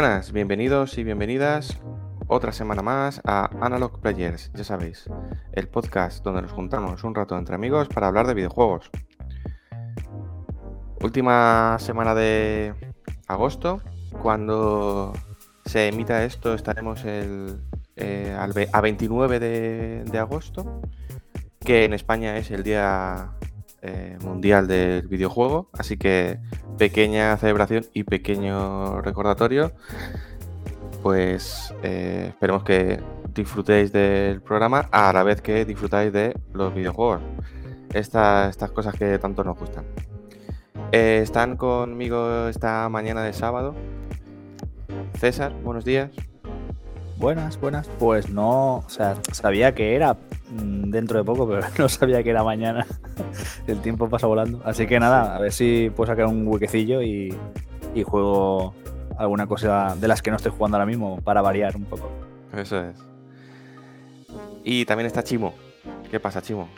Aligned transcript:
Buenas, 0.00 0.32
bienvenidos 0.32 0.96
y 0.96 1.04
bienvenidas 1.04 1.78
otra 2.26 2.52
semana 2.52 2.80
más 2.80 3.20
a 3.22 3.50
Analog 3.60 4.00
Players, 4.00 4.50
ya 4.54 4.64
sabéis, 4.64 5.04
el 5.52 5.68
podcast 5.68 6.24
donde 6.24 6.40
nos 6.40 6.52
juntamos 6.52 7.04
un 7.04 7.14
rato 7.14 7.36
entre 7.36 7.54
amigos 7.54 7.86
para 7.88 8.06
hablar 8.06 8.26
de 8.26 8.32
videojuegos. 8.32 8.90
Última 11.02 11.76
semana 11.80 12.14
de 12.14 12.72
agosto, 13.26 13.82
cuando 14.22 15.12
se 15.66 15.88
emita 15.88 16.24
esto 16.24 16.54
estaremos 16.54 17.04
el, 17.04 17.60
eh, 17.96 18.34
a 18.72 18.80
29 18.80 19.38
de 19.38 20.18
agosto, 20.18 20.80
que 21.58 21.84
en 21.84 21.92
España 21.92 22.38
es 22.38 22.50
el 22.50 22.62
día 22.62 23.32
eh, 23.82 24.18
mundial 24.22 24.66
del 24.66 25.06
videojuego. 25.08 25.68
Así 25.72 25.96
que 25.96 26.38
pequeña 26.78 27.36
celebración 27.36 27.86
y 27.92 28.04
pequeño 28.04 29.00
recordatorio. 29.02 29.72
Pues 31.02 31.74
eh, 31.82 32.26
esperemos 32.28 32.62
que 32.64 33.00
disfrutéis 33.34 33.92
del 33.92 34.42
programa 34.42 34.88
a 34.90 35.12
la 35.12 35.22
vez 35.22 35.40
que 35.40 35.64
disfrutáis 35.64 36.12
de 36.12 36.34
los 36.52 36.74
videojuegos. 36.74 37.22
estas 37.94 38.56
cosas 38.72 38.94
que 38.94 39.18
tanto 39.18 39.42
nos 39.44 39.58
gustan. 39.58 39.84
Eh, 40.92 41.20
están 41.22 41.56
conmigo 41.56 42.48
esta 42.48 42.88
mañana 42.88 43.22
de 43.22 43.32
sábado. 43.32 43.74
César, 45.18 45.52
buenos 45.62 45.84
días. 45.84 46.10
Buenas, 47.20 47.60
buenas. 47.60 47.86
Pues 47.98 48.28
no, 48.30 48.78
o 48.78 48.88
sea, 48.88 49.14
sabía 49.32 49.74
que 49.74 49.94
era 49.94 50.16
Mm, 50.50 50.90
dentro 50.90 51.18
de 51.18 51.24
poco, 51.24 51.48
pero 51.48 51.66
no 51.78 51.88
sabía 51.88 52.22
que 52.22 52.30
era 52.30 52.42
mañana. 52.42 52.86
El 53.66 53.80
tiempo 53.80 54.08
pasa 54.08 54.26
volando. 54.26 54.60
Así 54.64 54.86
que 54.86 54.98
nada, 54.98 55.36
a 55.36 55.40
ver 55.40 55.52
si 55.52 55.90
puedo 55.94 56.10
sacar 56.10 56.26
un 56.26 56.46
huequecillo 56.46 57.02
y, 57.02 57.36
juego 58.04 58.74
alguna 59.18 59.46
cosa 59.46 59.94
de 59.96 60.08
las 60.08 60.22
que 60.22 60.30
no 60.30 60.36
estoy 60.36 60.52
jugando 60.52 60.76
ahora 60.76 60.86
mismo 60.86 61.20
para 61.20 61.42
variar 61.42 61.76
un 61.76 61.84
poco. 61.84 62.10
Eso 62.56 62.82
es. 62.82 62.96
Y 64.64 64.86
también 64.86 65.06
está 65.06 65.22
Chimo. 65.22 65.54
¿Qué 66.10 66.18
pasa, 66.18 66.40
Chimo? 66.40 66.68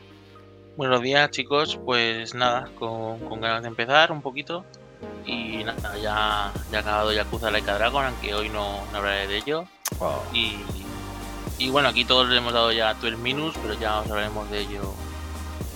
Buenos 0.76 1.00
días, 1.00 1.30
chicos. 1.30 1.78
Pues 1.84 2.34
nada, 2.34 2.70
con, 2.78 3.40
ganas 3.40 3.62
de 3.62 3.68
empezar 3.68 4.10
un 4.10 4.20
poquito. 4.20 4.64
Y 5.26 5.64
nada, 5.64 5.96
ya, 5.98 6.52
ya 6.70 6.78
ha 6.78 6.80
acabado 6.80 7.12
Yakuza 7.12 7.50
Laika 7.50 7.74
Dragon, 7.74 8.04
aunque 8.04 8.34
hoy 8.34 8.48
no, 8.48 8.80
hablaré 8.92 9.26
de 9.26 9.38
ello. 9.38 9.64
Y 10.32 10.56
y 11.62 11.70
bueno, 11.70 11.88
aquí 11.88 12.04
todos 12.04 12.28
le 12.28 12.38
hemos 12.38 12.52
dado 12.52 12.72
ya 12.72 12.92
12 12.94 13.16
minus, 13.18 13.54
pero 13.62 13.74
ya 13.74 14.00
os 14.00 14.10
hablaremos 14.10 14.50
de 14.50 14.62
ello 14.62 14.82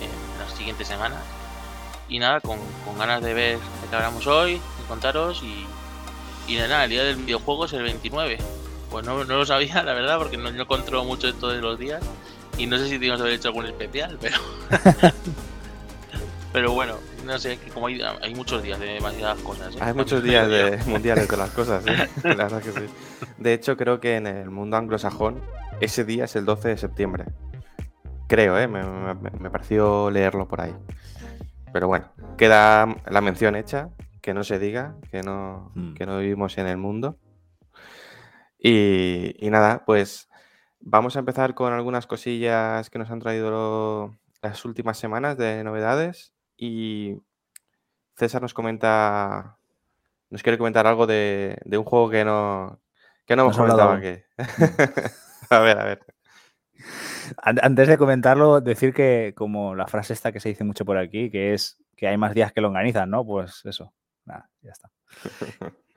en 0.01 0.39
las 0.39 0.51
siguientes 0.57 0.85
semanas. 0.85 1.23
Y 2.09 2.19
nada, 2.19 2.41
con, 2.41 2.59
ganas 2.97 3.21
de 3.21 3.33
ver 3.33 3.57
qué 3.89 3.95
hablamos 3.95 4.27
hoy, 4.27 4.55
de 4.55 4.87
contaros 4.89 5.41
y, 5.43 5.65
y 6.51 6.57
nada, 6.57 6.83
el 6.83 6.89
día 6.89 7.05
del 7.05 7.15
videojuego 7.15 7.65
es 7.65 7.73
el 7.73 7.83
29. 7.83 8.37
Pues 8.91 9.05
no, 9.05 9.23
lo 9.23 9.45
sabía, 9.45 9.81
la 9.85 9.93
verdad, 9.93 10.17
porque 10.17 10.35
no, 10.35 10.51
no 10.51 10.67
controlo 10.67 11.05
mucho 11.05 11.29
esto 11.29 11.47
de 11.47 11.61
los 11.61 11.79
días. 11.79 12.03
Y 12.57 12.65
no 12.65 12.77
sé 12.77 12.89
si 12.89 12.95
teníamos 12.95 13.21
haber 13.21 13.33
hecho 13.35 13.47
algún 13.47 13.67
especial, 13.67 14.17
pero. 14.19 14.37
pero 16.51 16.73
bueno, 16.73 16.95
no 17.27 17.37
sé, 17.37 17.57
que 17.57 17.69
como 17.69 17.87
hay, 17.87 18.33
muchos 18.33 18.63
días 18.63 18.79
de 18.79 18.87
demasiadas 18.87 19.39
cosas. 19.39 19.75
¿eh? 19.75 19.79
Hay 19.81 19.93
muchos 19.93 20.23
días 20.23 20.47
de 20.47 20.77
mundiales 20.87 21.27
de 21.27 21.37
las 21.37 21.51
cosas, 21.51 21.85
¿eh? 21.85 22.09
la 22.23 22.35
verdad 22.35 22.61
que 22.61 22.71
sí. 22.71 22.85
De 23.37 23.53
hecho, 23.53 23.77
creo 23.77 23.99
que 23.99 24.15
en 24.15 24.25
el 24.25 24.49
mundo 24.49 24.77
anglosajón 24.77 25.41
ese 25.79 26.05
día 26.05 26.25
es 26.25 26.35
el 26.35 26.45
12 26.45 26.69
de 26.69 26.77
septiembre. 26.77 27.25
Creo, 28.27 28.57
¿eh? 28.57 28.67
me, 28.67 29.49
pareció 29.49 30.09
leerlo 30.09 30.47
por 30.47 30.61
ahí. 30.61 30.73
Pero 31.71 31.87
bueno, 31.87 32.11
queda 32.37 32.87
la 33.09 33.21
mención 33.21 33.55
hecha, 33.55 33.89
que 34.21 34.33
no 34.33 34.43
se 34.43 34.57
diga, 34.57 34.95
que 35.11 35.21
no, 35.21 35.71
hmm. 35.75 35.93
que 35.93 36.05
no 36.05 36.17
vivimos 36.19 36.57
en 36.57 36.67
el 36.67 36.77
mundo. 36.77 37.17
Y, 38.59 39.35
nada, 39.41 39.83
pues 39.85 40.29
vamos 40.79 41.15
a 41.15 41.19
empezar 41.19 41.53
con 41.53 41.73
algunas 41.73 42.07
cosillas 42.07 42.89
que 42.89 42.99
nos 42.99 43.11
han 43.11 43.19
traído 43.19 44.15
las 44.41 44.65
últimas 44.65 44.97
semanas 44.97 45.37
de 45.37 45.63
novedades. 45.63 46.33
Y 46.57 47.21
César 48.15 48.41
nos 48.41 48.53
comenta, 48.53 49.57
nos 50.29 50.43
quiere 50.43 50.57
comentar 50.57 50.87
algo 50.87 51.07
de, 51.07 51.59
un 51.65 51.83
juego 51.83 52.09
que 52.09 52.25
no, 52.25 52.79
que 53.25 53.35
no 53.35 53.43
hemos 53.43 53.57
comentado 53.57 53.91
aquí. 53.91 54.21
a 55.49 55.59
ver, 55.59 55.79
a 55.79 55.85
ver. 55.85 55.99
Antes 57.41 57.87
de 57.87 57.97
comentarlo, 57.97 58.61
decir 58.61 58.93
que 58.93 59.33
como 59.35 59.75
la 59.75 59.87
frase 59.87 60.13
esta 60.13 60.31
que 60.31 60.39
se 60.39 60.49
dice 60.49 60.63
mucho 60.63 60.85
por 60.85 60.97
aquí, 60.97 61.29
que 61.29 61.53
es 61.53 61.77
que 61.95 62.07
hay 62.07 62.17
más 62.17 62.33
días 62.33 62.53
que 62.53 62.61
lo 62.61 62.67
organizan, 62.67 63.09
¿no? 63.09 63.25
Pues 63.25 63.61
eso, 63.65 63.93
nada, 64.25 64.49
ya 64.61 64.71
está. 64.71 64.91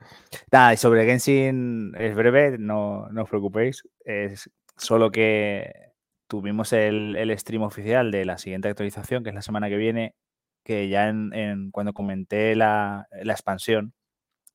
Nada, 0.51 0.73
y 0.73 0.77
sobre 0.77 1.05
Genshin 1.05 1.93
es 1.97 2.15
breve, 2.15 2.57
no, 2.57 3.07
no 3.09 3.23
os 3.23 3.29
preocupéis. 3.29 3.87
Es 4.03 4.49
solo 4.75 5.11
que 5.11 5.91
tuvimos 6.27 6.73
el, 6.73 7.33
stream 7.37 7.63
oficial 7.63 8.11
de 8.11 8.25
la 8.25 8.37
siguiente 8.37 8.69
actualización, 8.69 9.23
que 9.23 9.29
es 9.29 9.35
la 9.35 9.41
semana 9.41 9.69
que 9.69 9.77
viene, 9.77 10.15
que 10.63 10.89
ya 10.89 11.09
en, 11.09 11.71
cuando 11.71 11.93
comenté 11.93 12.55
la, 12.55 13.07
expansión, 13.11 13.93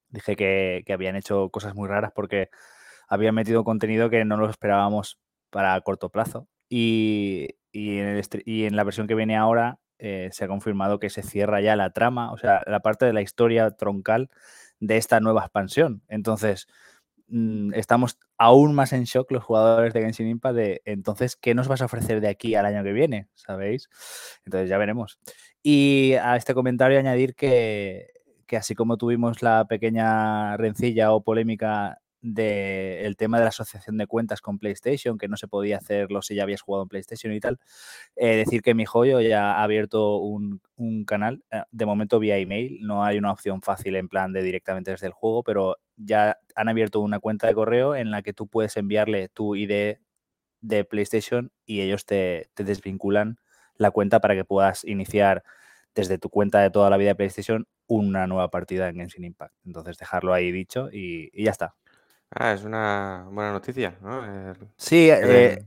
dije 0.09 0.37
que, 0.37 0.85
habían 0.93 1.17
hecho 1.17 1.51
cosas 1.51 1.75
muy 1.75 1.89
raras 1.89 2.13
porque 2.15 2.51
había 3.09 3.33
metido 3.33 3.65
contenido 3.65 4.11
que 4.11 4.25
no 4.25 4.37
lo 4.37 4.51
esperábamos 4.51 5.19
para 5.51 5.81
corto 5.81 6.11
plazo. 6.11 6.49
Y, 6.69 7.49
en, 7.73 8.77
la 8.77 8.85
versión 8.85 9.07
que 9.07 9.15
viene 9.15 9.37
ahora 9.37 9.79
eh, 9.99 10.31
se 10.33 10.45
ha 10.45 10.49
confirmado 10.49 10.99
que 10.99 11.11
se 11.11 11.23
cierra 11.23 11.61
ya 11.61 11.77
la 11.77 11.91
trama, 11.91 12.33
o 12.33 12.39
sea, 12.39 12.63
la 12.67 12.81
parte 12.81 13.07
de 13.07 13.13
la 13.13 13.23
historia 13.23 13.71
troncal 13.71 14.31
de 14.81 14.97
esta 14.97 15.21
nueva 15.21 15.43
expansión. 15.43 16.03
Entonces, 16.09 16.67
mm, 17.29 17.75
estamos 17.75 18.19
aún 18.39 18.75
más 18.75 18.93
en 18.93 19.05
shock 19.05 19.31
los 19.33 19.45
jugadores 19.45 19.95
de 19.95 20.03
Genshin 20.03 20.29
Impact 20.29 20.57
de 20.57 20.83
entonces, 20.85 21.37
¿qué 21.37 21.55
nos 21.55 21.69
vas 21.69 21.83
a 21.83 21.87
ofrecer 21.87 22.21
de 22.21 22.29
aquí 22.29 22.55
al 22.55 22.67
año 22.67 22.83
que 22.85 22.93
viene? 22.93 23.29
¿Sabéis? 23.35 23.89
Entonces 24.45 24.69
ya 24.69 24.79
veremos. 24.79 25.19
Y 25.69 26.13
a 26.13 26.37
este 26.37 26.55
comentario 26.55 26.97
añadir 26.97 27.35
que, 27.35 28.13
que 28.47 28.57
así 28.57 28.77
como 28.77 28.97
tuvimos 28.97 29.43
la 29.43 29.65
pequeña 29.65 30.57
rencilla 30.57 31.13
o 31.13 31.25
polémica 31.25 31.99
del 32.21 33.17
tema 33.17 33.39
de 33.39 33.47
la 33.47 33.49
asociación 33.49 33.97
de 33.97 34.07
cuentas 34.07 34.41
con 34.41 34.61
PlayStation, 34.61 35.19
que 35.19 35.27
no 35.27 35.37
se 35.37 35.49
podía 35.49 35.79
hacerlo 35.79 36.23
si 36.23 36.37
ya 36.37 36.45
habías 36.45 36.61
jugado 36.61 36.85
en 36.85 36.89
PlayStation 36.89 37.33
y 37.33 37.41
tal. 37.41 37.59
Eh, 38.15 38.37
decir 38.37 38.63
que 38.63 38.75
mi 38.75 38.85
joyo 38.85 39.21
ya 39.21 39.55
ha 39.57 39.65
abierto 39.65 40.19
un, 40.19 40.61
canal, 41.05 41.43
eh, 41.51 41.63
de 41.73 41.85
momento 41.85 42.21
vía 42.21 42.39
email, 42.39 42.79
no 42.83 43.03
hay 43.05 43.19
una 43.19 43.33
opción 43.33 43.61
fácil 43.61 43.97
en 43.97 44.09
plan 44.09 44.33
de 44.33 44.45
directamente 44.45 44.93
desde 44.93 45.09
el 45.09 45.15
juego, 45.15 45.43
pero 45.43 45.79
ya 45.97 46.39
han 46.55 46.69
abierto 46.69 47.01
una 47.01 47.19
cuenta 47.19 47.49
de 47.49 47.55
correo 47.55 47.97
en 47.97 48.13
la 48.13 48.23
que 48.23 48.33
tú 48.33 48.47
puedes 48.47 48.77
enviarle 48.77 49.31
tu 49.31 49.57
ID 49.57 49.97
de 50.61 50.85
PlayStation 50.85 51.51
y 51.65 51.81
ellos 51.81 52.07
te, 52.07 52.51
desvinculan 52.57 53.41
la 53.79 53.91
cuenta 53.91 54.21
para 54.21 54.35
que 54.35 54.45
puedas 54.45 54.85
iniciar 54.85 55.43
desde 55.95 56.19
tu 56.19 56.29
cuenta 56.31 56.61
de 56.61 56.71
toda 56.71 56.91
la 56.91 56.97
vida 56.97 57.11
de 57.11 57.15
PlayStation 57.17 57.67
una 57.87 58.27
nueva 58.27 58.51
partida 58.51 58.89
en 58.89 58.97
Genshin 58.97 59.25
Impact. 59.25 59.55
Entonces 59.65 59.97
dejarlo 59.99 60.35
ahí 60.35 60.53
dicho 60.53 60.89
y 60.93 61.31
ya 61.43 61.51
está. 61.51 61.75
Ah, 62.31 62.53
es 62.53 62.65
una 62.65 63.27
buena 63.31 63.53
noticia, 63.53 63.97
¿no? 64.03 64.23
Sí, 64.77 65.09
eh, 65.11 65.65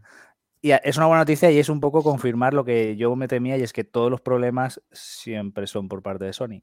y 0.62 0.72
es 0.72 0.98
una 0.98 1.06
buena 1.08 1.22
noticia 1.22 1.50
y 1.52 1.58
es 1.58 1.70
un 1.70 1.80
poco 1.80 2.04
confirmar 2.04 2.54
lo 2.54 2.66
que 2.66 2.96
yo 2.98 3.16
me 3.16 3.28
temía 3.28 3.58
y 3.58 3.64
es 3.64 3.74
que 3.74 3.84
todos 3.84 4.12
los 4.12 4.22
problemas 4.22 4.82
siempre 4.92 5.68
son 5.68 5.88
por 5.88 6.04
parte 6.04 6.26
de 6.26 6.34
Sony. 6.34 6.62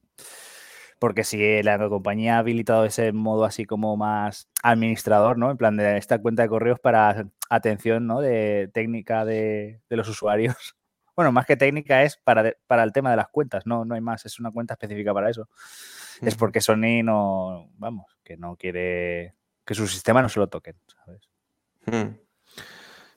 Porque 0.99 1.23
si 1.23 1.61
la 1.63 1.77
compañía 1.89 2.35
ha 2.37 2.39
habilitado 2.39 2.85
ese 2.85 3.11
modo 3.11 3.45
así 3.45 3.65
como 3.65 3.97
más 3.97 4.49
administrador, 4.63 5.37
¿no? 5.37 5.51
En 5.51 5.57
plan 5.57 5.77
de 5.77 5.97
esta 5.97 6.19
cuenta 6.19 6.43
de 6.43 6.49
correos 6.49 6.79
para 6.79 7.27
atención, 7.49 8.07
¿no? 8.07 8.21
De 8.21 8.69
técnica 8.73 9.25
de, 9.25 9.81
los 9.89 10.07
usuarios. 10.09 10.75
Bueno, 11.17 11.31
más 11.31 11.47
que 11.47 11.57
técnica 11.57 12.03
es 12.03 12.15
para, 12.15 12.53
para 12.67 12.83
el 12.83 12.93
tema 12.93 13.09
de 13.09 13.17
las 13.17 13.27
cuentas, 13.29 13.65
no, 13.65 13.83
no 13.83 13.95
hay 13.95 14.01
más, 14.01 14.23
es 14.27 14.39
una 14.39 14.51
cuenta 14.51 14.75
específica 14.75 15.15
para 15.15 15.31
eso. 15.31 15.49
Es 16.21 16.35
porque 16.35 16.61
Sony 16.61 17.01
no, 17.03 17.71
vamos, 17.79 18.05
que 18.23 18.37
no 18.37 18.55
quiere 18.55 19.33
que 19.65 19.73
su 19.73 19.87
sistema 19.87 20.21
no 20.21 20.29
se 20.29 20.39
lo 20.39 20.47
toquen, 20.47 20.75
¿sabes? 20.85 21.29
Hmm. 21.87 22.17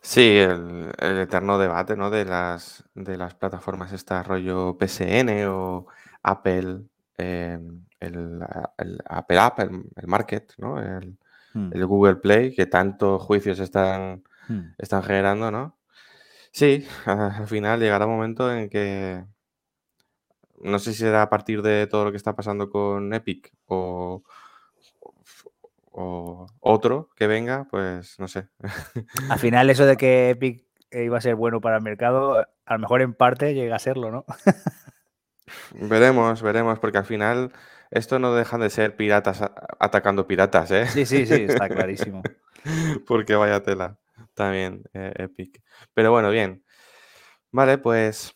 Sí, 0.01 0.39
el, 0.39 0.91
eterno 0.99 1.59
debate, 1.59 1.95
¿no? 1.95 2.09
De 2.09 2.25
las, 2.25 2.85
de 2.95 3.19
las 3.19 3.35
plataformas, 3.35 3.93
esta 3.93 4.23
rollo 4.23 4.79
PSN 4.81 5.45
o 5.49 5.87
Apple, 6.23 6.85
em, 7.19 7.85
el, 8.01 8.41
Apple 9.05 9.39
App, 9.39 9.59
el, 9.59 10.07
Market, 10.07 10.55
¿no? 10.57 10.81
El, 10.81 11.19
hmm. 11.53 11.71
el, 11.75 11.85
Google 11.85 12.17
Play, 12.17 12.55
que 12.55 12.65
tantos 12.65 13.23
juicios 13.23 13.61
están, 13.61 14.25
hmm. 14.49 14.73
están 14.79 15.03
generando, 15.03 15.51
¿no? 15.51 15.77
Sí, 16.53 16.87
al 17.07 17.47
final 17.47 17.81
llegará 17.81 18.07
un 18.07 18.13
momento 18.13 18.53
en 18.53 18.69
que 18.69 19.25
no 20.61 20.79
sé 20.79 20.93
si 20.93 20.99
será 20.99 21.23
a 21.23 21.31
partir 21.31 21.63
de 21.63 21.87
todo 21.87 22.05
lo 22.05 22.11
que 22.11 22.17
está 22.17 22.35
pasando 22.35 22.71
con 22.71 23.13
Epic 23.15 23.53
o, 23.67 24.23
o 25.93 26.47
otro 26.61 27.11
que 27.17 27.27
venga, 27.27 27.67
pues 27.71 28.19
no 28.19 28.29
sé. 28.29 28.49
Al 29.31 29.39
final 29.39 29.71
eso 29.71 29.87
de 29.87 29.97
que 29.97 30.31
Epic 30.31 30.65
iba 30.93 31.19
a 31.19 31.23
ser 31.23 31.35
bueno 31.35 31.61
para 31.61 31.77
el 31.77 31.83
mercado, 31.83 32.47
a 32.67 32.73
lo 32.75 32.79
mejor 32.79 33.03
en 33.03 33.15
parte 33.15 33.55
llega 33.55 33.77
a 33.77 33.81
serlo, 33.81 34.11
¿no? 34.11 34.25
veremos, 35.73 36.43
veremos, 36.43 36.79
porque 36.79 36.99
al 36.99 37.07
final 37.07 37.53
esto 37.91 38.19
no 38.19 38.35
dejan 38.35 38.61
de 38.61 38.71
ser 38.71 38.97
piratas 38.97 39.43
atacando 39.79 40.27
piratas, 40.27 40.71
¿eh? 40.73 40.87
Sí, 40.87 41.07
sí, 41.07 41.27
sí, 41.27 41.45
está 41.49 41.69
clarísimo. 41.69 42.23
porque 43.07 43.35
vaya 43.37 43.63
tela 43.63 44.00
también, 44.41 44.83
eh, 44.95 45.13
Epic. 45.17 45.63
Pero 45.95 46.11
bueno, 46.13 46.31
bien. 46.31 46.65
Vale, 47.53 47.79
pues 47.79 48.35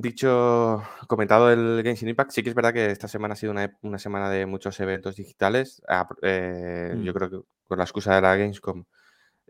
Dicho, 0.00 0.80
comentado 1.08 1.50
el 1.50 1.82
Genshin 1.82 2.08
Impact, 2.08 2.30
sí 2.30 2.44
que 2.44 2.50
es 2.50 2.54
verdad 2.54 2.72
que 2.72 2.86
esta 2.92 3.08
semana 3.08 3.34
ha 3.34 3.36
sido 3.36 3.52
una, 3.82 3.98
semana 3.98 4.30
de 4.30 4.46
muchos 4.46 4.78
eventos 4.78 5.16
digitales. 5.16 5.82
Ah, 5.88 6.08
eh, 6.22 6.94
yo 7.02 7.10
mm. 7.12 7.14
creo 7.16 7.30
que 7.30 7.40
con 7.66 7.78
la 7.78 7.84
excusa 7.84 8.14
de 8.14 8.20
la 8.22 8.36
Gamescom, 8.36 8.84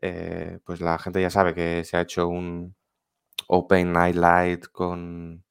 eh, 0.00 0.58
pues 0.64 0.80
la 0.80 0.98
gente 0.98 1.20
ya 1.20 1.28
sabe 1.28 1.54
que 1.54 1.84
se 1.84 1.98
ha 1.98 2.00
hecho 2.00 2.28
un 2.28 2.74
Open 3.48 3.92
Night 3.92 4.16
Light 4.16 4.66
con 4.72 5.44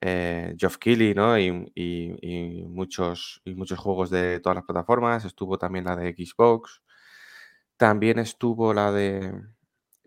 eh, 0.00 0.54
Geoff 0.58 0.78
Keighley, 0.78 1.14
¿no? 1.14 1.38
Y, 1.38 2.66
muchos, 2.68 3.40
y 3.44 3.54
muchos 3.54 3.78
juegos 3.78 4.10
de 4.10 4.40
todas 4.40 4.56
las 4.56 4.64
plataformas. 4.64 5.24
Estuvo 5.26 5.58
también 5.58 5.84
la 5.84 5.94
de 5.94 6.12
Xbox. 6.12 6.82
También 7.76 8.18
estuvo 8.18 8.74
la 8.74 8.90
de 8.90 9.32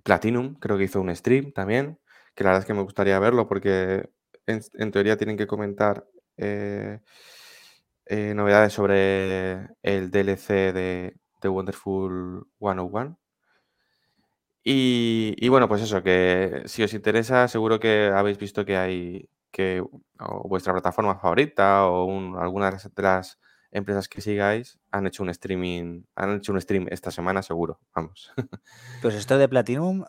Platinum, 0.03 0.56
creo 0.56 0.77
que 0.77 0.86
hizo 0.86 1.01
un 1.01 1.15
stream 1.15 1.51
también 1.51 2.00
que 2.36 2.44
la 2.44 2.51
verdad 2.51 2.62
es 2.62 2.68
que 2.68 2.74
me 2.74 2.83
gustaría 2.83 3.19
verlo 3.19 3.48
porque 3.48 4.09
en, 4.48 4.92
teoría 4.92 5.18
tienen 5.18 5.38
que 5.38 5.48
comentar 5.48 6.07
eh, 6.38 7.00
eh, 8.06 8.33
novedades 8.33 8.74
sobre 8.74 9.68
el 9.83 10.12
DLC 10.12 10.74
de, 10.74 11.15
de 11.42 11.50
Wonderful 11.50 12.48
101. 12.59 13.18
Y, 14.63 15.36
y, 15.38 15.50
bueno, 15.50 15.68
pues 15.68 15.81
eso, 15.81 16.03
que 16.03 16.62
si 16.65 16.83
os 16.83 16.94
interesa, 16.94 17.48
seguro 17.48 17.80
que 17.80 18.12
habéis 18.13 18.38
visto 18.38 18.63
que 18.63 18.77
hay 18.77 19.30
que 19.51 19.83
vuestra 20.45 20.74
plataforma 20.74 21.18
favorita 21.19 21.88
o 21.88 22.06
un, 22.06 22.38
alguna 22.38 22.68
de 22.68 22.74
las 22.74 22.86
empresas 23.72 24.08
que 24.10 24.22
sigáis 24.22 24.80
han 24.92 25.08
hecho 25.08 25.24
un 25.24 25.30
streaming, 25.30 26.04
han 26.16 26.38
hecho 26.38 26.52
un 26.52 26.62
stream 26.62 26.88
esta 26.90 27.10
semana 27.12 27.42
seguro, 27.42 27.80
vamos. 27.96 28.32
Pues 29.02 29.16
esto 29.16 29.38
de 29.38 29.50
Platinum, 29.50 30.04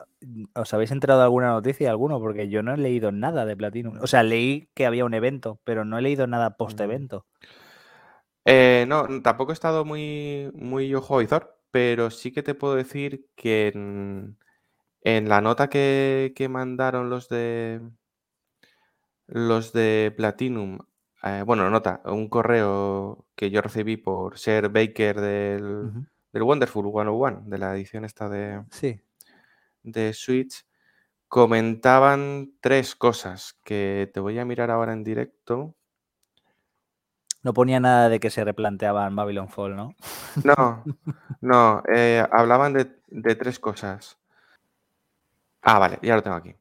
¿os 0.54 0.74
habéis 0.74 0.90
enterado 0.90 1.20
de 1.20 1.24
alguna 1.24 1.48
noticia 1.48 1.88
alguno? 1.90 2.20
Porque 2.20 2.48
yo 2.48 2.62
no 2.62 2.74
he 2.74 2.76
leído 2.76 3.10
nada 3.10 3.46
de 3.46 3.56
Platinum. 3.56 3.98
O 4.02 4.06
sea, 4.06 4.22
leí 4.22 4.68
que 4.74 4.84
había 4.84 5.04
un 5.04 5.14
evento, 5.14 5.60
pero 5.64 5.84
no 5.84 5.98
he 5.98 6.02
leído 6.02 6.26
nada 6.26 6.56
post-evento. 6.56 7.26
Eh, 8.44 8.84
no, 8.88 9.06
tampoco 9.22 9.52
he 9.52 9.54
estado 9.54 9.84
muy, 9.84 10.50
muy 10.54 10.94
ojo 10.94 11.18
visor, 11.18 11.58
pero 11.70 12.10
sí 12.10 12.32
que 12.32 12.42
te 12.42 12.54
puedo 12.54 12.74
decir 12.74 13.26
que 13.36 13.68
en, 13.68 15.28
la 15.28 15.40
nota 15.40 15.68
que, 15.68 16.32
que 16.36 16.48
mandaron 16.48 17.08
los 17.08 17.28
de 17.28 17.80
los 19.26 19.72
de 19.72 20.12
Platinum 20.16 20.78
eh, 21.24 21.42
bueno, 21.46 21.70
nota, 21.70 22.00
un 22.04 22.28
correo 22.28 23.26
que 23.36 23.50
yo 23.50 23.62
recibí 23.62 23.96
por 23.96 24.38
ser 24.38 24.70
Baker 24.70 25.20
del, 25.20 25.92
del 26.32 26.42
Wonderful 26.42 26.84
101, 26.84 27.42
de 27.46 27.58
la 27.58 27.74
edición 27.74 28.04
esta 28.04 28.28
de, 28.28 28.64
sí. 28.70 29.00
de 29.84 30.12
Switch, 30.14 30.66
comentaban 31.28 32.52
tres 32.60 32.96
cosas 32.96 33.56
que 33.62 34.10
te 34.12 34.18
voy 34.18 34.38
a 34.38 34.44
mirar 34.44 34.70
ahora 34.70 34.92
en 34.92 35.04
directo. 35.04 35.76
No 37.44 37.52
ponía 37.52 37.78
nada 37.78 38.08
de 38.08 38.18
que 38.18 38.30
se 38.30 38.44
replanteaban 38.44 39.14
Babylon 39.14 39.48
Fall, 39.48 39.76
¿no? 39.76 39.94
No, 40.44 40.84
no, 41.40 41.82
eh, 41.92 42.26
hablaban 42.32 42.72
de, 42.72 42.96
de 43.08 43.34
tres 43.36 43.58
cosas. 43.58 44.18
Ah, 45.60 45.78
vale, 45.78 45.98
ya 46.02 46.16
lo 46.16 46.22
tengo 46.22 46.36
aquí 46.36 46.54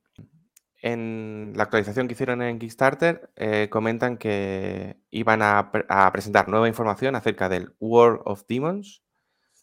en 0.82 1.54
la 1.56 1.64
actualización 1.64 2.08
que 2.08 2.14
hicieron 2.14 2.42
en 2.42 2.58
Kickstarter, 2.58 3.32
eh, 3.36 3.68
comentan 3.70 4.18
que 4.18 4.98
iban 5.12 5.42
a, 5.44 5.72
presentar 6.12 6.50
nueva 6.50 6.68
información 6.68 7.16
acerca 7.16 7.50
del 7.50 7.76
World 7.80 8.22
of 8.26 8.46
Demons, 8.48 9.04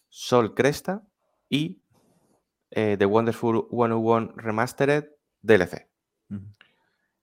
Sol 0.08 0.54
Cresta 0.54 1.02
y 1.48 1.82
eh, 2.70 2.96
The 2.98 3.06
Wonderful 3.06 3.66
101 3.70 4.32
Remastered 4.36 5.06
DLC. 5.42 5.88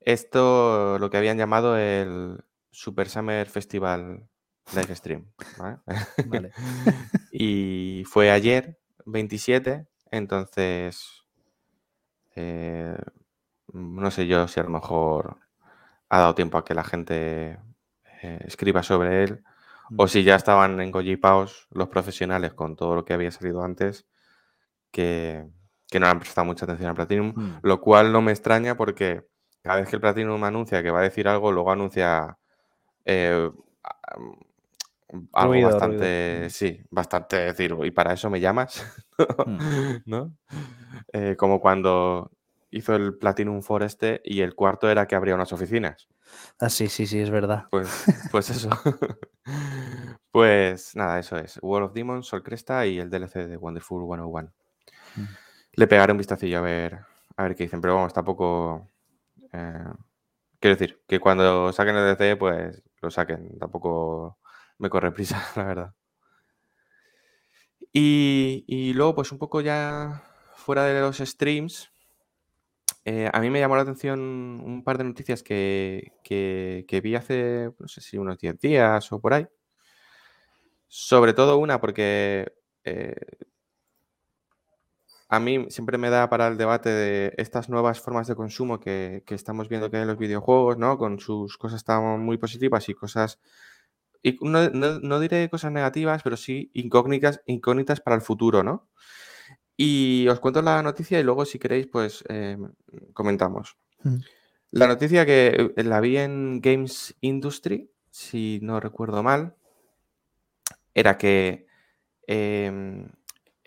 Esto 0.01 0.99
lo 0.99 1.09
que 1.09 1.17
habían 1.17 1.37
llamado 1.37 1.77
el 1.77 2.43
Super 2.71 3.09
Summer 3.09 3.47
Festival 3.47 4.27
Live 4.73 4.95
Stream. 4.95 5.31
y 7.31 8.03
fue 8.05 8.29
ayer, 8.29 8.77
27, 9.05 9.87
entonces... 10.11 11.23
Eh, 12.37 12.97
no 13.75 14.09
sé 14.09 14.25
yo 14.25 14.47
si 14.47 14.59
a 14.59 14.63
lo 14.63 14.69
mejor 14.69 15.37
ha 16.09 16.19
dado 16.19 16.35
tiempo 16.35 16.57
a 16.57 16.63
que 16.63 16.73
la 16.73 16.83
gente 16.83 17.59
eh, 18.21 18.39
escriba 18.45 18.83
sobre 18.83 19.23
él 19.23 19.43
o 19.97 20.05
mm. 20.05 20.07
si 20.07 20.23
ya 20.23 20.35
estaban 20.35 20.79
engollipados 20.79 21.67
los 21.71 21.89
profesionales 21.89 22.53
con 22.53 22.75
todo 22.75 22.95
lo 22.95 23.05
que 23.05 23.13
había 23.13 23.31
salido 23.31 23.63
antes 23.63 24.07
que, 24.91 25.45
no 25.93 25.99
le 25.99 26.07
han 26.07 26.19
prestado 26.19 26.45
mucha 26.45 26.65
atención 26.65 26.89
al 26.89 26.95
Platinum, 26.95 27.33
mm. 27.35 27.59
lo 27.63 27.81
cual 27.81 28.11
no 28.11 28.21
me 28.21 28.31
extraña 28.31 28.75
porque 28.75 29.25
cada 29.61 29.79
vez 29.79 29.89
que 29.89 29.97
el 29.97 30.01
Platinum 30.01 30.43
anuncia 30.43 30.81
que 30.81 30.91
va 30.91 30.99
a 30.99 31.03
decir 31.03 31.27
algo, 31.27 31.51
luego 31.51 31.71
anuncia 31.71 32.37
eh, 33.03 33.49
algo 35.33 35.61
bastante, 35.61 36.49
sí, 36.49 36.81
bastante 36.89 37.37
decir, 37.37 37.75
y 37.83 37.91
para 37.91 38.13
eso 38.13 38.29
me 38.29 38.39
llamas, 38.39 38.85
¿no? 40.05 40.35
Eh, 41.13 41.35
como 41.37 41.59
cuando 41.59 42.31
hizo 42.75 42.93
el 42.93 43.17
Platinum 43.17 43.61
Foreste 43.61 44.21
y 44.25 44.41
el 44.41 44.53
cuarto 44.53 44.89
era 44.89 45.07
que 45.07 45.15
abría 45.15 45.35
unas 45.35 45.53
oficinas. 45.53 46.09
Ah, 46.59 46.69
sí, 46.69 46.89
sí, 46.89 47.07
sí, 47.07 47.19
es 47.19 47.29
verdad. 47.29 47.67
Pues, 47.71 47.87
pues 48.31 48.49
eso. 48.49 48.69
pues 50.31 50.95
nada, 50.95 51.19
eso 51.19 51.37
es. 51.37 51.57
World 51.61 51.87
of 51.87 51.93
Demons, 51.93 52.27
Sol 52.27 52.43
Cresta 52.43 52.85
y 52.85 52.99
el 52.99 53.09
DLC 53.09 53.47
de 53.47 53.55
Wonderful 53.55 54.03
101. 54.05 54.53
Mm. 55.15 55.23
Le 55.73 55.87
pegaré 55.87 56.11
un 56.11 56.17
vistacillo 56.17 56.57
a 56.59 56.61
ver, 56.61 56.99
a 57.37 57.43
ver 57.43 57.55
qué 57.55 57.63
dicen, 57.63 57.79
pero 57.79 57.95
vamos, 57.95 58.13
tampoco. 58.13 58.89
Eh, 59.53 59.85
quiero 60.59 60.75
decir, 60.75 61.01
que 61.07 61.19
cuando 61.21 61.71
saquen 61.71 61.95
el 61.95 62.17
DLC, 62.17 62.37
pues 62.37 62.83
lo 63.01 63.09
saquen. 63.09 63.57
Tampoco 63.57 64.37
me 64.79 64.89
corre 64.89 65.13
prisa, 65.13 65.41
la 65.55 65.63
verdad. 65.63 65.93
Y, 67.93 68.65
y 68.67 68.91
luego, 68.93 69.15
pues 69.15 69.31
un 69.31 69.37
poco 69.37 69.61
ya 69.61 70.23
fuera 70.55 70.83
de 70.83 70.99
los 70.99 71.19
streams, 71.19 71.94
eh, 73.07 73.29
a 73.31 73.39
mí 73.39 73.51
me 73.51 73.59
llamó 73.59 73.75
la 73.75 73.83
atención 73.83 74.19
un 74.19 74.83
par 74.83 74.97
de 74.97 75.03
noticias 75.03 75.43
que, 75.43 76.11
vi 77.03 77.15
hace, 77.15 77.71
no 77.77 77.87
sé 77.87 78.01
si 78.01 78.17
unos 78.17 78.39
10 78.39 78.59
días 78.59 79.11
o 79.11 79.19
por 79.21 79.35
ahí. 79.35 79.47
Sobre 80.87 81.33
todo 81.33 81.57
una, 81.57 81.79
porque 81.79 82.51
eh, 82.83 83.15
a 85.29 85.39
mí 85.39 85.67
siempre 85.69 85.99
me 85.99 86.09
da 86.09 86.29
para 86.29 86.47
el 86.47 86.57
debate 86.57 86.89
de 86.89 87.33
estas 87.37 87.69
nuevas 87.69 87.99
formas 88.01 88.27
de 88.27 88.35
consumo 88.35 88.79
que, 88.79 89.23
estamos 89.27 89.69
viendo 89.69 89.91
que 89.91 89.97
hay 89.97 90.03
en 90.03 90.07
los 90.07 90.17
videojuegos, 90.17 90.77
¿no? 90.79 90.97
Con 90.97 91.19
sus 91.19 91.57
cosas 91.57 91.83
tan 91.83 92.21
muy 92.21 92.37
positivas 92.39 92.89
y 92.89 92.95
cosas. 92.95 93.39
Y 94.23 94.37
no, 94.41 94.69
no 94.71 95.19
diré 95.19 95.49
cosas 95.49 95.71
negativas, 95.71 96.23
pero 96.23 96.37
sí 96.37 96.71
incógnitas, 96.73 97.41
incógnitas 97.45 98.01
para 98.01 98.15
el 98.15 98.23
futuro, 98.23 98.63
¿no? 98.63 98.89
Y 99.77 100.27
os 100.29 100.39
cuento 100.39 100.61
la 100.61 100.81
noticia 100.81 101.19
y 101.19 101.23
luego, 101.23 101.45
si 101.45 101.59
queréis, 101.59 101.87
pues 101.87 102.23
em, 102.29 102.71
comentamos. 103.13 103.77
Mm. 104.03 104.17
La 104.71 104.87
noticia 104.87 105.25
que 105.25 105.73
eh, 105.75 105.83
la 105.83 105.99
vi 105.99 106.17
en 106.17 106.61
Games 106.61 107.15
Industry, 107.21 107.91
si 108.09 108.59
no 108.61 108.79
recuerdo 108.79 109.21
mal, 109.23 109.55
era 110.93 111.17
que 111.17 111.67
em, 112.27 113.09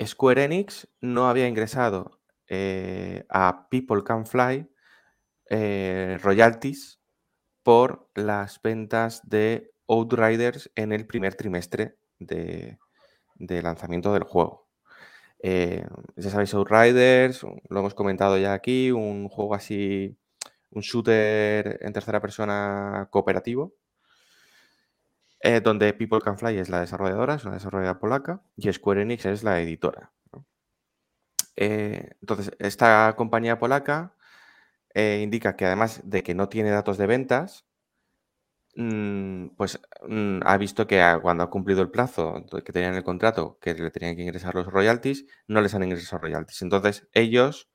Square 0.03 0.45
Enix 0.45 0.88
no 1.00 1.29
había 1.29 1.49
ingresado 1.49 2.21
eh, 2.47 3.27
a 3.29 3.69
People 3.69 4.03
Can 4.03 4.27
Fly 4.27 4.67
eh, 5.50 6.19
royalties 6.23 7.00
por 7.62 8.11
las 8.15 8.61
ventas 8.62 9.21
de 9.29 9.73
Outriders 9.88 10.71
en 10.75 10.93
el 10.93 11.07
primer 11.07 11.35
trimestre 11.35 11.99
de 12.19 12.79
lanzamiento 13.62 14.12
del 14.12 14.25
juego. 14.25 14.67
Eh, 15.40 15.87
ya 16.16 16.30
sabéis, 16.30 16.52
Outriders, 16.54 17.42
lo 17.42 17.78
hemos 17.78 17.95
comentado 17.95 18.38
ya 18.38 18.52
aquí, 18.52 18.90
un 18.90 19.28
juego 19.28 19.54
así, 19.54 20.16
un 20.71 20.83
shooter 20.83 21.78
en 21.80 21.92
tercera 21.92 22.21
persona 22.21 23.09
cooperativo, 23.11 23.75
eh, 25.40 25.61
donde 25.61 25.92
People 25.92 26.21
Can 26.21 26.38
Fly 26.38 26.59
es 26.59 26.68
la 26.68 26.80
desarrolladora, 26.80 27.35
es 27.35 27.45
una 27.45 27.54
desarrolladora 27.54 28.00
polaca, 28.00 28.42
y 28.57 28.73
Square 28.73 29.02
Enix 29.02 29.26
es 29.26 29.45
la 29.45 29.61
editora. 29.61 30.12
Eh, 31.57 32.11
entonces, 32.21 32.50
esta 32.59 33.14
compañía 33.16 33.59
polaca 33.59 34.14
indica 34.95 35.54
que 35.54 35.64
además 35.64 36.00
de 36.02 36.25
que 36.25 36.35
no 36.35 36.49
tiene 36.49 36.71
datos 36.71 36.99
de 36.99 37.07
ventas, 37.07 37.67
pues 39.56 39.80
mm, 40.06 40.40
ha 40.44 40.56
visto 40.56 40.87
que 40.87 41.18
cuando 41.20 41.42
ha 41.42 41.50
cumplido 41.50 41.82
el 41.82 41.90
plazo 41.90 42.44
que 42.64 42.73
tenían 42.73 42.94
el 42.94 43.02
contrato, 43.02 43.58
que 43.61 43.75
le 43.75 43.90
tenían 43.90 44.14
que 44.14 44.23
ingresar 44.23 44.54
los 44.54 44.66
royalties, 44.66 45.26
no 45.49 45.61
les 45.61 45.75
han 45.75 45.82
ingresado 45.82 46.23
royalties. 46.23 46.62
Entonces, 46.62 47.08
ellos, 47.12 47.68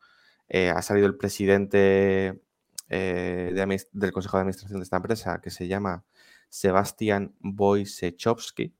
ha 0.50 0.82
salido 0.82 1.08
el 1.08 1.18
presidente 1.18 2.42
del 2.90 4.12
Consejo 4.14 4.38
de 4.38 4.42
Administración 4.42 4.80
de 4.80 4.84
esta 4.84 4.98
empresa, 4.98 5.42
que 5.42 5.50
se 5.50 5.68
llama 5.68 6.06
Sebastian 6.50 7.34
Wojciechowski, 7.42 8.74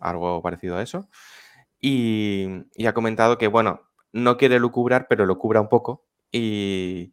algo 0.00 0.40
parecido 0.40 0.76
a 0.76 0.82
eso, 0.82 1.08
y, 1.80 2.46
ha 2.86 2.94
comentado 2.94 3.38
que, 3.38 3.48
bueno, 3.48 3.82
no 4.12 4.36
quiere 4.36 4.58
lucubrar, 4.58 5.06
pero 5.08 5.26
lo 5.26 5.38
cubra 5.38 5.60
un 5.60 5.68
poco, 5.68 6.06
y, 6.32 7.12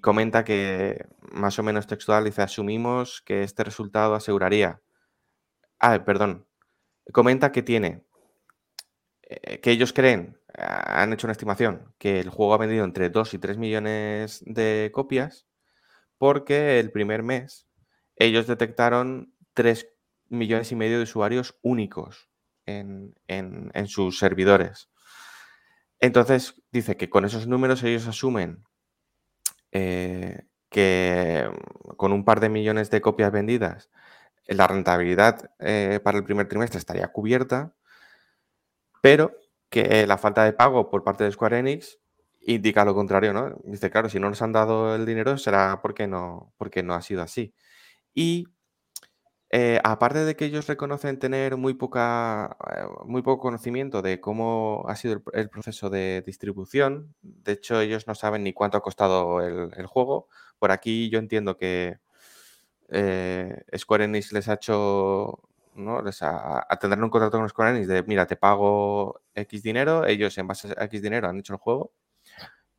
comenta 0.00 0.44
que, 0.44 1.06
más 1.32 1.58
o 1.58 1.62
menos 1.62 1.86
textual, 1.86 2.24
dice, 2.24 2.42
asumimos 2.42 3.20
que 3.22 3.42
este 3.42 3.64
resultado 3.64 4.14
aseguraría, 4.14 4.80
ah, 5.80 6.04
perdón, 6.04 6.46
comenta 7.12 7.52
que 7.52 7.62
tiene, 7.62 8.04
eh, 9.22 9.60
que 9.60 9.70
ellos 9.70 9.92
creen, 9.92 10.38
han 10.54 11.12
hecho 11.12 11.26
una 11.26 11.32
estimación, 11.32 11.94
que 11.98 12.20
el 12.20 12.30
juego 12.30 12.54
ha 12.54 12.58
vendido 12.58 12.84
entre 12.84 13.10
2 13.10 13.34
y 13.34 13.38
3 13.38 13.58
millones 13.58 14.42
de 14.46 14.90
copias, 14.92 15.46
porque 16.16 16.80
el 16.80 16.90
primer 16.90 17.22
mes 17.22 17.68
ellos 18.16 18.46
detectaron 18.46 19.34
3 19.54 19.88
millones 20.28 20.72
y 20.72 20.76
medio 20.76 20.96
de 20.96 21.04
usuarios 21.04 21.58
únicos 21.62 22.28
en, 22.66 23.14
sus 23.86 24.18
servidores. 24.18 24.90
Entonces, 26.00 26.62
dice 26.70 26.96
que 26.96 27.08
con 27.08 27.24
esos 27.24 27.46
números 27.46 27.82
ellos 27.82 28.06
asumen 28.06 28.64
eh, 29.72 30.46
que 30.70 31.50
con 31.96 32.12
un 32.12 32.24
par 32.24 32.40
de 32.40 32.48
millones 32.48 32.90
de 32.90 33.00
copias 33.00 33.32
vendidas, 33.32 33.90
la 34.46 34.66
rentabilidad 34.66 35.50
eh, 35.58 36.00
para 36.02 36.18
el 36.18 36.24
primer 36.24 36.48
trimestre 36.48 36.78
estaría 36.78 37.08
cubierta, 37.08 37.74
pero 39.02 39.36
que 39.70 40.06
la 40.06 40.18
falta 40.18 40.44
de 40.44 40.52
pago 40.52 40.90
por 40.90 41.04
parte 41.04 41.24
de 41.24 41.32
Square 41.32 41.58
Enix 41.58 41.98
indica 42.40 42.84
lo 42.84 42.94
contrario, 42.94 43.32
¿no? 43.32 43.56
Dice, 43.64 43.90
claro, 43.90 44.08
si 44.08 44.18
no 44.18 44.28
nos 44.28 44.40
han 44.42 44.52
dado 44.52 44.94
el 44.94 45.04
dinero 45.06 45.36
será 45.36 45.80
porque 45.82 46.06
no, 46.06 46.52
porque 46.56 46.82
no 46.82 46.94
ha 46.94 47.02
sido 47.02 47.22
así. 47.22 47.54
Y 48.14 48.48
eh, 49.50 49.80
aparte 49.82 50.24
de 50.24 50.36
que 50.36 50.44
ellos 50.44 50.66
reconocen 50.66 51.18
tener 51.18 51.56
muy 51.56 51.72
poca, 51.74 52.56
eh, 52.70 52.82
muy 53.06 53.22
poco 53.22 53.40
conocimiento 53.42 54.02
de 54.02 54.20
cómo 54.20 54.84
ha 54.88 54.96
sido 54.96 55.22
el, 55.32 55.48
proceso 55.48 55.88
de 55.88 56.22
distribución, 56.26 57.14
de 57.22 57.52
hecho 57.52 57.80
ellos 57.80 58.06
no 58.06 58.14
saben 58.14 58.44
ni 58.44 58.52
cuánto 58.52 58.76
ha 58.78 58.82
costado 58.82 59.40
el, 59.40 59.86
juego. 59.86 60.28
Por 60.58 60.70
aquí 60.70 61.08
yo 61.08 61.18
entiendo 61.18 61.56
que 61.56 61.98
eh, 62.90 63.62
Square 63.76 64.04
Enix 64.04 64.32
les 64.32 64.48
ha 64.48 64.54
hecho, 64.54 65.40
¿no? 65.74 66.02
Les 66.02 66.22
ha, 66.22 66.66
tendrán 66.80 67.04
un 67.04 67.10
contrato 67.10 67.38
con 67.38 67.48
Square 67.48 67.70
Enix 67.76 67.88
de, 67.88 68.02
mira, 68.04 68.26
te 68.26 68.36
pago 68.36 69.22
X 69.34 69.62
dinero, 69.62 70.06
ellos 70.06 70.36
en 70.38 70.46
base 70.46 70.74
a 70.76 70.84
X 70.84 71.02
dinero 71.02 71.28
han 71.28 71.38
hecho 71.38 71.54
el 71.54 71.58
juego 71.60 71.92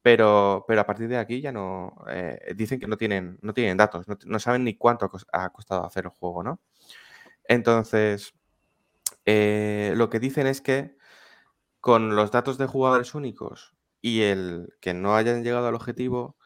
pero, 0.01 0.65
pero 0.67 0.81
a 0.81 0.85
partir 0.85 1.07
de 1.07 1.17
aquí 1.17 1.41
ya 1.41 1.51
no. 1.51 1.93
Eh, 2.09 2.53
dicen 2.55 2.79
que 2.79 2.87
no 2.87 2.97
tienen, 2.97 3.37
no 3.41 3.53
tienen 3.53 3.77
datos, 3.77 4.05
no, 4.25 4.39
saben 4.39 4.63
ni 4.63 4.75
cuánto 4.75 5.11
ha 5.33 5.49
costado 5.49 5.85
hacer 5.85 6.05
el 6.05 6.11
juego, 6.11 6.43
¿no? 6.43 6.59
Entonces, 7.45 8.33
eh, 9.25 9.93
lo 9.95 10.09
que 10.09 10.19
dicen 10.19 10.47
es 10.47 10.61
que 10.61 10.95
con 11.81 12.15
los 12.15 12.31
datos 12.31 12.57
de 12.57 12.67
jugadores 12.67 13.15
únicos 13.15 13.75
y 14.01 14.21
el 14.21 14.73
que 14.81 14.93
no 14.93 15.15
hayan 15.15 15.43
llegado 15.43 15.67
al 15.67 15.75
objetivo, 15.75 16.37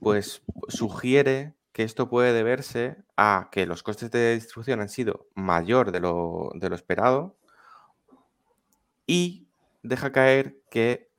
pues 0.00 0.42
sugiere 0.68 1.54
que 1.72 1.84
esto 1.84 2.08
puede 2.08 2.32
deberse 2.32 2.98
a 3.16 3.48
que 3.50 3.66
los 3.66 3.82
costes 3.82 4.10
de 4.10 4.34
distribución 4.34 4.80
han 4.80 4.88
sido 4.88 5.26
mayor 5.34 5.90
de 5.92 6.00
lo, 6.00 6.50
de 6.54 6.68
lo 6.68 6.74
esperado 6.74 7.36
y 9.06 9.48
deja 9.82 10.12
caer 10.12 10.60
que 10.70 11.11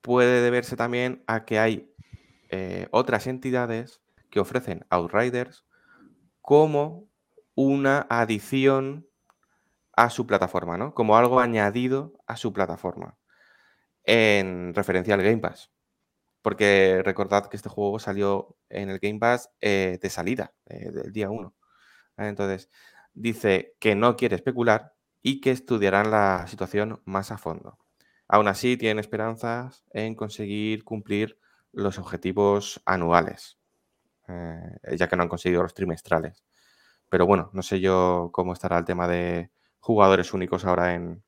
puede 0.00 0.42
deberse 0.42 0.76
también 0.76 1.22
a 1.26 1.44
que 1.44 1.58
hay 1.58 1.94
eh, 2.48 2.88
otras 2.90 3.26
entidades 3.26 4.00
que 4.30 4.40
ofrecen 4.40 4.86
Outriders 4.90 5.64
como 6.40 7.08
una 7.54 8.06
adición 8.08 9.06
a 9.92 10.10
su 10.10 10.26
plataforma, 10.26 10.78
¿no? 10.78 10.94
Como 10.94 11.16
algo 11.16 11.40
añadido 11.40 12.14
a 12.26 12.36
su 12.36 12.52
plataforma. 12.52 13.18
En 14.04 14.74
referencia 14.74 15.14
al 15.14 15.22
Game 15.22 15.38
Pass. 15.38 15.70
Porque 16.42 17.02
recordad 17.04 17.46
que 17.46 17.56
este 17.56 17.68
juego 17.68 17.98
salió 17.98 18.56
en 18.70 18.88
el 18.88 18.98
Game 18.98 19.18
Pass 19.18 19.50
eh, 19.60 19.98
de 20.00 20.10
salida, 20.10 20.54
eh, 20.66 20.90
del 20.90 21.12
día 21.12 21.28
1. 21.30 21.54
Entonces, 22.16 22.70
dice 23.12 23.76
que 23.78 23.94
no 23.94 24.16
quiere 24.16 24.36
especular 24.36 24.94
y 25.22 25.40
que 25.40 25.50
estudiarán 25.50 26.10
la 26.10 26.46
situación 26.46 27.02
más 27.04 27.30
a 27.30 27.38
fondo. 27.38 27.78
Aún 28.32 28.46
así, 28.46 28.76
tienen 28.76 29.00
esperanzas 29.00 29.84
en 29.90 30.14
conseguir 30.14 30.84
cumplir 30.84 31.36
los 31.72 31.98
objetivos 31.98 32.80
anuales, 32.84 33.58
eh, 34.28 34.78
ya 34.96 35.08
que 35.08 35.16
no 35.16 35.24
han 35.24 35.28
conseguido 35.28 35.64
los 35.64 35.74
trimestrales. 35.74 36.44
Pero 37.08 37.26
bueno, 37.26 37.50
no 37.52 37.62
sé 37.62 37.80
yo 37.80 38.30
cómo 38.32 38.52
estará 38.52 38.78
el 38.78 38.84
tema 38.84 39.08
de 39.08 39.50
jugadores 39.80 40.32
únicos 40.32 40.64
ahora 40.64 40.94
en, 40.94 41.24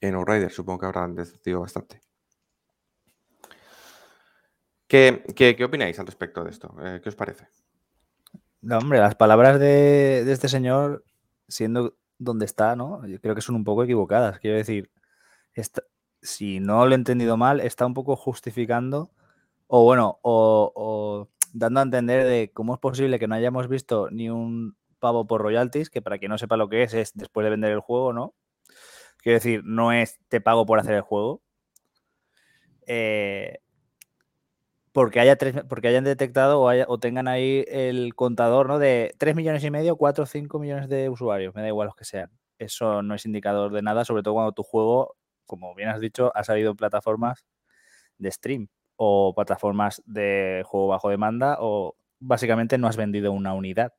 en 0.00 0.14
Outrider. 0.14 0.52
Supongo 0.52 0.78
que 0.78 0.86
habrán 0.86 1.16
decidido 1.16 1.62
bastante. 1.62 2.00
¿Qué, 4.86 5.24
qué, 5.34 5.64
opináis 5.64 5.98
al 5.98 6.06
respecto 6.06 6.44
de 6.44 6.50
esto? 6.50 6.72
Eh, 6.84 7.00
¿Qué 7.02 7.08
os 7.08 7.16
parece? 7.16 7.48
No, 8.60 8.78
hombre, 8.78 9.00
las 9.00 9.16
palabras 9.16 9.58
de, 9.58 10.22
de, 10.24 10.32
este 10.32 10.48
señor, 10.48 11.04
siendo 11.48 11.96
donde 12.16 12.44
está, 12.44 12.76
¿no? 12.76 13.04
Yo 13.08 13.20
creo 13.20 13.34
que 13.34 13.40
son 13.40 13.56
un 13.56 13.64
poco 13.64 13.82
equivocadas. 13.82 14.38
Quiero 14.38 14.56
decir, 14.56 14.92
esta, 15.52 15.82
si 16.26 16.60
no 16.60 16.84
lo 16.86 16.92
he 16.92 16.94
entendido 16.96 17.36
mal, 17.36 17.60
está 17.60 17.86
un 17.86 17.94
poco 17.94 18.16
justificando 18.16 19.10
o 19.66 19.84
bueno, 19.84 20.18
o, 20.22 21.28
dando 21.52 21.80
a 21.80 21.82
entender 21.84 22.26
de 22.26 22.50
cómo 22.52 22.74
es 22.74 22.80
posible 22.80 23.18
que 23.18 23.28
no 23.28 23.34
hayamos 23.34 23.68
visto 23.68 24.08
ni 24.10 24.30
un 24.30 24.76
pavo 24.98 25.26
por 25.26 25.42
royalties, 25.42 25.90
que 25.90 26.02
para 26.02 26.18
quien 26.18 26.30
no 26.30 26.38
sepa 26.38 26.56
lo 26.56 26.68
que 26.68 26.82
es, 26.82 26.94
es 26.94 27.12
después 27.14 27.44
de 27.44 27.50
vender 27.50 27.72
el 27.72 27.80
juego, 27.80 28.12
¿no? 28.12 28.34
Quiero 29.18 29.36
decir, 29.36 29.62
no 29.64 29.92
es 29.92 30.18
te 30.28 30.40
pago 30.40 30.66
por 30.66 30.78
hacer 30.78 30.94
el 30.94 31.02
juego. 31.02 31.42
Eh, 32.86 33.58
porque, 34.92 35.20
haya 35.20 35.36
porque 35.68 35.88
hayan 35.88 36.04
detectado 36.04 36.60
o, 36.62 36.70
o, 36.70 36.98
tengan 36.98 37.28
ahí 37.28 37.64
el 37.68 38.14
contador 38.14 38.68
¿no? 38.68 38.78
de 38.78 39.14
3 39.18 39.34
millones 39.36 39.62
y 39.64 39.70
medio, 39.70 39.96
4 39.96 40.24
o 40.24 40.26
5 40.26 40.58
millones 40.58 40.88
de 40.88 41.10
usuarios, 41.10 41.54
me 41.54 41.62
da 41.62 41.68
igual 41.68 41.86
los 41.86 41.96
que 41.96 42.04
sean. 42.04 42.30
Eso 42.58 43.02
no 43.02 43.14
es 43.14 43.26
indicador 43.26 43.72
de 43.72 43.82
nada, 43.82 44.04
sobre 44.04 44.22
todo 44.22 44.34
cuando 44.34 44.52
tu 44.52 44.62
juego 44.62 45.16
como 45.46 45.74
bien 45.74 45.88
has 45.88 46.00
dicho, 46.00 46.32
ha 46.34 46.44
salido 46.44 46.72
en 46.72 46.76
plataformas 46.76 47.46
de 48.18 48.30
stream 48.30 48.68
o 48.96 49.34
plataformas 49.34 50.02
de 50.06 50.62
juego 50.66 50.88
bajo 50.88 51.10
demanda 51.10 51.56
o 51.60 51.96
básicamente 52.18 52.78
no 52.78 52.88
has 52.88 52.96
vendido 52.96 53.32
una 53.32 53.54
unidad. 53.54 53.92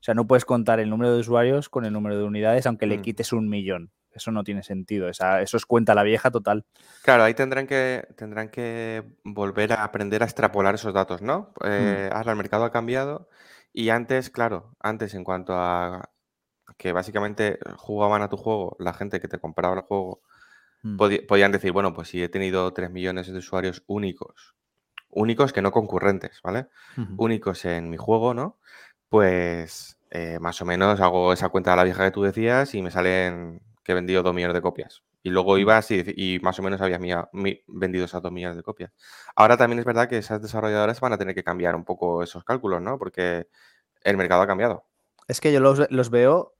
O 0.00 0.02
sea, 0.02 0.14
no 0.14 0.26
puedes 0.26 0.44
contar 0.44 0.78
el 0.78 0.90
número 0.90 1.12
de 1.12 1.20
usuarios 1.20 1.68
con 1.68 1.84
el 1.84 1.92
número 1.92 2.16
de 2.16 2.24
unidades 2.24 2.66
aunque 2.66 2.86
le 2.86 2.98
mm. 2.98 3.02
quites 3.02 3.32
un 3.32 3.48
millón. 3.48 3.92
Eso 4.12 4.32
no 4.32 4.42
tiene 4.42 4.62
sentido. 4.62 5.08
eso 5.08 5.56
es 5.56 5.66
cuenta 5.66 5.94
la 5.94 6.02
vieja 6.02 6.30
total. 6.30 6.64
Claro, 7.02 7.24
ahí 7.24 7.34
tendrán 7.34 7.66
que, 7.66 8.06
tendrán 8.16 8.48
que 8.48 9.04
volver 9.22 9.72
a 9.72 9.84
aprender 9.84 10.22
a 10.22 10.26
extrapolar 10.26 10.74
esos 10.74 10.94
datos, 10.94 11.22
¿no? 11.22 11.52
Mm. 11.60 11.66
Eh, 11.66 12.10
Ahora 12.12 12.32
el 12.32 12.38
mercado 12.38 12.64
ha 12.64 12.72
cambiado 12.72 13.28
y 13.72 13.90
antes, 13.90 14.30
claro, 14.30 14.74
antes 14.80 15.14
en 15.14 15.24
cuanto 15.24 15.54
a 15.54 16.10
que 16.76 16.92
básicamente 16.92 17.58
jugaban 17.76 18.22
a 18.22 18.28
tu 18.28 18.36
juego 18.36 18.76
la 18.78 18.92
gente 18.92 19.20
que 19.20 19.28
te 19.28 19.38
compraba 19.38 19.74
el 19.74 19.82
juego 19.82 20.22
Mm. 20.82 20.96
podían 21.26 21.52
decir, 21.52 21.72
bueno, 21.72 21.92
pues 21.92 22.08
si 22.08 22.22
he 22.22 22.28
tenido 22.28 22.72
3 22.72 22.90
millones 22.90 23.26
de 23.26 23.38
usuarios 23.38 23.82
únicos, 23.86 24.54
únicos 25.10 25.52
que 25.52 25.62
no 25.62 25.72
concurrentes, 25.72 26.40
¿vale? 26.42 26.68
Únicos 27.16 27.64
en 27.64 27.90
mi 27.90 27.96
juego, 27.96 28.34
¿no? 28.34 28.58
Pues 29.08 29.98
eh, 30.10 30.38
más 30.40 30.60
o 30.60 30.64
menos 30.64 31.00
hago 31.00 31.32
esa 31.32 31.48
cuenta 31.48 31.70
de 31.70 31.76
la 31.76 31.84
vieja 31.84 32.04
que 32.04 32.10
tú 32.10 32.22
decías 32.22 32.74
y 32.74 32.82
me 32.82 32.90
salen 32.90 33.62
que 33.82 33.92
he 33.92 33.94
vendido 33.94 34.22
2 34.22 34.34
millones 34.34 34.54
de 34.54 34.62
copias. 34.62 35.02
Y 35.22 35.30
luego 35.30 35.56
mm. 35.56 35.58
ibas 35.58 35.90
y, 35.90 36.38
más 36.42 36.58
o 36.58 36.62
menos 36.62 36.80
habías 36.80 37.00
vendido 37.66 38.04
esas 38.04 38.22
2 38.22 38.30
millones 38.30 38.56
de 38.56 38.62
copias. 38.62 38.92
Ahora 39.34 39.56
también 39.56 39.78
es 39.78 39.84
verdad 39.84 40.08
que 40.08 40.18
esas 40.18 40.40
desarrolladoras 40.40 41.00
van 41.00 41.12
a 41.12 41.18
tener 41.18 41.34
que 41.34 41.44
cambiar 41.44 41.74
un 41.74 41.84
poco 41.84 42.22
esos 42.22 42.44
cálculos, 42.44 42.80
¿no? 42.82 42.98
Porque 42.98 43.48
el 44.02 44.16
mercado 44.16 44.42
ha 44.42 44.46
cambiado. 44.46 44.84
Es 45.26 45.40
que 45.40 45.52
yo 45.52 45.60
los, 45.60 45.90
los 45.90 46.10
veo 46.10 46.57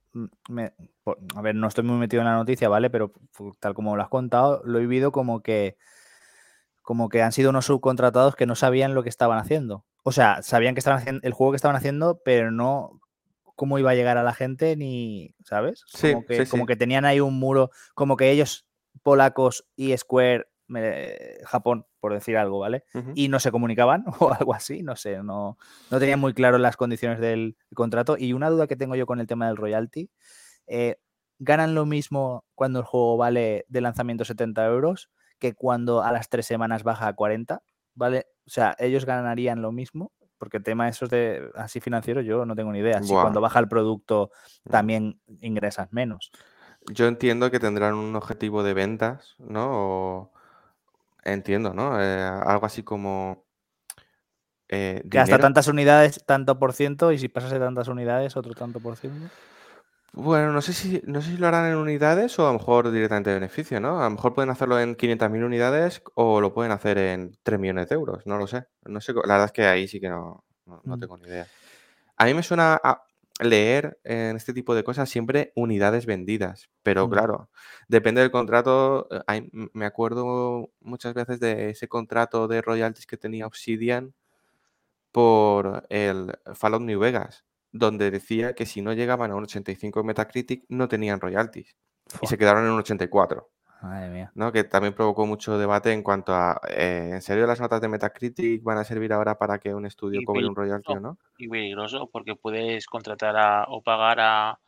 a 1.35 1.43
ver, 1.43 1.55
no 1.55 1.69
estoy 1.69 1.85
muy 1.85 1.97
metido 1.97 2.23
en 2.23 2.29
la 2.29 2.37
noticia, 2.37 2.69
¿vale? 2.69 2.91
Pero 2.91 3.13
tal 3.61 3.75
como 3.75 3.97
lo 3.97 4.03
has 4.03 4.09
contado, 4.09 4.63
lo 4.65 4.79
he 4.79 4.83
vivido 4.83 5.13
como 5.13 5.43
que, 5.43 5.77
como 6.83 7.09
que 7.09 7.23
han 7.23 7.33
sido 7.33 7.51
unos 7.51 7.67
subcontratados 7.67 8.37
que 8.37 8.47
no 8.47 8.55
sabían 8.55 8.95
lo 8.95 9.03
que 9.03 9.09
estaban 9.09 9.39
haciendo. 9.39 9.85
O 10.05 10.13
sea, 10.13 10.43
sabían 10.43 10.75
que 10.75 10.81
estaban 10.81 11.01
haciendo 11.01 11.21
el 11.23 11.33
juego 11.33 11.53
que 11.53 11.57
estaban 11.57 11.77
haciendo, 11.77 12.21
pero 12.25 12.51
no 12.51 13.01
cómo 13.55 13.79
iba 13.79 13.91
a 13.91 13.95
llegar 13.95 14.17
a 14.19 14.23
la 14.23 14.33
gente 14.33 14.77
ni, 14.77 15.35
¿sabes? 15.45 15.85
Sí, 15.89 16.13
como, 16.13 16.25
que, 16.25 16.45
sí, 16.45 16.51
como 16.51 16.63
sí. 16.63 16.67
que 16.69 16.77
tenían 16.77 17.05
ahí 17.05 17.21
un 17.21 17.39
muro, 17.39 17.71
como 17.95 18.17
que 18.17 18.31
ellos, 18.31 18.67
polacos 19.03 19.67
y 19.75 19.97
Square, 19.97 20.47
me- 20.69 21.39
Japón, 21.45 21.87
por 22.01 22.13
decir 22.13 22.37
algo, 22.37 22.59
¿vale? 22.61 22.85
Y 23.15 23.29
no 23.29 23.41
se 23.41 23.51
comunicaban 23.51 24.05
o 24.21 24.33
algo 24.33 24.55
así, 24.55 24.83
no 24.83 24.95
sé, 24.97 25.23
no, 25.23 25.59
no 25.91 25.99
tenían 25.99 26.21
muy 26.21 26.35
claro 26.35 26.59
las 26.59 26.77
condiciones 26.77 27.19
del 27.21 27.57
contrato. 27.75 28.17
Y 28.19 28.33
una 28.33 28.51
duda 28.51 28.67
que 28.67 28.77
tengo 28.77 28.95
yo 28.95 29.07
con 29.07 29.19
el 29.21 29.27
tema 29.27 29.47
del 29.49 29.57
royalty, 29.57 30.11
eh, 30.67 30.97
¿ganan 31.39 31.75
lo 31.75 31.87
mismo 31.87 32.45
cuando 32.55 32.79
el 32.81 32.85
juego 32.85 33.17
vale 33.17 33.65
de 33.69 33.81
lanzamiento 33.81 34.25
70 34.25 34.65
euros 34.67 35.11
que 35.39 35.55
cuando 35.55 36.03
a 36.03 36.13
las 36.13 36.29
tres 36.29 36.47
semanas 36.47 36.83
baja 36.85 37.09
a 37.09 37.15
40? 37.15 37.63
¿Vale? 37.95 38.27
O 38.47 38.51
sea, 38.51 38.77
ellos 38.79 39.05
ganarían 39.05 39.61
lo 39.61 39.73
mismo, 39.73 40.13
porque 40.39 40.59
el 40.59 40.63
tema 40.63 40.89
esos 40.89 41.11
de 41.11 41.51
así 41.57 41.81
financiero 41.81 42.21
yo 42.21 42.45
no 42.47 42.55
tengo 42.55 42.71
ni 42.73 42.79
idea. 42.79 43.03
Si 43.03 43.13
cuando 43.13 43.41
baja 43.41 43.59
el 43.59 43.69
producto 43.69 44.31
Mm. 44.65 44.71
también 44.71 45.21
ingresas 45.41 45.93
menos. 45.93 46.31
Yo 46.93 47.07
entiendo 47.07 47.51
que 47.51 47.59
tendrán 47.59 47.95
un 47.95 48.15
objetivo 48.15 48.63
de 48.63 48.73
ventas, 48.75 49.35
¿no? 49.39 49.69
O- 49.73 50.33
entiendo, 51.25 51.75
¿no? 51.75 52.01
Eh, 52.01 52.05
algo 52.23 52.67
así 52.67 52.83
como 52.83 53.45
eh, 54.69 55.03
Que 55.11 55.19
hasta 55.19 55.39
tantas 55.39 55.69
unidades, 55.69 56.23
tanto 56.27 56.59
por 56.59 56.73
ciento, 56.73 57.13
y 57.13 57.19
si 57.19 57.29
pasas 57.29 57.51
de 57.53 57.59
tantas 57.59 57.89
unidades, 57.89 58.37
otro 58.37 58.55
tanto 58.55 58.81
por 58.81 58.97
ciento. 58.97 59.31
Bueno, 60.13 60.53
no 60.53 60.63
sé 60.63 60.73
si, 60.73 61.03
no 61.07 61.21
sé 61.21 61.33
si 61.33 61.37
lo 61.37 61.47
harán 61.47 61.71
en 61.71 61.77
unidades 61.77 62.39
o 62.39 62.45
a 62.49 62.53
lo 62.53 62.59
mejor 62.59 62.91
directamente 62.91 63.31
de 63.31 63.37
beneficio, 63.37 63.79
¿no? 63.79 64.01
A 64.01 64.05
lo 64.05 64.11
mejor 64.11 64.35
pueden 64.35 64.51
hacerlo 64.51 64.81
en 64.81 64.95
500.000 64.97 65.45
unidades 65.45 66.03
o 66.15 66.41
lo 66.41 66.53
pueden 66.55 66.73
hacer 66.73 66.99
en 66.99 67.39
3 67.43 67.61
millones 67.61 67.89
de 67.89 67.95
euros, 67.95 68.27
no 68.27 68.39
lo 68.39 68.47
sé. 68.47 68.65
No 68.87 69.01
sé, 69.01 69.13
la 69.13 69.21
verdad 69.35 69.45
es 69.47 69.53
que 69.53 69.67
ahí 69.67 69.87
sí 69.87 70.01
que 70.01 70.09
no, 70.09 70.45
no, 70.67 70.81
no 70.87 70.97
Mm. 70.97 71.01
tengo 71.01 71.19
ni 71.19 71.29
idea. 71.29 71.47
A 72.17 72.27
mí 72.27 72.35
me 72.35 72.43
suena 72.43 72.81
a 72.83 73.03
leer 73.41 73.99
en 74.05 74.37
este 74.37 74.53
tipo 74.53 74.75
de 74.75 74.83
cosas 74.85 75.09
siempre 75.09 75.53
unidades 75.55 76.07
vendidas, 76.07 76.69
pero 76.83 77.07
Mm. 77.07 77.11
claro, 77.11 77.51
depende 77.89 78.21
del 78.21 78.31
contrato. 78.31 79.07
eh, 79.11 79.21
hay- 79.27 79.51
me 79.73 79.87
acuerdo 79.87 80.71
muchas 80.81 81.15
veces 81.15 81.39
de 81.41 81.71
ese 81.71 81.89
contrato 81.89 82.49
de 82.49 82.63
royalties 82.63 83.07
que 83.07 83.17
tenía 83.17 83.47
Obsidian 83.47 84.13
por 85.13 85.87
el 85.89 86.33
Fallout 86.55 86.83
New 86.83 87.01
Vegas, 87.01 87.45
donde 87.73 88.11
decía 88.11 88.55
que 88.55 88.67
si 88.67 88.83
no 88.83 88.93
llegaban 88.93 89.31
a 89.31 89.35
un 89.37 89.45
85 89.45 90.01
en 90.01 90.07
Metacritic 90.07 90.65
no 90.69 90.89
tenían 90.89 91.21
royalties 91.21 91.77
y 92.23 92.27
se 92.27 92.39
quedaron 92.39 92.65
en 92.65 92.73
un 92.73 92.79
84, 92.81 93.51
Madre 93.81 94.09
mía. 94.11 94.33
¿no? 94.35 94.51
Que 94.53 94.65
también 94.65 94.95
provocó 94.95 95.25
mucho 95.27 95.57
debate 95.59 95.93
en 95.93 96.03
cuanto 96.03 96.35
a, 96.35 96.61
eh, 96.69 97.11
¿en 97.13 97.23
serio 97.23 97.47
las 97.47 97.61
notas 97.61 97.81
de 97.81 97.89
Metacritic 97.89 98.63
van 98.63 98.79
a 98.79 98.85
servir 98.85 99.13
ahora 99.13 99.37
para 99.39 99.59
que 99.59 99.73
un 99.75 99.87
estudio 99.87 100.21
Y 100.21 100.25
cobre 100.25 100.47
un 100.47 100.57
royalty 100.57 100.93
o 100.93 101.01
no? 101.01 101.19
y 101.39 101.49
peligroso 101.49 102.09
porque 102.13 102.35
puedes 102.35 102.87
contratar 102.87 103.37
a, 103.37 103.65
o 103.69 103.81
pagar 103.83 104.19
a, 104.21 104.59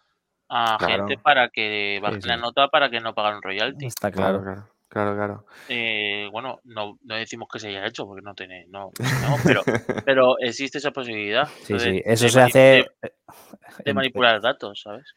a 0.49 0.79
gente 0.87 1.19
para 1.19 1.49
que 1.49 1.97
Sí, 1.97 2.03
bajen 2.03 2.21
la 2.29 2.37
nota 2.37 2.69
para 2.69 2.89
que 2.91 3.01
no 3.01 3.15
paguen 3.15 3.43
royalty. 3.43 3.87
Está 3.87 4.11
claro, 4.13 4.43
claro. 4.43 4.69
claro, 4.89 5.15
claro, 5.15 5.17
claro. 5.17 5.47
Eh, 5.69 6.29
bueno, 6.31 6.61
no, 6.65 6.97
no 7.03 7.15
decimos 7.17 7.49
que 7.53 7.59
se 7.59 7.69
haya 7.69 7.87
hecho 7.87 8.07
porque 8.07 8.23
no 8.23 8.35
tiene, 8.35 8.67
no, 8.69 8.91
pero, 9.45 9.63
pero 10.05 10.39
existe 10.39 10.79
esa 10.79 10.93
posibilidad 10.93 11.49
Sí, 11.65 11.73
de, 11.75 11.81
sí. 11.81 12.03
Eso 12.05 12.25
de 12.25 12.31
se 12.31 12.41
hace 12.41 12.59
de- 12.59 12.91
eh, 13.03 13.13
de 13.85 13.95
manipular 13.95 14.41
datos, 14.41 14.81
¿sabes? 14.83 15.15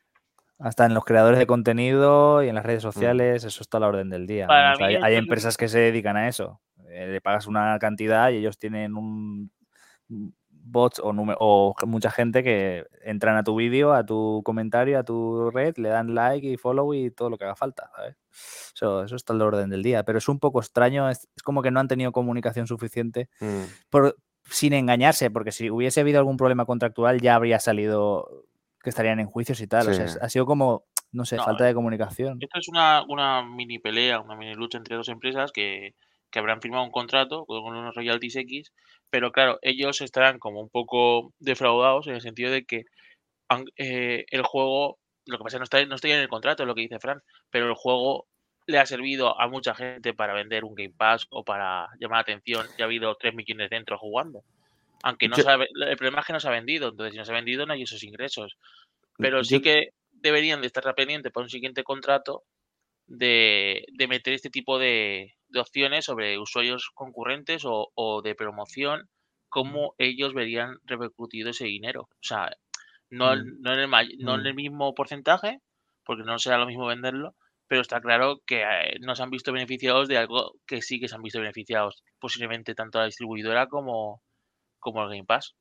Hasta 0.63 0.85
en 0.85 0.93
los 0.93 1.03
creadores 1.03 1.39
de 1.39 1.45
contenido 1.47 2.41
y 2.43 2.47
en 2.49 2.55
las 2.55 2.65
redes 2.65 2.83
Mm. 2.83 2.87
sociales. 2.91 3.43
Eso 3.43 3.61
está 3.61 3.77
a 3.77 3.81
la 3.81 3.87
orden 3.87 4.09
del 4.09 4.25
día. 4.25 4.47
Para 4.47 4.73
vamos, 4.73 4.79
mí 4.79 4.95
hay, 5.01 5.15
empresas 5.15 5.57
que 5.57 5.67
se 5.67 5.79
dedican 5.79 6.15
a 6.17 6.27
eso. 6.27 6.61
Eh, 6.89 7.07
le 7.07 7.21
pagas 7.21 7.47
una 7.47 7.77
cantidad 7.79 8.29
y 8.31 8.37
ellos 8.37 8.57
tienen 8.57 8.95
un 8.95 9.51
bots 10.49 10.99
o, 10.99 11.09
o 11.39 11.75
mucha 11.85 12.09
gente 12.09 12.41
que 12.43 12.85
entran 13.03 13.35
a 13.35 13.43
tu 13.43 13.55
vídeo, 13.55 13.93
a 13.93 14.05
tu 14.05 14.41
comentario, 14.45 14.97
a 14.97 15.03
tu 15.03 15.51
red, 15.51 15.75
le 15.77 15.89
dan 15.89 16.15
like 16.15 16.47
y 16.47 16.55
follow 16.57 16.93
y 16.93 17.11
todo 17.11 17.29
lo 17.29 17.37
que 17.37 17.43
haga 17.43 17.55
falta. 17.55 17.89
¿sabes? 17.95 18.15
Eso, 18.73 19.03
eso 19.03 19.15
está 19.17 19.33
a 19.33 19.35
la 19.35 19.45
orden 19.45 19.69
del 19.69 19.83
día. 19.83 20.03
Pero 20.03 20.17
es 20.19 20.29
un 20.29 20.39
poco 20.39 20.59
extraño. 20.59 21.09
Es, 21.09 21.27
es 21.35 21.43
como 21.43 21.61
que 21.61 21.71
no 21.71 21.79
han 21.81 21.87
tenido 21.89 22.11
comunicación 22.13 22.67
suficiente 22.67 23.29
Mm, 23.41 23.63
por- 23.89 24.15
sin 24.49 24.73
engañarse, 24.73 25.29
porque 25.31 25.51
si 25.51 25.69
hubiese 25.69 26.01
habido 26.01 26.19
algún 26.19 26.37
problema 26.37 26.65
contractual 26.65 27.19
ya 27.21 27.35
habría 27.35 27.59
salido 27.59 28.45
que 28.83 28.89
estarían 28.89 29.19
en 29.19 29.27
juicios 29.27 29.59
y 29.61 29.67
tal. 29.67 29.89
O 29.89 29.93
sea, 29.93 30.05
ha 30.21 30.29
sido 30.29 30.45
como, 30.45 30.83
no 31.11 31.25
sé, 31.25 31.37
No, 31.37 31.43
falta 31.45 31.65
de 31.65 31.73
comunicación. 31.73 32.37
Esto 32.41 32.59
es 32.59 32.67
una, 32.67 33.03
una 33.07 33.41
mini 33.43 33.79
pelea, 33.79 34.19
una 34.19 34.35
mini 34.35 34.53
lucha 34.53 34.77
entre 34.77 34.95
dos 34.97 35.09
empresas 35.09 35.51
que, 35.51 35.95
que 36.29 36.39
habrán 36.39 36.61
firmado 36.61 36.83
un 36.83 36.91
contrato 36.91 37.45
con 37.45 37.63
unos 37.63 37.95
royalties 37.95 38.35
X, 38.35 38.71
pero 39.09 39.31
claro, 39.31 39.57
ellos 39.61 40.01
estarán 40.01 40.37
como 40.39 40.59
un 40.59 40.69
poco 40.69 41.33
defraudados 41.39 42.07
en 42.07 42.15
el 42.15 42.21
sentido 42.21 42.51
de 42.51 42.65
que 42.65 42.83
han- 43.49 43.65
eh, 43.77 44.25
el 44.31 44.43
juego, 44.43 44.97
lo 45.27 45.37
que 45.37 45.43
pasa 45.43 45.55
es 45.55 45.59
que 45.59 45.59
no 45.59 45.63
está, 45.65 45.85
no 45.85 45.95
está 45.95 46.07
en 46.09 46.19
el 46.19 46.27
contrato, 46.27 46.63
es 46.63 46.67
lo 46.67 46.75
que 46.75 46.81
dice 46.81 46.99
Fran, 46.99 47.21
pero 47.49 47.67
el 47.67 47.75
juego 47.75 48.27
le 48.65 48.79
ha 48.79 48.85
servido 48.85 49.39
a 49.39 49.47
mucha 49.47 49.75
gente 49.75 50.13
para 50.13 50.33
vender 50.33 50.63
un 50.63 50.73
Game 50.75 50.93
Pass 50.97 51.27
o 51.29 51.43
para 51.43 51.87
llamar 51.99 52.17
la 52.17 52.21
atención. 52.21 52.65
Ya 52.77 52.85
ha 52.85 52.87
habido 52.87 53.13
3 53.15 53.33
millones 53.35 53.69
dentro 53.69 53.97
jugando. 53.97 54.41
Aunque 55.03 55.27
no 55.27 55.35
Yo- 55.37 55.43
se 55.43 55.49
ha 55.49 55.55
el 55.55 55.97
problema 55.97 56.21
es 56.21 56.25
que 56.25 56.33
no 56.33 56.39
se 56.39 56.47
ha 56.47 56.51
vendido, 56.51 56.89
entonces 56.89 57.13
si 57.13 57.17
no 57.19 57.25
se 57.25 57.31
ha 57.31 57.35
vendido 57.35 57.65
no 57.65 57.73
hay 57.73 57.83
esos 57.83 58.03
ingresos. 58.03 58.57
Pero 59.17 59.43
sí 59.43 59.61
que 59.61 59.89
deberían 60.11 60.61
de 60.61 60.67
estar 60.67 60.83
pendientes 60.95 61.31
para 61.31 61.43
un 61.43 61.49
siguiente 61.49 61.83
contrato 61.83 62.43
de, 63.05 63.85
de 63.93 64.07
meter 64.07 64.33
este 64.33 64.49
tipo 64.49 64.79
de, 64.79 65.33
de 65.49 65.59
opciones 65.59 66.05
sobre 66.05 66.39
usuarios 66.39 66.89
concurrentes 66.93 67.63
o, 67.65 67.91
o 67.93 68.21
de 68.21 68.33
promoción, 68.35 69.09
cómo 69.49 69.93
ellos 69.97 70.33
verían 70.33 70.77
repercutido 70.85 71.49
ese 71.51 71.65
dinero. 71.65 72.03
O 72.03 72.17
sea, 72.21 72.49
no, 73.09 73.35
Mm. 73.35 73.61
no, 73.61 73.73
en 73.73 73.79
el, 73.79 73.89
no 74.19 74.35
en 74.35 74.41
Mm. 74.41 74.47
el 74.47 74.55
mismo 74.55 74.93
porcentaje, 74.95 75.59
porque 76.05 76.23
no 76.23 76.39
será 76.39 76.57
lo 76.57 76.65
mismo 76.65 76.87
venderlo, 76.87 77.35
pero 77.67 77.81
está 77.81 78.01
claro 78.01 78.41
que 78.47 78.61
eh, 78.63 78.97
no 79.01 79.15
se 79.15 79.23
han 79.23 79.29
visto 79.29 79.51
beneficiados 79.53 80.07
de 80.07 80.17
algo 80.17 80.53
que 80.65 80.81
sí 80.81 80.99
que 80.99 81.07
se 81.07 81.15
han 81.15 81.21
visto 81.21 81.39
beneficiados, 81.39 82.03
posiblemente 82.19 82.73
tanto 82.73 82.99
la 82.99 83.05
distribuidora 83.05 83.67
como, 83.67 84.21
como 84.83 85.01
el 85.03 85.09
Game 85.09 85.25
Pass. 85.25 85.55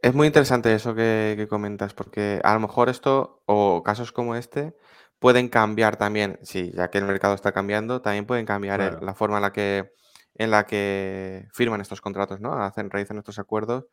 Es 0.00 0.14
muy 0.14 0.26
interesante 0.28 0.72
eso 0.74 0.94
que, 0.94 1.34
que 1.36 1.48
comentas, 1.48 1.92
porque 1.94 2.40
a 2.44 2.54
lo 2.54 2.60
mejor 2.60 2.88
esto 2.88 3.42
o 3.46 3.82
casos 3.82 4.12
como 4.12 4.36
este 4.36 4.76
pueden 5.18 5.48
cambiar 5.48 5.96
también, 5.96 6.38
sí, 6.42 6.70
ya 6.74 6.88
que 6.90 6.98
el 6.98 7.04
mercado 7.04 7.34
está 7.34 7.50
cambiando, 7.52 8.00
también 8.00 8.26
pueden 8.26 8.46
cambiar 8.46 8.80
el- 8.80 8.98
la 9.04 9.14
forma 9.14 9.36
en 9.38 9.42
la 9.42 9.52
que, 9.52 9.90
en 10.34 10.50
la 10.52 10.66
que 10.66 11.48
firman 11.52 11.80
estos 11.80 12.00
contratos, 12.00 12.40
¿no? 12.40 12.52
Hacen, 12.62 12.90
realizan 12.90 13.18
estos 13.18 13.38
acuerdos 13.40 13.86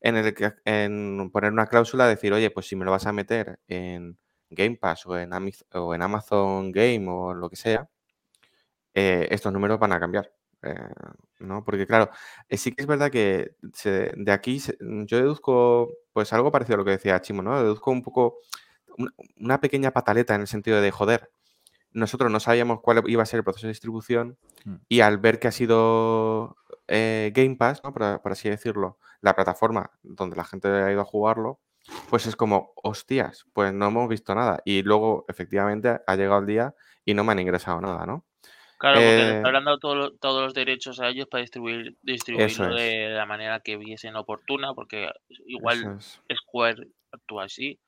en 0.00 0.16
el 0.16 0.32
que 0.34 0.52
en 0.64 1.30
poner 1.32 1.52
una 1.52 1.66
cláusula, 1.66 2.06
decir, 2.06 2.32
oye, 2.32 2.50
pues 2.50 2.66
si 2.68 2.76
me 2.76 2.84
lo 2.84 2.92
vas 2.92 3.06
a 3.06 3.12
meter 3.12 3.58
en 3.66 4.18
Game 4.50 4.76
Pass 4.76 5.06
o 5.06 5.18
en, 5.18 5.30
Amiz- 5.32 5.64
o 5.74 5.94
en 5.94 6.02
Amazon 6.02 6.70
Game 6.72 7.06
o 7.08 7.34
lo 7.34 7.50
que 7.50 7.56
sea, 7.56 7.88
eh, 8.94 9.28
estos 9.30 9.52
números 9.52 9.78
van 9.78 9.92
a 9.92 10.00
cambiar. 10.00 10.32
Eh, 10.62 10.74
¿no? 11.40 11.64
Porque 11.64 11.86
claro, 11.86 12.10
eh, 12.48 12.56
sí 12.56 12.72
que 12.72 12.82
es 12.82 12.86
verdad 12.88 13.10
que 13.10 13.54
se- 13.74 14.12
de 14.16 14.32
aquí 14.32 14.60
se- 14.60 14.76
mm, 14.80 15.04
yo 15.06 15.18
deduzco 15.18 15.88
pues 16.12 16.32
algo 16.32 16.50
parecido 16.50 16.74
a 16.74 16.78
lo 16.78 16.84
que 16.84 16.90
decía 16.92 17.20
Chimo, 17.20 17.42
¿no? 17.42 17.56
Deduzco 17.62 17.90
un 17.90 18.02
poco 18.02 18.38
un- 18.96 19.12
una 19.38 19.60
pequeña 19.60 19.92
pataleta 19.92 20.34
en 20.34 20.40
el 20.42 20.46
sentido 20.48 20.80
de, 20.80 20.90
joder, 20.90 21.30
nosotros 21.92 22.30
no 22.30 22.40
sabíamos 22.40 22.80
cuál 22.82 23.02
iba 23.08 23.22
a 23.22 23.26
ser 23.26 23.38
el 23.38 23.44
proceso 23.44 23.66
de 23.66 23.72
distribución 23.72 24.36
Mm. 24.64 24.74
y 24.88 25.00
al 25.00 25.18
ver 25.18 25.38
que 25.38 25.48
ha 25.48 25.52
sido 25.52 26.56
eh, 26.90 27.32
Game 27.34 27.56
Pass, 27.56 27.82
¿no? 27.84 27.92
por, 27.92 28.20
por 28.22 28.32
así 28.32 28.48
decirlo, 28.48 28.98
la 29.20 29.34
plataforma 29.36 29.90
donde 30.02 30.36
la 30.36 30.44
gente 30.44 30.68
ha 30.68 30.90
ido 30.90 31.02
a 31.02 31.04
jugarlo, 31.04 31.60
pues 32.08 32.26
es 32.26 32.34
como, 32.34 32.72
hostias, 32.82 33.44
pues 33.52 33.72
no 33.74 33.86
hemos 33.88 34.08
visto 34.08 34.34
nada. 34.34 34.60
Y 34.64 34.82
luego, 34.82 35.24
efectivamente, 35.28 36.00
ha 36.06 36.16
llegado 36.16 36.40
el 36.40 36.46
día 36.46 36.74
y 37.04 37.12
no 37.14 37.24
me 37.24 37.32
han 37.32 37.38
ingresado 37.40 37.80
nada, 37.82 38.06
¿no? 38.06 38.24
Claro, 38.78 39.02
porque 39.04 39.24
le 39.24 39.32
Eh, 39.32 39.34
está 39.34 39.48
hablando 39.48 39.78
todo 39.78 39.94
lo- 39.96 40.12
todos 40.18 40.42
los 40.42 40.54
derechos 40.54 41.00
a 41.00 41.08
ellos 41.08 41.26
para 41.28 41.42
distribuir, 41.42 41.96
distribuirlo 42.02 42.74
es. 42.74 42.76
de 42.76 43.08
la 43.10 43.26
manera 43.26 43.60
que 43.60 43.76
viesen 43.76 44.16
oportuna, 44.16 44.72
porque 44.74 45.10
igual 45.46 45.90
es. 45.96 46.20
Square 46.32 46.86
actúa 47.12 47.44
así. 47.44 47.80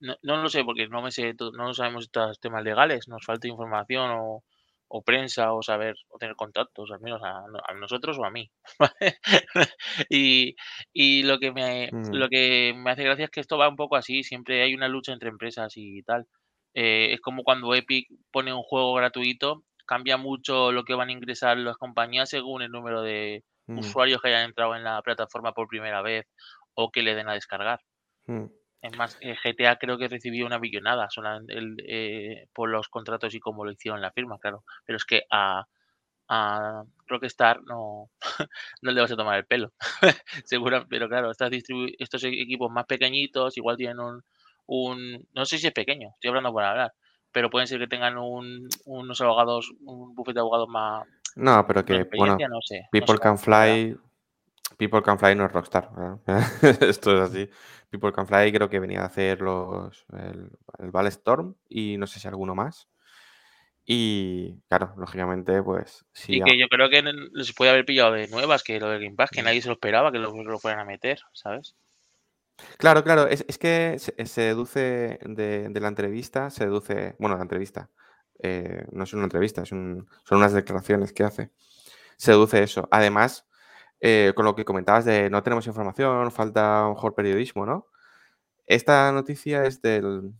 No, 0.00 0.16
no 0.22 0.36
lo 0.42 0.48
sé, 0.48 0.64
porque 0.64 0.88
no 0.88 1.02
me 1.02 1.10
sé, 1.12 1.34
no 1.56 1.74
sabemos 1.74 2.04
estos 2.04 2.40
temas 2.40 2.64
legales, 2.64 3.08
nos 3.08 3.24
falta 3.24 3.48
información 3.48 4.10
o, 4.12 4.44
o 4.88 5.02
prensa 5.02 5.52
o 5.54 5.62
saber 5.62 5.96
o 6.08 6.18
tener 6.18 6.36
contactos, 6.36 6.90
al 6.92 7.00
menos 7.00 7.22
a, 7.24 7.40
a 7.68 7.74
nosotros 7.74 8.18
o 8.18 8.24
a 8.24 8.30
mí. 8.30 8.50
y, 10.10 10.54
y 10.92 11.22
lo 11.24 11.38
que 11.38 11.52
me 11.52 11.92
Mm. 11.92 12.12
lo 12.12 12.28
que 12.28 12.74
me 12.76 12.90
hace 12.90 13.04
gracia 13.04 13.24
es 13.26 13.30
que 13.30 13.40
esto 13.40 13.58
va 13.58 13.68
un 13.68 13.76
poco 13.76 13.96
así, 13.96 14.22
siempre 14.24 14.62
hay 14.62 14.74
una 14.74 14.88
lucha 14.88 15.12
entre 15.12 15.28
empresas 15.30 15.72
y 15.76 16.02
tal. 16.02 16.26
Eh, 16.74 17.12
es 17.14 17.20
como 17.20 17.42
cuando 17.42 17.74
Epic 17.74 18.08
pone 18.30 18.52
un 18.54 18.62
juego 18.62 18.94
gratuito, 18.94 19.64
cambia 19.88 20.16
mucho 20.18 20.72
lo 20.72 20.84
que 20.84 20.94
van 20.94 21.08
a 21.08 21.12
ingresar 21.12 21.58
las 21.58 21.76
compañías 21.78 22.30
según 22.30 22.62
el 22.62 22.70
número 22.70 23.02
de 23.02 23.44
Mm, 23.68 23.80
usuarios 23.80 24.20
que 24.22 24.28
hayan 24.28 24.44
entrado 24.44 24.74
en 24.76 24.84
la 24.84 25.02
plataforma 25.02 25.52
por 25.52 25.68
primera 25.68 26.02
vez 26.02 26.26
o 26.74 26.90
que 26.90 27.02
le 27.02 27.14
den 27.14 27.28
a 27.28 27.34
descargar. 27.34 27.80
mm. 28.28 28.48
Es 28.80 28.96
más, 28.96 29.18
eh, 29.20 29.34
GTA 29.42 29.76
creo 29.76 29.98
que 29.98 30.06
recibió 30.08 30.46
una 30.46 30.60
millonada 30.60 31.08
solamente 31.10 31.54
el, 31.54 31.76
eh, 31.86 32.46
por 32.54 32.68
los 32.70 32.88
contratos 32.88 33.34
y 33.34 33.40
cómo 33.40 33.64
lo 33.64 33.72
hicieron 33.72 34.00
la 34.00 34.12
firma, 34.12 34.38
claro. 34.38 34.64
Pero 34.84 34.96
es 34.96 35.04
que 35.04 35.22
a, 35.30 35.64
a 36.28 36.84
Rockstar 37.06 37.60
no, 37.64 38.10
no 38.82 38.92
le 38.92 39.00
vas 39.00 39.12
a 39.12 39.16
tomar 39.16 39.38
el 39.38 39.46
pelo. 39.46 39.72
Seguro, 40.44 40.86
pero 40.88 41.08
claro, 41.08 41.30
estas 41.30 41.52
estos 41.52 42.24
equipos 42.24 42.70
más 42.70 42.86
pequeñitos 42.86 43.56
igual 43.56 43.76
tienen 43.76 44.00
un, 44.00 44.22
un, 44.66 45.28
no 45.34 45.46
sé 45.46 45.58
si 45.58 45.66
es 45.66 45.72
pequeño, 45.72 46.10
estoy 46.14 46.28
hablando 46.28 46.52
por 46.52 46.64
hablar, 46.64 46.92
pero 47.38 47.50
pueden 47.50 47.68
ser 47.68 47.78
que 47.78 47.86
tengan 47.86 48.18
un, 48.18 48.68
unos 48.84 49.20
abogados, 49.20 49.72
un 49.82 50.12
bufete 50.12 50.34
de 50.34 50.40
abogados 50.40 50.68
más... 50.68 51.06
No, 51.36 51.64
pero 51.68 51.84
que, 51.84 52.02
bueno, 52.16 52.36
no 52.36 52.60
sé, 52.60 52.88
People 52.90 53.16
Can 53.20 53.38
Fly... 53.38 53.96
People 54.76 55.02
Can 55.02 55.20
Fly 55.20 55.36
no 55.36 55.46
es 55.46 55.52
Rockstar. 55.52 55.88
Esto 56.80 57.14
es 57.14 57.30
así. 57.30 57.48
People 57.90 58.10
Can 58.10 58.26
Fly 58.26 58.50
creo 58.50 58.68
que 58.68 58.80
venía 58.80 59.02
a 59.02 59.06
hacer 59.06 59.40
los 59.40 60.04
el, 60.14 60.50
el 60.80 61.06
Storm 61.06 61.54
y 61.68 61.96
no 61.96 62.08
sé 62.08 62.18
si 62.18 62.26
alguno 62.26 62.56
más. 62.56 62.88
Y 63.84 64.60
claro, 64.68 64.94
lógicamente, 64.96 65.62
pues 65.62 66.06
sí. 66.12 66.38
Y 66.38 66.42
que 66.42 66.58
yo 66.58 66.66
creo 66.66 66.90
que 66.90 67.04
se 67.44 67.52
puede 67.54 67.70
haber 67.70 67.84
pillado 67.84 68.14
de 68.14 68.26
nuevas 68.26 68.64
que 68.64 68.80
lo 68.80 68.88
de 68.88 68.98
Game 68.98 69.14
Pass, 69.14 69.30
que 69.30 69.42
nadie 69.42 69.62
se 69.62 69.68
lo 69.68 69.74
esperaba 69.74 70.10
que 70.10 70.18
lo, 70.18 70.32
lo 70.42 70.58
fueran 70.58 70.80
a 70.80 70.84
meter, 70.84 71.20
¿sabes? 71.34 71.76
Claro, 72.78 73.04
claro, 73.04 73.26
es, 73.26 73.44
que 73.58 73.98
se, 73.98 74.40
deduce 74.40 75.18
de, 75.24 75.70
la 75.80 75.88
entrevista, 75.88 76.50
se 76.50 76.64
deduce, 76.64 77.16
bueno, 77.18 77.36
la 77.36 77.42
entrevista, 77.42 77.90
eh, 78.42 78.86
no 78.92 79.04
es 79.04 79.12
una 79.12 79.24
entrevista, 79.24 79.64
son 79.64 80.08
unas 80.30 80.52
declaraciones 80.52 81.12
que 81.12 81.24
hace. 81.24 81.50
Se 82.16 82.32
deduce 82.32 82.62
eso. 82.62 82.88
Además, 82.90 83.46
eh, 84.00 84.32
con 84.36 84.44
lo 84.44 84.54
que 84.54 84.64
comentabas 84.64 85.04
de 85.04 85.30
no 85.30 85.42
tenemos 85.42 85.66
información, 85.66 86.30
falta 86.32 86.88
mejor 86.88 87.14
periodismo, 87.14 87.66
¿no? 87.66 87.86
Esta 88.66 89.12
noticia 89.12 89.64
es 89.64 89.82
del, 89.82 90.34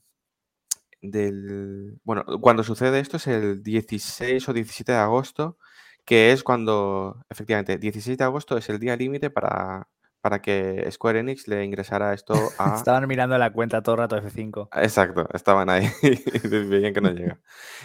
del... 1.02 2.00
Bueno, 2.04 2.24
cuando 2.40 2.62
sucede 2.64 3.00
esto 3.00 3.16
es 3.18 3.26
el 3.28 3.62
16 3.62 4.48
o 4.48 4.52
17 4.52 4.92
de 4.92 4.98
agosto, 4.98 5.58
que 6.04 6.32
es 6.32 6.42
cuando, 6.44 7.24
efectivamente, 7.30 7.78
16 7.78 8.18
de 8.18 8.24
agosto 8.24 8.56
es 8.56 8.68
el 8.70 8.78
día 8.78 8.96
límite 8.96 9.30
para, 9.30 9.88
para 10.20 10.40
que 10.42 10.86
Square 10.90 11.20
Enix 11.20 11.48
le 11.48 11.64
ingresara 11.64 12.14
esto 12.14 12.34
a... 12.58 12.76
Estaban 12.76 13.06
mirando 13.06 13.36
la 13.38 13.52
cuenta 13.52 13.82
todo 13.82 13.94
el 13.96 14.00
rato 14.00 14.16
F5. 14.16 14.68
Exacto, 14.82 15.28
estaban 15.32 15.70
ahí 15.70 15.88
y 16.02 16.48
veían 16.48 16.94
que 16.94 17.00
no 17.00 17.10
llega. 17.10 17.40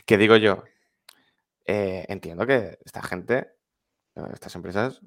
que 0.05 0.17
digo 0.17 0.35
yo, 0.37 0.63
eh, 1.65 2.05
entiendo 2.09 2.45
que 2.45 2.79
esta 2.83 3.01
gente, 3.01 3.47
estas 4.33 4.55
empresas, 4.55 5.01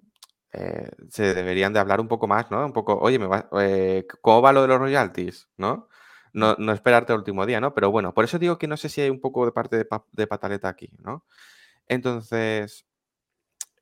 eh, 0.52 0.88
se 1.10 1.34
deberían 1.34 1.72
de 1.72 1.80
hablar 1.80 2.00
un 2.00 2.08
poco 2.08 2.26
más, 2.26 2.50
¿no? 2.50 2.64
Un 2.64 2.72
poco, 2.72 2.98
oye, 2.98 3.18
me 3.18 3.26
va, 3.26 3.48
eh, 3.60 4.06
¿cómo 4.22 4.40
va 4.40 4.52
lo 4.52 4.62
de 4.62 4.68
los 4.68 4.78
royalties? 4.78 5.48
¿No? 5.56 5.88
no, 6.32 6.72
esperarte 6.72 7.12
el 7.14 7.18
último 7.18 7.46
día, 7.46 7.60
¿no? 7.60 7.72
Pero 7.72 7.90
bueno, 7.90 8.12
por 8.12 8.24
eso 8.24 8.38
digo 8.38 8.58
que 8.58 8.68
no 8.68 8.76
sé 8.76 8.90
si 8.90 9.00
hay 9.00 9.08
un 9.08 9.20
poco 9.20 9.46
de 9.46 9.52
parte 9.52 9.86
de, 10.12 10.26
pataleta 10.26 10.68
aquí, 10.68 10.90
¿no? 10.98 11.24
Entonces, 11.88 12.86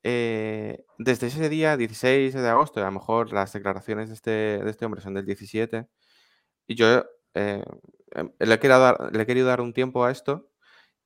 eh, 0.05 0.85
desde 0.99 1.29
ese 1.29 1.49
día, 1.49 1.79
16 1.79 2.35
de 2.35 2.49
agosto, 2.49 2.81
a 2.81 2.85
lo 2.85 2.93
mejor 2.93 3.33
las 3.33 3.55
declaraciones 3.55 4.09
de 4.09 4.14
este, 4.14 4.31
de 4.31 4.71
este 4.71 4.85
hombre 4.85 5.01
son 5.01 5.14
del 5.14 5.25
17, 5.25 5.88
y 6.67 6.75
yo 6.75 7.05
eh, 7.35 7.64
em, 8.12 8.31
le, 8.38 8.55
he 8.55 8.59
querido 8.59 8.81
dar, 8.81 9.12
le 9.12 9.23
he 9.23 9.27
querido 9.27 9.47
dar 9.49 9.61
un 9.62 9.73
tiempo 9.73 10.05
a 10.05 10.11
esto 10.11 10.51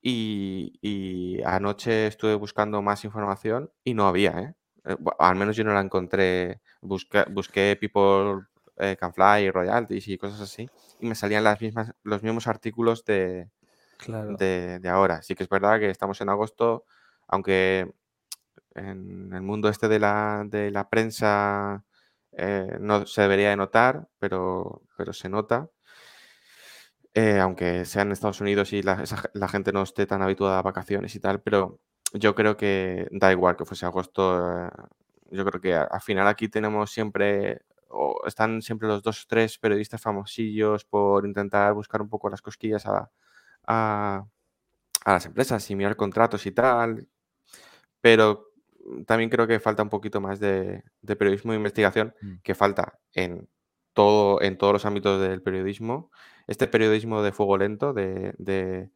y, 0.03 1.41
anoche 1.45 2.09
estuve 2.09 2.35
buscando 2.35 2.83
más 2.83 3.05
información 3.05 3.71
y 3.85 3.95
no 3.95 4.09
había, 4.09 4.39
¿eh? 4.41 4.55
eh 4.85 4.97
al 5.19 5.37
menos 5.37 5.57
yo 5.57 5.65
no 5.65 5.73
la 5.75 5.81
encontré. 5.81 6.61
Busqué, 6.81 7.25
busqué 7.31 7.77
People 7.81 8.47
eh, 8.79 8.97
Canfly, 8.99 9.51
Royalties 9.51 10.09
y 10.09 10.19
cosas 10.19 10.41
así, 10.41 10.69
y 11.01 11.07
me 11.07 11.15
salían 11.15 11.45
las 11.45 11.61
mismas, 11.61 11.93
los 12.03 12.23
mismos 12.23 12.47
artículos 12.49 13.05
de, 13.05 13.49
de, 14.07 14.89
ahora. 14.89 15.23
Sí 15.23 15.35
que 15.35 15.45
es 15.45 15.49
verdad 15.49 15.79
que 15.79 15.91
estamos 15.91 16.21
en 16.21 16.29
agosto, 16.31 16.85
aunque 17.29 17.93
en 18.79 19.33
el 19.33 19.43
mundo 19.43 19.69
este 19.69 19.89
de 19.89 19.99
la, 19.99 20.45
de 20.47 20.71
la 20.71 20.89
prensa 20.89 21.85
eh, 22.33 22.79
no 22.81 23.07
se 23.07 23.23
debería 23.23 23.51
de 23.51 23.57
notar, 23.57 24.09
pero, 24.19 24.83
pero 24.97 25.13
se 25.13 25.29
nota. 25.29 25.69
Eh, 27.15 27.39
aunque 27.41 27.85
sea 27.85 28.03
en 28.03 28.13
Estados 28.13 28.41
Unidos 28.41 28.73
y 28.73 28.83
la, 28.83 28.97
gente 29.49 29.73
no 29.73 29.83
esté 29.83 30.07
tan 30.07 30.23
habituada 30.23 30.59
a 30.61 30.63
vacaciones 30.63 31.15
y 31.17 31.21
tal, 31.21 31.41
pero 31.43 31.81
yo 32.13 32.35
creo 32.35 32.57
que 32.57 33.09
da 33.11 33.33
igual 33.33 33.57
que 33.57 33.65
fuese 33.65 33.87
agosto. 33.87 34.67
Eh, 34.67 34.71
yo 35.31 35.45
creo 35.45 35.61
que 35.61 35.75
al 35.75 36.01
final 36.01 36.29
aquí 36.29 36.49
tenemos 36.49 36.91
siempre 36.91 37.63
o 37.89 38.21
están 38.27 38.63
siempre 38.63 38.89
los 38.89 39.03
dos 39.03 39.25
o 39.25 39.27
tres 39.29 39.59
periodistas 39.59 40.01
famosillos 40.01 40.85
por 40.85 41.27
intentar 41.27 41.73
buscar 41.75 42.03
un 42.03 42.09
poco 42.09 42.31
las 42.31 42.43
cosquillas 42.43 42.87
a, 42.87 43.11
a, 43.67 44.25
las 45.07 45.27
empresas 45.27 45.69
y 45.71 45.77
mirar 45.77 45.97
contratos 45.97 46.47
y 46.47 46.53
tal. 46.53 47.09
Pero 48.01 48.48
también 49.07 49.31
creo 49.31 49.47
que 49.47 49.61
falta 49.61 49.83
un 49.83 49.89
poquito 49.89 50.21
más 50.21 50.41
de, 50.41 50.83
periodismo 51.03 51.53
de 51.53 51.59
investigación, 51.59 52.15
mm. 52.21 52.37
que 52.43 52.55
falta 52.55 52.99
en, 53.13 53.49
todo, 53.93 54.41
en 54.43 54.59
todos 54.59 54.73
los 54.73 54.87
ámbitos 54.87 55.21
del 55.21 55.43
periodismo. 55.43 56.11
Este 56.47 56.67
periodismo 56.67 57.23
de 57.23 57.33
fuego 57.33 57.59
lento, 57.59 57.93
de, 57.93 58.35
de 58.39 58.91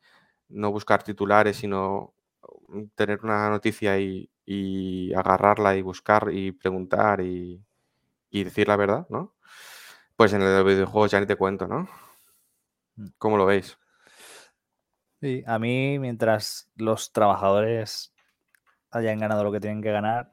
no 0.48 0.70
buscar 0.70 1.02
titulares, 1.02 1.56
sino 1.56 2.14
tener 2.94 3.20
una 3.22 3.50
noticia 3.50 3.98
y, 3.98 4.30
y 4.44 5.12
agarrarla 5.14 5.76
y 5.76 5.82
buscar 5.82 6.28
y 6.32 6.52
preguntar 6.52 7.20
y, 7.20 7.62
y 8.30 8.44
decir 8.44 8.68
la 8.68 8.76
verdad, 8.76 9.06
¿no? 9.10 9.34
Pues 10.16 10.32
en 10.32 10.42
el 10.42 10.64
videojuego 10.64 11.06
ya 11.06 11.20
ni 11.20 11.26
te 11.26 11.36
cuento, 11.36 11.66
¿no? 11.66 11.88
Mm. 12.96 13.06
¿Cómo 13.18 13.36
lo 13.36 13.46
veis? 13.46 13.78
Sí, 15.20 15.44
a 15.46 15.58
mí, 15.58 15.98
mientras 16.00 16.70
los 16.74 17.12
trabajadores 17.12 18.12
hayan 18.92 19.18
ganado 19.18 19.44
lo 19.44 19.52
que 19.52 19.60
tienen 19.60 19.82
que 19.82 19.90
ganar, 19.90 20.32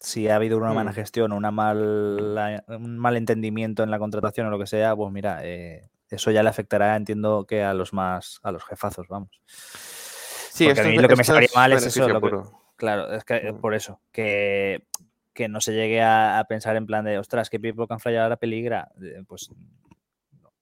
si 0.00 0.28
ha 0.28 0.36
habido 0.36 0.58
una 0.58 0.72
mala 0.72 0.90
mm. 0.90 0.94
gestión 0.94 1.32
o 1.32 1.36
una 1.36 1.50
mal, 1.50 2.62
un 2.68 2.98
mal 2.98 3.16
entendimiento 3.16 3.82
en 3.82 3.90
la 3.90 3.98
contratación 3.98 4.46
o 4.46 4.50
lo 4.50 4.58
que 4.58 4.66
sea, 4.66 4.96
pues 4.96 5.12
mira, 5.12 5.40
eh, 5.44 5.88
eso 6.10 6.30
ya 6.30 6.42
le 6.42 6.48
afectará, 6.48 6.96
entiendo 6.96 7.46
que 7.46 7.62
a 7.62 7.74
los 7.74 7.92
más, 7.92 8.40
a 8.42 8.52
los 8.52 8.64
jefazos, 8.64 9.06
vamos. 9.08 9.40
Sí, 9.46 10.68
a 10.68 10.74
mí 10.82 10.96
lo 10.96 11.08
que 11.08 11.16
me 11.16 11.24
saldría 11.24 11.48
mal 11.54 11.72
es 11.72 11.86
eso. 11.86 12.06
claro, 12.76 13.12
es 13.12 13.24
que 13.24 13.52
mm. 13.52 13.60
por 13.60 13.74
eso, 13.74 14.00
que 14.12 14.86
que 15.38 15.48
no 15.48 15.60
se 15.60 15.72
llegue 15.72 16.02
a, 16.02 16.44
pensar 16.48 16.74
en 16.74 16.84
plan 16.84 17.04
de, 17.04 17.16
ostras, 17.16 17.48
que 17.48 17.60
People 17.60 17.86
Can 17.86 18.00
Fly 18.00 18.16
ahora 18.16 18.38
peligra. 18.38 18.90
Pues 19.28 19.52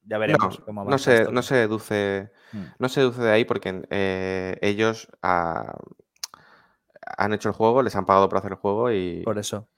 ya 0.02 0.18
veremos 0.18 0.58
no, 0.58 0.64
cómo 0.66 0.84
va. 0.84 0.90
No 0.90 0.98
se, 0.98 1.32
no 1.32 1.40
se 1.40 1.54
deduce, 1.54 2.30
mm. 2.52 2.64
no 2.78 2.90
se 2.90 3.00
deduce 3.00 3.22
de 3.22 3.30
ahí 3.30 3.46
porque 3.46 3.86
eh, 3.88 4.58
ellos 4.60 5.08
han 7.16 7.32
hecho 7.32 7.48
el 7.48 7.54
juego, 7.54 7.82
les 7.82 7.96
han 7.96 8.06
pagado 8.06 8.28
por 8.28 8.38
hacer 8.38 8.52
el 8.52 8.58
juego 8.58 8.90
y. 8.90 9.22
Por 9.22 9.38
eso. 9.38 9.68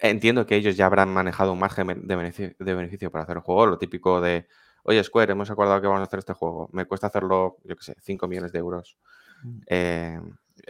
Entiendo 0.00 0.46
que 0.46 0.56
ellos 0.56 0.76
ya 0.76 0.86
habrán 0.86 1.12
manejado 1.12 1.52
un 1.52 1.58
margen 1.58 2.06
de 2.06 2.16
beneficio, 2.16 2.54
de 2.58 2.74
beneficio 2.74 3.10
para 3.10 3.24
hacer 3.24 3.36
el 3.36 3.42
juego, 3.42 3.66
lo 3.66 3.78
típico 3.78 4.20
de, 4.20 4.46
oye, 4.84 5.02
Square, 5.02 5.32
hemos 5.32 5.50
acordado 5.50 5.80
que 5.80 5.86
vamos 5.86 6.00
a 6.00 6.04
hacer 6.04 6.18
este 6.18 6.34
juego, 6.34 6.68
me 6.72 6.84
cuesta 6.84 7.06
hacerlo, 7.06 7.56
yo 7.64 7.76
qué 7.76 7.82
sé, 7.82 7.96
5 8.00 8.28
millones 8.28 8.52
de 8.52 8.58
euros. 8.58 8.98
Mm. 9.42 9.60
Eh, 9.66 10.20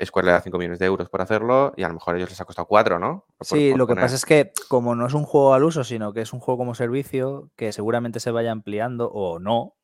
Square 0.04 0.26
le 0.26 0.32
da 0.32 0.40
5 0.40 0.56
millones 0.58 0.78
de 0.78 0.86
euros 0.86 1.08
por 1.08 1.20
hacerlo 1.20 1.72
y 1.76 1.82
a 1.82 1.88
lo 1.88 1.94
mejor 1.94 2.14
a 2.14 2.18
ellos 2.18 2.30
les 2.30 2.40
ha 2.40 2.44
costado 2.44 2.66
4, 2.66 2.98
¿no? 2.98 3.26
sí, 3.40 3.74
lo 3.74 3.86
que 3.86 3.96
pasa 3.96 4.14
es 4.14 4.24
que 4.24 4.52
como 4.68 4.94
no 4.94 5.06
es 5.06 5.14
un 5.14 5.24
juego 5.24 5.54
al 5.54 5.64
uso, 5.64 5.84
sino 5.84 6.12
que 6.12 6.20
es 6.20 6.32
un 6.32 6.40
juego 6.40 6.58
como 6.58 6.74
servicio, 6.74 7.50
que 7.56 7.72
seguramente 7.72 8.20
se 8.20 8.30
vaya 8.30 8.52
ampliando 8.52 9.10
o 9.10 9.38
no. 9.38 9.74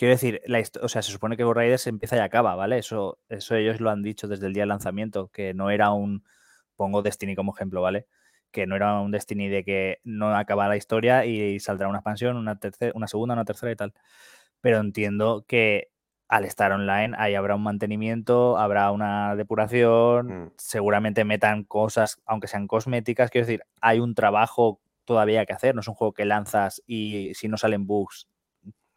Quiero 0.00 0.14
decir, 0.14 0.40
la 0.46 0.62
o 0.80 0.88
sea, 0.88 1.02
se 1.02 1.12
supone 1.12 1.36
que 1.36 1.44
Ghost 1.44 1.58
Raiders 1.58 1.86
empieza 1.86 2.16
y 2.16 2.20
acaba, 2.20 2.54
¿vale? 2.54 2.78
Eso, 2.78 3.18
eso 3.28 3.54
ellos 3.54 3.82
lo 3.82 3.90
han 3.90 4.02
dicho 4.02 4.28
desde 4.28 4.46
el 4.46 4.54
día 4.54 4.62
del 4.62 4.70
lanzamiento, 4.70 5.28
que 5.28 5.52
no 5.52 5.68
era 5.68 5.90
un, 5.92 6.24
pongo 6.74 7.02
Destiny 7.02 7.36
como 7.36 7.52
ejemplo, 7.54 7.82
¿vale? 7.82 8.06
Que 8.50 8.66
no 8.66 8.76
era 8.76 8.98
un 8.98 9.10
Destiny 9.10 9.50
de 9.50 9.62
que 9.62 9.98
no 10.02 10.34
acaba 10.34 10.68
la 10.68 10.78
historia 10.78 11.26
y 11.26 11.60
saldrá 11.60 11.86
una 11.86 11.98
expansión, 11.98 12.38
una, 12.38 12.58
tercera, 12.58 12.92
una 12.94 13.08
segunda, 13.08 13.34
una 13.34 13.44
tercera 13.44 13.72
y 13.72 13.76
tal. 13.76 13.92
Pero 14.62 14.78
entiendo 14.78 15.44
que 15.46 15.90
al 16.28 16.46
estar 16.46 16.72
online 16.72 17.14
ahí 17.18 17.34
habrá 17.34 17.54
un 17.56 17.62
mantenimiento, 17.62 18.56
habrá 18.56 18.92
una 18.92 19.36
depuración, 19.36 20.28
mm. 20.28 20.52
seguramente 20.56 21.26
metan 21.26 21.62
cosas, 21.64 22.22
aunque 22.24 22.48
sean 22.48 22.68
cosméticas, 22.68 23.30
quiero 23.30 23.46
decir, 23.46 23.64
hay 23.82 24.00
un 24.00 24.14
trabajo 24.14 24.80
todavía 25.04 25.44
que 25.44 25.52
hacer, 25.52 25.74
no 25.74 25.82
es 25.82 25.88
un 25.88 25.94
juego 25.94 26.14
que 26.14 26.24
lanzas 26.24 26.82
y 26.86 27.34
si 27.34 27.48
no 27.48 27.58
salen 27.58 27.86
bugs, 27.86 28.29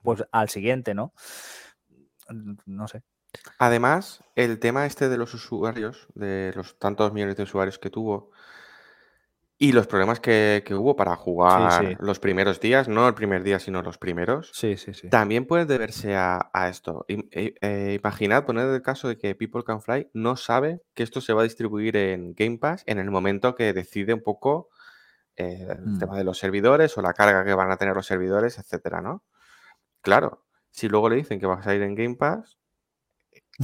pues 0.04 0.24
al 0.32 0.50
siguiente, 0.50 0.94
¿no? 0.94 1.14
No 2.66 2.88
sé. 2.88 3.04
Además, 3.58 4.24
el 4.36 4.60
tema 4.60 4.86
este 4.86 5.10
de 5.10 5.18
los 5.18 5.34
usuarios, 5.34 6.08
de 6.14 6.54
los 6.56 6.78
tantos 6.78 7.14
millones 7.14 7.36
de 7.36 7.44
usuarios 7.44 7.80
que 7.80 7.90
tuvo, 7.90 8.32
y 9.58 9.72
los 9.72 9.88
problemas 9.88 10.20
que, 10.20 10.64
hubo 10.72 10.96
para 10.96 11.16
jugar 11.16 11.98
los 12.00 12.20
primeros 12.20 12.60
días, 12.60 12.88
no 12.88 13.08
el 13.08 13.14
primer 13.14 13.44
día, 13.44 13.60
sino 13.60 13.82
los 13.82 13.98
primeros, 13.98 14.52
Sí, 14.54 14.78
sí, 14.78 14.94
sí. 14.94 15.10
también 15.10 15.46
puede 15.46 15.66
deberse 15.66 16.16
a, 16.16 16.50
esto. 16.70 17.06
Eh, 17.08 17.56
eh, 17.62 17.98
imaginad 18.00 18.46
poner 18.46 18.68
el 18.68 18.82
caso 18.82 19.08
de 19.08 19.18
que 19.18 19.36
People 19.36 19.64
Can 19.64 19.82
Fly 19.82 20.10
no 20.14 20.36
sabe 20.36 20.82
que 20.94 21.04
esto 21.04 21.22
se 21.22 21.34
va 21.34 21.42
a 21.42 21.46
distribuir 21.46 21.96
en 21.96 22.34
Game 22.34 22.58
Pass 22.58 22.84
en 22.88 23.00
el 23.00 23.10
momento 23.10 23.56
que 23.56 23.74
decide 23.74 24.14
un 24.14 24.22
poco 24.22 24.70
eh, 25.36 25.68
el 25.70 25.94
mm. 25.94 26.00
tema 26.00 26.18
de 26.18 26.24
los 26.24 26.38
servidores 26.38 26.98
o 26.98 27.02
la 27.02 27.14
carga 27.14 27.46
que 27.46 27.54
van 27.54 27.72
a 27.72 27.78
tener 27.78 27.96
los 27.96 28.06
servidores, 28.06 28.58
etcétera, 28.58 29.02
¿no? 29.02 29.24
Claro, 30.04 30.46
si 30.70 30.88
luego 30.88 31.10
le 31.10 31.16
dicen 31.16 31.40
que 31.40 31.48
vas 31.48 31.66
a 31.66 31.74
ir 31.74 31.82
en 31.82 31.96
Game 31.96 32.16
Pass, 32.16 32.60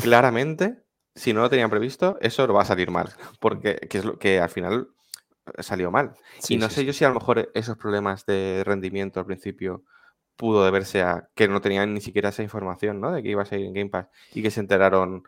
claramente 0.02 0.84
si 1.13 1.34
no 1.34 1.41
lo 1.41 1.49
tenían 1.49 1.69
previsto, 1.69 2.17
eso 2.21 2.47
lo 2.47 2.54
va 2.54 2.62
a 2.62 2.65
salir 2.65 2.89
mal, 2.89 3.10
porque 3.39 3.75
que 3.75 3.99
es 3.99 4.06
lo 4.06 4.17
que 4.17 4.39
al 4.39 4.49
final 4.49 4.88
salió 5.60 5.91
mal. 5.91 6.13
y 6.47 6.58
no 6.58 6.69
sé 6.69 6.86
yo 6.86 6.93
si 6.93 7.04
a 7.04 7.10
lo 7.10 7.15
mejor 7.15 7.52
esos 7.54 7.78
problemas 7.78 8.25
de 8.25 8.63
rendimiento 8.65 9.19
al 9.19 9.25
principio 9.25 9.84
pudo 10.38 10.63
deberse 10.63 11.02
a 11.02 11.30
que 11.36 11.49
no 11.49 11.60
tenían 11.60 11.93
ni 11.93 11.99
siquiera 11.99 12.30
esa 12.30 12.43
información, 12.43 13.02
¿no? 13.02 13.12
De 13.12 13.21
que 13.21 13.30
iba 13.30 13.41
a 13.41 13.45
salir 13.45 13.65
en 13.65 13.73
Game 13.73 13.89
Pass 13.89 14.08
y 14.34 14.41
que 14.41 14.52
se 14.52 14.62
enteraron 14.62 15.23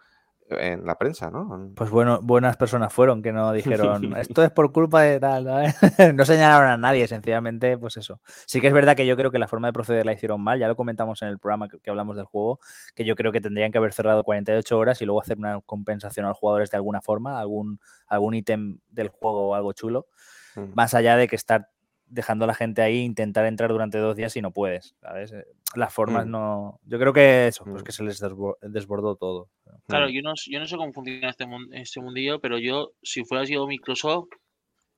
en 0.59 0.85
la 0.85 0.97
prensa, 0.97 1.29
¿no? 1.29 1.71
Pues 1.75 1.89
bueno, 1.89 2.19
buenas 2.21 2.57
personas 2.57 2.91
fueron 2.93 3.21
que 3.21 3.31
no 3.31 3.51
dijeron 3.51 4.15
esto 4.17 4.43
es 4.43 4.51
por 4.51 4.71
culpa 4.71 5.01
de 5.01 5.19
tal, 5.19 5.45
¿no? 5.45 5.59
no 6.13 6.25
señalaron 6.25 6.69
a 6.69 6.77
nadie, 6.77 7.07
sencillamente, 7.07 7.77
pues 7.77 7.97
eso. 7.97 8.21
Sí 8.45 8.61
que 8.61 8.67
es 8.67 8.73
verdad 8.73 8.95
que 8.95 9.05
yo 9.05 9.15
creo 9.15 9.31
que 9.31 9.39
la 9.39 9.47
forma 9.47 9.67
de 9.67 9.73
proceder 9.73 10.05
la 10.05 10.13
hicieron 10.13 10.41
mal, 10.41 10.59
ya 10.59 10.67
lo 10.67 10.75
comentamos 10.75 11.21
en 11.21 11.29
el 11.29 11.39
programa 11.39 11.67
que, 11.67 11.89
hablamos 11.89 12.15
del 12.15 12.25
juego, 12.25 12.59
que 12.95 13.05
yo 13.05 13.15
creo 13.15 13.31
que 13.31 13.41
tendrían 13.41 13.71
que 13.71 13.77
haber 13.77 13.93
cerrado 13.93 14.23
48 14.23 14.77
horas 14.77 15.01
y 15.01 15.05
luego 15.05 15.21
hacer 15.21 15.37
una 15.37 15.61
compensación 15.61 16.25
a 16.25 16.29
los 16.29 16.37
jugadores 16.37 16.71
de 16.71 16.77
alguna 16.77 17.01
forma, 17.01 17.39
algún, 17.39 17.79
algún 18.07 18.33
ítem 18.33 18.79
del 18.89 19.09
juego 19.09 19.49
o 19.49 19.55
algo 19.55 19.73
chulo, 19.73 20.07
mm. 20.55 20.73
más 20.73 20.93
allá 20.93 21.15
de 21.15 21.27
que 21.27 21.35
estar 21.35 21.69
dejando 22.11 22.45
a 22.45 22.47
la 22.47 22.53
gente 22.53 22.81
ahí 22.81 22.99
intentar 22.99 23.45
entrar 23.45 23.71
durante 23.71 23.97
dos 23.97 24.15
días 24.15 24.35
y 24.35 24.41
no 24.41 24.51
puedes, 24.51 24.95
¿sabes? 25.01 25.31
Eh, 25.31 25.45
las 25.75 25.93
formas 25.93 26.27
mm. 26.27 26.29
no... 26.29 26.79
Yo 26.83 26.99
creo 26.99 27.13
que 27.13 27.47
eso, 27.47 27.63
pues 27.63 27.81
mm. 27.81 27.85
que 27.85 27.91
se 27.91 28.03
les 28.03 28.21
desbordó 28.61 29.15
todo. 29.15 29.49
Claro, 29.87 30.09
yo 30.09 30.21
no, 30.21 30.33
yo 30.47 30.59
no 30.59 30.65
sé 30.65 30.75
cómo 30.75 30.93
funciona 30.93 31.29
este, 31.29 31.45
este 31.71 32.01
mundillo, 32.01 32.39
pero 32.39 32.59
yo, 32.59 32.91
si 33.01 33.23
fuera 33.23 33.45
sido 33.45 33.65
Microsoft, 33.65 34.29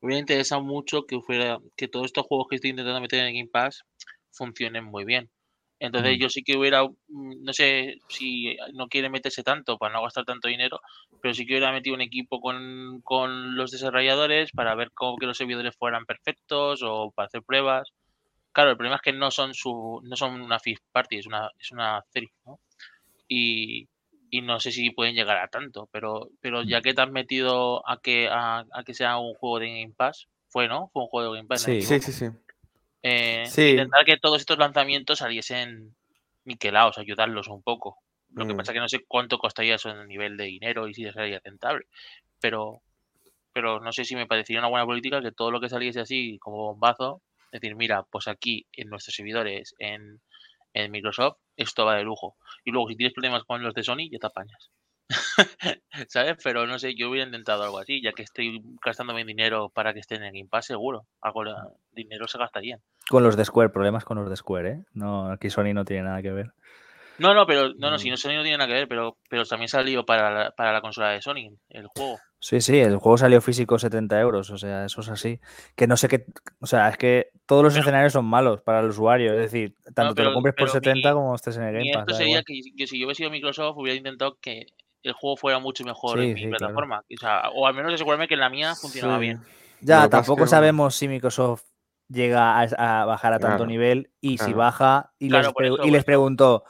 me 0.01 0.07
hubiera 0.07 0.19
interesado 0.19 0.61
mucho 0.61 1.05
que 1.05 1.21
fuera 1.21 1.59
que 1.77 1.87
todos 1.87 2.07
estos 2.07 2.25
juegos 2.25 2.47
que 2.49 2.55
estoy 2.55 2.71
intentando 2.71 2.99
meter 2.99 3.25
en 3.25 3.35
Game 3.35 3.49
Pass 3.51 3.83
funcionen 4.31 4.83
muy 4.83 5.05
bien. 5.05 5.29
Entonces 5.83 6.17
yo 6.17 6.29
sí 6.29 6.43
que 6.43 6.55
hubiera, 6.55 6.85
mm, 6.85 7.43
no 7.43 7.51
sé 7.51 7.97
si 8.07 8.55
no 8.73 8.87
quiere 8.87 9.09
meterse 9.09 9.43
tanto 9.43 9.77
para 9.77 9.93
no 9.93 10.01
gastar 10.01 10.23
tanto 10.23 10.47
dinero, 10.47 10.79
pero 11.21 11.33
sí 11.33 11.45
que 11.45 11.55
hubiera 11.55 11.73
metido 11.73 11.93
un 11.93 11.99
equipo 11.99 12.39
con, 12.39 13.01
con 13.03 13.57
los 13.57 13.71
desarrolladores 13.71 14.51
para 14.51 14.75
ver 14.75 14.91
cómo 14.93 15.17
que 15.17 15.25
los 15.25 15.35
servidores 15.35 15.75
fueran 15.75 16.05
perfectos 16.05 16.81
o 16.83 17.11
para 17.11 17.25
hacer 17.25 17.43
pruebas. 17.43 17.89
Claro, 18.53 18.71
el 18.71 18.77
problema 18.77 18.95
es 18.95 19.01
que 19.01 19.11
no 19.11 19.29
son 19.29 19.53
su, 19.53 19.99
no 20.03 20.15
son 20.15 20.39
una 20.39 20.57
fifth 20.57 20.85
party, 20.93 21.17
es 21.17 21.27
una, 21.27 21.51
es 21.59 21.73
una 21.73 22.01
¿no? 22.45 22.61
Y, 23.27 23.89
y 24.29 24.41
no 24.41 24.61
sé 24.61 24.71
si 24.71 24.89
pueden 24.91 25.15
llegar 25.15 25.35
a 25.35 25.49
tanto, 25.49 25.89
pero, 25.91 26.29
pero 26.39 26.63
ya 26.63 26.79
que 26.81 26.93
te 26.93 27.01
has 27.01 27.11
metido 27.11 27.85
a 27.89 27.99
que, 27.99 28.29
a, 28.29 28.63
a 28.71 28.83
que 28.85 28.93
sea 28.93 29.17
un 29.17 29.33
juego 29.33 29.59
de 29.59 29.81
Game 29.81 29.93
Pass, 29.97 30.29
fue, 30.47 30.69
¿no? 30.69 30.87
Fue 30.93 31.01
un 31.01 31.09
juego 31.09 31.33
de 31.33 31.39
Game 31.39 31.49
Pass. 31.49 31.63
Sí, 31.63 31.81
sí, 31.81 31.99
sí, 31.99 32.13
sí. 32.13 32.27
Eh, 33.03 33.43
intentar 33.45 34.05
que 34.05 34.17
todos 34.17 34.39
estos 34.39 34.57
lanzamientos 34.57 35.19
saliesen 35.19 35.93
niquelados, 36.45 36.97
ayudarlos 36.97 37.47
un 37.49 37.61
poco. 37.61 37.97
Lo 38.33 38.47
que 38.47 38.53
mm. 38.53 38.57
pasa 38.57 38.71
es 38.71 38.73
que 38.73 38.79
no 38.79 38.89
sé 38.89 39.03
cuánto 39.07 39.37
costaría 39.37 39.75
eso 39.75 39.89
en 39.89 39.97
el 39.97 40.07
nivel 40.07 40.37
de 40.37 40.45
dinero 40.45 40.87
y 40.87 40.93
si 40.93 41.09
sería 41.11 41.41
rentable. 41.43 41.85
Pero, 42.39 42.81
pero 43.51 43.79
no 43.79 43.91
sé 43.91 44.05
si 44.05 44.15
me 44.15 44.25
parecería 44.25 44.59
una 44.59 44.69
buena 44.69 44.85
política 44.85 45.21
que 45.21 45.31
todo 45.31 45.51
lo 45.51 45.59
que 45.59 45.69
saliese 45.69 45.99
así 45.99 46.39
como 46.39 46.57
bombazo, 46.57 47.21
decir, 47.51 47.75
mira, 47.75 48.03
pues 48.03 48.27
aquí 48.27 48.65
en 48.71 48.89
nuestros 48.89 49.15
servidores, 49.15 49.75
en, 49.77 50.21
en 50.73 50.91
Microsoft, 50.91 51.37
esto 51.55 51.85
va 51.85 51.97
de 51.97 52.03
lujo. 52.03 52.35
Y 52.63 52.71
luego, 52.71 52.89
si 52.89 52.95
tienes 52.95 53.13
problemas 53.13 53.43
con 53.43 53.61
los 53.61 53.73
de 53.73 53.83
Sony, 53.83 54.09
ya 54.11 54.17
te 54.19 54.27
apañas. 54.27 54.71
¿Sabes? 56.07 56.37
Pero 56.43 56.65
no 56.65 56.79
sé, 56.79 56.95
yo 56.95 57.09
hubiera 57.09 57.25
intentado 57.25 57.63
algo 57.63 57.79
así, 57.79 58.01
ya 58.01 58.13
que 58.13 58.23
estoy 58.23 58.61
gastando 58.83 59.13
mi 59.13 59.23
dinero 59.23 59.69
para 59.69 59.93
que 59.93 59.99
estén 59.99 60.23
en 60.23 60.33
Game 60.33 60.61
seguro. 60.61 61.05
Algo 61.21 61.43
dinero 61.91 62.27
se 62.27 62.37
gastaría. 62.37 62.79
Con 63.09 63.23
los 63.23 63.35
de 63.35 63.45
Square, 63.45 63.69
problemas 63.69 64.05
con 64.05 64.17
los 64.17 64.29
de 64.29 64.35
Square, 64.35 64.69
¿eh? 64.69 64.83
No, 64.93 65.31
aquí 65.31 65.49
Sony 65.49 65.73
no 65.73 65.85
tiene 65.85 66.03
nada 66.03 66.21
que 66.21 66.31
ver. 66.31 66.53
No, 67.19 67.33
no, 67.33 67.45
pero 67.45 67.73
no, 67.75 67.91
no, 67.91 67.99
si 67.99 68.09
no 68.09 68.17
Sony 68.17 68.33
no 68.33 68.41
tiene 68.41 68.57
nada 68.57 68.67
que 68.67 68.73
ver, 68.73 68.87
pero, 68.87 69.17
pero 69.29 69.45
también 69.45 69.67
salió 69.67 70.05
para 70.05 70.31
la, 70.31 70.51
para 70.51 70.73
la 70.73 70.81
consola 70.81 71.09
de 71.09 71.21
Sony, 71.21 71.55
el 71.69 71.87
juego. 71.87 72.17
Sí, 72.39 72.59
sí, 72.59 72.77
el 72.77 72.97
juego 72.97 73.17
salió 73.17 73.39
físico 73.39 73.79
70 73.79 74.19
euros, 74.19 74.49
o 74.49 74.57
sea, 74.57 74.83
eso 74.83 75.01
es 75.01 75.09
así. 75.09 75.39
Que 75.75 75.87
no 75.87 75.95
sé 75.95 76.09
qué, 76.09 76.25
o 76.59 76.65
sea, 76.65 76.89
es 76.89 76.97
que 76.97 77.29
todos 77.45 77.63
los 77.63 77.75
escenarios 77.75 78.13
son 78.13 78.25
malos 78.25 78.61
para 78.61 78.81
el 78.81 78.87
usuario, 78.87 79.31
es 79.33 79.39
decir, 79.39 79.75
tanto 79.93 80.15
te 80.15 80.23
lo 80.23 80.33
compres 80.33 80.55
por 80.55 80.69
70 80.69 81.13
como 81.13 81.35
estés 81.35 81.55
en 81.55 81.63
el 81.63 81.73
Game 81.73 81.91
Pass. 81.93 82.01
Esto 82.01 82.15
sería 82.15 82.43
que, 82.43 82.87
si 82.87 82.99
yo 82.99 83.05
hubiera 83.05 83.15
sido 83.15 83.29
Microsoft 83.29 83.77
hubiera 83.77 83.95
intentado 83.95 84.37
que 84.41 84.65
el 85.03 85.13
juego 85.13 85.37
fuera 85.37 85.59
mucho 85.59 85.85
mejor 85.85 86.19
en 86.19 86.33
mi 86.33 86.47
plataforma, 86.47 86.99
o, 86.99 87.17
sea, 87.17 87.49
o 87.53 87.67
al 87.67 87.73
menos 87.75 87.93
asegurarme 87.93 88.27
que 88.27 88.33
en 88.33 88.39
la 88.41 88.49
mía 88.49 88.75
funcionaba 88.75 89.19
bien. 89.19 89.39
Ya, 89.79 90.09
tampoco 90.09 90.47
sabemos 90.47 90.95
si 90.95 91.07
Microsoft 91.07 91.63
llega 92.13 92.61
a, 92.61 93.05
bajar 93.05 93.33
a 93.33 93.39
tanto 93.39 93.65
nivel 93.65 94.11
y 94.21 94.37
si 94.37 94.53
baja 94.53 95.11
y, 95.19 95.29
les, 95.29 95.47
y 95.83 95.91
les 95.91 96.03
preguntó, 96.03 96.63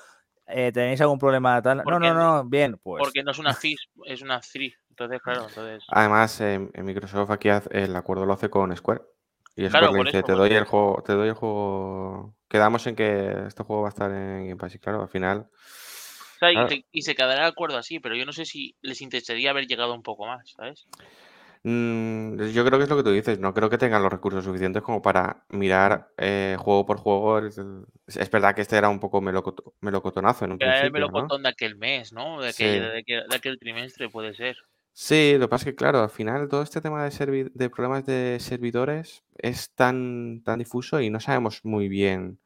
eh, 0.47 0.71
¿tenéis 0.71 1.01
algún 1.01 1.19
problema 1.19 1.62
tal? 1.62 1.84
No, 1.86 1.99
no, 1.99 2.13
no, 2.13 2.43
bien, 2.45 2.79
pues. 2.82 3.01
Porque 3.03 3.23
no 3.23 3.32
es 3.32 3.39
una 3.39 3.53
FIS, 3.53 3.89
es 4.06 4.21
una 4.21 4.41
free. 4.41 4.73
Entonces, 4.89 5.21
claro, 5.21 5.47
entonces. 5.47 5.84
Además, 5.89 6.39
en 6.41 6.71
Microsoft 6.84 7.32
aquí 7.32 7.49
el 7.71 7.95
acuerdo 7.95 8.25
lo 8.25 8.34
hace 8.34 8.49
con 8.49 8.75
Square. 8.75 9.01
Y 9.56 9.67
Square 9.67 9.91
le 9.91 10.03
dice, 10.03 10.23
te 10.23 10.34
doy 10.34 10.51
el 10.53 10.65
juego, 10.65 11.01
te 11.06 11.13
doy 11.13 11.29
el 11.29 11.34
juego. 11.34 12.36
Quedamos 12.47 12.86
en 12.88 12.95
que 12.95 13.47
este 13.47 13.63
juego 13.63 13.84
va 13.84 13.88
a 13.88 13.89
estar 13.89 14.12
en 14.12 14.47
Game 14.47 14.58
Pass. 14.58 14.75
Y 14.75 14.79
claro, 14.79 15.01
al 15.01 15.10
final. 15.10 15.47
y, 16.91 17.01
se, 17.01 17.15
quedará 17.15 17.43
de 17.43 17.49
acuerdo 17.49 17.77
así, 17.77 17.99
pero 17.99 18.15
yo 18.15 18.25
no 18.25 18.34
sé 18.34 18.45
si 18.45 18.75
les 18.82 19.01
interesaría 19.01 19.51
haber 19.51 19.65
llegado 19.65 19.93
un 19.93 20.03
poco 20.03 20.25
más, 20.25 20.51
¿sabes? 20.51 20.86
Mm, 21.63 22.41
yo 22.52 22.65
creo 22.65 22.78
que 22.78 22.84
es 22.84 22.89
lo 22.89 22.97
que 22.97 23.04
tú 23.04 23.12
dices. 23.12 23.39
No 23.39 23.54
creo 23.54 23.69
que 23.69 23.78
tengan 23.78 24.04
los 24.04 24.12
recursos 24.12 24.43
suficientes 24.43 24.84
como 24.84 25.02
para 25.02 25.45
mirar 25.49 26.10
eh, 26.17 26.58
juego 26.60 26.86
por 26.86 26.97
juego. 26.97 27.39
Es, 27.39 28.30
verdad 28.30 28.54
que 28.54 28.62
este 28.62 28.78
era 28.78 28.89
un 28.89 28.99
poco 28.99 29.21
melocotonazo 29.21 30.45
en 30.45 30.52
un 30.52 30.62
Era 30.62 30.82
el 30.82 30.91
melocotón 30.91 31.43
de 31.43 31.49
aquel 31.49 31.78
mes, 31.78 32.12
¿no? 32.12 32.41
De 32.41 32.49
aquel 32.49 33.60
trimestre 33.60 34.10
puede 34.10 34.34
ser. 34.34 34.58
Sí, 34.95 35.34
lo 35.39 35.47
que 35.47 35.49
pasa 35.49 35.63
es 35.63 35.73
que, 35.73 35.76
claro, 35.76 36.04
al 36.04 36.12
final 36.12 36.47
todo 36.47 36.62
este 36.62 36.80
tema 36.80 37.04
de, 37.04 37.52
de 37.52 37.69
problemas 37.69 38.06
de 38.06 38.38
servidores 38.39 39.23
es 39.38 39.73
tan, 39.73 40.43
tan 40.43 40.60
difuso 40.60 41.02
y 41.02 41.10
no 41.10 41.19
sabemos 41.19 41.62
muy 41.65 41.88
bien 41.88 42.39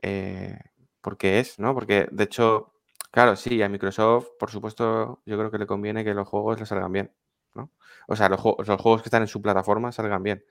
eh, 0.00 0.58
por 1.02 1.18
qué 1.18 1.40
es, 1.40 1.58
¿no? 1.58 1.74
Porque, 1.74 2.08
de 2.10 2.24
hecho, 2.24 2.72
claro, 3.10 3.36
sí, 3.36 3.62
a 3.62 3.68
Microsoft, 3.68 4.28
por 4.38 4.50
supuesto, 4.50 5.22
yo 5.26 5.36
creo 5.36 5.50
que 5.50 5.58
le 5.58 5.66
conviene 5.66 6.04
que 6.04 6.14
los 6.14 6.26
juegos 6.26 6.58
le 6.58 6.64
salgan 6.64 6.92
bien, 6.92 7.12
¿no? 7.54 7.70
O 8.08 8.16
sea, 8.16 8.28
los, 8.28 8.42
los 8.42 8.80
juegos 8.80 9.02
que 9.02 9.08
están 9.08 9.22
en 9.22 9.28
su 9.28 9.40
plataforma 9.40 9.92
salgan 9.92 10.22
bien. 10.22 10.44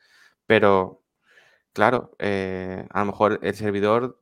Pero, 0.46 1.02
claro, 1.74 2.16
eh, 2.20 2.86
a 2.90 3.00
lo 3.00 3.06
mejor 3.06 3.40
el 3.42 3.56
servidor 3.56 4.20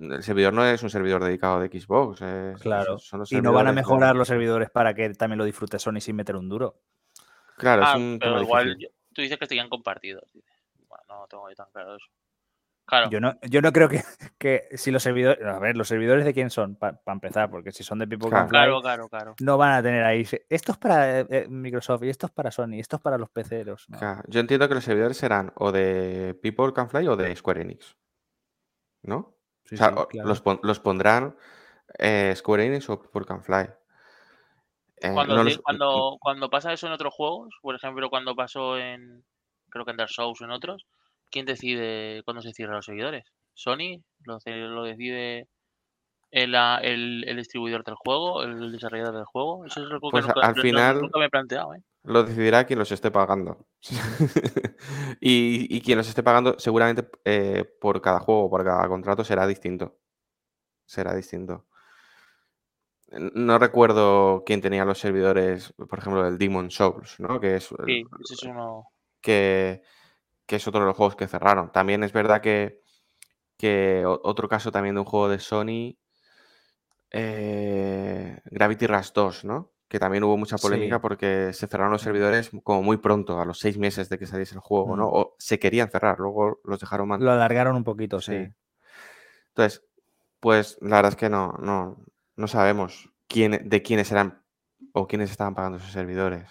el 0.00 0.22
servidor 0.22 0.54
no 0.54 0.64
es 0.64 0.82
un 0.82 0.88
servidor 0.88 1.22
dedicado 1.22 1.60
de 1.60 1.68
Xbox. 1.68 2.20
claro. 2.60 2.96
y 3.28 3.40
no 3.42 3.52
van 3.52 3.68
a 3.68 3.72
mejorar 3.72 4.16
los 4.16 4.28
servidores 4.28 4.70
para 4.70 4.94
que 4.94 5.10
también 5.10 5.38
lo 5.38 5.44
disfrute 5.44 5.78
Sony 5.78 6.00
sin 6.00 6.16
meter 6.16 6.36
un 6.36 6.48
duro. 6.48 6.80
Claro, 7.58 7.82
es 7.82 7.88
ah, 7.88 7.96
un 7.98 8.18
pero 8.18 8.40
igual 8.40 8.78
tú 9.12 9.20
dices 9.20 9.36
que 9.36 9.44
estarían 9.44 9.68
compartidos. 9.68 10.32
Bueno, 10.88 11.04
no 11.08 11.26
tengo 11.28 11.46
tan 11.54 11.70
claro 11.70 11.96
eso. 11.96 12.06
Claro. 12.90 13.08
Yo 13.08 13.20
no, 13.20 13.38
yo 13.42 13.62
no 13.62 13.72
creo 13.72 13.88
que, 13.88 14.02
que, 14.36 14.68
si 14.74 14.90
los 14.90 15.02
servidores. 15.02 15.46
A 15.46 15.60
ver, 15.60 15.76
los 15.76 15.86
servidores 15.86 16.24
de 16.24 16.34
quién 16.34 16.50
son, 16.50 16.74
para 16.74 16.98
empezar, 17.06 17.48
porque 17.48 17.70
si 17.70 17.84
son 17.84 18.00
de 18.00 18.08
People 18.08 18.28
claro. 18.28 18.48
Can 18.48 18.82
claro, 18.82 19.08
claro, 19.08 19.34
no 19.40 19.56
van 19.56 19.74
a 19.74 19.82
tener 19.82 20.02
ahí. 20.02 20.26
Esto 20.48 20.72
es 20.72 20.78
para 20.78 21.20
eh, 21.20 21.26
eh, 21.30 21.46
Microsoft 21.48 22.02
y 22.02 22.08
esto 22.08 22.26
es 22.26 22.32
para 22.32 22.50
Sony, 22.50 22.80
esto 22.80 22.96
es 22.96 23.02
para 23.02 23.16
los 23.16 23.30
peceros. 23.30 23.86
Yo 24.26 24.40
entiendo 24.40 24.68
que 24.68 24.74
los 24.74 24.82
servidores 24.82 25.16
serán 25.16 25.52
o 25.54 25.70
de 25.70 26.36
People 26.42 26.72
Can 26.72 26.90
Fly 26.90 27.06
o 27.06 27.16
de 27.16 27.34
Square 27.36 27.62
Enix. 27.62 27.96
¿No? 29.02 29.36
o 29.72 29.76
sea, 29.76 29.94
los, 30.24 30.80
pondrán 30.80 31.36
eh, 31.98 32.34
Square 32.36 32.66
Enix 32.66 32.88
o 32.90 33.00
por 33.00 33.26
Canfly. 33.26 33.70
Eh, 35.02 35.12
cuando, 35.14 35.44
cuando, 35.62 36.16
cuando, 36.20 36.50
pasa 36.50 36.72
eso 36.72 36.86
en 36.86 36.92
otros 36.92 37.14
juegos, 37.14 37.54
por 37.62 37.74
ejemplo, 37.74 38.10
cuando 38.10 38.34
pasó 38.34 38.78
en, 38.78 39.24
creo 39.70 39.84
que 39.84 39.92
en 39.92 39.96
Dark 39.96 40.10
Souls 40.10 40.40
o 40.40 40.44
en 40.44 40.50
otros, 40.50 40.86
¿quién 41.30 41.46
decide 41.46 42.22
cuándo 42.24 42.42
se 42.42 42.52
cierran 42.52 42.76
los 42.76 42.86
seguidores? 42.86 43.24
¿Sony? 43.54 44.02
¿Lo, 44.24 44.38
lo 44.44 44.84
decide 44.84 45.48
el, 46.30 46.54
el, 46.54 47.36
distribuidor 47.36 47.84
del 47.84 47.94
juego, 47.94 48.42
el 48.42 48.72
desarrollador 48.72 49.16
del 49.16 49.24
juego? 49.24 49.64
Eso 49.64 49.82
es 49.82 49.88
lo 49.88 50.00
que 50.00 50.08
pues 50.10 50.26
al 50.28 50.60
final, 50.60 51.10
me 51.14 51.24
he 51.24 51.30
planteado. 51.30 51.74
¿eh? 51.74 51.82
Lo 52.04 52.22
decidirá 52.22 52.64
quien 52.64 52.78
los 52.78 52.92
esté 52.92 53.10
pagando. 53.10 53.66
y, 55.20 55.80
quien 55.82 55.98
los 55.98 56.08
esté 56.08 56.22
pagando, 56.22 56.58
seguramente 56.58 57.08
eh, 57.24 57.64
por 57.80 58.00
cada 58.00 58.20
juego, 58.20 58.48
por 58.48 58.64
cada 58.64 58.88
contrato, 58.88 59.24
será 59.24 59.46
distinto. 59.46 59.98
Será 60.86 61.14
distinto. 61.14 61.66
No 63.10 63.58
recuerdo 63.58 64.44
quién 64.46 64.60
tenía 64.60 64.84
los 64.84 64.98
servidores, 64.98 65.74
por 65.88 65.98
ejemplo, 65.98 66.22
del 66.22 66.38
Demon 66.38 66.70
Souls, 66.70 67.18
¿no? 67.18 67.40
Que 67.40 67.56
es, 67.56 67.68
sí, 67.84 68.04
es 68.30 68.42
uno... 68.44 68.86
que, 69.20 69.82
que, 70.50 70.56
es 70.56 70.66
otro 70.66 70.80
de 70.80 70.86
los 70.86 70.96
juegos 70.96 71.16
que 71.16 71.28
cerraron. 71.28 71.70
También 71.70 72.02
es 72.02 72.12
verdad 72.12 72.40
que, 72.40 72.80
que 73.56 74.04
otro 74.04 74.48
caso 74.48 74.72
también 74.72 74.96
de 74.96 75.00
un 75.00 75.06
juego 75.06 75.28
de 75.28 75.38
Sony, 75.38 75.96
eh, 77.10 78.40
Gravity 78.44 78.86
Rush 78.86 79.12
2, 79.14 79.44
¿no? 79.44 79.72
que 79.90 79.98
también 79.98 80.22
hubo 80.22 80.36
mucha 80.36 80.56
polémica 80.56 81.00
porque 81.00 81.52
se 81.52 81.66
cerraron 81.66 81.90
los 81.90 82.02
servidores 82.02 82.52
como 82.62 82.80
muy 82.80 82.98
pronto, 82.98 83.40
a 83.40 83.44
los 83.44 83.58
seis 83.58 83.76
meses 83.76 84.08
de 84.08 84.20
que 84.20 84.26
saliese 84.26 84.54
el 84.54 84.60
juego, 84.60 84.96
¿no? 84.96 85.06
Mm. 85.06 85.12
O 85.12 85.34
se 85.36 85.58
querían 85.58 85.90
cerrar, 85.90 86.20
luego 86.20 86.60
los 86.62 86.78
dejaron 86.78 87.08
más. 87.08 87.20
Lo 87.20 87.32
alargaron 87.32 87.74
un 87.74 87.82
poquito, 87.82 88.20
sí. 88.20 88.54
Entonces, 89.48 89.84
pues 90.38 90.78
la 90.80 90.96
verdad 90.96 91.10
es 91.10 91.16
que 91.16 91.28
no, 91.28 91.54
no, 91.60 92.04
no 92.36 92.46
sabemos 92.46 93.10
quién, 93.26 93.68
de 93.68 93.82
quiénes 93.82 94.12
eran 94.12 94.44
o 94.92 95.08
quiénes 95.08 95.32
estaban 95.32 95.56
pagando 95.56 95.78
esos 95.78 95.90
servidores. 95.90 96.48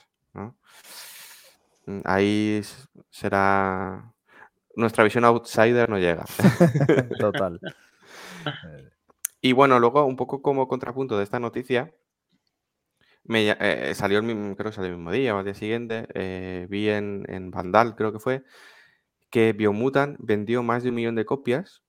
Ahí 2.06 2.62
será. 3.10 4.14
Nuestra 4.76 5.04
visión 5.04 5.26
outsider 5.26 5.90
no 5.90 5.98
llega. 5.98 6.26
Total. 7.20 7.60
y 9.42 9.52
bueno, 9.54 9.80
luego, 9.80 10.06
un 10.06 10.16
poco 10.16 10.42
como 10.42 10.68
contrapunto 10.68 11.18
de 11.18 11.24
esta 11.24 11.40
noticia, 11.40 11.94
me, 13.24 13.56
eh, 13.60 13.94
salió 13.96 14.20
el 14.20 14.24
mismo, 14.24 14.56
creo 14.56 14.72
que 14.72 14.76
salió 14.76 14.92
el 14.92 14.98
mismo 14.98 15.12
día 15.12 15.36
o 15.36 15.40
al 15.40 15.46
día 15.46 15.54
siguiente, 15.54 16.08
eh, 16.14 16.68
vi 16.70 16.90
en, 16.90 17.26
en, 17.28 17.52
Vandal, 17.52 17.96
creo 17.96 18.14
que 18.14 18.20
fue, 18.20 18.44
que 19.30 19.54
Biomutant 19.54 20.18
vendió 20.20 20.64
más 20.64 20.84
de 20.84 20.90
un 20.90 20.96
millón 20.96 21.16
de 21.16 21.26
copias 21.26 21.84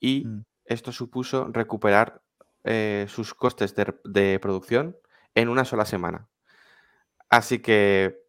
y 0.00 0.24
mm. 0.26 0.44
esto 0.66 0.92
supuso 0.92 1.48
recuperar 1.52 2.22
eh, 2.68 3.06
sus 3.08 3.32
costes 3.32 3.74
de, 3.76 4.38
producción 4.40 4.96
en 5.34 5.48
una 5.48 5.64
sola 5.64 5.84
semana. 5.84 6.28
Así 7.28 7.60
que, 7.60 8.25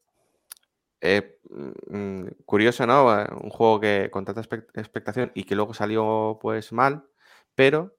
mm, 1.02 2.28
curioso, 2.46 2.86
¿no? 2.86 3.06
Un 3.42 3.50
juego 3.50 3.80
que 3.80 4.10
con 4.12 4.26
tanta 4.26 4.42
expectación 4.42 5.32
y 5.36 5.44
que 5.44 5.56
luego 5.56 5.74
salió 5.74 6.40
pues 6.42 6.72
mal, 6.74 7.06
pero 7.56 7.98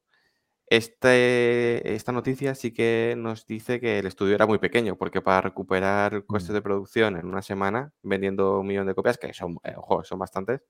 este, 0.70 1.94
esta 1.94 2.12
noticia 2.12 2.54
sí 2.54 2.74
que 2.74 3.14
nos 3.16 3.46
dice 3.46 3.80
que 3.80 4.00
el 4.00 4.06
estudio 4.06 4.34
era 4.34 4.46
muy 4.46 4.58
pequeño, 4.58 4.96
porque 4.96 5.22
para 5.22 5.40
recuperar 5.40 6.12
el 6.14 6.26
coste 6.26 6.52
mm. 6.52 6.54
de 6.54 6.62
producción 6.62 7.16
en 7.16 7.26
una 7.26 7.40
semana, 7.40 7.92
vendiendo 8.02 8.61
un 8.61 8.66
millón 8.66 8.87
de 8.87 8.94
copias, 8.94 9.16
que 9.16 9.32
son, 9.32 9.58
eh, 9.64 9.74
son 10.04 10.18
bastantes, 10.18 10.61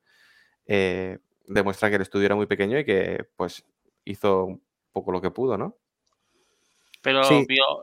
eh, 0.66 1.18
demuestra 1.46 1.88
que 1.88 1.96
el 1.96 2.02
estudio 2.02 2.26
era 2.26 2.36
muy 2.36 2.46
pequeño 2.46 2.78
y 2.78 2.84
que 2.84 3.26
pues 3.36 3.64
hizo 4.04 4.44
un 4.44 4.62
poco 4.92 5.10
lo 5.10 5.20
que 5.20 5.30
pudo, 5.30 5.58
¿no? 5.58 5.76
Pero 7.02 7.22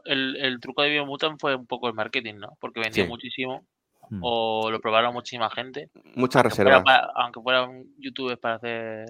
el, 0.06 0.60
truco 0.62 0.84
de 0.84 0.90
Biomutant 0.90 1.40
fue 1.40 1.56
un 1.56 1.68
poco 1.68 1.88
el 1.88 1.94
marketing, 1.94 2.36
¿no? 2.36 2.58
Porque 2.60 2.80
vendió 2.80 3.08
muchísimo 3.08 3.66
mm. 4.10 4.20
o 4.22 4.70
lo 4.72 4.80
probaron 4.80 5.14
muchísima 5.14 5.50
gente. 5.50 5.90
Muchas 6.16 6.44
reservas. 6.44 6.84
aunque 7.16 7.42
fueran 7.42 7.86
youtubers 7.98 8.40
para 8.40 8.56
hacer 8.56 9.06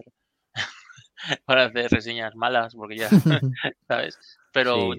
para 1.45 1.65
hacer 1.65 1.91
reseñas 1.91 2.35
malas, 2.35 2.75
porque 2.75 2.97
ya, 2.97 3.09
¿sabes? 3.87 4.19
Pero 4.51 4.91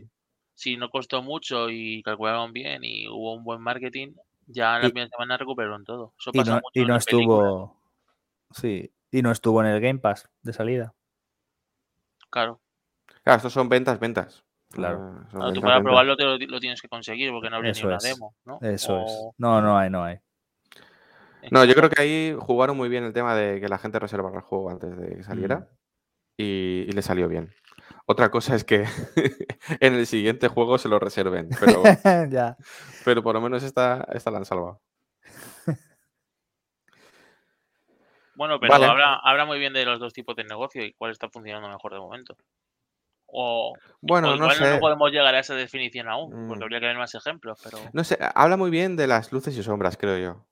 si 0.54 0.76
no 0.76 0.90
costó 0.90 1.22
mucho 1.22 1.70
y 1.70 2.02
calcularon 2.02 2.52
bien 2.52 2.82
y 2.84 3.08
hubo 3.08 3.34
un 3.34 3.44
buen 3.44 3.60
marketing, 3.60 4.14
ya 4.46 4.76
en 4.76 4.82
la 4.82 4.88
primera 4.88 5.08
semana 5.08 5.36
recuperaron 5.36 5.84
todo. 5.84 6.14
Eso 6.18 6.30
y 6.32 6.38
no, 6.40 6.60
y 6.72 6.84
no 6.84 6.96
estuvo. 6.96 7.76
Sí, 8.52 8.90
y 9.10 9.22
no 9.22 9.30
estuvo 9.30 9.60
en 9.60 9.68
el 9.68 9.80
Game 9.80 9.98
Pass 9.98 10.28
de 10.42 10.52
salida. 10.52 10.94
Claro. 12.30 12.60
Claro, 13.22 13.36
estos 13.38 13.52
son 13.52 13.68
ventas, 13.68 13.98
ventas. 13.98 14.45
Claro. 14.76 15.26
tú 15.54 15.60
para 15.60 15.82
probarlo 15.82 16.16
te 16.16 16.46
lo, 16.46 16.60
tienes 16.60 16.80
que 16.80 16.88
conseguir 16.88 17.30
porque 17.30 17.50
no 17.50 17.56
habría 17.56 17.72
ni 17.72 17.82
una 17.82 17.98
demo, 17.98 18.34
¿no? 18.44 18.58
Eso 18.60 19.00
es. 19.00 19.12
No, 19.38 19.60
no 19.60 19.76
hay, 19.78 19.90
no 19.90 20.04
hay. 20.04 20.18
No, 21.50 21.64
yo 21.64 21.74
creo 21.74 21.88
que 21.88 22.02
ahí 22.02 22.36
jugaron 22.38 22.76
muy 22.76 22.88
bien 22.88 23.04
el 23.04 23.12
tema 23.12 23.34
de 23.34 23.60
que 23.60 23.68
la 23.68 23.78
gente 23.78 23.98
reservara 23.98 24.36
el 24.36 24.42
juego 24.42 24.70
antes 24.70 24.96
de 24.96 25.16
que 25.16 25.22
saliera. 25.22 25.60
Mm 25.60 25.66
y, 26.36 26.92
le 26.92 27.02
salió 27.02 27.28
bien. 27.28 27.52
Otra 28.06 28.30
cosa 28.30 28.54
es 28.54 28.64
que 28.64 28.84
en 29.80 29.94
el 29.94 30.06
siguiente 30.06 30.48
juego 30.48 30.78
se 30.78 30.88
lo 30.88 30.98
reserven, 30.98 31.48
pero, 31.58 31.82
pero 33.04 33.22
por 33.22 33.34
lo 33.34 33.40
menos 33.40 33.62
esta, 33.62 34.06
esta 34.12 34.30
la 34.30 34.38
han 34.38 34.44
salvado. 34.44 34.80
Bueno, 38.34 38.60
pero 38.60 38.74
habla, 38.74 39.46
muy 39.46 39.58
bien 39.58 39.72
de 39.72 39.86
los 39.86 39.98
dos 39.98 40.12
tipos 40.12 40.36
de 40.36 40.44
negocio 40.44 40.84
y 40.84 40.92
cuál 40.92 41.10
está 41.10 41.30
funcionando 41.30 41.68
mejor 41.68 41.94
de 41.94 41.98
momento. 41.98 42.36
O, 43.26 43.74
bueno, 44.00 44.36
no, 44.36 44.50
sé. 44.50 44.74
no 44.74 44.78
podemos 44.78 45.10
llegar 45.10 45.34
a 45.34 45.40
esa 45.40 45.54
definición 45.54 46.08
aún, 46.08 46.30
porque 46.48 46.60
mm. 46.60 46.62
habría 46.62 46.80
que 46.80 46.86
ver 46.86 46.96
más 46.96 47.14
ejemplos, 47.14 47.60
pero... 47.62 47.78
No 47.92 48.04
sé, 48.04 48.18
habla 48.34 48.56
muy 48.56 48.70
bien 48.70 48.96
de 48.96 49.06
las 49.06 49.32
luces 49.32 49.56
y 49.56 49.62
sombras, 49.62 49.96
creo 49.96 50.18
yo. 50.18 50.46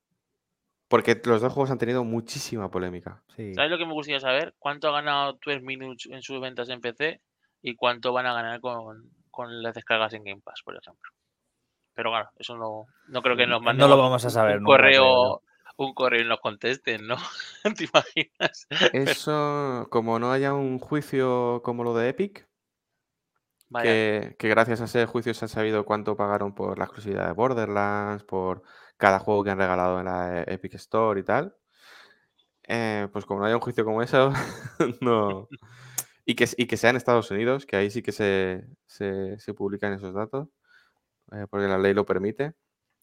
Porque 0.88 1.20
los 1.24 1.40
dos 1.40 1.52
juegos 1.52 1.70
han 1.70 1.78
tenido 1.78 2.04
muchísima 2.04 2.70
polémica. 2.70 3.22
¿Sabes 3.28 3.70
lo 3.70 3.78
que 3.78 3.86
me 3.86 3.94
gustaría 3.94 4.20
saber? 4.20 4.54
¿Cuánto 4.58 4.88
ha 4.88 4.92
ganado 4.92 5.38
12 5.44 5.60
Minutes 5.60 6.06
en 6.10 6.22
sus 6.22 6.40
ventas 6.40 6.68
en 6.68 6.80
PC 6.80 7.20
y 7.62 7.74
cuánto 7.74 8.12
van 8.12 8.26
a 8.26 8.34
ganar 8.34 8.60
con, 8.60 9.10
las 9.62 9.74
descargas 9.74 10.12
en 10.14 10.24
Game 10.24 10.42
Pass, 10.44 10.62
por 10.64 10.76
ejemplo? 10.76 11.10
Pero 11.94 12.10
claro, 12.10 12.30
eso 12.38 12.56
no, 12.56 12.86
no 13.08 13.22
creo 13.22 13.36
que 13.36 13.46
nos 13.46 13.62
manden 13.62 13.88
no 13.88 13.88
lo 13.88 14.00
vamos 14.00 14.24
a 14.24 14.30
saber, 14.30 14.58
un 14.58 14.64
correo, 14.64 15.42
un 15.76 15.94
correo 15.94 16.22
y 16.22 16.28
nos 16.28 16.40
contesten, 16.40 17.06
¿no? 17.06 17.16
¿Te 17.76 17.84
imaginas? 17.84 18.66
Eso, 18.92 19.86
como 19.90 20.18
no 20.18 20.32
haya 20.32 20.54
un 20.54 20.78
juicio 20.78 21.62
como 21.64 21.84
lo 21.84 21.94
de 21.94 22.08
Epic, 22.10 22.46
que, 23.82 24.36
que, 24.38 24.48
gracias 24.48 24.80
a 24.80 24.84
ese 24.84 25.06
juicio 25.06 25.34
se 25.34 25.46
ha 25.46 25.48
sabido 25.48 25.84
cuánto 25.84 26.16
pagaron 26.16 26.54
por 26.54 26.78
la 26.78 26.84
exclusividad 26.84 27.26
de 27.26 27.32
Borderlands, 27.32 28.24
por 28.24 28.62
cada 28.96 29.18
juego 29.18 29.44
que 29.44 29.50
han 29.50 29.58
regalado 29.58 29.98
en 29.98 30.06
la 30.06 30.42
e, 30.42 30.54
Epic 30.54 30.74
Store 30.74 31.20
y 31.20 31.24
tal. 31.24 31.56
Eh, 32.66 33.08
pues 33.12 33.26
como 33.26 33.40
no 33.40 33.46
haya 33.46 33.56
un 33.56 33.60
juicio 33.60 33.84
como 33.84 34.02
eso, 34.02 34.32
no. 35.00 35.48
Y 36.24 36.34
que, 36.34 36.48
y 36.56 36.66
que 36.66 36.76
sea 36.76 36.90
en 36.90 36.96
Estados 36.96 37.30
Unidos, 37.30 37.66
que 37.66 37.76
ahí 37.76 37.90
sí 37.90 38.02
que 38.02 38.12
se, 38.12 38.66
se, 38.86 39.54
publican 39.54 39.92
esos 39.92 40.14
datos, 40.14 40.48
eh, 41.32 41.46
porque 41.50 41.68
la 41.68 41.78
ley 41.78 41.94
lo 41.94 42.06
permite. 42.06 42.54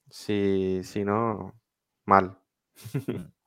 Si, 0.10 0.82
si 0.84 1.04
no, 1.06 1.54
mal. 2.06 2.38
Mm. 2.94 3.16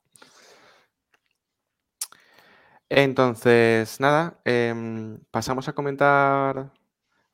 Entonces, 2.89 3.99
nada, 3.99 4.39
em, 4.45 5.19
pasamos 5.31 5.67
a 5.67 5.73
comentar 5.73 6.71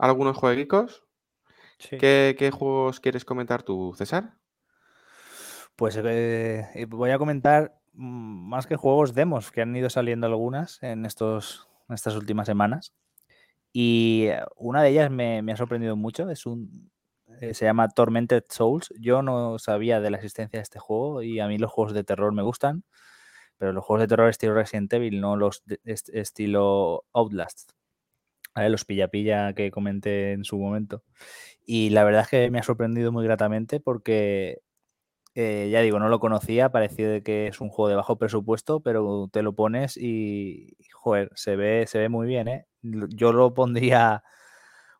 algunos 0.01 0.35
jueguicos. 0.35 1.05
¿Qué, 1.77 2.35
¿Qué, 2.37 2.51
juegos 2.51 2.99
quieres 2.99 3.23
comentar 3.23 3.63
tú, 3.63 3.93
César? 3.95 4.35
Pues 5.75 5.97
eh, 6.03 6.85
voy 6.89 7.11
a 7.11 7.17
comentar 7.17 7.79
mm, 7.93 8.49
más 8.49 8.67
que 8.67 8.75
juegos 8.75 9.13
demos, 9.13 9.51
que 9.51 9.61
han 9.61 9.75
ido 9.75 9.89
saliendo 9.89 10.27
algunas 10.27 10.81
en, 10.83 11.05
estos, 11.05 11.67
estas 11.89 12.15
últimas 12.15 12.47
semanas. 12.47 12.93
Y 13.71 14.25
eh, 14.27 14.43
una 14.57 14.83
de 14.83 14.89
ellas 14.89 15.11
me, 15.11 15.39
ha 15.39 15.57
sorprendido 15.57 15.95
mucho. 15.95 16.29
Es 16.29 16.45
un, 16.45 16.91
eh, 17.39 17.53
se 17.53 17.65
llama 17.65 17.89
Tormented 17.89 18.43
Souls. 18.49 18.93
Yo 18.99 19.21
no 19.21 19.59
sabía 19.59 19.99
de 20.01 20.09
la 20.09 20.17
existencia 20.17 20.59
de 20.59 20.63
este 20.63 20.79
juego 20.79 21.21
y 21.21 21.39
a 21.39 21.47
mí 21.47 21.57
los 21.57 21.71
juegos 21.71 21.93
de 21.93 22.03
terror 22.03 22.33
me 22.33 22.43
gustan, 22.43 22.83
pero 23.57 23.71
los 23.73 23.85
juegos 23.85 24.01
de 24.01 24.07
terror 24.07 24.29
estilo 24.29 24.55
Resident 24.55 24.91
Evil, 24.93 25.21
no 25.21 25.35
los 25.37 25.63
estilo 25.83 27.05
Outlast. 27.13 27.71
Los 28.55 28.85
pilla-pilla 28.85 29.53
que 29.53 29.71
comenté 29.71 30.33
en 30.33 30.43
su 30.43 30.57
momento. 30.57 31.03
Y 31.65 31.91
la 31.91 32.03
verdad 32.03 32.23
es 32.23 32.29
que 32.29 32.51
me 32.51 32.59
ha 32.59 32.63
sorprendido 32.63 33.11
muy 33.11 33.23
gratamente 33.25 33.79
porque 33.79 34.61
eh, 35.35 35.69
ya 35.71 35.81
digo, 35.81 35.99
no 35.99 36.09
lo 36.09 36.19
conocía, 36.19 36.71
parecía 36.71 37.21
que 37.21 37.47
es 37.47 37.61
un 37.61 37.69
juego 37.69 37.89
de 37.89 37.95
bajo 37.95 38.17
presupuesto, 38.17 38.81
pero 38.81 39.29
te 39.31 39.43
lo 39.43 39.53
pones 39.55 39.97
y, 39.97 40.75
joder, 40.93 41.31
se 41.35 41.55
ve, 41.55 41.85
se 41.87 41.99
ve 41.99 42.09
muy 42.09 42.27
bien, 42.27 42.47
¿eh? 42.49 42.65
Yo 42.83 43.31
lo 43.31 43.53
pondría 43.53 44.23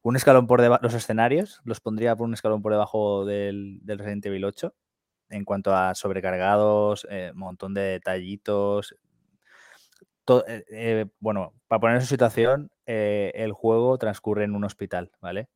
un 0.04 0.16
escalón 0.16 0.48
por 0.48 0.62
debajo, 0.62 0.84
los 0.84 0.94
escenarios, 0.94 1.62
los 1.66 1.82
pondría 1.82 2.16
por 2.16 2.28
un 2.28 2.34
escalón 2.34 2.62
por 2.62 2.72
debajo 2.74 3.26
del, 3.26 3.80
del 3.84 4.00
Resident 4.00 4.26
Evil 4.28 4.46
8, 4.46 4.74
en 5.30 5.46
cuanto 5.46 5.76
a 5.76 5.96
sobrecargados, 5.96 7.08
eh, 7.10 7.32
montón 7.36 7.74
de 7.74 7.82
detallitos. 7.82 8.96
Eh, 10.48 11.06
bueno, 11.20 11.54
para 11.68 11.80
poner 11.80 11.98
en 11.98 12.06
situación, 12.06 12.72
el 12.86 13.54
juego 13.54 13.98
transcurre 13.98 14.44
en 14.44 14.56
un 14.56 14.64
hospital, 14.66 15.12
¿vale? 15.22 15.48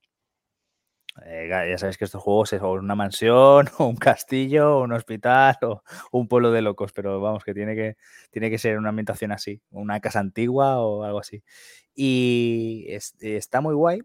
Eh, 1.23 1.47
ya 1.49 1.77
sabéis 1.77 1.97
que 1.97 2.03
estos 2.05 2.21
juegos 2.21 2.51
es 2.53 2.61
una 2.61 2.95
mansión, 2.95 3.67
o 3.79 3.85
un 3.87 3.95
castillo, 3.95 4.77
o 4.79 4.83
un 4.83 4.91
hospital, 4.93 5.57
o 5.61 5.81
un 6.11 6.27
pueblo 6.27 6.51
de 6.51 6.61
locos, 6.61 6.91
pero 6.93 7.21
vamos, 7.21 7.43
que 7.43 7.53
tiene 7.53 7.75
que, 7.75 7.95
tiene 8.31 8.49
que 8.49 8.57
ser 8.57 8.77
una 8.77 8.89
ambientación 8.89 9.31
así, 9.31 9.61
una 9.71 9.99
casa 10.01 10.19
antigua 10.19 10.79
o 10.81 11.03
algo 11.03 11.19
así. 11.19 11.43
Y 11.93 12.87
está 13.21 13.61
muy 13.61 13.73
guay. 13.75 14.01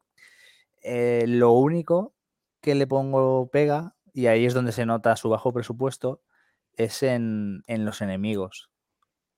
Eh, 0.83 1.25
lo 1.29 1.53
único 1.53 2.15
que 2.63 2.75
le 2.75 2.87
pongo 2.87 3.51
pega, 3.51 3.97
y 4.15 4.27
ahí 4.29 4.47
es 4.47 4.55
donde 4.55 4.73
se 4.73 4.87
nota 4.87 5.17
su 5.17 5.29
bajo 5.31 5.53
presupuesto, 5.53 6.23
es 6.77 7.03
en, 7.03 7.65
en 7.67 7.85
los 7.85 8.01
enemigos 8.03 8.70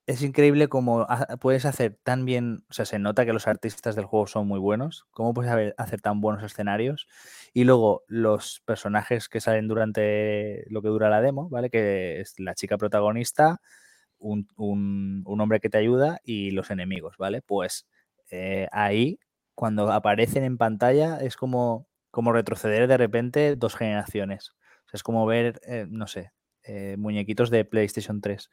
es 0.05 0.21
increíble 0.21 0.67
cómo 0.67 1.07
puedes 1.39 1.65
hacer 1.65 1.97
tan 2.03 2.25
bien, 2.25 2.65
o 2.69 2.73
sea, 2.73 2.85
se 2.85 2.99
nota 2.99 3.25
que 3.25 3.33
los 3.33 3.47
artistas 3.47 3.95
del 3.95 4.05
juego 4.05 4.27
son 4.27 4.47
muy 4.47 4.59
buenos, 4.59 5.05
cómo 5.11 5.33
puedes 5.33 5.73
hacer 5.77 6.01
tan 6.01 6.19
buenos 6.19 6.43
escenarios 6.43 7.07
y 7.53 7.63
luego 7.63 8.03
los 8.07 8.61
personajes 8.65 9.29
que 9.29 9.39
salen 9.39 9.67
durante 9.67 10.65
lo 10.69 10.81
que 10.81 10.89
dura 10.89 11.09
la 11.09 11.21
demo, 11.21 11.49
¿vale? 11.49 11.69
Que 11.69 12.19
es 12.19 12.37
la 12.39 12.53
chica 12.53 12.77
protagonista, 12.77 13.61
un, 14.17 15.23
hombre 15.25 15.59
que 15.59 15.69
te 15.69 15.77
ayuda 15.77 16.19
y 16.23 16.51
los 16.51 16.71
enemigos, 16.71 17.17
¿vale? 17.17 17.41
Pues 17.41 17.87
eh, 18.29 18.67
ahí, 18.71 19.19
cuando 19.55 19.91
aparecen 19.91 20.43
en 20.43 20.57
pantalla, 20.57 21.19
es 21.21 21.37
como, 21.37 21.87
como 22.11 22.33
retroceder 22.33 22.87
de 22.87 22.97
repente 22.97 23.55
dos 23.55 23.75
generaciones. 23.75 24.51
O 24.85 24.89
sea, 24.89 24.97
es 24.97 25.03
como 25.03 25.25
ver, 25.25 25.61
eh, 25.65 25.85
no 25.89 26.07
sé, 26.07 26.31
eh, 26.63 26.95
muñequitos 26.97 27.49
de 27.49 27.65
PlayStation 27.65 28.21
3. 28.21 28.49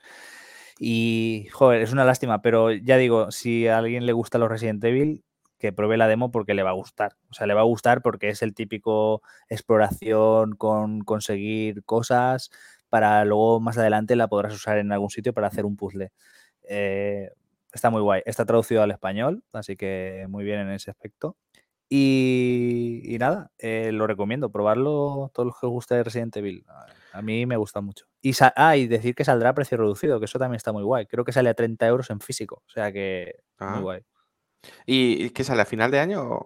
Y, 0.82 1.46
joder, 1.52 1.82
es 1.82 1.92
una 1.92 2.06
lástima, 2.06 2.40
pero 2.40 2.72
ya 2.72 2.96
digo, 2.96 3.30
si 3.30 3.68
a 3.68 3.76
alguien 3.78 4.06
le 4.06 4.14
gusta 4.14 4.38
los 4.38 4.48
Resident 4.48 4.82
Evil, 4.82 5.22
que 5.58 5.74
pruebe 5.74 5.98
la 5.98 6.08
demo 6.08 6.30
porque 6.30 6.54
le 6.54 6.62
va 6.62 6.70
a 6.70 6.72
gustar. 6.72 7.16
O 7.30 7.34
sea, 7.34 7.46
le 7.46 7.52
va 7.52 7.60
a 7.60 7.64
gustar 7.64 8.00
porque 8.00 8.30
es 8.30 8.40
el 8.40 8.54
típico 8.54 9.20
exploración 9.50 10.56
con 10.56 11.02
conseguir 11.02 11.84
cosas 11.84 12.50
para 12.88 13.24
luego 13.26 13.60
más 13.60 13.76
adelante 13.76 14.16
la 14.16 14.28
podrás 14.28 14.54
usar 14.54 14.78
en 14.78 14.90
algún 14.90 15.10
sitio 15.10 15.34
para 15.34 15.48
hacer 15.48 15.66
un 15.66 15.76
puzzle. 15.76 16.12
Eh, 16.62 17.30
está 17.72 17.90
muy 17.90 18.00
guay. 18.00 18.22
Está 18.24 18.46
traducido 18.46 18.82
al 18.82 18.90
español, 18.90 19.44
así 19.52 19.76
que 19.76 20.26
muy 20.30 20.44
bien 20.44 20.60
en 20.60 20.70
ese 20.70 20.90
aspecto. 20.90 21.36
Y, 21.90 23.16
nada, 23.20 23.50
eh, 23.58 23.90
lo 23.92 24.06
recomiendo, 24.06 24.50
probarlo 24.50 25.30
todos 25.34 25.46
los 25.46 25.60
que 25.60 25.66
guste 25.66 25.94
de 25.96 26.04
Resident 26.04 26.36
Evil. 26.36 26.64
A 27.12 27.20
mí 27.20 27.44
me 27.46 27.56
gusta 27.56 27.80
mucho. 27.80 28.09
Y, 28.22 28.34
ah, 28.56 28.76
y 28.76 28.86
decir 28.86 29.14
que 29.14 29.24
saldrá 29.24 29.50
a 29.50 29.54
precio 29.54 29.78
reducido, 29.78 30.18
que 30.18 30.26
eso 30.26 30.38
también 30.38 30.56
está 30.56 30.72
muy 30.72 30.82
guay. 30.82 31.06
Creo 31.06 31.24
que 31.24 31.32
sale 31.32 31.48
a 31.48 31.54
30 31.54 31.86
euros 31.86 32.10
en 32.10 32.20
físico, 32.20 32.62
o 32.66 32.70
sea 32.70 32.92
que 32.92 33.36
muy 33.58 33.68
ah. 33.68 33.80
guay. 33.80 34.02
¿Y 34.86 35.30
qué 35.30 35.44
sale 35.44 35.62
a 35.62 35.66
final 35.66 35.90
de 35.90 36.00
año? 36.00 36.44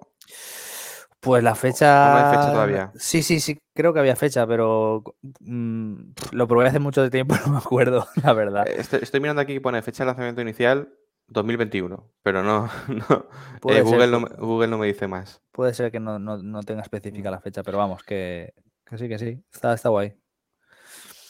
Pues 1.25 1.43
la 1.43 1.55
fecha. 1.55 2.11
No 2.11 2.17
hay 2.17 2.37
fecha 2.37 2.53
todavía. 2.53 2.93
Sí, 2.97 3.23
sí, 3.23 3.41
sí, 3.41 3.59
creo 3.75 3.95
que 3.95 4.01
había 4.01 4.15
fecha, 4.15 4.47
pero 4.47 5.03
mm, 5.41 5.95
lo 6.33 6.47
probé 6.47 6.69
hace 6.69 6.79
mucho 6.79 7.09
tiempo, 7.09 7.35
no 7.47 7.53
me 7.53 7.59
acuerdo, 7.59 8.07
la 8.23 8.35
verdad. 8.35 8.69
Eh, 8.69 8.77
estoy, 8.79 9.21
mirando 9.21 9.41
aquí 9.41 9.55
que 9.55 9.61
pone 9.61 9.81
fecha 9.81 10.05
de 10.05 10.09
lanzamiento 10.09 10.43
inicial 10.43 10.93
2021, 11.29 12.13
pero 12.23 12.43
no, 12.43 12.69
eh, 13.69 13.81
Google, 13.81 14.09
no 14.09 14.21
Google, 14.39 14.69
no, 14.69 14.77
me 14.77 14.87
dice 14.87 15.09
más. 15.09 15.41
Puede 15.51 15.73
ser 15.73 15.91
que 15.91 15.99
no, 15.99 16.19
tenga 16.63 16.83
específica 16.83 17.31
la 17.31 17.41
fecha, 17.41 17.63
pero 17.63 17.79
vamos, 17.79 18.03
que, 18.03 18.53
sí, 18.95 19.09
que 19.09 19.19
sí, 19.19 19.43
está, 19.51 19.73
está 19.73 19.89
guay. 19.89 20.15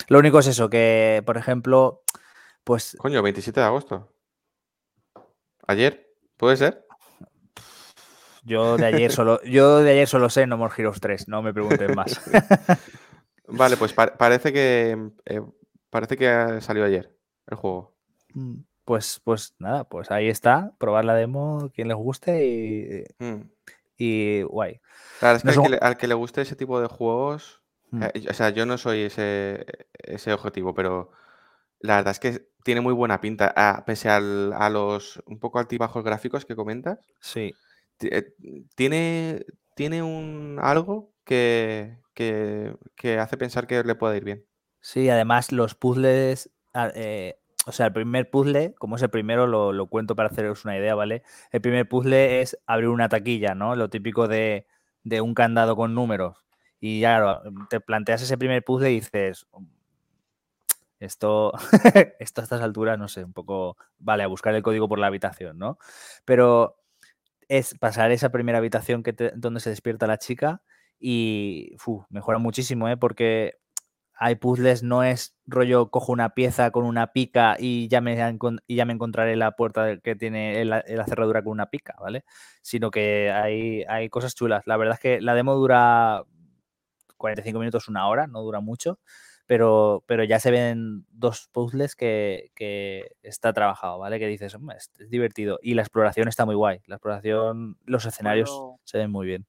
Lo 0.08 0.18
único 0.18 0.38
es 0.38 0.46
eso, 0.46 0.68
que 0.68 1.22
por 1.24 1.36
ejemplo, 1.36 2.02
pues... 2.64 2.96
Coño, 2.98 3.22
27 3.22 3.60
de 3.60 3.66
agosto. 3.66 4.12
¿Ayer? 5.66 6.14
¿Puede 6.36 6.56
ser? 6.56 6.84
Yo 8.42 8.76
de 8.76 8.84
ayer 8.84 9.10
solo, 9.10 9.42
yo 9.44 9.78
de 9.78 9.92
ayer 9.92 10.06
solo 10.06 10.28
sé 10.28 10.46
No 10.46 10.58
More 10.58 10.74
Heroes 10.76 11.00
3, 11.00 11.28
no 11.28 11.42
me 11.42 11.54
pregunten 11.54 11.94
más. 11.94 12.20
vale, 13.48 13.78
pues 13.78 13.94
parece 13.94 14.52
que 14.52 14.98
eh, 15.24 15.40
parece 15.88 16.18
que 16.18 16.60
salió 16.60 16.84
ayer 16.84 17.16
el 17.46 17.56
juego. 17.56 17.94
Mm. 18.34 18.56
Pues, 18.84 19.22
pues 19.24 19.54
nada, 19.58 19.84
pues 19.84 20.10
ahí 20.10 20.28
está. 20.28 20.74
Probar 20.78 21.06
la 21.06 21.14
demo, 21.14 21.70
quien 21.74 21.88
les 21.88 21.96
guste 21.96 22.46
y, 22.46 23.04
mm. 23.18 23.40
y 23.96 24.42
guay. 24.42 24.80
Claro, 25.20 25.38
es 25.38 25.42
que, 25.42 25.78
al, 25.80 25.96
que 25.96 26.06
le, 26.06 26.14
guste 26.14 26.42
ese 26.42 26.54
tipo 26.54 26.80
de 26.80 26.88
juegos, 26.88 27.62
o 28.30 28.32
sea, 28.32 28.50
yo 28.50 28.66
no 28.66 28.78
soy 28.78 29.02
ese, 29.02 29.66
ese 29.98 30.32
objetivo, 30.32 30.74
pero 30.74 31.10
la 31.80 31.96
verdad 31.96 32.12
es 32.12 32.20
que 32.20 32.48
tiene 32.62 32.80
muy 32.80 32.92
buena 32.92 33.20
pinta. 33.20 33.52
Ah, 33.56 33.84
pese 33.86 34.08
al, 34.08 34.52
a 34.54 34.70
los 34.70 35.22
un 35.26 35.38
poco 35.38 35.58
altibajos 35.58 36.04
gráficos 36.04 36.44
que 36.44 36.56
comentas. 36.56 36.98
Sí. 37.20 37.54
Eh, 38.00 38.34
tiene, 38.74 39.44
tiene 39.74 40.02
un 40.02 40.58
algo 40.60 41.12
que, 41.24 41.98
que, 42.14 42.76
que, 42.96 43.18
hace 43.18 43.36
pensar 43.36 43.66
que 43.66 43.82
le 43.84 43.94
puede 43.94 44.16
ir 44.16 44.24
bien. 44.24 44.46
Sí, 44.80 45.08
además 45.08 45.52
los 45.52 45.74
puzzles 45.74 46.50
ah, 46.74 46.90
eh, 46.94 47.38
o 47.66 47.72
sea, 47.72 47.86
el 47.86 47.92
primer 47.92 48.30
puzzle, 48.30 48.74
como 48.74 48.96
es 48.96 49.02
el 49.02 49.10
primero, 49.10 49.46
lo, 49.46 49.86
cuento 49.86 50.14
para 50.14 50.28
haceros 50.28 50.64
una 50.64 50.76
idea, 50.76 50.94
¿vale? 50.94 51.22
El 51.50 51.60
primer 51.60 51.88
puzzle 51.88 52.40
es 52.40 52.58
abrir 52.66 52.88
una 52.88 53.08
taquilla, 53.08 53.54
¿no? 53.54 53.74
Lo 53.74 53.88
típico 53.88 54.28
de, 54.28 54.66
un 55.22 55.34
candado 55.34 55.76
con 55.76 55.94
números. 55.94 56.43
Y 56.86 57.00
ya 57.00 57.40
te 57.70 57.80
planteas 57.80 58.20
ese 58.20 58.36
primer 58.36 58.62
puzzle 58.62 58.90
y 58.90 58.96
dices, 58.96 59.46
esto, 61.00 61.54
esto 62.18 62.40
a 62.42 62.44
estas 62.44 62.60
alturas, 62.60 62.98
no 62.98 63.08
sé, 63.08 63.24
un 63.24 63.32
poco, 63.32 63.78
vale, 63.96 64.22
a 64.22 64.26
buscar 64.26 64.54
el 64.54 64.62
código 64.62 64.86
por 64.86 64.98
la 64.98 65.06
habitación, 65.06 65.58
¿no? 65.58 65.78
Pero 66.26 66.76
es 67.48 67.74
pasar 67.78 68.12
esa 68.12 68.28
primera 68.28 68.58
habitación 68.58 69.02
que 69.02 69.14
donde 69.34 69.60
se 69.60 69.70
despierta 69.70 70.06
la 70.06 70.18
chica 70.18 70.60
y 71.00 71.74
mejora 72.10 72.36
muchísimo, 72.36 72.86
¿eh? 72.90 72.98
Porque 72.98 73.54
hay 74.12 74.34
puzzles, 74.34 74.82
no 74.82 75.02
es 75.04 75.34
rollo 75.46 75.90
cojo 75.90 76.12
una 76.12 76.34
pieza 76.34 76.70
con 76.70 76.84
una 76.84 77.14
pica 77.14 77.56
y 77.58 77.88
ya 77.88 78.02
me, 78.02 78.14
ya 78.68 78.84
me 78.84 78.92
encontraré 78.92 79.36
la 79.36 79.52
puerta 79.52 79.96
que 80.00 80.16
tiene 80.16 80.62
la, 80.66 80.82
cerradura 81.06 81.42
con 81.42 81.52
una 81.52 81.70
pica, 81.70 81.94
¿vale? 81.98 82.24
Sino 82.60 82.90
que 82.90 83.32
hay, 83.32 83.84
hay 83.84 84.10
cosas 84.10 84.34
chulas. 84.34 84.66
La 84.66 84.76
verdad 84.76 84.96
es 84.96 85.00
que 85.00 85.20
la 85.22 85.34
demo 85.34 85.54
dura 85.54 86.24
45 87.24 87.58
minutos, 87.58 87.88
una 87.88 88.06
hora, 88.06 88.26
no 88.26 88.42
dura 88.42 88.60
mucho, 88.60 88.98
pero, 89.46 90.04
pero 90.06 90.24
ya 90.24 90.38
se 90.38 90.50
ven 90.50 91.06
dos 91.08 91.48
puzzles 91.52 91.96
que, 91.96 92.50
está 93.22 93.54
trabajado, 93.54 93.98
¿vale? 93.98 94.18
Que 94.18 94.26
dices, 94.26 94.54
es, 94.54 94.90
es, 94.98 95.10
divertido. 95.10 95.58
Y 95.62 95.72
la 95.72 95.80
exploración 95.80 96.28
está 96.28 96.44
muy 96.44 96.54
guay. 96.54 96.80
La 96.86 96.96
exploración, 96.96 97.78
los 97.86 98.04
escenarios 98.04 98.50
se 98.84 98.98
ven 98.98 99.10
muy 99.10 99.26
bien. 99.26 99.46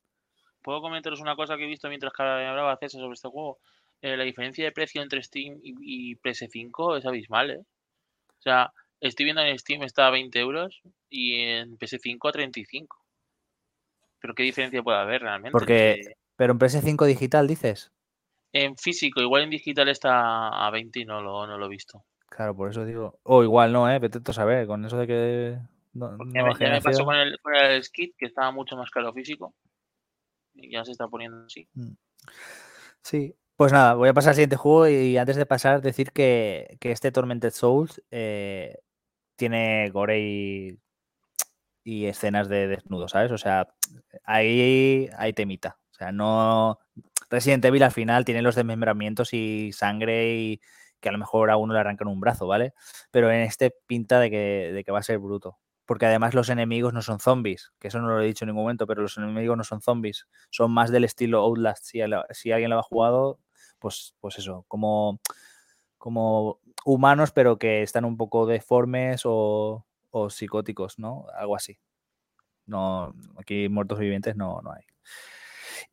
¿Puedo 0.61 0.79
comentaros 0.79 1.19
una 1.19 1.35
cosa 1.35 1.57
que 1.57 1.65
he 1.65 1.67
visto 1.67 1.89
mientras 1.89 2.13
que 2.13 2.23
hablaba 2.23 2.77
César 2.77 3.01
sobre 3.01 3.15
este 3.15 3.27
juego? 3.27 3.59
Eh, 4.01 4.15
la 4.15 4.23
diferencia 4.23 4.63
de 4.63 4.71
precio 4.71 5.01
entre 5.01 5.21
Steam 5.21 5.59
y, 5.61 6.15
PS5 6.15 6.99
es 6.99 7.05
abismal, 7.05 7.51
¿eh? 7.51 7.59
O 7.59 8.41
sea, 8.41 8.71
estoy 9.01 9.25
viendo 9.25 9.41
en 9.41 9.59
Steam 9.59 9.83
está 9.83 10.07
a 10.07 10.11
20 10.11 10.39
euros 10.39 10.81
y 11.09 11.41
en 11.41 11.77
PS5 11.77 12.29
a 12.29 12.31
35. 12.31 13.05
Pero 14.21 14.33
¿qué 14.33 14.43
diferencia 14.43 14.81
puede 14.81 14.97
haber 14.97 15.23
realmente? 15.23 15.51
Porque, 15.51 16.15
pero 16.35 16.53
en 16.53 16.59
PS5 16.59 17.05
digital 17.05 17.47
dices. 17.47 17.91
En 18.51 18.77
físico, 18.77 19.21
igual 19.21 19.43
en 19.43 19.49
digital 19.49 19.89
está 19.89 20.65
a 20.65 20.69
20 20.71 20.99
y 20.99 21.05
no 21.05 21.21
lo, 21.21 21.45
no 21.45 21.57
lo 21.57 21.65
he 21.65 21.69
visto. 21.69 22.05
Claro, 22.29 22.55
por 22.55 22.69
eso 22.69 22.85
digo. 22.85 23.19
O 23.23 23.43
igual 23.43 23.71
no, 23.71 23.89
¿eh? 23.89 23.99
Vete 23.99 24.19
a 24.25 24.33
saber, 24.33 24.67
con 24.67 24.83
eso 24.85 24.97
de 24.97 25.07
que. 25.07 25.59
No, 25.93 26.11
me, 26.17 26.81
pasó 26.81 27.05
con 27.05 27.15
el, 27.15 27.39
con 27.41 27.55
el 27.55 27.81
Skit, 27.81 28.15
que 28.17 28.25
estaba 28.25 28.51
mucho 28.51 28.75
más 28.75 28.91
caro 28.91 29.13
físico. 29.13 29.55
Y 30.53 30.71
ya 30.71 30.83
se 30.83 30.91
está 30.91 31.07
poniendo 31.07 31.45
así. 31.45 31.67
Mm. 31.73 31.93
Sí, 33.01 33.35
pues 33.55 33.71
nada, 33.71 33.93
voy 33.93 34.09
a 34.09 34.13
pasar 34.13 34.31
al 34.31 34.35
siguiente 34.35 34.57
juego 34.57 34.87
y 34.89 35.17
antes 35.17 35.37
de 35.37 35.45
pasar 35.45 35.81
decir 35.81 36.11
que, 36.11 36.77
este 36.81 37.11
Tormented 37.11 37.51
Souls 37.51 38.01
eh, 38.11 38.79
tiene 39.37 39.89
gore 39.91 40.19
y, 41.85 42.05
escenas 42.05 42.49
de 42.49 42.67
desnudo, 42.67 43.07
¿sabes? 43.07 43.31
O 43.31 43.37
sea, 43.37 43.67
ahí 44.23 45.09
hay 45.17 45.33
temita. 45.33 45.77
O 45.95 45.97
sea, 45.97 46.11
no... 46.11 46.79
Resident 47.29 47.65
Evil 47.65 47.83
al 47.83 47.91
final 47.91 48.25
tiene 48.25 48.41
los 48.41 48.55
desmembramientos 48.55 49.33
y 49.33 49.71
sangre 49.71 50.35
y 50.35 50.61
que 50.99 51.09
a 51.09 51.11
lo 51.11 51.17
mejor 51.17 51.49
a 51.49 51.57
uno 51.57 51.73
le 51.73 51.79
arrancan 51.79 52.07
un 52.07 52.19
brazo, 52.19 52.47
¿vale? 52.47 52.73
Pero 53.11 53.31
en 53.31 53.41
este 53.41 53.73
pinta 53.87 54.19
de 54.19 54.29
que, 54.29 54.71
de 54.73 54.83
que 54.83 54.91
va 54.91 54.99
a 54.99 55.03
ser 55.03 55.19
bruto 55.19 55.57
porque 55.85 56.05
además 56.07 56.33
los 56.33 56.49
enemigos 56.49 56.93
no 56.93 57.01
son 57.01 57.19
zombies, 57.19 57.71
que 57.79 57.89
eso 57.89 57.99
no 57.99 58.07
lo 58.07 58.21
he 58.21 58.25
dicho 58.25 58.43
en 58.43 58.47
ningún 58.47 58.63
momento, 58.63 58.87
pero 58.87 59.03
los 59.03 59.17
enemigos 59.17 59.55
no 59.55 59.63
son 59.63 59.81
zombies, 59.81 60.27
son 60.49 60.71
más 60.71 60.91
del 60.91 61.03
estilo 61.03 61.41
Outlast. 61.41 61.85
Si, 61.85 61.99
si 62.31 62.51
alguien 62.51 62.71
lo 62.71 62.79
ha 62.79 62.83
jugado, 62.83 63.39
pues, 63.79 64.15
pues 64.19 64.39
eso, 64.39 64.65
como, 64.67 65.19
como 65.97 66.59
humanos, 66.85 67.31
pero 67.31 67.57
que 67.59 67.83
están 67.83 68.05
un 68.05 68.17
poco 68.17 68.47
deformes 68.47 69.21
o, 69.25 69.85
psicóticos, 70.29 70.97
¿no? 70.97 71.25
Algo 71.37 71.55
así. 71.57 71.77
No, 72.65 73.13
aquí 73.37 73.67
muertos 73.69 73.99
vivientes 73.99 74.35
no, 74.35 74.61
no 74.61 74.71
hay. 74.71 74.83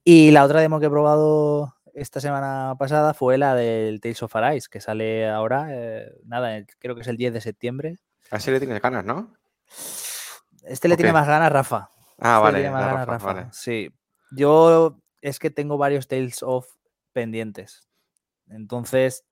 Y 0.05 0.31
la 0.31 0.45
otra 0.45 0.61
demo 0.61 0.81
que 0.81 0.87
he 0.87 0.91
probado 0.91 1.75
esta 1.95 2.21
semana 2.21 2.75
pasada 2.79 3.15
fue 3.15 3.39
la 3.39 3.55
del 3.55 4.01
Tales 4.01 4.23
of 4.23 4.35
Arise, 4.37 4.69
que 4.71 4.81
sale 4.81 5.29
ahora, 5.29 5.67
eh, 5.71 6.13
nada, 6.25 6.65
creo 6.79 6.95
que 6.95 7.03
es 7.03 7.09
el 7.09 7.17
10 7.17 7.35
de 7.35 7.41
septiembre. 7.41 7.99
Así 8.31 8.51
le 8.51 8.59
tiene 8.59 8.79
ganas, 8.79 9.05
¿no? 9.05 9.35
Este 10.65 10.89
le 10.89 10.97
tiene 10.97 11.13
más 11.13 11.27
ganas 11.27 11.53
Rafa. 11.53 11.91
Ah, 12.19 12.37
este 12.37 12.43
vale. 12.43 12.59
tiene 12.59 12.71
más 12.71 12.87
ganas 12.87 13.07
Rafa. 13.07 13.53
Sí. 13.53 13.91
Yo 14.31 14.99
es 15.21 15.39
que 15.39 15.51
tengo 15.51 15.77
varios 15.79 16.09
Tales 16.09 16.43
of 16.43 16.67
pendientes. 17.13 17.89
Entonces, 18.49 19.25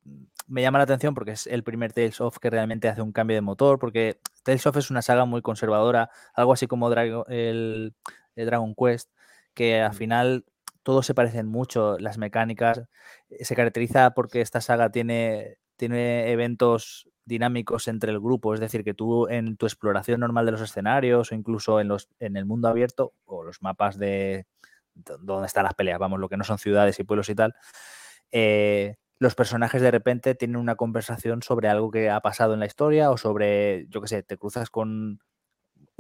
me 0.47 0.63
llama 0.63 0.79
la 0.79 0.85
atención 0.85 1.15
porque 1.15 1.33
es 1.33 1.47
el 1.47 1.63
primer 1.63 1.93
Tales 1.93 2.21
of 2.21 2.39
que 2.39 2.51
realmente 2.51 2.89
hace 2.89 3.03
un 3.03 3.13
cambio 3.13 3.37
de 3.37 3.43
motor, 3.43 3.79
porque 3.79 4.21
Tales 4.43 4.67
of 4.67 4.77
es 4.77 4.91
una 4.91 5.03
saga 5.03 5.25
muy 5.25 5.43
conservadora, 5.43 6.11
algo 6.35 6.53
así 6.53 6.67
como 6.67 6.91
el, 6.93 7.95
Dragon 8.35 8.75
Quest, 8.75 9.11
que 9.55 9.81
al 9.81 9.95
final 9.95 10.45
todos 10.83 11.07
se 11.07 11.15
parecen 11.15 11.47
mucho, 11.47 11.99
las 11.99 12.19
mecánicas, 12.19 12.83
eh, 13.29 13.45
se 13.45 13.55
caracteriza 13.55 14.13
porque 14.13 14.41
esta 14.41 14.61
saga 14.61 14.91
tiene, 14.91 15.59
tiene 15.77 16.31
eventos 16.31 17.09
dinámicos 17.25 17.89
entre 17.89 18.11
el 18.13 18.21
grupo, 18.21 18.55
es 18.55 18.61
decir, 18.61 18.83
que 18.83 18.95
tú 18.95 19.29
en 19.29 19.57
tu 19.57 19.67
exploración 19.67 20.21
normal 20.21 20.47
de 20.47 20.53
los 20.53 20.61
escenarios 20.63 21.31
o 21.31 21.35
incluso 21.35 21.81
en, 21.81 21.89
los, 21.89 22.09
en 22.19 22.37
el 22.37 22.45
mundo 22.45 22.69
abierto 22.69 23.13
o 23.25 23.45
los 23.45 23.63
mapas 23.63 23.99
de, 23.99 24.47
donde 24.95 25.47
están 25.47 25.65
las 25.65 25.75
peleas, 25.75 25.99
vamos, 25.99 26.19
lo 26.19 26.29
que 26.29 26.37
no 26.37 26.45
son 26.45 26.59
ciudades 26.59 26.99
y 26.99 27.05
pueblos 27.05 27.29
y 27.29 27.35
tal, 27.35 27.55
eh, 28.33 28.97
los 29.19 29.35
personajes 29.35 29.83
de 29.83 29.91
repente 29.91 30.35
tienen 30.35 30.57
una 30.57 30.77
conversación 30.77 31.43
sobre 31.43 31.69
algo 31.69 31.91
que 31.91 32.11
ha 32.11 32.21
pasado 32.21 32.55
en 32.55 32.61
la 32.61 32.67
historia 32.67 33.11
o 33.11 33.19
sobre, 33.19 33.87
yo 33.89 34.01
qué 34.01 34.09
sé, 34.09 34.23
te 34.23 34.39
cruzas 34.39 34.71
con 34.71 35.21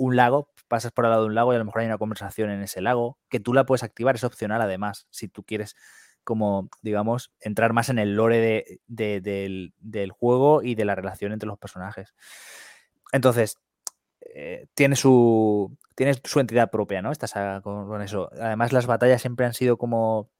un 0.00 0.16
lago, 0.16 0.48
pasas 0.66 0.92
por 0.92 1.04
al 1.04 1.10
lado 1.10 1.24
de 1.24 1.28
un 1.28 1.34
lago 1.34 1.52
y 1.52 1.56
a 1.56 1.58
lo 1.58 1.64
mejor 1.66 1.82
hay 1.82 1.86
una 1.86 1.98
conversación 1.98 2.50
en 2.50 2.62
ese 2.62 2.80
lago, 2.80 3.18
que 3.28 3.38
tú 3.38 3.52
la 3.52 3.66
puedes 3.66 3.82
activar, 3.82 4.14
es 4.14 4.24
opcional 4.24 4.62
además, 4.62 5.06
si 5.10 5.28
tú 5.28 5.44
quieres 5.44 5.76
como, 6.24 6.70
digamos, 6.80 7.32
entrar 7.40 7.74
más 7.74 7.90
en 7.90 7.98
el 7.98 8.14
lore 8.14 8.80
del, 8.86 9.74
del, 9.78 10.10
juego 10.10 10.62
y 10.62 10.74
de 10.74 10.84
la 10.84 10.94
relación 10.94 11.32
entre 11.32 11.48
los 11.48 11.58
personajes. 11.58 12.14
Entonces, 13.12 13.58
eh, 14.20 14.68
tiene 14.74 14.96
su, 14.96 15.76
tiene 15.94 16.14
su 16.24 16.40
entidad 16.40 16.70
propia, 16.70 17.02
¿no? 17.02 17.12
Esta 17.12 17.26
saga 17.26 17.60
con, 17.60 18.00
eso. 18.00 18.30
Además, 18.40 18.72
las 18.72 18.86
batallas 18.86 19.20
siempre 19.20 19.46
han 19.46 19.54
sido 19.54 19.76
como. 19.76 20.30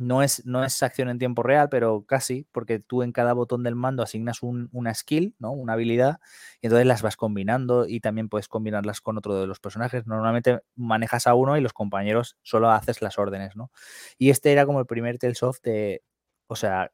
No 0.00 0.22
es, 0.22 0.46
no 0.46 0.64
es 0.64 0.82
acción 0.82 1.10
en 1.10 1.18
tiempo 1.18 1.42
real, 1.42 1.68
pero 1.68 2.06
casi, 2.06 2.46
porque 2.52 2.78
tú 2.78 3.02
en 3.02 3.12
cada 3.12 3.34
botón 3.34 3.62
del 3.62 3.74
mando 3.76 4.02
asignas 4.02 4.40
una 4.42 4.94
skill, 4.94 5.34
¿no? 5.38 5.52
Una 5.52 5.74
habilidad, 5.74 6.20
y 6.62 6.66
entonces 6.66 6.86
las 6.86 7.02
vas 7.02 7.16
combinando 7.16 7.86
y 7.86 8.00
también 8.00 8.30
puedes 8.30 8.48
combinarlas 8.48 9.02
con 9.02 9.18
otro 9.18 9.38
de 9.38 9.46
los 9.46 9.60
personajes. 9.60 10.06
Normalmente 10.06 10.60
manejas 10.74 11.26
a 11.26 11.34
uno 11.34 11.58
y 11.58 11.60
los 11.60 11.74
compañeros 11.74 12.38
solo 12.42 12.70
haces 12.70 13.02
las 13.02 13.18
órdenes, 13.18 13.56
¿no? 13.56 13.70
Y 14.16 14.30
este 14.30 14.52
era 14.52 14.64
como 14.64 14.80
el 14.80 14.86
primer 14.86 15.18
Tales 15.18 15.42
of 15.42 15.60
de. 15.62 16.02
O 16.48 16.56
sea, 16.56 16.90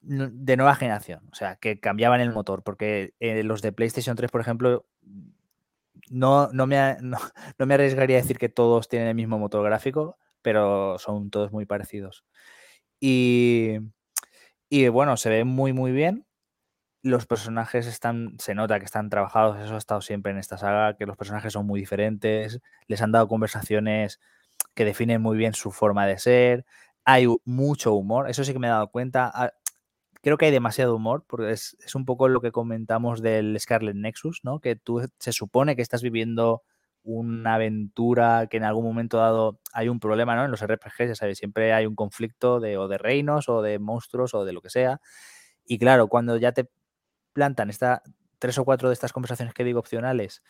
de 0.00 0.56
nueva 0.56 0.74
generación, 0.74 1.28
o 1.32 1.34
sea, 1.34 1.56
que 1.56 1.80
cambiaban 1.80 2.20
el 2.20 2.32
motor, 2.32 2.62
porque 2.62 3.14
eh, 3.20 3.42
los 3.42 3.62
de 3.62 3.72
PlayStation 3.72 4.16
3, 4.16 4.30
por 4.30 4.40
ejemplo, 4.40 4.86
no, 6.10 6.48
no, 6.52 6.66
me, 6.66 6.96
no, 7.02 7.18
me 7.66 7.74
arriesgaría 7.74 8.18
a 8.18 8.20
decir 8.20 8.38
que 8.38 8.48
todos 8.48 8.88
tienen 8.88 9.08
el 9.08 9.14
mismo 9.14 9.38
motor 9.38 9.64
gráfico, 9.64 10.18
pero 10.42 10.98
son 10.98 11.30
todos 11.30 11.52
muy 11.52 11.66
parecidos. 11.66 12.24
Y, 13.00 13.78
y 14.68 14.88
bueno, 14.88 15.16
se 15.16 15.30
ve 15.30 15.44
muy, 15.44 15.72
muy 15.72 15.92
bien. 15.92 16.26
Los 17.02 17.26
personajes 17.26 17.86
están, 17.86 18.36
se 18.38 18.54
nota 18.54 18.78
que 18.78 18.84
están 18.84 19.10
trabajados, 19.10 19.58
eso 19.58 19.74
ha 19.74 19.78
estado 19.78 20.00
siempre 20.00 20.32
en 20.32 20.38
esta 20.38 20.58
saga, 20.58 20.96
que 20.96 21.06
los 21.06 21.16
personajes 21.16 21.52
son 21.52 21.66
muy 21.66 21.80
diferentes, 21.80 22.60
les 22.86 23.02
han 23.02 23.12
dado 23.12 23.28
conversaciones 23.28 24.20
que 24.74 24.84
definen 24.84 25.22
muy 25.22 25.36
bien 25.36 25.54
su 25.54 25.70
forma 25.72 26.06
de 26.06 26.18
ser, 26.18 26.66
hay 27.04 27.26
mucho 27.44 27.94
humor, 27.94 28.28
eso 28.28 28.44
sí 28.44 28.52
que 28.52 28.58
me 28.58 28.66
he 28.66 28.70
dado 28.70 28.90
cuenta. 28.90 29.54
Creo 30.20 30.36
que 30.36 30.46
hay 30.46 30.52
demasiado 30.52 30.94
humor, 30.94 31.24
porque 31.26 31.52
es, 31.52 31.76
un 31.94 32.04
poco 32.04 32.28
lo 32.28 32.40
que 32.42 32.52
comentamos 32.52 33.22
del 33.22 33.58
Scarlet 33.58 33.96
Nexus, 33.96 34.40
¿no? 34.42 34.60
Que 34.60 34.76
tú 34.76 35.00
se 35.18 35.32
supone 35.32 35.74
que 35.74 35.82
estás 35.82 36.02
viviendo 36.02 36.62
una 37.08 37.54
aventura 37.54 38.46
que 38.50 38.58
en 38.58 38.64
algún 38.64 38.84
momento 38.84 39.18
dado 39.18 39.60
hay 39.72 39.88
un 39.88 40.00
problema, 40.00 40.36
¿no? 40.36 40.44
En 40.44 40.50
los 40.50 40.62
RPGs, 40.62 41.08
ya 41.08 41.14
sabes, 41.14 41.38
siempre 41.38 41.72
hay 41.72 41.86
un 41.86 41.94
conflicto 41.96 42.60
de, 42.60 42.76
o 42.78 42.88
de 42.88 42.98
reinos 42.98 43.48
o 43.48 43.62
de 43.62 43.78
monstruos 43.78 44.34
o 44.34 44.44
de 44.44 44.52
lo 44.52 44.60
que 44.62 44.70
sea. 44.70 45.00
Y 45.66 45.78
claro, 45.78 46.08
cuando 46.08 46.36
ya 46.38 46.52
te 46.52 46.68
plantan 47.34 47.70
esta, 47.70 48.02
tres 48.40 48.58
o 48.58 48.64
cuatro 48.64 48.88
de 48.90 48.94
estas 48.94 49.12
conversaciones 49.12 49.54
que 49.54 49.64
digo 49.64 49.80
opcionales, 49.80 50.42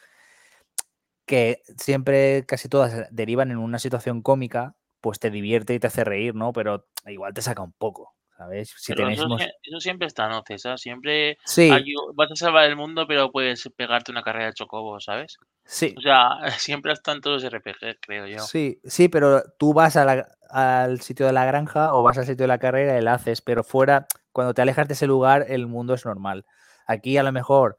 que 1.26 1.62
siempre 1.76 2.44
casi 2.46 2.68
todas 2.68 3.06
derivan 3.10 3.50
en 3.50 3.58
una 3.58 3.78
situación 3.78 4.22
cómica, 4.22 4.76
pues 5.00 5.18
te 5.20 5.30
divierte 5.30 5.74
y 5.74 5.78
te 5.80 5.86
hace 5.88 6.04
reír, 6.04 6.34
¿no? 6.34 6.52
Pero 6.52 6.86
igual 7.06 7.34
te 7.34 7.42
saca 7.42 7.62
un 7.62 7.72
poco. 7.72 8.17
¿Sabes? 8.38 8.72
Si 8.76 8.92
eso, 8.92 9.80
siempre 9.80 10.06
está, 10.06 10.28
¿no, 10.28 10.44
César? 10.46 10.78
Siempre 10.78 11.38
sí. 11.44 11.72
vas 12.14 12.30
a 12.30 12.36
salvar 12.36 12.66
el 12.66 12.76
mundo, 12.76 13.04
pero 13.08 13.32
puedes 13.32 13.68
pegarte 13.76 14.12
una 14.12 14.22
carrera 14.22 14.46
de 14.46 14.52
chocobo, 14.52 15.00
¿sabes? 15.00 15.38
Sí. 15.64 15.92
O 15.98 16.00
sea, 16.00 16.38
siempre 16.58 16.92
están 16.92 17.20
todos 17.20 17.42
RPG, 17.42 17.98
creo 18.00 18.28
yo. 18.28 18.38
Sí, 18.38 18.80
sí, 18.84 19.08
pero 19.08 19.42
tú 19.58 19.74
vas 19.74 19.96
al 19.96 21.00
sitio 21.00 21.26
de 21.26 21.32
la 21.32 21.46
granja 21.46 21.92
o 21.94 22.04
vas 22.04 22.16
al 22.16 22.26
sitio 22.26 22.44
de 22.44 22.48
la 22.48 22.60
carrera 22.60 22.96
y 22.96 23.02
la 23.02 23.14
haces, 23.14 23.42
pero 23.42 23.64
fuera, 23.64 24.06
cuando 24.30 24.54
te 24.54 24.62
alejas 24.62 24.86
de 24.86 24.94
ese 24.94 25.08
lugar, 25.08 25.46
el 25.48 25.66
mundo 25.66 25.94
es 25.94 26.06
normal. 26.06 26.46
Aquí 26.86 27.16
a 27.16 27.24
lo 27.24 27.32
mejor 27.32 27.76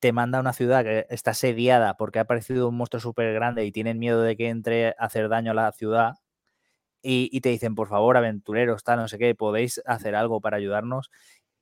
te 0.00 0.12
manda 0.12 0.38
a 0.38 0.40
una 0.40 0.52
ciudad 0.52 0.82
que 0.82 1.06
está 1.10 1.32
sediada 1.32 1.96
porque 1.96 2.18
ha 2.18 2.22
aparecido 2.22 2.68
un 2.68 2.76
monstruo 2.76 3.00
súper 3.00 3.32
grande 3.34 3.64
y 3.64 3.70
tienen 3.70 4.00
miedo 4.00 4.20
de 4.20 4.36
que 4.36 4.48
entre 4.48 4.88
a 4.88 4.94
hacer 4.98 5.28
daño 5.28 5.52
a 5.52 5.54
la 5.54 5.70
ciudad 5.70 6.14
y, 7.02 7.40
te 7.40 7.48
dicen, 7.48 7.74
por 7.74 7.88
favor, 7.88 8.16
aventureros, 8.16 8.84
tal, 8.84 8.98
no 8.98 9.08
sé 9.08 9.18
qué, 9.18 9.34
podéis 9.34 9.82
hacer 9.86 10.14
algo 10.14 10.40
para 10.40 10.56
ayudarnos. 10.56 11.10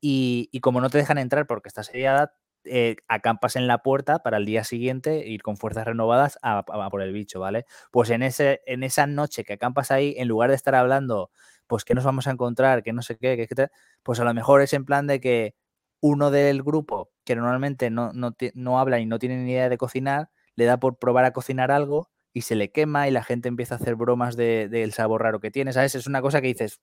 Y, 0.00 0.50
como 0.60 0.80
no 0.80 0.90
te 0.90 0.98
dejan 0.98 1.18
entrar 1.18 1.46
porque 1.46 1.68
estás 1.68 1.86
seriada, 1.86 2.34
eh, 2.64 2.96
acampas 3.08 3.56
en 3.56 3.66
la 3.66 3.78
puerta 3.78 4.18
para 4.20 4.36
el 4.36 4.44
día 4.44 4.64
siguiente 4.64 5.26
ir 5.26 5.42
con 5.42 5.56
fuerzas 5.56 5.86
renovadas 5.86 6.38
a, 6.42 6.62
por 6.90 7.02
el 7.02 7.12
bicho, 7.12 7.40
¿vale? 7.40 7.64
Pues 7.90 8.10
en, 8.10 8.22
ese, 8.22 8.60
en 8.66 8.82
esa 8.82 9.06
noche 9.06 9.44
que 9.44 9.54
acampas 9.54 9.90
ahí, 9.90 10.14
en 10.18 10.28
lugar 10.28 10.50
de 10.50 10.56
estar 10.56 10.74
hablando, 10.74 11.30
pues 11.66 11.84
que 11.84 11.94
nos 11.94 12.04
vamos 12.04 12.26
a 12.26 12.32
encontrar, 12.32 12.82
que 12.82 12.92
no 12.92 13.02
sé 13.02 13.16
qué, 13.16 13.36
que, 13.36 13.68
pues 14.02 14.20
a 14.20 14.24
lo 14.24 14.34
mejor 14.34 14.60
es 14.62 14.74
en 14.74 14.84
plan 14.84 15.06
de 15.06 15.20
que 15.20 15.54
uno 16.00 16.30
del 16.30 16.62
grupo 16.62 17.10
que 17.24 17.36
normalmente 17.36 17.90
no, 17.90 18.12
no, 18.12 18.34
no 18.54 18.80
habla 18.80 19.00
y 19.00 19.06
no 19.06 19.18
tiene 19.18 19.36
ni 19.42 19.52
idea 19.52 19.68
de 19.68 19.78
cocinar, 19.78 20.30
le 20.54 20.64
da 20.64 20.78
por 20.78 20.98
probar 20.98 21.24
a 21.24 21.32
cocinar 21.32 21.70
algo 21.70 22.10
y 22.32 22.42
se 22.42 22.54
le 22.54 22.70
quema 22.70 23.08
y 23.08 23.10
la 23.10 23.24
gente 23.24 23.48
empieza 23.48 23.74
a 23.74 23.78
hacer 23.78 23.96
bromas 23.96 24.36
del 24.36 24.70
de, 24.70 24.90
sabor 24.92 25.22
raro 25.22 25.40
que 25.40 25.50
tiene, 25.50 25.72
¿sabes? 25.72 25.94
Es 25.94 26.06
una 26.06 26.22
cosa 26.22 26.40
que 26.40 26.48
dices, 26.48 26.80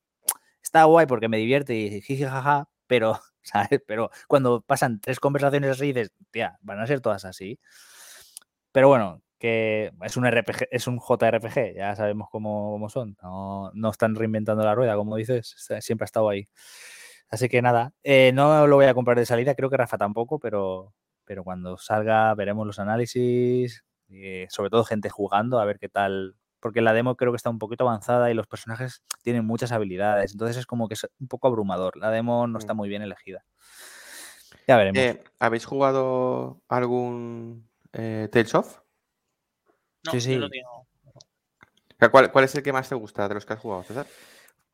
está 0.62 0.84
guay 0.86 1.06
porque 1.08 1.30
me 1.30 1.38
divierte 1.38 1.76
y 1.76 2.02
jiji 2.02 2.26
jaja, 2.26 2.70
pero. 2.88 3.20
Pero 3.88 4.10
cuando 4.28 4.60
pasan 4.62 5.00
tres 5.00 5.22
conversaciones 5.22 5.72
así 5.72 5.94
dices, 5.94 6.12
tía, 6.32 6.58
van 6.62 6.82
a 6.82 6.86
ser 6.86 7.00
todas 7.00 7.24
así. 7.24 7.58
Pero 8.74 8.90
bueno, 8.90 9.22
que 9.40 9.92
es 10.04 10.18
un 10.18 10.26
RPG, 10.26 10.68
es 10.72 10.88
un 10.88 11.00
JRPG, 11.00 11.76
ya 11.76 11.96
sabemos 11.96 12.30
cómo, 12.30 12.88
son. 12.90 13.18
No, 13.22 13.72
no, 13.74 13.90
están 13.92 14.16
reinventando 14.16 14.64
la 14.64 14.76
rueda, 14.76 14.96
como 14.96 15.16
dices, 15.16 15.56
siempre 15.82 16.04
ha 16.06 16.08
estado 16.08 16.30
ahí. 16.30 16.48
Así 17.30 17.50
que 17.50 17.62
nada, 17.62 17.94
eh, 18.04 18.32
no 18.34 18.68
lo 18.68 18.76
voy 18.78 18.86
a 18.86 18.94
comprar 18.94 19.18
de 19.18 19.26
salida, 19.26 19.56
creo 19.56 19.70
que 19.70 19.78
Rafa 19.78 19.98
tampoco, 19.98 20.40
pero, 20.40 20.94
pero 21.26 21.44
cuando 21.44 21.78
salga 21.78 22.34
veremos 22.36 22.66
los 22.68 22.80
análisis, 22.80 23.84
eh, 24.10 24.48
sobre 24.50 24.70
todo 24.70 24.84
gente 24.84 25.10
jugando, 25.10 25.60
a 25.60 25.66
ver 25.66 25.80
qué 25.80 25.90
tal. 25.90 26.36
Porque 26.60 26.82
la 26.82 26.94
demo 26.94 27.16
creo 27.16 27.32
que 27.32 27.36
está 27.38 27.50
un 27.50 27.60
poquito 27.60 27.84
avanzada 27.84 28.32
y 28.32 28.34
los 28.34 28.48
personajes 28.48 29.04
tienen 29.22 29.46
muchas 29.46 29.72
habilidades. 29.72 30.32
Entonces 30.32 30.58
es 30.58 30.66
como 30.66 30.88
que 30.88 30.96
es 30.96 31.08
un 31.20 31.28
poco 31.28 31.48
abrumador. 31.48 31.98
La 31.98 32.10
demo 32.10 32.48
no 32.48 32.58
está 32.58 32.74
mm. 32.74 32.78
muy 32.78 32.90
bien 32.90 33.02
elegida. 33.04 33.46
Ya 34.68 34.76
veremos. 34.78 35.00
Eh, 35.00 35.24
¿Habéis 35.40 35.66
jugado 35.66 36.62
algún 36.68 37.70
eh, 37.94 38.28
Tales 38.32 38.56
of? 38.56 38.80
No, 40.06 40.12
sí, 40.12 40.22
sí. 40.22 40.40
¿Cuál, 42.12 42.32
¿Cuál, 42.32 42.46
es 42.46 42.56
el 42.56 42.64
que 42.64 42.74
más 42.74 42.90
te 42.90 42.96
gusta 42.96 43.28
de 43.28 43.36
los 43.36 43.46
que 43.46 43.54
has 43.54 43.60
jugado, 43.60 43.84
César? 43.84 44.06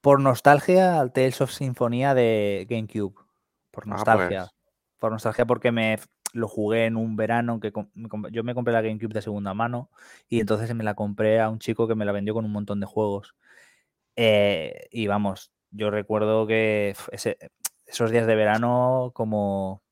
Por 0.02 0.20
nostalgia, 0.20 1.00
al 1.00 1.14
Tales 1.14 1.42
of 1.42 1.52
Sinfonía 1.52 2.14
de 2.14 2.66
GameCube. 2.70 3.16
Por 3.72 3.86
ah, 3.86 3.92
nostalgia. 3.92 4.42
Pues. 4.42 4.54
Por 5.00 5.12
nostalgia 5.12 5.46
porque 5.46 5.72
me, 5.72 5.98
lo 6.34 6.48
jugué 6.48 6.86
en 6.86 6.98
un 6.98 7.16
verano 7.16 7.60
que 7.60 7.72
yo 8.32 8.44
me 8.44 8.56
compré 8.56 8.74
la 8.74 8.82
GameCube 8.82 9.14
de 9.14 9.22
segunda 9.22 9.54
mano 9.54 9.90
y 10.28 10.40
entonces 10.42 10.74
me 10.76 10.84
la 10.84 10.96
compré 10.96 11.40
a 11.40 11.50
un 11.50 11.60
chico 11.60 11.88
que 11.88 11.96
me 11.96 12.06
la 12.06 12.12
vendió 12.12 12.34
con 12.34 12.44
un 12.44 12.52
montón 12.52 12.80
de 12.80 12.88
juegos. 12.88 13.36
Eh, 14.16 14.88
y 14.92 15.08
vamos, 15.08 15.52
yo 15.72 15.92
recuerdo 15.92 16.48
que 16.48 16.96
esos 17.86 18.12
días 18.12 18.28
de 18.28 18.36
verano 18.36 19.12
como... 19.14 19.84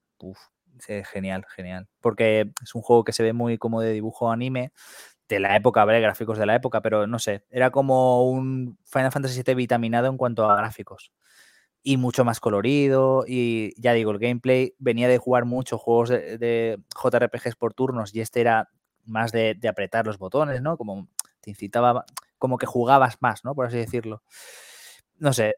genial, 1.13 1.45
genial. 1.55 1.87
Porque 2.01 2.51
es 2.63 2.75
un 2.75 2.81
juego 2.81 3.03
que 3.03 3.13
se 3.13 3.23
ve 3.23 3.33
muy 3.33 3.57
como 3.57 3.81
de 3.81 3.91
dibujo 3.93 4.31
anime, 4.31 4.73
de 5.29 5.39
la 5.39 5.55
época, 5.55 5.85
¿vale? 5.85 6.01
Gráficos 6.01 6.37
de 6.37 6.45
la 6.45 6.55
época, 6.55 6.81
pero 6.81 7.07
no 7.07 7.19
sé, 7.19 7.45
era 7.51 7.71
como 7.71 8.29
un 8.29 8.77
Final 8.85 9.11
Fantasy 9.11 9.43
VII 9.43 9.55
vitaminado 9.55 10.07
en 10.07 10.17
cuanto 10.17 10.49
a 10.49 10.57
gráficos 10.57 11.11
y 11.84 11.97
mucho 11.97 12.25
más 12.25 12.39
colorido. 12.39 13.25
Y 13.27 13.73
ya 13.82 13.93
digo, 13.93 14.11
el 14.11 14.19
gameplay 14.19 14.75
venía 14.79 15.07
de 15.07 15.17
jugar 15.17 15.45
muchos 15.45 15.82
juegos 15.82 16.09
de, 16.09 16.79
JRPGs 16.95 17.55
por 17.55 17.73
turnos 17.73 18.13
y 18.13 18.21
este 18.21 18.41
era 18.41 18.69
más 19.05 19.32
de, 19.32 19.57
apretar 19.67 20.05
los 20.05 20.17
botones, 20.17 20.61
¿no? 20.61 20.77
Como 20.77 21.07
te 21.41 21.49
incitaba, 21.49 22.05
como 22.38 22.57
que 22.57 22.65
jugabas 22.65 23.17
más, 23.21 23.43
¿no? 23.43 23.55
Por 23.55 23.65
así 23.65 23.77
decirlo. 23.77 24.23
No 25.17 25.34
sé, 25.34 25.55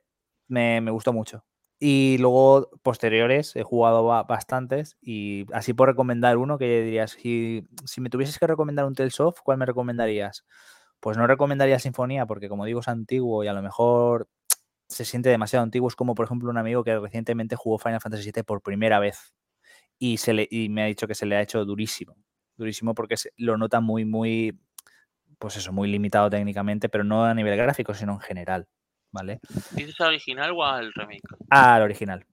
me, 0.47 0.79
gustó 0.91 1.13
mucho. 1.13 1.45
Y 1.79 2.17
luego, 2.19 2.69
posteriores, 2.81 3.55
he 3.55 3.63
jugado 3.63 4.05
bastantes 4.05 4.95
y 5.01 5.45
así 5.53 5.73
por 5.73 5.89
recomendar 5.89 6.37
uno 6.37 6.57
que 6.57 6.81
dirías, 6.81 7.11
si, 7.11 7.67
si 7.85 7.99
me 7.99 8.09
tuvieses 8.09 8.39
que 8.39 8.47
recomendar 8.47 8.85
un 8.85 8.95
Tales 8.95 9.19
of, 9.19 9.41
¿cuál 9.41 9.57
me 9.57 9.65
recomendarías? 9.65 10.45
Pues 11.01 11.17
no 11.17 11.27
recomendaría 11.27 11.79
Sinfonía 11.79 12.25
porque 12.25 12.47
como 12.47 12.63
digo 12.63 12.79
es 12.79 12.87
antiguo 12.87 13.43
y 13.43 13.47
a 13.47 13.53
lo 13.53 13.61
mejor 13.61 14.29
se 14.87 15.05
siente 15.05 15.29
demasiado 15.29 15.63
antiguo. 15.63 15.87
Es 15.87 15.95
como, 15.95 16.15
por 16.15 16.25
ejemplo, 16.25 16.49
un 16.49 16.57
amigo 16.57 16.83
que 16.83 16.97
recientemente 16.99 17.55
jugó 17.55 17.77
Final 17.77 18.01
Fantasy 18.01 18.31
VII 18.31 18.43
por 18.43 18.61
primera 18.61 18.99
vez 18.99 19.33
y, 19.99 20.17
se 20.17 20.33
le, 20.33 20.47
y 20.49 20.69
me 20.69 20.83
ha 20.83 20.85
dicho 20.85 21.07
que 21.07 21.15
se 21.15 21.25
le 21.25 21.35
ha 21.35 21.41
hecho 21.41 21.63
durísimo. 21.65 22.15
Durísimo 22.55 22.93
porque 22.93 23.15
lo 23.37 23.57
nota 23.57 23.79
muy, 23.79 24.05
muy, 24.05 24.59
pues 25.39 25.57
eso, 25.57 25.71
muy 25.71 25.89
limitado 25.89 26.29
técnicamente, 26.29 26.89
pero 26.89 27.03
no 27.03 27.25
a 27.25 27.33
nivel 27.33 27.57
gráfico, 27.57 27.93
sino 27.93 28.13
en 28.13 28.19
general. 28.19 28.67
¿Vale? 29.11 29.39
¿Dices 29.71 29.99
al 30.01 30.07
original 30.07 30.51
o 30.55 30.65
al 30.65 30.91
remake? 30.91 31.21
Ah, 31.51 31.75
al 31.75 31.83
original. 31.83 32.25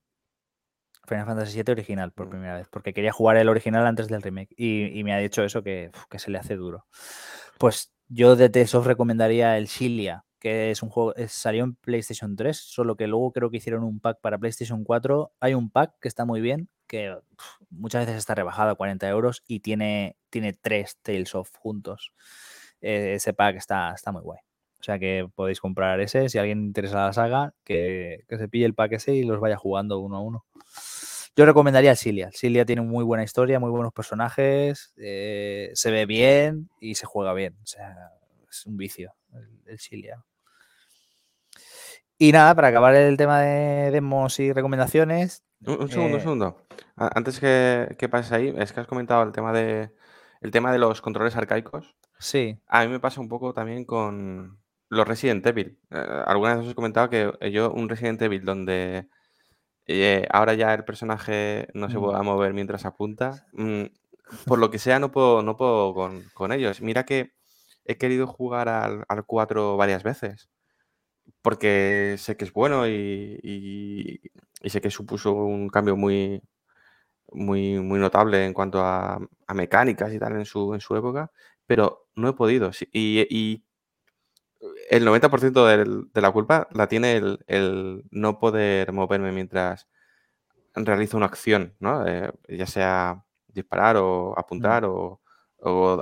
Final 1.06 1.26
Fantasy 1.26 1.62
VII 1.62 1.72
original 1.72 2.12
por 2.12 2.26
mm. 2.26 2.30
primera 2.30 2.56
vez, 2.56 2.68
porque 2.70 2.94
quería 2.94 3.12
jugar 3.12 3.36
el 3.36 3.48
original 3.48 3.86
antes 3.86 4.08
del 4.08 4.22
remake 4.22 4.54
y, 4.56 5.02
me 5.04 5.12
ha 5.12 5.18
dicho 5.18 5.42
eso 5.42 5.62
que, 5.62 5.90
que, 6.08 6.18
se 6.18 6.30
le 6.30 6.38
hace 6.38 6.56
duro. 6.56 6.86
Pues 7.58 7.92
yo 8.08 8.34
de 8.36 8.48
TSOF 8.48 8.86
recomendaría 8.86 9.58
el 9.58 9.66
Shilia, 9.66 10.24
que 10.40 10.70
es 10.70 10.82
un 10.82 10.88
juego, 10.88 11.14
salió 11.28 11.64
en 11.64 11.74
PlayStation 11.74 12.34
3, 12.34 12.56
solo 12.56 12.96
que 12.96 13.06
luego 13.06 13.30
creo 13.32 13.50
que 13.50 13.58
hicieron 13.58 13.84
un 13.84 14.00
pack 14.00 14.20
para 14.20 14.38
PlayStation 14.38 14.82
4. 14.84 15.32
Hay 15.40 15.54
un 15.54 15.70
pack 15.70 15.94
que 16.00 16.08
está 16.08 16.24
muy 16.24 16.40
bien, 16.40 16.68
que 16.86 17.16
muchas 17.70 18.06
veces 18.06 18.18
está 18.18 18.34
rebajado 18.34 18.70
a 18.70 18.74
40 18.74 19.08
euros 19.08 19.42
y 19.46 19.60
tiene, 19.60 20.16
tiene 20.30 20.52
tres 20.54 20.98
Tales 21.02 21.34
of 21.34 21.50
juntos. 21.56 22.12
E, 22.80 23.14
ese 23.14 23.32
pack 23.34 23.56
está, 23.56 23.92
está 23.94 24.12
muy 24.12 24.22
guay. 24.22 24.40
O 24.80 24.82
sea 24.82 24.98
que 24.98 25.28
podéis 25.34 25.60
comprar 25.60 26.00
ese, 26.00 26.28
si 26.30 26.38
alguien 26.38 26.64
interesa 26.64 27.06
la 27.06 27.12
saga, 27.12 27.54
que, 27.64 28.24
que, 28.28 28.38
se 28.38 28.48
pille 28.48 28.64
el 28.64 28.74
pack 28.74 28.92
ese 28.94 29.14
y 29.14 29.24
los 29.24 29.38
vaya 29.38 29.56
jugando 29.56 30.00
uno 30.00 30.16
a 30.16 30.20
uno. 30.20 30.46
Yo 31.36 31.46
recomendaría 31.46 31.94
Silia. 31.94 32.30
Silia 32.32 32.64
tiene 32.64 32.82
muy 32.82 33.04
buena 33.04 33.22
historia, 33.22 33.60
muy 33.60 33.70
buenos 33.70 33.92
personajes, 33.92 34.92
eh, 34.96 35.70
se 35.74 35.90
ve 35.90 36.06
bien 36.06 36.70
y 36.80 36.96
se 36.96 37.06
juega 37.06 37.32
bien. 37.34 37.56
O 37.62 37.66
sea, 37.66 37.94
es 38.50 38.66
un 38.66 38.76
vicio 38.76 39.14
el, 39.66 39.78
Silia. 39.78 40.24
Y 42.22 42.32
nada, 42.32 42.54
para 42.54 42.68
acabar 42.68 42.94
el 42.94 43.16
tema 43.16 43.40
de 43.40 43.90
demos 43.90 44.38
y 44.40 44.52
recomendaciones. 44.52 45.42
Un, 45.64 45.88
segundo, 45.88 46.16
un 46.16 46.20
eh, 46.20 46.20
segundo. 46.20 46.66
Antes 46.94 47.40
que, 47.40 47.96
que 47.98 48.10
pases 48.10 48.32
ahí, 48.32 48.54
es 48.58 48.74
que 48.74 48.80
has 48.80 48.86
comentado 48.86 49.22
el 49.22 49.32
tema 49.32 49.54
de 49.54 49.90
el 50.42 50.50
tema 50.50 50.70
de 50.70 50.78
los 50.78 51.00
controles 51.00 51.34
arcaicos. 51.34 51.96
Sí. 52.18 52.60
A 52.66 52.84
mí 52.84 52.88
me 52.88 53.00
pasa 53.00 53.22
un 53.22 53.28
poco 53.30 53.54
también 53.54 53.86
con 53.86 54.58
los 54.90 55.08
Resident 55.08 55.46
Evil. 55.46 55.78
Eh, 55.90 56.22
alguna 56.26 56.56
vez 56.56 56.66
os 56.66 56.72
he 56.72 56.74
comentado 56.74 57.08
que 57.08 57.32
yo 57.50 57.72
un 57.72 57.88
Resident 57.88 58.20
Evil 58.20 58.44
donde 58.44 59.08
eh, 59.86 60.26
ahora 60.30 60.52
ya 60.52 60.74
el 60.74 60.84
personaje 60.84 61.68
no 61.72 61.88
se 61.88 61.96
mm. 61.96 62.02
puede 62.02 62.22
mover 62.22 62.52
mientras 62.52 62.84
apunta. 62.84 63.46
Mm, 63.54 63.84
por 64.46 64.58
lo 64.58 64.70
que 64.70 64.78
sea, 64.78 64.98
no 64.98 65.10
puedo, 65.10 65.42
no 65.42 65.56
puedo 65.56 65.94
con, 65.94 66.52
ellos. 66.52 66.82
Mira 66.82 67.04
que 67.04 67.32
he 67.86 67.96
querido 67.96 68.26
jugar 68.26 68.68
al, 68.68 69.06
4 69.24 69.78
varias 69.78 70.02
veces. 70.02 70.50
Porque 71.42 72.16
sé 72.18 72.36
que 72.36 72.44
es 72.44 72.52
bueno 72.52 72.86
y, 72.86 74.20
sé 74.64 74.80
que 74.80 74.90
supuso 74.90 75.32
un 75.32 75.68
cambio 75.68 75.96
muy, 75.96 76.42
muy, 77.32 77.80
muy 77.80 77.98
notable 77.98 78.44
en 78.44 78.52
cuanto 78.54 78.84
a, 78.84 79.18
mecánicas 79.54 80.12
y 80.12 80.18
tal 80.18 80.36
en 80.36 80.44
su, 80.44 80.74
en 80.74 80.80
su 80.80 80.96
época. 80.96 81.30
Pero 81.66 82.08
no 82.14 82.28
he 82.28 82.32
podido. 82.34 82.70
Y, 82.92 83.64
el 84.90 85.06
90% 85.06 86.10
de 86.12 86.20
la 86.20 86.32
culpa 86.32 86.68
la 86.72 86.86
tiene 86.86 87.16
el, 87.46 88.04
no 88.10 88.38
poder 88.38 88.92
moverme 88.92 89.32
mientras 89.32 89.88
realizo 90.74 91.16
una 91.16 91.26
acción, 91.26 91.74
¿no? 91.80 92.06
Eh, 92.06 92.30
ya 92.48 92.66
sea 92.66 93.24
disparar 93.48 93.96
o 93.96 94.38
apuntar 94.38 94.84
o, 94.84 95.20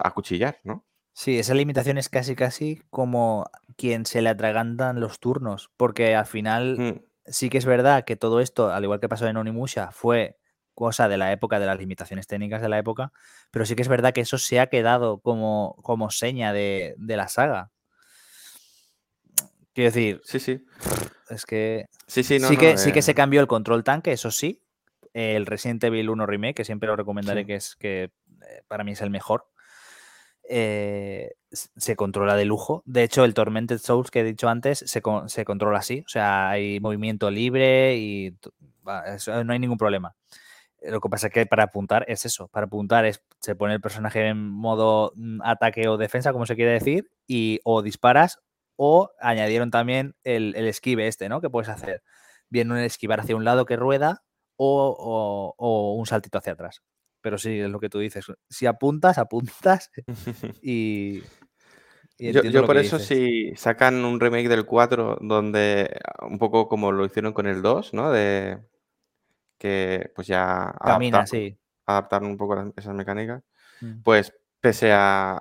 acuchillar, 0.03 0.61
¿no? 0.63 0.85
Sí, 1.13 1.39
esa 1.39 1.55
limitación 1.55 1.99
es 1.99 2.09
casi 2.09 2.37
casi 2.37 2.81
como 2.91 3.51
quien 3.79 4.05
se 4.05 4.21
le 4.21 4.29
atragantan 4.29 5.01
los 5.01 5.21
turnos, 5.21 5.71
porque 5.77 6.17
al 6.17 6.27
final 6.27 6.79
mm. 6.79 7.01
sí 7.27 7.49
que 7.49 7.59
es 7.59 7.65
verdad 7.65 8.05
que 8.05 8.17
todo 8.17 8.41
esto, 8.41 8.71
al 8.71 8.83
igual 8.83 8.99
que 9.01 9.09
pasó 9.09 9.27
en 9.29 9.37
Onimusha, 9.37 9.93
fue 9.93 10.37
cosa 10.75 11.09
de 11.09 11.17
la 11.17 11.33
época, 11.33 11.61
de 11.61 11.67
las 11.67 11.79
limitaciones 11.79 12.27
técnicas 12.27 12.61
de 12.61 12.69
la 12.69 12.79
época, 12.79 13.13
pero 13.53 13.65
sí 13.65 13.77
que 13.77 13.83
es 13.83 13.89
verdad 13.89 14.13
que 14.13 14.21
eso 14.21 14.37
se 14.37 14.59
ha 14.59 14.67
quedado 14.67 15.21
como, 15.21 15.77
como 15.83 16.11
seña 16.11 16.53
de, 16.53 16.97
de 16.99 17.17
la 17.17 17.29
saga. 17.29 17.71
Quiero 19.73 19.93
decir, 19.93 20.21
sí, 20.25 20.41
sí. 20.41 20.67
Es 21.31 21.47
que 21.47 21.87
sí, 22.09 22.25
sí, 22.25 22.41
sí, 22.41 22.57
que, 22.57 22.79
sí 22.79 22.91
que 22.91 23.03
se 23.03 23.13
eh. 23.13 23.15
cambió 23.15 23.41
el 23.41 23.47
control 23.47 23.85
tanque, 23.85 24.11
eso 24.11 24.33
sí. 24.33 24.65
El 25.15 25.47
Resident 25.47 25.85
Evil 25.85 26.11
1 26.11 26.27
Remake, 26.27 26.55
que 26.55 26.65
siempre 26.65 26.89
lo 26.89 26.97
recomendaré, 26.97 27.47
que 27.47 27.55
es 27.55 27.77
que 27.77 28.05
eh, 28.05 28.11
para 28.67 28.83
mí 28.83 28.93
es 28.93 29.01
el 29.03 29.11
mejor. 29.11 29.49
Eh, 30.51 31.33
se 31.51 31.97
controla 31.97 32.37
de 32.37 32.45
lujo. 32.45 32.83
De 32.87 33.03
hecho, 33.03 33.25
el 33.25 33.35
Tormented 33.35 33.79
Souls 33.79 34.11
que 34.11 34.21
he 34.21 34.25
dicho 34.25 34.49
antes 34.49 34.79
se, 34.79 35.03
se 35.27 35.45
controla 35.45 35.79
así. 35.79 36.03
O 36.07 36.09
sea, 36.09 36.51
hay 36.51 36.81
movimiento 36.81 37.31
libre 37.31 37.97
y 37.97 38.37
no 38.85 39.53
hay 39.53 39.59
ningún 39.59 39.79
problema. 39.79 40.15
Lo 40.83 41.01
que 41.01 41.09
pasa 41.09 41.27
es 41.27 41.33
que 41.33 41.47
para 41.47 41.65
apuntar 41.65 42.05
es 42.09 42.25
eso. 42.25 42.49
Para 42.49 42.67
apuntar 42.67 43.05
es 43.05 43.23
se 43.41 43.57
pone 43.57 43.75
el 43.75 43.81
personaje 43.81 44.29
en 44.29 44.49
modo 44.49 45.13
mm, 45.17 45.41
ataque 45.43 45.89
o 45.89 45.97
defensa, 45.97 46.33
como 46.33 46.47
se 46.47 46.57
quiere 46.57 46.73
decir, 46.73 47.11
y 47.27 47.61
o 47.65 47.83
disparas 47.83 48.41
o 48.77 49.11
añadieron 49.21 49.71
también 49.71 50.15
el, 50.23 50.55
esquive 50.55 51.09
este, 51.09 51.29
¿no? 51.29 51.41
Que 51.41 51.51
puedes 51.51 51.69
hacer. 51.69 52.03
Bien 52.49 52.71
un 52.71 52.79
esquivar 52.79 53.21
hacia 53.21 53.37
un 53.37 53.45
lado 53.45 53.67
que 53.67 53.77
rueda 53.77 54.23
o, 54.57 55.95
un 55.99 56.07
saltito 56.07 56.39
hacia 56.39 56.53
atrás. 56.53 56.83
Pero 57.29 57.37
sí, 57.37 57.61
es 57.61 57.69
lo 57.69 57.79
que 57.79 57.91
tú 57.91 57.99
dices. 57.99 58.25
Si 58.49 58.65
apuntas, 58.65 59.19
apuntas 59.19 59.91
y... 60.63 61.21
yo, 62.19 62.65
por 62.65 62.79
eso 62.79 62.99
si 62.99 63.55
sacan 63.55 64.03
un 64.03 64.19
remake 64.19 64.49
del 64.49 64.65
4 64.65 65.19
donde 65.21 65.95
un 66.23 66.39
poco 66.39 66.69
como 66.69 66.91
lo 66.91 67.05
hicieron 67.05 67.35
con 67.35 67.47
el 67.47 67.61
2, 67.61 67.93
¿no? 67.93 68.11
De 68.11 68.63
que 69.59 70.11
pues 70.15 70.27
ya 70.27 70.75
Camina, 70.83 71.27
sí. 71.27 71.59
adaptaron 71.85 72.31
un 72.31 72.39
poco 72.39 72.73
esas 72.75 72.95
mecánicas. 72.95 73.43
Mm. 73.83 74.01
Pues 74.05 74.33
pese 74.59 74.91
a, 74.93 75.39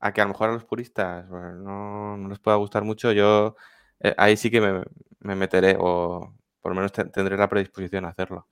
a 0.00 0.12
que 0.14 0.22
a 0.22 0.24
lo 0.24 0.30
mejor 0.30 0.48
a 0.48 0.52
los 0.54 0.64
puristas 0.64 1.26
pues, 1.28 1.54
no, 1.56 2.16
les 2.30 2.38
pueda 2.38 2.56
gustar 2.56 2.82
mucho, 2.82 3.12
yo 3.12 3.56
eh, 4.00 4.14
ahí 4.16 4.38
sí 4.38 4.50
que 4.50 4.62
me, 4.62 5.36
meteré 5.36 5.76
o 5.78 6.34
por 6.62 6.72
lo 6.72 6.76
menos 6.76 6.92
tendré 6.92 7.36
la 7.36 7.50
predisposición 7.50 8.06
a 8.06 8.08
hacerlo. 8.08 8.48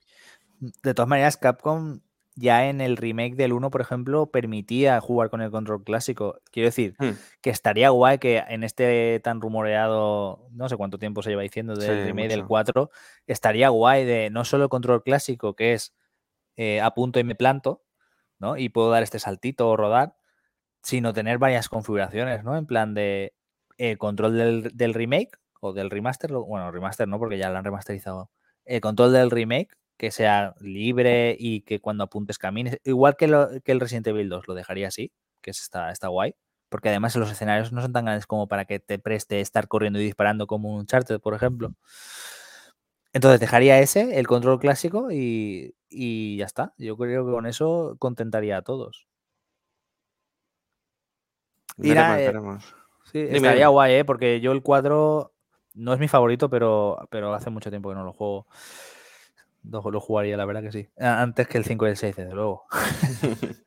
De 0.59 0.93
todas 0.93 1.09
maneras, 1.09 1.35
Capcom 1.35 2.01
ya 2.39 2.67
en 2.69 2.81
el 2.81 2.97
remake 2.97 3.35
del 3.35 3.53
1, 3.53 3.69
por 3.69 3.81
ejemplo, 3.81 4.31
permitía 4.31 4.99
jugar 5.01 5.29
con 5.29 5.41
el 5.41 5.51
control 5.51 5.83
clásico. 5.83 6.39
Quiero 6.51 6.67
decir, 6.67 6.95
hmm. 6.97 7.11
que 7.41 7.49
estaría 7.49 7.89
guay 7.89 8.17
que 8.17 8.43
en 8.47 8.63
este 8.63 9.19
tan 9.23 9.41
rumoreado, 9.41 10.47
no 10.51 10.69
sé 10.69 10.77
cuánto 10.77 10.97
tiempo 10.97 11.21
se 11.21 11.31
lleva 11.31 11.41
diciendo 11.41 11.75
del 11.75 12.05
remake 12.05 12.29
del 12.29 12.45
4, 12.45 12.89
estaría 13.27 13.69
guay 13.69 14.05
de 14.05 14.29
no 14.29 14.45
solo 14.45 14.63
el 14.63 14.69
control 14.69 15.03
clásico, 15.03 15.55
que 15.55 15.73
es 15.73 15.93
eh, 16.55 16.81
a 16.81 16.93
punto 16.93 17.19
y 17.19 17.23
me 17.23 17.35
planto, 17.35 17.83
¿no? 18.39 18.57
Y 18.57 18.69
puedo 18.69 18.89
dar 18.89 19.03
este 19.03 19.19
saltito 19.19 19.69
o 19.69 19.77
rodar, 19.77 20.15
sino 20.81 21.13
tener 21.13 21.37
varias 21.37 21.69
configuraciones, 21.69 22.43
¿no? 22.43 22.57
En 22.57 22.65
plan 22.65 22.93
de 22.93 23.33
eh, 23.77 23.97
control 23.97 24.71
del, 24.73 24.93
remake 24.93 25.37
o 25.61 25.73
del 25.73 25.89
remaster, 25.89 26.31
bueno, 26.33 26.71
remaster 26.71 27.07
no, 27.07 27.19
porque 27.19 27.37
ya 27.37 27.49
lo 27.49 27.57
han 27.57 27.63
remasterizado. 27.63 28.29
El 28.65 28.81
control 28.81 29.13
del 29.13 29.31
remake, 29.31 29.69
que 29.99 30.11
sea 30.11 30.55
libre 30.61 31.35
y 31.37 31.59
que 31.61 31.81
cuando 31.81 32.05
apuntes 32.05 32.37
camines, 32.37 32.79
igual 32.85 33.17
que, 33.17 33.27
lo, 33.27 33.49
que 33.61 33.73
el 33.73 33.81
Resident 33.81 34.07
Evil 34.07 34.29
2, 34.29 34.47
lo 34.47 34.53
dejaría 34.53 34.87
así, 34.87 35.11
que 35.41 35.51
está, 35.51 35.91
está 35.91 36.07
guay, 36.07 36.35
porque 36.69 36.87
además 36.87 37.17
los 37.17 37.29
escenarios 37.29 37.73
no 37.73 37.81
son 37.81 37.91
tan 37.91 38.05
grandes 38.05 38.25
como 38.25 38.47
para 38.47 38.63
que 38.63 38.79
te 38.79 38.97
preste 38.97 39.41
estar 39.41 39.67
corriendo 39.67 39.99
y 39.99 40.05
disparando 40.05 40.47
como 40.47 40.73
un 40.73 40.85
Charter, 40.85 41.19
por 41.19 41.33
ejemplo. 41.33 41.73
Entonces 43.11 43.41
dejaría 43.41 43.79
ese, 43.79 44.17
el 44.17 44.25
control 44.25 44.59
clásico, 44.59 45.11
y, 45.11 45.75
y 45.89 46.37
ya 46.37 46.45
está. 46.45 46.73
Yo 46.77 46.95
creo 46.95 47.25
que 47.25 47.33
con 47.33 47.45
eso 47.45 47.97
contentaría 47.99 48.55
a 48.55 48.61
todos. 48.61 49.09
Veremos, 51.75 52.73
Sí, 53.11 53.19
estaría 53.19 53.67
guay, 53.67 53.95
¿eh? 53.95 54.05
Porque 54.05 54.39
yo 54.39 54.53
el 54.53 54.61
4 54.61 55.33
no 55.73 55.93
es 55.93 55.99
mi 55.99 56.07
favorito, 56.07 56.49
pero, 56.49 57.05
pero 57.09 57.33
hace 57.33 57.49
mucho 57.49 57.69
tiempo 57.69 57.89
que 57.89 57.95
no 57.95 58.05
lo 58.05 58.13
juego. 58.13 58.47
Lo, 59.63 59.99
jugaría, 59.99 60.37
la 60.37 60.45
verdad 60.45 60.61
que 60.61 60.71
sí. 60.71 60.89
Antes 60.97 61.47
que 61.47 61.57
el 61.57 61.65
5 61.65 61.87
y 61.87 61.89
el 61.89 61.97
6, 61.97 62.15
desde 62.15 62.33
luego. 62.33 62.65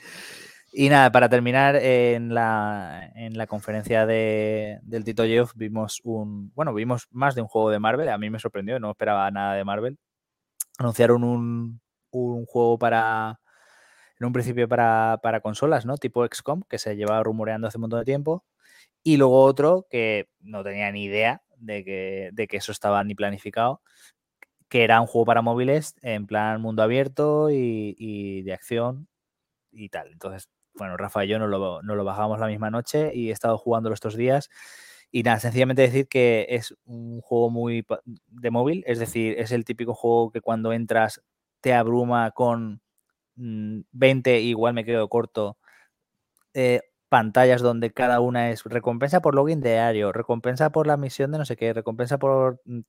y 0.72 0.88
nada, 0.88 1.12
para 1.12 1.28
terminar, 1.28 1.76
en 1.76 2.34
la, 2.34 3.12
en 3.14 3.36
la 3.36 3.46
conferencia 3.46 4.06
de, 4.06 4.78
del 4.82 5.04
Tito 5.04 5.24
Geoff 5.24 5.52
vimos 5.54 6.00
un. 6.04 6.52
Bueno, 6.54 6.74
vimos 6.74 7.08
más 7.10 7.34
de 7.34 7.42
un 7.42 7.48
juego 7.48 7.70
de 7.70 7.78
Marvel. 7.78 8.08
A 8.08 8.18
mí 8.18 8.30
me 8.30 8.38
sorprendió, 8.38 8.80
no 8.80 8.90
esperaba 8.90 9.30
nada 9.30 9.54
de 9.54 9.64
Marvel. 9.64 9.98
Anunciaron 10.78 11.24
un, 11.24 11.80
un 12.10 12.46
juego 12.46 12.78
para, 12.78 13.40
en 14.18 14.26
un 14.26 14.32
principio 14.32 14.68
para, 14.68 15.40
consolas, 15.42 15.86
¿no? 15.86 15.96
Tipo 15.96 16.26
XCOM, 16.26 16.62
que 16.68 16.78
se 16.78 16.96
llevaba 16.96 17.22
rumoreando 17.22 17.68
hace 17.68 17.78
un 17.78 17.82
montón 17.82 18.00
de 18.00 18.04
tiempo. 18.04 18.44
Y 19.02 19.16
luego 19.16 19.42
otro 19.42 19.86
que 19.90 20.28
no 20.40 20.62
tenía 20.64 20.90
ni 20.92 21.04
idea 21.04 21.42
de 21.56 21.84
que, 21.84 22.30
de 22.32 22.46
que 22.48 22.56
eso 22.58 22.72
estaba 22.72 23.02
ni 23.04 23.14
planificado, 23.14 23.80
que 24.68 24.84
era 24.84 25.00
un 25.00 25.06
juego 25.06 25.26
para 25.26 25.42
móviles 25.42 25.94
en 26.02 26.26
plan 26.26 26.60
mundo 26.60 26.82
abierto 26.82 27.50
y, 27.50 28.42
de 28.42 28.52
acción 28.52 29.08
y 29.72 29.88
tal. 29.88 30.12
Entonces, 30.12 30.48
bueno, 30.74 30.96
Rafa 30.96 31.24
y 31.24 31.28
yo 31.28 31.38
nos 31.38 31.50
lo, 31.50 31.82
nos 31.82 31.96
lo 31.96 32.04
bajamos 32.04 32.38
la 32.40 32.46
misma 32.46 32.70
noche 32.70 33.12
y 33.14 33.30
he 33.30 33.32
estado 33.32 33.58
jugándolo 33.58 33.94
estos 33.94 34.16
días. 34.16 34.50
Y 35.10 35.22
nada, 35.22 35.40
sencillamente 35.40 35.82
decir 35.82 36.06
que 36.08 36.46
es 36.50 36.74
un 36.84 37.20
juego 37.22 37.50
muy 37.50 37.86
de 38.26 38.50
móvil, 38.50 38.84
es 38.86 38.98
decir, 38.98 39.36
es 39.38 39.52
el 39.52 39.64
típico 39.64 39.94
juego 39.94 40.30
que 40.30 40.42
cuando 40.42 40.72
entras 40.72 41.22
te 41.60 41.72
abruma 41.74 42.30
con 42.32 42.82
20, 43.36 44.38
mm, 44.38 44.42
igual 44.44 44.74
me 44.74 44.84
quedo 44.84 45.08
corto. 45.08 45.58
Eh, 46.54 46.82
pantallas 47.08 47.62
donde 47.62 47.92
cada 47.92 48.20
una 48.20 48.50
es 48.50 48.64
recompensa 48.64 49.20
por 49.20 49.34
login 49.34 49.60
diario, 49.60 50.12
recompensa 50.12 50.70
por 50.70 50.86
la 50.86 50.96
misión 50.96 51.32
de 51.32 51.38
no 51.38 51.44
sé 51.46 51.56
qué, 51.56 51.72
recompensa 51.72 52.18
por, 52.18 52.60
mm, 52.66 52.80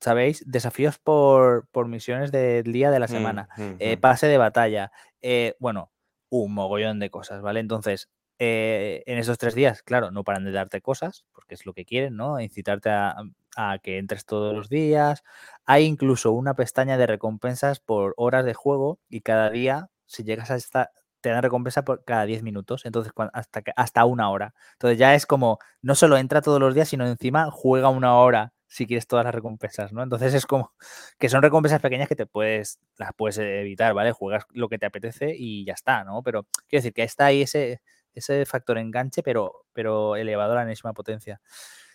¿sabéis? 0.00 0.44
Desafíos 0.46 0.98
por, 0.98 1.68
misiones 1.86 2.32
del 2.32 2.72
día 2.72 2.90
de 2.90 2.98
la 2.98 3.06
mm, 3.06 3.10
semana, 3.10 3.48
eh, 3.78 3.96
pase 3.96 4.26
de 4.26 4.38
batalla, 4.38 4.92
eh, 5.22 5.54
bueno, 5.58 5.90
un 6.28 6.54
mogollón 6.54 6.98
de 6.98 7.10
cosas, 7.10 7.42
¿vale? 7.42 7.60
Entonces, 7.60 8.10
en 8.38 9.18
esos 9.18 9.38
tres 9.38 9.54
días, 9.54 9.82
claro, 9.82 10.10
no 10.10 10.24
paran 10.24 10.44
de 10.44 10.52
darte 10.52 10.82
cosas, 10.82 11.24
porque 11.32 11.54
es 11.54 11.64
lo 11.64 11.72
que 11.72 11.84
quieren, 11.84 12.16
¿no? 12.16 12.40
Incitarte 12.40 12.90
a, 12.90 13.16
a 13.56 13.78
que 13.78 13.98
entres 13.98 14.24
todos 14.24 14.54
los 14.54 14.68
días. 14.68 15.22
Hay 15.64 15.84
incluso 15.84 16.32
una 16.32 16.54
pestaña 16.54 16.96
de 16.96 17.06
recompensas 17.06 17.80
por 17.80 18.14
horas 18.16 18.44
de 18.44 18.54
juego 18.54 18.98
y 19.08 19.20
cada 19.20 19.50
día, 19.50 19.90
si 20.06 20.24
llegas 20.24 20.50
a 20.50 20.56
esta, 20.56 20.90
te 21.20 21.30
dan 21.30 21.42
recompensa 21.42 21.84
por 21.84 22.04
cada 22.04 22.26
10 22.26 22.42
minutos, 22.42 22.84
entonces 22.84 23.12
hasta, 23.32 23.62
hasta 23.76 24.04
una 24.04 24.30
hora. 24.30 24.54
Entonces 24.72 24.98
ya 24.98 25.14
es 25.14 25.26
como, 25.26 25.58
no 25.80 25.94
solo 25.94 26.18
entra 26.18 26.42
todos 26.42 26.60
los 26.60 26.74
días, 26.74 26.88
sino 26.88 27.06
encima 27.06 27.50
juega 27.50 27.88
una 27.88 28.16
hora 28.16 28.52
si 28.66 28.86
quieres 28.86 29.06
todas 29.06 29.24
las 29.24 29.34
recompensas, 29.34 29.92
¿no? 29.92 30.02
Entonces 30.02 30.34
es 30.34 30.46
como 30.46 30.72
que 31.18 31.28
son 31.28 31.42
recompensas 31.42 31.80
pequeñas 31.80 32.08
que 32.08 32.16
te 32.16 32.26
puedes, 32.26 32.80
las 32.96 33.12
puedes 33.16 33.38
evitar, 33.38 33.94
¿vale? 33.94 34.12
Juegas 34.12 34.46
lo 34.52 34.68
que 34.68 34.78
te 34.78 34.86
apetece 34.86 35.34
y 35.36 35.64
ya 35.64 35.74
está, 35.74 36.04
¿no? 36.04 36.22
Pero 36.22 36.44
quiero 36.68 36.80
decir 36.80 36.92
que 36.92 37.02
está 37.02 37.26
ahí 37.26 37.42
ese, 37.42 37.80
ese 38.14 38.46
factor 38.46 38.78
enganche, 38.78 39.22
pero, 39.22 39.66
pero 39.72 40.16
elevado 40.16 40.52
a 40.52 40.56
la 40.56 40.62
enésima 40.62 40.92
potencia. 40.92 41.40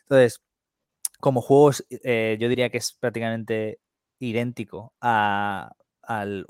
Entonces, 0.04 0.42
como 1.20 1.42
juegos, 1.42 1.86
eh, 1.90 2.38
yo 2.40 2.50
diría 2.50 2.70
que 2.70 2.78
es 2.78 2.94
prácticamente 2.94 3.80
idéntico 4.20 4.94
a, 5.02 5.74
al 6.02 6.46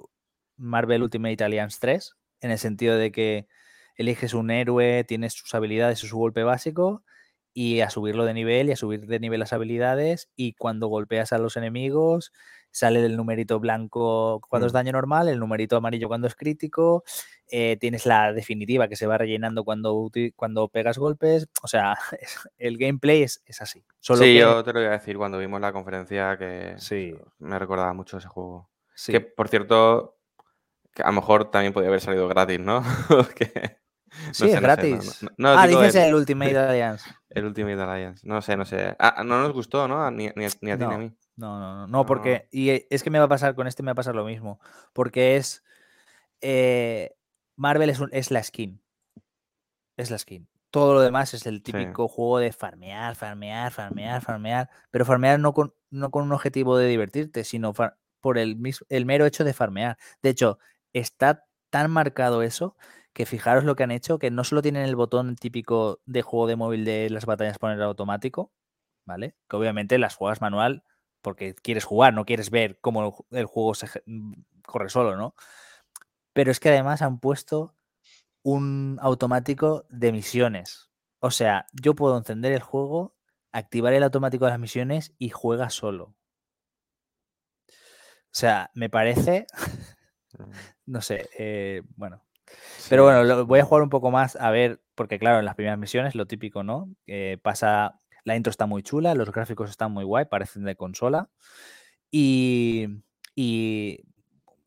Marvel 0.58 1.04
Ultimate 1.04 1.44
Alliance 1.44 1.78
3, 1.82 2.16
en 2.42 2.52
el 2.52 2.58
sentido 2.60 2.98
de 2.98 3.12
que 3.12 3.48
eliges 3.96 4.34
un 4.34 4.52
héroe, 4.52 5.04
tienes 5.04 5.34
sus 5.34 5.54
habilidades 5.54 6.04
y 6.04 6.08
su 6.08 6.18
golpe 6.18 6.44
básico, 6.44 7.04
y 7.54 7.82
a 7.82 7.90
subirlo 7.90 8.26
de 8.26 8.34
nivel 8.34 8.70
y 8.70 8.72
a 8.72 8.76
subir 8.76 9.06
de 9.06 9.20
nivel 9.20 9.40
las 9.40 9.54
habilidades, 9.54 10.30
y 10.36 10.54
cuando 10.54 10.88
golpeas 10.88 11.34
a 11.34 11.38
los 11.38 11.58
enemigos, 11.58 12.32
sale 12.72 13.04
el 13.04 13.18
numerito 13.18 13.60
blanco 13.60 14.42
cuando 14.48 14.68
es 14.68 14.74
mm. 14.74 14.76
daño 14.76 14.92
normal, 14.92 15.28
el 15.28 15.40
numerito 15.40 15.76
amarillo 15.76 16.08
cuando 16.08 16.28
es 16.28 16.36
crítico, 16.36 17.04
eh, 17.48 17.78
tienes 17.80 18.06
la 18.06 18.32
definitiva 18.34 18.88
que 18.88 18.96
se 18.96 19.08
va 19.08 19.18
rellenando 19.18 19.64
cuando, 19.64 20.10
cuando 20.36 20.68
pegas 20.68 20.98
golpes, 20.98 21.48
o 21.64 21.68
sea, 21.68 21.98
el 22.58 22.78
gameplay 22.78 23.24
es, 23.24 23.42
así. 23.60 23.84
sí, 24.00 24.38
yo 24.38 24.64
te 24.64 24.74
lo 24.74 24.82
iba 24.82 24.90
a 24.90 24.98
decir 24.98 25.18
cuando 25.18 25.38
vimos 25.38 25.60
la 25.62 25.74
conferencia 25.74 26.38
que 26.38 26.76
sí. 26.78 27.16
me 27.40 27.58
recordaba 27.58 27.94
mucho 27.94 28.18
ese 28.18 28.28
juego. 28.28 28.70
Que, 29.06 29.22
por 29.22 29.48
cierto, 29.48 30.18
que 30.94 31.04
a 31.04 31.08
lo 31.08 31.14
mejor 31.14 31.50
también 31.52 31.72
podría 31.72 31.88
haber 31.88 32.02
salido 32.02 32.28
gratis, 32.28 32.60
¿no? 32.60 32.84
sí, 34.32 34.50
es 34.50 34.62
gratis. 34.62 35.26
ah, 35.44 35.68
dices 35.68 35.96
el, 35.96 36.16
Ultimate 36.16 36.58
Alliance. 36.58 37.10
El 37.30 37.46
Ultimate 37.46 37.82
Alliance. 37.82 38.28
No 38.28 38.42
sé, 38.42 38.58
no 38.58 38.66
sé. 38.66 38.96
Ah, 39.00 39.24
no 39.26 39.42
nos 39.42 39.54
gustó, 39.54 39.88
¿no? 39.88 40.10
Ni, 40.12 40.30
ni, 40.36 40.46
a 40.46 40.50
ti 40.50 40.58
ni 40.62 40.72
a 40.72 40.98
mí. 40.98 41.12
No, 41.36 41.60
no, 41.60 41.76
no, 41.76 41.88
no, 41.88 42.06
porque. 42.06 42.48
Y 42.52 42.86
es 42.90 43.04
que 43.04 43.10
me 43.10 43.20
va 43.20 43.26
a 43.26 43.30
pasar 43.30 43.56
con 43.56 43.68
este, 43.68 43.84
me 43.84 43.88
va 43.88 43.94
a 43.94 43.96
pasar 43.96 44.16
lo 44.16 44.26
mismo. 44.26 44.60
Porque 44.94 45.36
es. 45.36 45.64
Eh, 46.42 47.16
Marvel 47.56 47.90
es, 47.90 48.00
es 48.12 48.32
la 48.32 48.44
skin. 48.44 48.82
Es 49.98 50.12
la 50.12 50.18
skin. 50.18 50.48
Todo 50.72 50.94
lo 50.94 51.02
demás 51.02 51.34
es 51.34 51.48
el 51.48 51.64
típico 51.64 52.08
juego 52.08 52.40
de 52.40 52.52
farmear, 52.52 53.16
farmear, 53.16 53.72
farmear, 53.72 54.22
farmear. 54.22 54.70
Pero 54.92 55.04
farmear 55.04 55.40
no 55.40 55.54
con, 55.54 55.74
no 55.90 56.12
con 56.12 56.24
un 56.24 56.32
objetivo 56.32 56.78
de 56.78 56.88
divertirte, 56.88 57.44
sino 57.44 57.74
por 57.74 58.38
el, 58.38 58.58
el 58.90 59.06
mero 59.06 59.26
hecho 59.26 59.44
de 59.44 59.54
farmear. 59.54 59.98
De 60.22 60.30
hecho, 60.30 60.60
está 60.94 61.46
tan 61.70 61.90
marcado 61.92 62.44
eso 62.44 62.76
que 63.20 63.26
fijaros 63.26 63.66
lo 63.66 63.76
que 63.76 63.84
han 63.84 63.92
hecho, 63.92 64.18
que 64.18 64.32
no 64.32 64.46
solo 64.46 64.62
tienen 64.62 64.84
el 64.84 64.96
botón 64.96 65.36
típico 65.36 66.00
de 66.06 66.22
juego 66.22 66.48
de 66.48 66.56
móvil 66.56 66.86
de 66.86 67.10
las 67.10 67.26
batallas 67.26 67.58
poner 67.58 67.82
automático, 67.82 68.54
¿vale? 69.06 69.36
Que 69.50 69.58
obviamente 69.58 69.98
las 69.98 70.16
juegas 70.16 70.40
manual 70.40 70.86
porque 71.22 71.54
quieres 71.54 71.84
jugar, 71.84 72.14
no 72.14 72.24
quieres 72.24 72.50
ver 72.50 72.80
cómo 72.80 73.26
el 73.32 73.46
juego 73.46 73.76
se 73.76 73.88
mm, 74.06 74.36
corre 74.66 74.88
solo, 74.88 75.18
¿no? 75.18 75.36
Pero 76.32 76.50
es 76.50 76.62
que 76.62 76.70
además 76.70 77.02
han 77.02 77.20
puesto 77.20 77.76
un 78.42 78.98
automático 79.02 79.86
de 79.90 80.14
misiones. 80.14 80.90
O 81.20 81.30
sea, 81.30 81.66
yo 81.74 81.96
puedo 81.96 82.18
encender 82.18 82.54
el 82.54 82.62
juego, 82.62 83.18
activar 83.52 83.92
el 83.92 84.04
automático 84.04 84.46
de 84.46 84.52
las 84.52 84.62
misiones 84.62 85.14
y 85.18 85.28
juega 85.28 85.70
solo. 85.70 86.16
O 87.68 87.76
sea, 88.32 88.72
me 88.76 88.90
parece, 88.90 89.46
no 90.86 91.02
sé, 91.02 91.30
eh, 91.38 91.82
bueno. 91.98 92.24
Pero 92.90 93.04
bueno, 93.04 93.46
voy 93.46 93.60
a 93.60 93.66
jugar 93.66 93.84
un 93.84 93.90
poco 93.90 94.12
más 94.12 94.36
a 94.36 94.50
ver, 94.52 94.82
porque 94.96 95.20
claro, 95.20 95.40
en 95.40 95.46
las 95.46 95.56
primeras 95.56 95.80
misiones 95.80 96.16
lo 96.16 96.26
típico, 96.26 96.64
¿no? 96.64 96.90
Eh, 97.08 97.38
pasa 97.42 98.00
la 98.24 98.36
intro 98.36 98.52
está 98.52 98.66
muy 98.66 98.84
chula, 98.84 99.16
los 99.16 99.32
gráficos 99.32 99.70
están 99.70 99.92
muy 99.92 100.04
guay, 100.04 100.26
parecen 100.26 100.64
de 100.64 100.76
consola. 100.76 101.30
Y, 102.12 102.88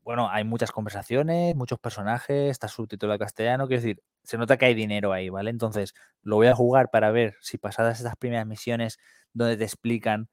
bueno, 0.03 0.29
hay 0.29 0.43
muchas 0.43 0.71
conversaciones, 0.71 1.55
muchos 1.55 1.79
personajes, 1.79 2.51
está 2.51 2.67
subtitulado 2.67 3.19
castellano, 3.19 3.67
quiero 3.67 3.81
decir, 3.81 4.03
se 4.23 4.37
nota 4.37 4.57
que 4.57 4.65
hay 4.65 4.73
dinero 4.73 5.13
ahí, 5.13 5.29
¿vale? 5.29 5.49
Entonces, 5.49 5.93
lo 6.21 6.37
voy 6.37 6.47
a 6.47 6.55
jugar 6.55 6.89
para 6.91 7.11
ver 7.11 7.35
si 7.41 7.57
pasadas 7.57 7.99
estas 7.99 8.15
primeras 8.17 8.47
misiones 8.47 8.99
donde 9.33 9.57
te 9.57 9.63
explican 9.63 10.29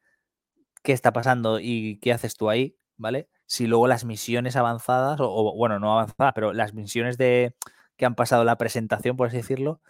qué 0.82 0.92
está 0.92 1.12
pasando 1.12 1.61
y 1.61 1.98
qué 2.01 2.12
haces 2.12 2.36
tú 2.36 2.51
ahí, 2.51 2.76
¿vale? 2.96 3.28
Si 3.51 3.66
luego 3.66 3.88
las 3.88 4.05
misiones 4.05 4.55
avanzadas, 4.55 5.18
o, 5.20 5.57
bueno, 5.57 5.80
no 5.80 5.92
avanzadas, 5.98 6.34
pero 6.36 6.53
las 6.53 6.72
misiones 6.72 7.18
de 7.18 7.57
que 7.96 8.07
han 8.07 8.14
pasado 8.14 8.44
la 8.44 8.57
presentación, 8.57 9.16
por 9.16 9.26
así 9.26 9.38
decirlo, 9.38 9.80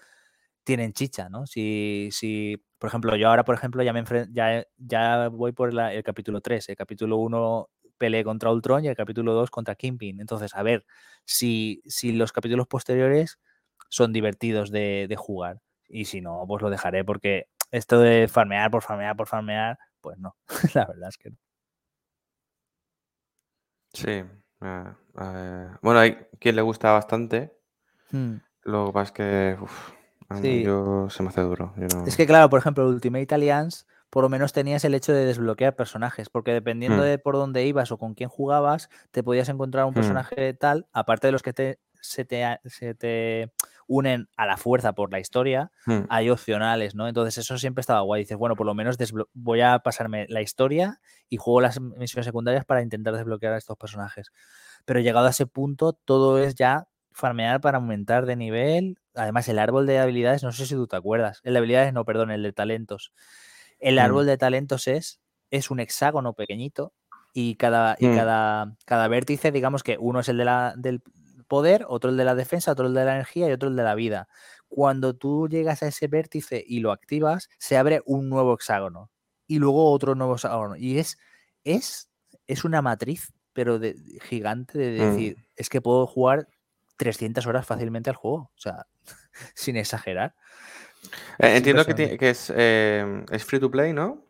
tienen 0.64 0.94
chicha, 0.94 1.28
¿no? 1.28 1.46
Si, 1.46 2.08
si, 2.12 2.64
por 2.78 2.88
ejemplo, 2.88 3.16
yo 3.16 3.28
ahora, 3.28 3.44
por 3.44 3.54
ejemplo, 3.54 3.82
ya 3.82 3.92
me 3.92 4.02
ya, 4.32 4.64
ya 4.78 5.28
voy 5.28 5.52
por 5.52 5.78
el 5.78 6.02
capítulo 6.02 6.40
3. 6.40 6.70
El 6.70 6.76
capítulo 6.76 7.18
1 7.18 7.68
peleé 7.98 8.24
contra 8.24 8.50
Ultron 8.50 8.82
y 8.84 8.88
el 8.88 8.96
capítulo 8.96 9.34
2 9.34 9.50
contra 9.50 9.74
Kingpin. 9.74 10.20
Entonces, 10.20 10.54
a 10.54 10.62
ver 10.62 10.86
si, 11.26 11.82
si 11.86 12.12
los 12.12 12.32
capítulos 12.32 12.66
posteriores 12.66 13.38
son 13.90 14.12
divertidos 14.14 14.70
de, 14.70 15.14
jugar. 15.18 15.61
Y 15.86 16.06
si 16.06 16.22
no, 16.22 16.46
pues 16.48 16.62
lo 16.62 16.70
dejaré 16.70 17.04
porque 17.04 17.48
esto 17.72 18.00
de 18.00 18.26
farmear 18.26 18.70
por 18.70 18.82
farmear 18.82 19.16
por 19.16 19.28
farmear, 19.28 19.78
pues 20.00 20.16
no, 20.18 20.36
la 20.74 20.86
verdad 20.86 21.11
es 21.11 21.18
que 21.18 21.30
no. 21.30 21.49
Sí. 23.93 24.24
bueno, 25.82 25.99
hay 25.99 26.16
quien 26.38 26.57
le 26.57 26.62
gusta 26.62 26.93
bastante. 26.93 27.57
Hmm. 28.11 28.36
Lo 28.62 28.86
que 28.86 28.93
pasa 28.93 29.05
es 29.05 29.12
que 30.43 30.62
yo 30.64 31.09
se 31.11 31.22
me 31.22 31.30
hace 31.30 31.41
duro. 31.41 31.72
Es 32.07 32.16
que, 32.16 32.26
claro, 32.26 32.49
por 32.51 32.61
ejemplo, 32.61 32.86
Ultimate 32.88 33.34
Alliance, 33.34 33.84
por 34.11 34.22
lo 34.22 34.28
menos 34.28 34.53
tenías 34.53 34.84
el 34.84 34.95
hecho 34.95 35.12
de 35.12 35.24
desbloquear 35.24 35.76
personajes, 35.76 36.28
porque 36.28 36.53
dependiendo 36.53 37.03
hmm. 37.03 37.07
de 37.07 37.18
por 37.18 37.34
dónde 37.34 37.64
ibas 37.64 37.91
o 37.93 37.99
con 37.99 38.14
quién 38.14 38.28
jugabas, 38.28 38.91
te 39.11 39.22
podías 39.22 39.49
encontrar 39.49 39.84
un 39.84 39.93
hmm. 39.93 39.95
personaje 39.95 40.55
tal, 40.55 40.86
aparte 40.93 41.28
de 41.28 41.32
los 41.32 41.43
que 41.43 41.53
te, 41.53 41.78
se, 42.01 42.24
te, 42.24 43.53
unen 43.91 44.28
a 44.36 44.47
la 44.47 44.57
fuerza 44.57 44.93
por 44.93 45.11
la 45.11 45.18
historia, 45.18 45.72
hmm. 45.84 46.03
hay 46.11 46.30
opcionales, 46.30 46.95
¿no? 46.95 47.09
Entonces 47.09 47.38
eso 47.38 47.59
siempre 47.59 47.80
estaba 47.80 48.03
guay. 48.03 48.22
Dices, 48.22 48.38
bueno, 48.38 48.55
por 48.55 48.64
lo 48.64 48.72
menos 48.72 48.97
voy 49.34 49.62
a 49.62 49.80
pasarme 49.80 50.26
la 50.28 50.43
historia 50.43 51.01
y 51.28 51.38
juego 51.38 51.61
las 51.61 51.80
misiones 51.80 52.24
secundarias 52.24 52.64
para 52.64 52.82
intentar 52.82 53.16
desbloquear 53.16 53.53
a 53.53 53.57
estos 53.57 53.76
personajes. 53.76 54.30
Pero 54.84 55.01
llegado 55.01 55.26
a 55.26 55.30
ese 55.30 55.47
punto, 55.47 55.93
todo 55.93 56.38
es 56.38 56.55
ya 56.55 56.86
farmear 57.11 57.61
para 57.61 57.78
aumentar 57.78 58.26
de 58.26 58.36
nivel. 58.36 58.97
Además, 59.16 59.49
el 59.49 59.59
árbol 59.59 59.86
de 59.88 59.99
habilidades, 59.99 60.45
no 60.45 60.53
sé 60.53 60.66
si 60.66 60.76
tú 60.76 60.86
te 60.86 60.95
acuerdas. 60.95 61.41
El 61.43 61.55
de 61.55 61.59
habilidades, 61.59 61.93
no, 61.93 62.05
perdón, 62.05 62.30
el 62.30 62.45
de 62.45 62.53
talentos. 62.53 63.12
El 63.80 63.97
mm. 63.97 63.99
árbol 63.99 64.26
de 64.26 64.38
talentos 64.38 64.86
es, 64.86 65.20
es 65.51 65.68
un 65.68 65.80
hexágono 65.80 66.34
pequeñito 66.34 66.93
y 67.34 67.57
cada, 67.57 67.97
y 67.99 68.07
mm. 68.07 68.14
cada, 68.14 68.76
cada 68.84 69.09
vértice, 69.09 69.51
digamos 69.51 69.82
que 69.82 69.99
uno 69.99 70.20
es 70.20 70.28
el 70.28 70.36
de 70.36 70.45
la, 70.45 70.74
del 70.76 71.03
poder, 71.51 71.84
otro 71.88 72.11
el 72.11 72.16
de 72.16 72.24
la 72.24 72.36
defensa, 72.36 72.70
otro 72.70 72.86
el 72.86 72.94
de 72.94 73.05
la 73.05 73.14
energía 73.16 73.48
y 73.48 73.53
otro 73.53 73.68
el 73.68 73.76
de 73.76 73.82
la 73.82 73.96
vida. 73.96 74.28
Cuando 74.68 75.16
tú 75.16 75.48
llegas 75.48 75.82
a 75.82 75.88
ese 75.88 76.07
vértice 76.07 76.64
y 76.64 76.78
lo 76.78 76.92
activas, 76.92 77.51
se 77.59 77.76
abre 77.76 78.03
un 78.07 78.28
nuevo 78.28 78.55
hexágono 78.55 79.11
y 79.48 79.59
luego 79.59 79.90
otro 79.90 80.14
nuevo 80.14 80.36
hexágono. 80.36 80.76
Y 80.76 81.01
es, 81.01 81.18
es, 81.64 82.09
es 82.46 82.64
una 82.64 82.82
matriz, 82.82 83.34
pero 83.53 83.80
de, 83.80 83.96
gigante 84.22 84.78
de 84.78 85.05
mm. 85.05 85.11
decir, 85.11 85.36
es 85.57 85.68
que 85.68 85.80
puedo 85.80 86.07
jugar 86.07 86.46
300 86.98 87.44
horas 87.46 87.66
fácilmente 87.66 88.11
al 88.11 88.16
juego. 88.16 88.53
O 88.55 88.61
sea, 88.61 88.86
sin 89.55 89.76
exagerar. 89.76 90.36
Eh, 91.40 91.57
entiendo 91.57 91.84
que, 91.84 92.16
es, 92.20 92.53
eh, 92.55 93.24
es, 93.32 93.44
free 93.44 93.59
to 93.59 93.72
play, 93.72 93.92
¿no? 93.92 94.24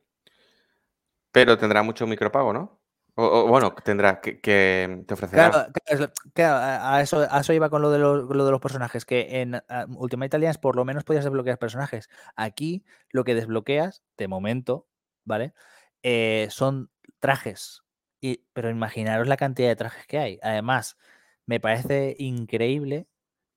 Pero 1.33 1.59
tendrá 1.59 1.83
mucho 1.83 2.07
micropago, 2.07 2.55
¿no? 2.55 2.80
O, 3.23 3.47
bueno, 3.47 3.75
tendrá 3.85 4.21
que, 4.21 4.35
te 5.07 5.14
ofrecerá. 5.14 5.71
Claro, 6.33 6.59
a, 6.59 7.01
eso, 7.03 7.27
a 7.29 7.41
eso 7.41 7.53
iba 7.53 7.68
con 7.68 7.83
lo 7.83 7.91
de, 7.91 7.99
los, 7.99 8.25
lo 8.25 8.45
de 8.45 8.51
los 8.51 8.61
personajes, 8.61 9.05
que 9.05 9.41
en 9.43 9.61
Ultimate 9.97 10.37
Alliance 10.37 10.59
por 10.59 10.77
lo 10.77 10.85
menos 10.85 11.05
podías 11.05 11.25
desbloquear 11.25 11.59
personajes. 11.59 12.09
Aquí 12.35 12.85
lo 13.11 13.25
que 13.25 13.35
desbloqueas, 13.35 14.03
de 14.16 14.29
momento, 14.29 14.87
¿vale? 15.25 15.53
Eh, 16.03 16.49
son 16.51 16.91
trajes. 17.18 17.83
Y, 18.23 18.45
pero 18.53 18.71
imaginaros 18.71 19.29
la 19.29 19.37
cantidad 19.37 19.68
de 19.68 19.77
trajes 19.77 20.07
que 20.07 20.18
hay. 20.18 20.39
Además, 20.43 20.97
me 21.47 21.61
parece 21.61 22.16
increíble 22.18 23.07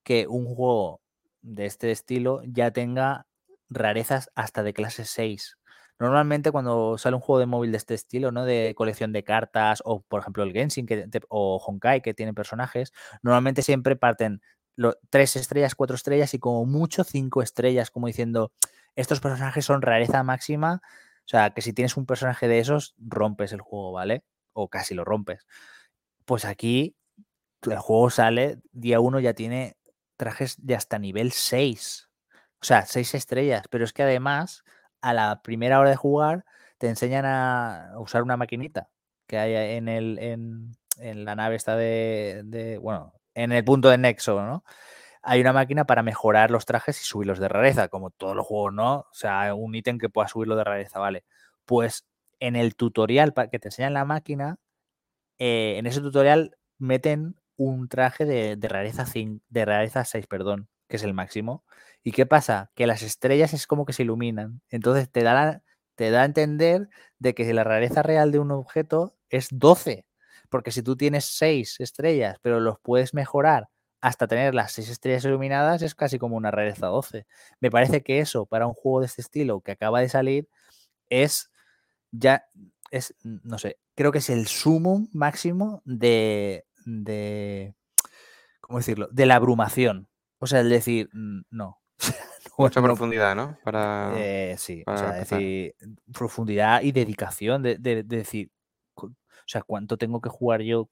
que 0.02 0.26
un 0.26 0.46
juego 0.46 1.00
de 1.42 1.66
este 1.66 1.90
estilo 1.90 2.42
ya 2.44 2.70
tenga 2.70 3.26
rarezas 3.68 4.30
hasta 4.34 4.62
de 4.62 4.74
clase 4.74 5.04
6. 5.04 5.58
Normalmente 6.00 6.50
cuando 6.50 6.98
sale 6.98 7.16
un 7.16 7.22
juego 7.22 7.38
de 7.40 7.46
móvil 7.46 7.70
de 7.70 7.76
este 7.78 7.94
estilo, 7.94 8.32
¿no? 8.32 8.44
De 8.44 8.74
colección 8.76 9.12
de 9.12 9.22
cartas, 9.24 9.82
o 9.84 10.02
por 10.02 10.20
ejemplo 10.20 10.42
el 10.42 10.52
Genshin 10.52 10.86
o 11.28 11.56
Honkai 11.64 12.02
que 12.02 12.14
tiene 12.14 12.34
personajes, 12.34 12.92
normalmente 13.22 13.62
siempre 13.62 13.96
parten 13.96 14.40
tres 15.10 15.36
estrellas, 15.36 15.74
cuatro 15.76 15.94
estrellas 15.96 16.34
y 16.34 16.38
como 16.40 16.66
mucho 16.66 17.04
cinco 17.04 17.42
estrellas, 17.42 17.90
como 17.90 18.08
diciendo, 18.08 18.52
estos 18.96 19.20
personajes 19.20 19.64
son 19.64 19.82
rareza 19.82 20.22
máxima. 20.24 20.80
O 21.26 21.28
sea, 21.28 21.50
que 21.50 21.62
si 21.62 21.72
tienes 21.72 21.96
un 21.96 22.06
personaje 22.06 22.48
de 22.48 22.58
esos, 22.58 22.94
rompes 22.98 23.52
el 23.52 23.60
juego, 23.60 23.92
¿vale? 23.92 24.24
O 24.52 24.68
casi 24.68 24.94
lo 24.94 25.04
rompes. 25.04 25.46
Pues 26.24 26.44
aquí 26.44 26.96
el 27.62 27.78
juego 27.78 28.10
sale, 28.10 28.58
día 28.72 29.00
uno 29.00 29.20
ya 29.20 29.34
tiene 29.34 29.76
trajes 30.16 30.56
de 30.58 30.74
hasta 30.76 30.98
nivel 30.98 31.32
6. 31.32 32.10
O 32.62 32.64
sea, 32.64 32.86
6 32.86 33.14
estrellas. 33.14 33.64
Pero 33.70 33.84
es 33.84 33.92
que 33.92 34.02
además, 34.02 34.64
a 35.04 35.12
la 35.12 35.42
primera 35.42 35.80
hora 35.80 35.90
de 35.90 35.96
jugar, 35.96 36.46
te 36.78 36.88
enseñan 36.88 37.26
a 37.26 37.92
usar 37.98 38.22
una 38.22 38.38
maquinita 38.38 38.88
que 39.26 39.36
hay 39.38 39.76
en, 39.76 39.88
el, 39.88 40.18
en, 40.18 41.24
la 41.24 41.36
nave 41.36 41.56
esta 41.56 41.76
de, 41.76 42.40
de, 42.46 42.78
bueno, 42.78 43.12
en 43.34 43.52
el 43.52 43.64
punto 43.64 43.90
de 43.90 43.98
nexo, 43.98 44.40
¿no? 44.42 44.64
Hay 45.22 45.42
una 45.42 45.52
máquina 45.52 45.84
para 45.84 46.02
mejorar 46.02 46.50
los 46.50 46.64
trajes 46.64 47.00
y 47.02 47.04
subirlos 47.04 47.38
de 47.38 47.48
rareza, 47.48 47.88
como 47.88 48.10
todos 48.10 48.34
los 48.34 48.46
juegos, 48.46 48.72
¿no? 48.72 49.00
O 49.00 49.08
sea, 49.12 49.54
un 49.54 49.74
ítem 49.74 49.98
que 49.98 50.08
pueda 50.08 50.26
subirlo 50.26 50.56
de 50.56 50.64
rareza, 50.64 50.98
¿vale? 50.98 51.24
Pues 51.66 52.06
en 52.40 52.56
el 52.56 52.74
tutorial 52.74 53.34
que 53.50 53.58
te 53.58 53.68
enseñan 53.68 53.92
la 53.92 54.06
máquina, 54.06 54.56
eh, 55.38 55.76
en 55.78 55.86
ese 55.86 56.00
tutorial 56.00 56.56
meten 56.78 57.36
un 57.56 57.88
traje 57.88 58.24
de, 58.24 58.56
rareza 58.68 59.04
de 59.14 59.64
rareza 59.66 60.04
6, 60.04 60.26
perdón, 60.28 60.68
que 60.88 60.96
es 60.96 61.02
el 61.02 61.14
máximo. 61.14 61.64
¿Y 62.02 62.12
qué 62.12 62.26
pasa? 62.26 62.70
Que 62.74 62.86
las 62.86 63.02
estrellas 63.02 63.54
es 63.54 63.66
como 63.66 63.86
que 63.86 63.92
se 63.92 64.02
iluminan. 64.02 64.60
Entonces 64.70 65.10
te 65.10 65.22
da, 65.22 65.62
te 65.94 66.10
da 66.10 66.22
a 66.22 66.24
entender 66.26 66.88
de 67.18 67.34
que 67.34 67.52
la 67.54 67.64
rareza 67.64 68.02
real 68.02 68.32
de 68.32 68.38
un 68.38 68.50
objeto 68.50 69.16
es 69.30 69.48
12. 69.50 70.06
Porque 70.50 70.70
si 70.70 70.82
tú 70.82 70.96
tienes 70.96 71.24
6 71.24 71.80
estrellas, 71.80 72.38
pero 72.42 72.60
los 72.60 72.78
puedes 72.80 73.14
mejorar 73.14 73.68
hasta 74.00 74.26
tener 74.26 74.54
las 74.54 74.72
6 74.72 74.90
estrellas 74.90 75.24
iluminadas, 75.24 75.80
es 75.82 75.94
casi 75.94 76.18
como 76.18 76.36
una 76.36 76.50
rareza 76.50 76.88
12. 76.88 77.26
Me 77.60 77.70
parece 77.70 78.02
que 78.02 78.20
eso, 78.20 78.44
para 78.46 78.66
un 78.66 78.74
juego 78.74 79.00
de 79.00 79.06
este 79.06 79.22
estilo 79.22 79.62
que 79.62 79.72
acaba 79.72 80.00
de 80.00 80.10
salir, 80.10 80.48
es 81.08 81.50
ya, 82.10 82.46
es, 82.90 83.14
no 83.22 83.58
sé, 83.58 83.78
creo 83.94 84.12
que 84.12 84.18
es 84.18 84.30
el 84.30 84.46
sumum 84.46 85.08
máximo 85.12 85.82
de, 85.84 86.66
de, 86.84 87.74
¿cómo 88.60 88.78
decirlo? 88.78 89.08
De 89.10 89.26
la 89.26 89.36
abrumación. 89.36 90.08
O 90.44 90.46
sea, 90.46 90.60
el 90.60 90.68
decir, 90.68 91.08
no. 91.50 91.80
Mucha 92.58 92.82
profundidad, 92.82 93.34
¿no? 93.34 93.56
Para, 93.64 94.12
eh, 94.14 94.56
sí, 94.58 94.82
o 94.86 94.94
sea, 94.94 95.12
decir, 95.12 95.74
profundidad 96.12 96.82
y 96.82 96.92
dedicación 96.92 97.62
de, 97.62 97.78
decir, 98.04 98.50
o 98.94 99.08
sea, 99.46 99.62
¿cuánto 99.62 99.96
tengo 99.96 100.20
que 100.20 100.28
jugar 100.28 100.60
yo? 100.60 100.86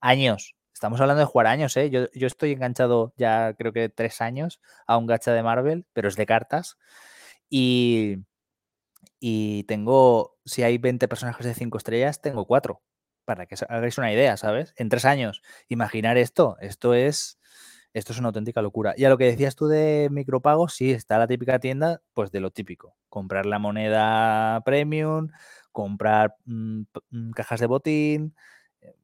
Años. 0.00 0.54
Estamos 0.74 1.00
hablando 1.00 1.20
de 1.20 1.26
jugar 1.26 1.46
años, 1.46 1.74
¿eh? 1.78 1.88
Yo, 1.88 2.06
yo, 2.12 2.26
estoy 2.26 2.52
enganchado 2.52 3.14
ya 3.16 3.54
creo 3.54 3.72
que 3.72 3.88
tres 3.88 4.20
años 4.20 4.60
a 4.86 4.98
un 4.98 5.06
gacha 5.06 5.32
de 5.32 5.42
Marvel, 5.42 5.86
pero 5.94 6.08
es 6.08 6.14
de 6.14 6.26
cartas. 6.26 6.76
Y, 7.48 8.18
y 9.18 9.64
tengo, 9.64 10.36
si 10.44 10.64
hay 10.64 10.76
20 10.76 11.08
personajes 11.08 11.46
de 11.46 11.54
5 11.54 11.78
estrellas, 11.78 12.20
tengo 12.20 12.46
4 12.46 12.82
para 13.24 13.46
que 13.46 13.56
hagáis 13.68 13.96
una 13.96 14.12
idea, 14.12 14.36
¿sabes? 14.36 14.74
En 14.76 14.90
tres 14.90 15.06
años, 15.06 15.42
imaginar 15.68 16.16
esto, 16.16 16.56
esto 16.60 16.94
es, 16.94 17.38
esto 17.94 18.12
es 18.12 18.18
una 18.18 18.28
auténtica 18.28 18.62
locura. 18.62 18.94
Y 18.96 19.04
a 19.04 19.08
lo 19.08 19.18
que 19.18 19.24
decías 19.24 19.56
tú 19.56 19.66
de 19.68 20.08
micropagos, 20.10 20.74
sí, 20.74 20.90
está 20.92 21.18
la 21.18 21.26
típica 21.26 21.58
tienda, 21.58 22.02
pues 22.14 22.30
de 22.30 22.40
lo 22.40 22.50
típico, 22.50 22.96
comprar 23.08 23.46
la 23.46 23.58
moneda 23.58 24.60
premium, 24.64 25.28
comprar 25.72 26.36
mm, 26.46 26.82
mm, 27.10 27.30
cajas 27.32 27.60
de 27.60 27.66
botín, 27.66 28.34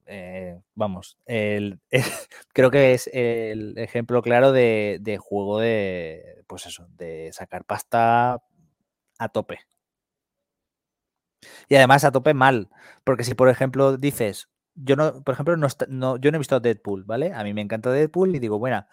eh, 0.07 0.61
vamos, 0.75 1.19
el, 1.27 1.81
creo 2.55 2.71
que 2.71 2.95
es 2.95 3.09
el 3.13 3.77
ejemplo 3.79 4.23
claro 4.23 4.53
de, 4.53 4.99
de 5.01 5.19
juego 5.19 5.59
de, 5.61 6.45
pues 6.47 6.67
eso, 6.67 6.87
de 6.97 7.31
sacar 7.33 7.65
pasta 7.65 8.43
a 9.19 9.29
tope, 9.31 9.61
y 11.69 11.77
además 11.77 12.05
a 12.05 12.13
tope 12.13 12.35
mal. 12.35 12.71
Porque 13.05 13.25
si, 13.25 13.35
por 13.35 13.49
ejemplo, 13.49 13.97
dices, 13.97 14.49
yo 14.75 14.97
no, 14.97 15.23
por 15.23 15.35
ejemplo, 15.35 15.57
no, 15.57 16.17
yo 16.17 16.31
no 16.31 16.37
he 16.37 16.39
visto 16.39 16.61
Deadpool, 16.61 17.05
¿vale? 17.05 17.33
A 17.33 17.45
mí 17.45 17.55
me 17.55 17.61
encanta 17.61 17.91
Deadpool 17.91 18.35
y 18.37 18.39
digo, 18.39 18.59
bueno, 18.59 18.87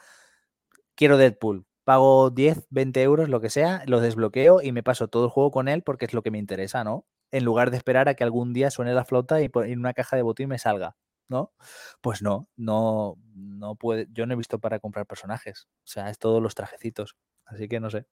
quiero 0.96 1.18
Deadpool. 1.18 1.66
Pago 1.84 2.30
10, 2.30 2.68
20 2.70 3.02
euros, 3.02 3.30
lo 3.30 3.42
que 3.42 3.50
sea, 3.50 3.84
lo 3.88 4.02
desbloqueo 4.02 4.62
y 4.62 4.72
me 4.72 4.84
paso 4.84 5.08
todo 5.08 5.26
el 5.26 5.32
juego 5.32 5.52
con 5.52 5.68
él 5.68 5.82
porque 5.84 6.06
es 6.06 6.14
lo 6.14 6.22
que 6.22 6.32
me 6.32 6.38
interesa, 6.38 6.84
¿no? 6.84 7.06
En 7.32 7.44
lugar 7.44 7.72
de 7.72 7.78
esperar 7.78 8.08
a 8.08 8.14
que 8.14 8.24
algún 8.24 8.54
día 8.54 8.70
suene 8.72 8.94
la 8.94 9.06
flauta 9.06 9.42
y 9.42 9.50
en 9.54 9.80
una 9.80 9.94
caja 9.94 10.16
de 10.16 10.22
botín 10.22 10.50
me 10.50 10.60
salga, 10.60 10.96
¿no? 11.28 11.54
Pues 12.02 12.22
no, 12.22 12.48
no, 12.56 13.18
no 13.34 13.76
puede. 13.76 14.08
Yo 14.12 14.26
no 14.28 14.34
he 14.34 14.38
visto 14.38 14.60
para 14.60 14.80
comprar 14.80 15.08
personajes. 15.08 15.68
O 15.84 15.88
sea, 15.88 16.10
es 16.10 16.20
todos 16.20 16.42
los 16.42 16.54
trajecitos. 16.56 17.16
Así 17.46 17.68
que 17.68 17.80
no 17.80 17.90
sé. 17.90 18.06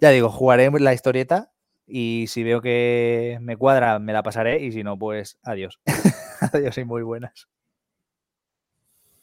Ya 0.00 0.10
digo, 0.10 0.30
jugaré 0.30 0.70
la 0.70 0.94
historieta 0.94 1.52
y 1.88 2.26
si 2.28 2.42
veo 2.44 2.60
que 2.60 3.38
me 3.40 3.56
cuadra, 3.56 3.98
me 3.98 4.12
la 4.12 4.22
pasaré. 4.22 4.62
Y 4.62 4.72
si 4.72 4.82
no, 4.82 4.98
pues 4.98 5.38
adiós. 5.42 5.80
adiós 6.52 6.76
y 6.78 6.84
muy 6.84 7.02
buenas. 7.02 7.48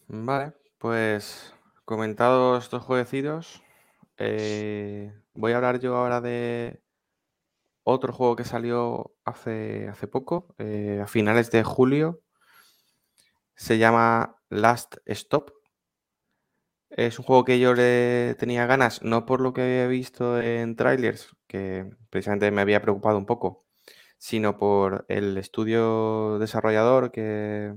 Vale, 0.08 0.54
pues 0.78 1.54
comentados 1.86 2.64
estos 2.64 2.84
jueguecitos, 2.84 3.64
eh, 4.18 5.14
voy 5.34 5.52
a 5.52 5.58
hablar 5.58 5.80
yo 5.80 5.96
ahora 5.96 6.22
de 6.22 6.82
otro 7.84 8.14
juego 8.14 8.36
que 8.36 8.44
salió 8.44 9.16
hace, 9.24 9.88
hace 9.88 10.08
poco, 10.08 10.56
eh, 10.58 11.00
a 11.04 11.08
finales 11.08 11.52
de 11.52 11.64
julio. 11.64 12.22
Se 13.56 13.78
llama 13.78 14.38
Last 14.50 14.98
Stop. 15.06 15.52
Es 16.90 17.20
un 17.20 17.26
juego 17.26 17.46
que 17.46 17.60
yo 17.60 17.74
le 17.74 18.36
tenía 18.40 18.66
ganas, 18.66 19.02
no 19.04 19.26
por 19.26 19.42
lo 19.42 19.54
que 19.54 19.62
había 19.62 19.88
visto 19.88 20.40
en 20.40 20.76
trailers, 20.76 21.35
que 21.48 21.90
precisamente 22.10 22.52
me 22.52 22.62
había 22.62 22.82
preocupado 22.82 23.18
un 23.18 23.26
poco, 23.26 23.66
sino 24.18 24.58
por 24.58 25.06
el 25.10 25.38
estudio 25.38 26.40
desarrollador 26.40 27.12
que, 27.12 27.76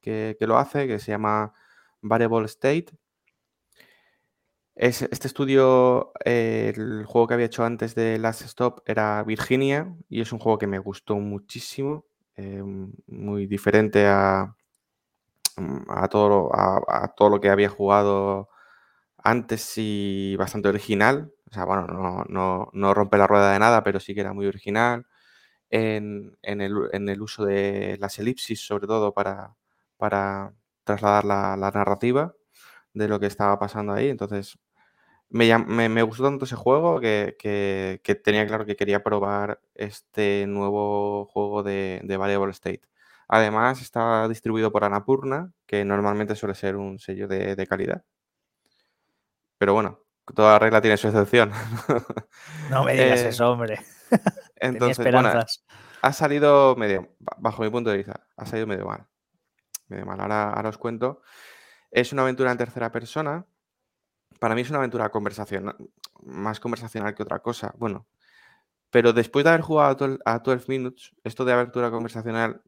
que, 0.00 0.36
lo 0.40 0.58
hace, 0.58 0.86
que 0.86 0.98
se 0.98 1.12
llama 1.12 1.54
Variable 2.00 2.46
State. 2.46 2.86
Es, 4.76 5.02
este 5.02 5.28
estudio, 5.28 6.12
eh, 6.24 6.72
el 6.76 7.04
juego 7.06 7.28
que 7.28 7.34
había 7.34 7.46
hecho 7.46 7.64
antes 7.64 7.94
de 7.94 8.18
Last 8.18 8.42
Stop 8.42 8.82
era 8.86 9.22
Virginia 9.22 9.94
y 10.08 10.20
es 10.20 10.32
un 10.32 10.40
juego 10.40 10.58
que 10.58 10.66
me 10.66 10.80
gustó 10.80 11.16
muchísimo, 11.16 12.06
eh, 12.36 12.62
muy 13.06 13.46
diferente 13.46 14.06
a, 14.06 14.56
a 15.88 16.08
todo, 16.08 16.50
a, 16.54 17.14
todo 17.16 17.30
lo 17.30 17.40
que 17.40 17.50
había 17.50 17.68
jugado 17.68 18.48
antes 19.18 19.74
y 19.76 20.36
bastante 20.36 20.68
original. 20.68 21.32
O 21.54 21.56
sea, 21.56 21.64
bueno, 21.66 22.24
no, 22.72 22.94
rompe 22.94 23.16
la 23.16 23.28
rueda 23.28 23.52
de 23.52 23.60
nada, 23.60 23.84
pero 23.84 24.00
sí 24.00 24.14
que 24.14 24.22
era 24.22 24.32
muy 24.32 24.46
original 24.46 25.06
en, 25.70 26.36
el, 26.42 27.22
uso 27.22 27.44
de 27.44 27.96
las 28.00 28.18
elipsis, 28.18 28.66
sobre 28.66 28.86
todo 28.88 29.14
para, 29.14 29.56
para 29.96 30.54
trasladar 30.84 31.24
la, 31.24 31.70
narrativa 31.72 32.34
de 32.94 33.08
lo 33.08 33.20
que 33.20 33.26
estaba 33.26 33.58
pasando 33.58 33.92
ahí. 33.92 34.08
Entonces, 34.08 34.58
me, 35.30 35.56
me, 35.58 36.02
gustó 36.02 36.24
tanto 36.24 36.44
ese 36.46 36.56
juego 36.56 37.00
que, 37.00 37.36
tenía 38.24 38.46
claro 38.46 38.66
que 38.66 38.76
quería 38.76 39.04
probar 39.04 39.60
este 39.74 40.46
nuevo 40.48 41.26
juego 41.26 41.62
de, 41.62 42.00
de 42.04 42.16
Variable 42.16 42.52
State. 42.52 42.82
Además, 43.28 43.80
está 43.80 44.28
distribuido 44.28 44.72
por 44.72 44.84
Anapurna, 44.84 45.52
que 45.66 45.84
normalmente 45.84 46.34
suele 46.36 46.54
ser 46.54 46.76
un 46.76 46.98
sello 46.98 47.28
de, 47.28 47.66
calidad. 47.68 48.04
Pero 49.58 49.74
bueno, 49.74 50.03
toda 50.34 50.58
regla 50.58 50.80
tiene 50.80 50.96
su 50.96 51.08
excepción. 51.08 51.52
No 52.70 52.82
me 52.82 52.94
digas 52.94 53.20
eh, 53.20 53.28
eso, 53.28 53.50
hombre. 53.50 53.78
Entonces, 54.56 55.12
bueno, 55.12 55.30
ha 56.00 56.12
salido 56.12 56.74
medio, 56.76 57.14
bajo 57.36 57.62
mi 57.62 57.68
punto 57.68 57.90
de 57.90 57.98
vista, 57.98 58.26
ha 58.36 58.46
salido 58.46 58.66
medio 58.66 58.86
mal. 58.86 59.06
Medio 59.88 60.06
mal. 60.06 60.18
Ahora, 60.18 60.50
ahora 60.50 60.70
os 60.70 60.78
cuento. 60.78 61.20
Es 61.90 62.12
una 62.12 62.22
aventura 62.22 62.50
en 62.50 62.58
tercera 62.58 62.90
persona. 62.90 63.44
Para 64.40 64.54
mí 64.54 64.62
es 64.62 64.70
una 64.70 64.78
aventura 64.78 65.10
conversacional, 65.10 65.76
más 66.22 66.58
conversacional 66.58 67.14
que 67.14 67.22
otra 67.22 67.40
cosa. 67.40 67.74
Bueno, 67.76 68.06
pero 68.90 69.12
después 69.12 69.44
de 69.44 69.50
haber 69.50 69.60
jugado 69.60 70.18
a 70.24 70.38
12 70.38 70.64
Minutes, 70.68 71.12
esto 71.22 71.44
de 71.44 71.52
aventura 71.52 71.90
conversacional 71.90 72.62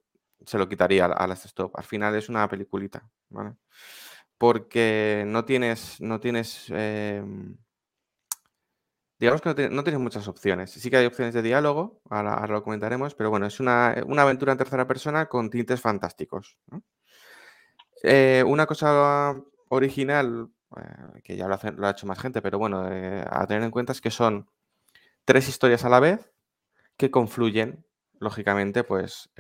se 0.45 0.59
lo 0.59 0.69
quitaría 0.69 1.07
a 1.07 1.27
Last 1.27 1.47
Stop. 1.47 1.77
Al 1.77 1.85
final 1.85 2.15
es 2.15 2.29
una 2.29 2.49
peliculita, 2.49 3.09
¿vale? 3.31 3.55
Porque 4.39 5.25
no 5.27 5.45
tienes, 5.45 6.01
no 6.01 6.21
tienes, 6.21 6.67
em, 6.71 7.57
digamos 9.19 9.41
que 9.41 9.69
no, 9.71 9.83
tienes 9.83 10.01
muchas 10.01 10.29
opciones. 10.29 10.71
Sí 10.73 10.91
que 10.91 10.99
hay 10.99 11.07
opciones 11.07 11.35
de 11.35 11.43
diálogo, 11.43 12.03
ahora, 12.11 12.47
lo 12.47 12.63
comentaremos, 12.63 13.15
pero 13.15 13.31
bueno, 13.31 13.47
es 13.47 13.61
una, 13.61 13.93
aventura 13.93 14.53
en 14.53 14.59
tercera 14.59 14.87
persona 14.87 15.27
con 15.27 15.49
tintes 15.49 15.81
fantásticos. 15.81 16.59
Eh, 18.03 18.45
una 18.47 18.67
cosa 18.67 19.35
original, 19.69 20.51
eh, 20.77 21.23
que 21.25 21.37
ya 21.37 21.49
lo, 21.49 21.55
ha 21.87 21.91
hecho 21.91 22.07
más 22.07 22.19
gente, 22.19 22.43
pero 22.43 22.59
bueno, 22.59 22.93
eh, 22.93 23.25
a 23.29 23.47
tener 23.47 23.63
en 23.63 23.71
cuenta 23.71 23.93
es 23.93 24.03
que 24.03 24.11
son 24.11 24.51
tres 25.25 25.49
historias 25.49 25.85
a 25.85 25.89
la 25.89 26.01
vez 26.01 26.31
que 26.99 27.11
confluyen, 27.11 27.87
lógicamente, 28.21 28.85
pues 28.85 29.31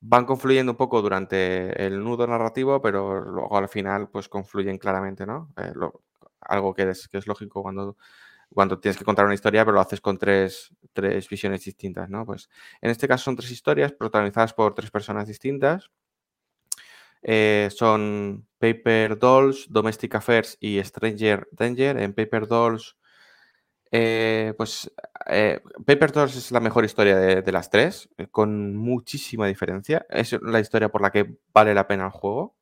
van 0.00 0.24
confluyendo 0.24 0.72
un 0.72 0.78
poco 0.78 1.02
durante 1.02 1.86
el 1.86 2.02
nudo 2.02 2.26
narrativo, 2.26 2.80
pero 2.80 3.20
luego 3.20 3.56
al 3.56 3.68
final 3.68 4.08
pues 4.08 4.28
confluyen 4.28 4.78
claramente, 4.78 5.26
¿no? 5.26 5.52
Eh, 5.56 5.72
algo 6.40 6.74
que 6.74 6.90
es, 6.90 7.08
que 7.08 7.18
es 7.18 7.26
lógico 7.26 7.62
cuando, 7.62 7.96
cuando 8.52 8.78
tienes 8.80 8.98
que 8.98 9.04
contar 9.04 9.26
una 9.26 9.34
historia, 9.34 9.64
pero 9.64 9.74
lo 9.74 9.80
haces 9.80 10.00
con 10.00 10.18
tres, 10.18 10.72
visiones 11.30 11.64
distintas, 11.64 12.08
¿no? 12.08 12.24
Pues 12.24 12.48
en 12.80 12.90
este 12.90 13.06
caso 13.06 13.24
son 13.24 13.36
tres 13.36 13.50
historias 13.50 13.92
protagonizadas 13.92 14.54
por 14.54 14.74
tres 14.74 14.90
personas 14.90 15.28
distintas. 15.28 15.90
Eh, 17.22 17.68
son 17.70 18.46
Paper 18.58 19.18
Dolls, 19.18 19.66
Domestic 19.68 20.14
Affairs 20.14 20.56
y 20.60 20.82
Stranger 20.82 21.46
Danger. 21.52 21.98
En 21.98 22.14
Paper 22.14 22.46
Dolls 22.46 22.96
Eh, 23.92 24.54
pues 24.56 24.92
eh, 25.26 25.60
Paper 25.84 26.12
Tools 26.12 26.36
es 26.36 26.52
la 26.52 26.60
mejor 26.60 26.84
historia 26.84 27.16
de, 27.16 27.52
las 27.52 27.70
tres, 27.70 28.08
eh, 28.18 28.28
con 28.28 28.76
muchísima 28.76 29.46
diferencia. 29.46 30.06
Es 30.08 30.32
la 30.42 30.60
historia 30.60 30.90
por 30.90 31.02
la 31.02 31.10
que 31.10 31.36
vale 31.52 31.74
la 31.74 31.86
pena 31.88 32.06
el 32.06 32.10
juego. 32.10 32.56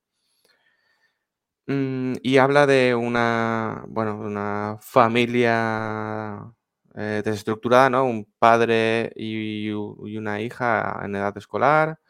Mm, 1.67 2.15
y 2.23 2.39
habla 2.39 2.67
de 2.67 2.95
una, 2.95 3.85
bueno, 3.89 4.17
una 4.19 4.79
familia 4.81 6.55
desestructurada, 6.95 7.91
¿no? 7.91 8.05
Un 8.05 8.25
padre 8.41 9.13
y, 9.15 9.71
una 9.71 10.41
hija 10.41 11.01
en 11.05 11.15
edad 11.15 11.37
escolar 11.39 12.01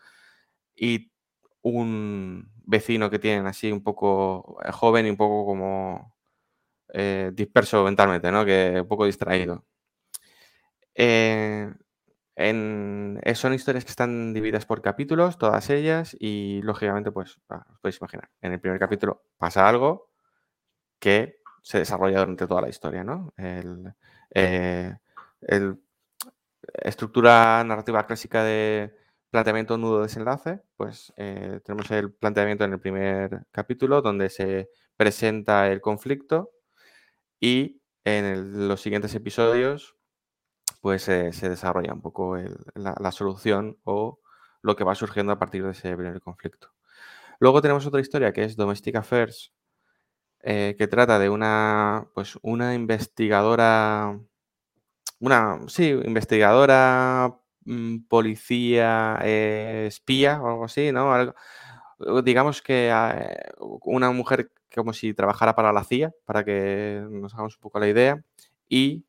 y 0.76 1.12
un 1.62 2.50
vecino 2.64 3.10
que 3.10 3.18
tienen 3.18 3.46
así 3.46 3.72
un 3.72 3.82
poco 3.82 4.58
joven 4.72 5.06
y 5.06 5.10
un 5.10 5.16
poco 5.16 5.46
como 5.46 6.17
eh, 6.92 7.30
disperso 7.34 7.84
mentalmente, 7.84 8.30
¿no? 8.32 8.44
Que 8.44 8.80
un 8.80 8.88
poco 8.88 9.04
distraído. 9.06 9.64
Eh, 10.94 11.72
eh, 12.36 13.34
son 13.34 13.54
historias 13.54 13.84
que 13.84 13.90
están 13.90 14.32
divididas 14.32 14.66
por 14.66 14.80
capítulos, 14.82 15.38
todas 15.38 15.70
ellas, 15.70 16.16
y 16.18 16.62
lógicamente, 16.62 17.10
pues, 17.12 17.38
os 17.48 17.78
podéis 17.80 17.98
imaginar, 18.00 18.30
en 18.42 18.52
el 18.52 18.60
primer 18.60 18.78
capítulo 18.78 19.24
pasa 19.36 19.68
algo 19.68 20.10
que 21.00 21.40
se 21.62 21.78
desarrolla 21.78 22.20
durante 22.20 22.46
toda 22.46 22.62
la 22.62 22.68
historia, 22.68 23.04
¿no? 23.04 23.32
El, 23.36 23.94
estructura 26.82 27.62
narrativa 27.64 28.06
clásica 28.06 28.44
de 28.44 28.94
planteamiento 29.30 29.78
nudo 29.78 30.02
desenlace, 30.02 30.60
pues 30.76 31.12
tenemos 31.16 31.90
el 31.90 32.12
planteamiento 32.12 32.64
en 32.64 32.72
el 32.72 32.80
primer 32.80 33.46
capítulo 33.52 34.02
donde 34.02 34.28
se 34.30 34.70
presenta 34.96 35.68
el 35.68 35.80
conflicto 35.80 36.52
y 37.40 37.80
en 38.04 38.68
los 38.68 38.80
siguientes 38.80 39.14
episodios, 39.14 39.96
pues 40.80 41.02
se 41.02 41.48
desarrolla 41.48 41.92
un 41.92 42.00
poco 42.02 42.36
la, 42.74 43.12
solución 43.12 43.78
o 43.84 44.20
lo 44.62 44.76
que 44.76 44.84
va 44.84 44.94
surgiendo 44.94 45.32
a 45.32 45.38
partir 45.38 45.64
de 45.64 45.72
ese 45.72 45.96
primer 45.96 46.20
conflicto. 46.20 46.72
Luego 47.40 47.62
tenemos 47.62 47.86
otra 47.86 48.00
historia 48.00 48.32
que 48.32 48.44
es 48.44 48.56
Domestic 48.56 48.96
Affairs, 48.96 49.52
eh, 50.40 50.76
que 50.78 50.88
trata 50.88 51.18
de 51.18 51.30
una, 51.30 52.08
pues 52.14 52.38
una 52.42 52.74
investigadora, 52.74 54.18
una, 55.20 55.60
sí, 55.68 55.88
investigadora, 55.90 57.38
mm, 57.64 58.06
policía, 58.08 59.18
eh, 59.22 59.86
espía 59.88 60.40
o 60.40 60.48
algo 60.48 60.64
así, 60.64 60.92
¿no? 60.92 61.34
digamos 62.22 62.62
que 62.62 62.90
ah, 62.92 63.32
una 63.58 64.10
mujer 64.12 64.52
como 64.74 64.92
si 64.92 65.14
trabajara 65.14 65.54
para 65.54 65.72
la 65.72 65.84
CIA, 65.84 66.12
para 66.24 66.44
que 66.44 67.04
nos 67.10 67.34
hagamos 67.34 67.56
un 67.56 67.60
poco 67.60 67.80
la 67.80 67.88
idea, 67.88 68.22
y 68.68 69.04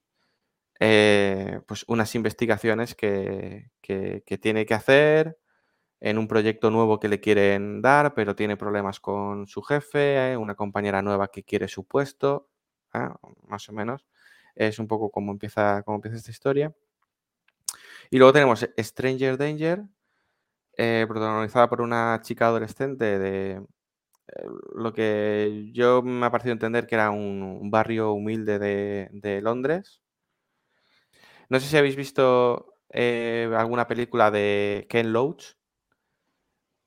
eh, 0.80 1.60
pues 1.68 1.84
unas 1.88 2.16
investigaciones 2.16 2.96
que, 2.96 3.70
tiene 4.42 4.66
que 4.66 4.74
hacer 4.74 5.38
en 6.00 6.18
un 6.18 6.28
proyecto 6.28 6.72
nuevo 6.72 7.00
que 7.00 7.10
le 7.10 7.20
quieren 7.20 7.82
dar, 7.82 8.14
pero 8.14 8.36
tiene 8.36 8.56
problemas 8.58 9.00
con 9.00 9.48
su 9.48 9.62
jefe, 9.62 10.38
una 10.38 10.56
compañera 10.56 11.02
nueva 11.02 11.30
que 11.30 11.44
quiere 11.44 11.68
su 11.68 11.86
puesto, 11.86 12.50
ah, 12.94 13.18
más 13.48 13.68
o 13.70 13.74
menos. 13.74 14.06
Es 14.56 14.80
un 14.80 14.88
poco 14.88 15.12
como 15.12 15.32
empieza, 15.32 15.84
como 15.84 15.96
empieza 15.98 16.18
esta 16.18 16.32
historia. 16.32 16.74
Y 18.10 18.18
luego 18.18 18.34
tenemos 18.34 18.68
Stranger 18.78 19.38
Danger, 19.38 19.84
eh, 20.78 21.06
protagonizada 21.08 21.70
por 21.70 21.82
una 21.82 22.20
chica 22.24 22.48
adolescente 22.48 23.20
de, 23.20 23.62
lo 24.76 24.94
que 24.94 25.70
yo 25.74 26.02
me 26.02 26.26
ha 26.26 26.32
parecido 26.32 26.54
entender 26.54 26.88
que 26.88 26.96
era 26.96 27.12
un, 27.12 27.70
barrio 27.72 28.14
humilde 28.14 28.60
de, 28.60 29.42
Londres. 29.42 30.02
No 31.50 31.60
sé 31.60 31.68
si 31.68 31.78
habéis 31.78 31.96
visto 31.96 32.76
eh, 32.90 33.52
alguna 33.56 33.88
película 33.88 34.32
de 34.32 34.88
Ken 34.90 35.12
Loach, 35.14 35.56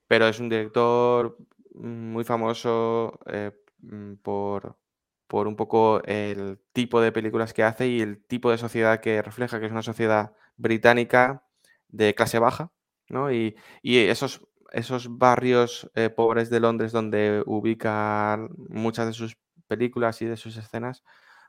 pero 0.06 0.28
es 0.28 0.38
un 0.40 0.48
director 0.48 1.36
muy 1.74 2.24
famoso 2.24 3.18
eh, 3.26 3.52
mm, 3.78 4.14
por, 4.16 4.78
por 5.26 5.48
un 5.48 5.56
poco 5.56 6.02
el 6.04 6.60
tipo 6.72 7.00
de 7.00 7.12
películas 7.12 7.52
que 7.54 7.64
hace 7.64 7.88
y 7.88 8.00
el 8.00 8.22
tipo 8.24 8.50
de 8.50 8.58
sociedad 8.58 9.00
que 9.00 9.22
refleja, 9.22 9.58
que 9.58 9.66
es 9.66 9.72
una 9.72 9.82
sociedad 9.82 10.34
británica 10.56 11.46
de 11.88 12.14
clase 12.14 12.38
baja, 12.38 12.72
¿no? 13.08 13.32
Y, 13.32 13.56
y 13.82 13.98
esos 13.98 14.42
esos 14.72 15.18
barrios 15.18 15.90
eh, 15.94 16.10
pobres 16.10 16.50
de 16.50 16.60
Londres 16.60 16.92
donde 16.92 17.42
ubica 17.46 18.48
muchas 18.68 19.06
de 19.06 19.12
sus 19.12 19.36
películas 19.68 20.20
y 20.22 20.26
de 20.26 20.36
sus 20.36 20.56
escenas, 20.56 21.04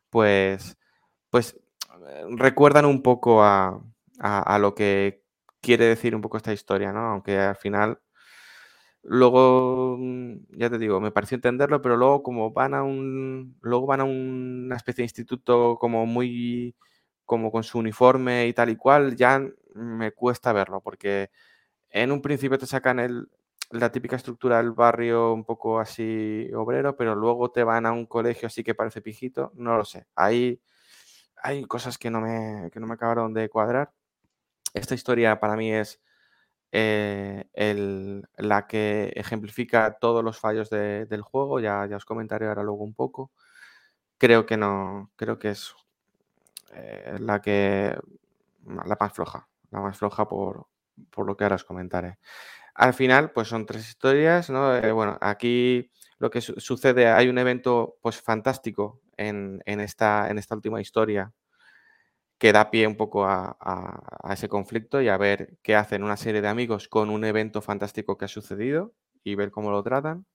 pues, 0.10 0.78
pues 1.30 1.60
eh, 2.08 2.26
recuerdan 2.32 2.86
un 2.86 3.02
poco 3.02 3.44
a, 3.44 3.82
lo 4.60 4.76
que 4.76 5.24
quiere 5.62 5.86
decir 5.86 6.16
un 6.16 6.22
poco 6.22 6.38
esta 6.38 6.54
historia, 6.54 6.92
¿no? 6.94 7.00
Aunque 7.08 7.38
al 7.40 7.56
final, 7.56 8.00
luego, 9.04 9.98
mm, 10.00 10.58
ya 10.58 10.70
te 10.70 10.78
digo, 10.78 11.00
me 11.00 11.12
pareció 11.12 11.36
entenderlo, 11.36 11.82
pero 11.82 11.98
luego 11.98 12.24
como 12.24 12.52
van 12.52 12.74
a 12.74 12.84
un, 12.84 13.58
luego 13.62 13.88
van 13.88 14.02
a 14.02 14.04
una 14.06 14.76
especie 14.76 15.02
de 15.04 15.06
instituto 15.06 15.78
como 15.80 16.06
muy, 16.06 16.76
como 17.26 17.52
con 17.52 17.64
su 17.64 17.80
uniforme 17.80 18.48
y 18.48 18.54
tal 18.54 18.70
y 18.70 18.76
cual, 18.76 19.16
ya 19.16 19.42
me 19.76 20.12
cuesta 20.12 20.54
verlo, 20.54 20.82
porque 20.82 21.30
en 21.94 22.12
un 22.12 22.22
principio 22.22 22.58
te 22.58 22.66
sacan 22.66 23.00
el, 23.00 23.30
la 23.70 23.92
típica 23.92 24.16
estructura 24.16 24.58
del 24.58 24.72
barrio 24.72 25.32
un 25.34 25.46
poco 25.46 25.80
así 25.80 26.50
obrero, 26.54 26.98
pero 26.98 27.16
luego 27.16 27.52
te 27.52 27.64
van 27.64 27.86
a 27.86 27.92
un 27.92 28.08
colegio 28.08 28.48
así 28.48 28.64
que 28.64 28.76
parece 28.76 29.02
pijito, 29.02 29.52
no 29.56 29.78
lo 29.78 29.86
sé. 29.86 30.08
Ahí 30.16 30.60
hay 31.38 31.64
cosas 31.66 31.98
que 31.98 32.10
no 32.10 32.22
me, 32.22 32.70
que 32.72 32.80
no 32.80 32.88
me 32.88 32.96
acabaron 32.96 33.34
de 33.34 33.50
cuadrar. 33.50 33.92
Esta 34.74 34.96
historia 34.96 35.40
para 35.40 35.56
mí 35.56 35.72
es 35.72 36.02
eh, 36.72 37.46
la 38.38 38.68
que 38.68 39.14
ejemplifica 39.16 39.98
todos 40.00 40.24
los 40.24 40.40
fallos 40.40 40.70
del 40.72 41.22
juego, 41.22 41.60
ya, 41.60 41.86
ya 41.88 41.98
os 41.98 42.06
comentaré 42.06 42.48
ahora 42.48 42.64
luego 42.64 42.84
un 42.84 42.96
poco. 42.96 43.32
Creo 44.18 44.46
que 44.46 44.58
no, 44.58 45.12
creo 45.16 45.38
que 45.40 45.52
es 45.52 45.76
eh, 46.74 47.18
la 47.20 47.42
que 47.42 47.96
la 48.66 48.98
más 49.00 49.14
floja, 49.14 49.48
la 49.72 49.82
más 49.82 49.98
floja 49.98 50.28
por, 50.28 50.68
por 51.10 51.28
lo 51.28 51.38
que 51.38 51.44
ahora 51.44 51.56
os 51.56 51.64
comentaré. 51.64 52.18
Al 52.76 52.94
final, 52.94 53.32
pues 53.32 53.48
son 53.48 53.66
tres 53.66 53.88
historias, 53.88 54.50
¿no? 54.50 54.76
Eh, 54.76 54.92
bueno, 54.92 55.18
aquí 55.22 55.92
lo 56.18 56.30
que 56.30 56.42
sucede, 56.42 57.08
hay 57.08 57.28
un 57.30 57.38
evento 57.38 57.98
pues 58.02 58.22
fantástico 58.22 59.02
en, 59.18 59.62
esta, 59.66 60.30
en 60.30 60.38
esta 60.38 60.56
última 60.56 60.82
historia 60.82 61.34
que 62.38 62.52
da 62.52 62.72
pie 62.72 62.88
un 62.88 62.98
poco 62.98 63.26
a, 63.26 63.56
ese 64.32 64.50
conflicto 64.50 65.02
y 65.02 65.10
a 65.10 65.18
ver 65.18 65.58
qué 65.62 65.76
hacen 65.76 66.04
una 66.04 66.18
serie 66.18 66.42
de 66.42 66.48
amigos 66.48 66.88
con 66.88 67.10
un 67.10 67.26
evento 67.26 67.62
fantástico 67.62 68.18
que 68.18 68.26
ha 68.26 68.28
sucedido 68.28 68.94
y 69.24 69.36
ver 69.36 69.52
cómo 69.52 69.72
lo 69.72 69.84
tratan. 69.84 70.26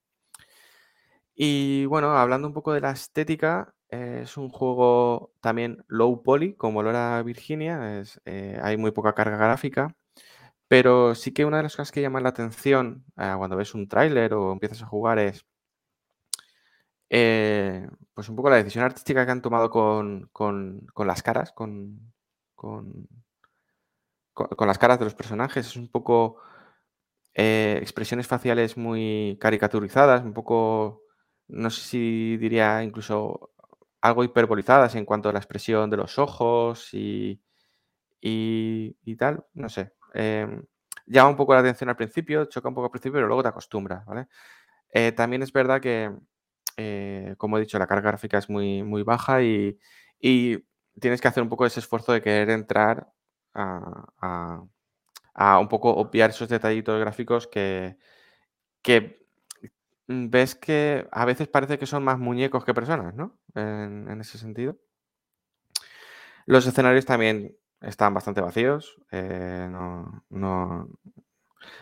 Y 1.35 1.85
bueno, 1.85 2.17
hablando 2.17 2.47
un 2.47 2.53
poco 2.53 2.73
de 2.73 2.81
la 2.81 2.91
estética, 2.91 3.73
es 3.89 4.37
un 4.37 4.49
juego 4.49 5.33
también 5.41 5.83
low 5.87 6.21
poly, 6.23 6.55
como 6.55 6.83
lo 6.83 6.89
era 6.89 7.21
Virginia, 7.23 7.99
es, 7.99 8.21
eh, 8.25 8.59
hay 8.61 8.77
muy 8.77 8.91
poca 8.91 9.13
carga 9.13 9.37
gráfica 9.37 9.95
pero 10.69 11.15
sí 11.15 11.33
que 11.33 11.45
una 11.45 11.57
de 11.57 11.63
las 11.63 11.75
cosas 11.75 11.91
que 11.91 12.01
llama 12.01 12.21
la 12.21 12.29
atención 12.29 13.03
ah, 13.17 13.35
cuando 13.37 13.57
ves 13.57 13.73
un 13.75 13.89
tráiler 13.89 14.33
o 14.35 14.53
empiezas 14.53 14.83
a 14.83 14.87
jugar 14.87 15.19
es 15.19 15.45
eh, 17.09 17.87
pues 18.13 18.29
un 18.29 18.35
poco 18.35 18.49
la 18.49 18.57
decisión 18.57 18.83
artística 18.85 19.25
que 19.25 19.31
han 19.31 19.41
tomado 19.41 19.69
con, 19.69 20.29
las 20.97 21.23
caras, 21.23 21.51
con, 21.53 22.13
con, 22.55 23.07
las 24.59 24.77
caras 24.77 24.99
de 24.99 25.05
los 25.05 25.15
personajes. 25.15 25.67
Es 25.67 25.75
un 25.75 25.89
poco 25.89 26.37
eh, 27.33 27.79
expresiones 27.81 28.27
faciales 28.27 28.77
muy 28.77 29.37
caricaturizadas, 29.41 30.23
un 30.23 30.33
poco, 30.33 31.03
no 31.47 31.69
sé 31.71 31.81
si 31.81 32.37
diría 32.37 32.83
incluso 32.83 33.53
algo 34.01 34.23
hiperbolizadas 34.23 34.95
en 34.95 35.05
cuanto 35.05 35.29
a 35.29 35.33
la 35.33 35.39
expresión 35.39 35.89
de 35.89 35.97
los 35.97 36.19
ojos 36.19 36.93
y, 36.93 37.41
y 38.21 39.15
tal, 39.17 39.45
no 39.53 39.69
sé. 39.69 39.93
Em, 40.13 40.63
llama 41.05 41.29
un 41.29 41.35
poco 41.35 41.53
la 41.53 41.59
atención 41.61 41.89
al 41.89 41.95
principio, 41.95 42.45
choca 42.45 42.69
un 42.69 42.75
poco 42.75 42.85
al 42.85 42.91
principio, 42.91 43.17
pero 43.17 43.27
luego 43.27 43.43
te 43.43 43.49
acostumbras. 43.49 44.05
Eh, 44.91 45.11
también 45.11 45.43
es 45.43 45.53
verdad 45.53 45.81
que, 45.81 46.11
eh, 46.77 47.35
como 47.37 47.57
he 47.57 47.61
dicho, 47.61 47.79
la 47.79 47.87
carga 47.87 48.09
gráfica 48.11 48.37
es 48.37 48.49
muy, 48.49 48.83
muy 48.83 49.03
baja 49.03 49.41
y, 49.43 49.77
tienes 50.99 51.21
que 51.21 51.27
hacer 51.29 51.43
un 51.43 51.49
poco 51.49 51.65
ese 51.65 51.79
esfuerzo 51.79 52.11
de 52.11 52.21
querer 52.21 52.49
entrar 52.49 53.11
a, 53.53 54.61
un 55.59 55.67
poco 55.69 55.91
obviar 55.95 56.31
esos 56.31 56.49
detallitos 56.49 56.99
gráficos 56.99 57.47
que 57.47 57.97
ves 60.07 60.55
que 60.55 61.07
a 61.11 61.25
veces 61.25 61.47
parece 61.47 61.77
que 61.77 61.85
son 61.85 62.03
más 62.03 62.17
muñecos 62.19 62.65
que 62.65 62.73
personas, 62.73 63.13
¿no? 63.15 63.39
en 63.55 64.19
ese 64.19 64.37
sentido. 64.37 64.77
Los 66.45 66.65
escenarios 66.65 67.05
también 67.05 67.55
están 67.81 68.13
bastante 68.13 68.41
vacíos. 68.41 68.97
Eh, 69.11 69.67
no, 69.69 70.89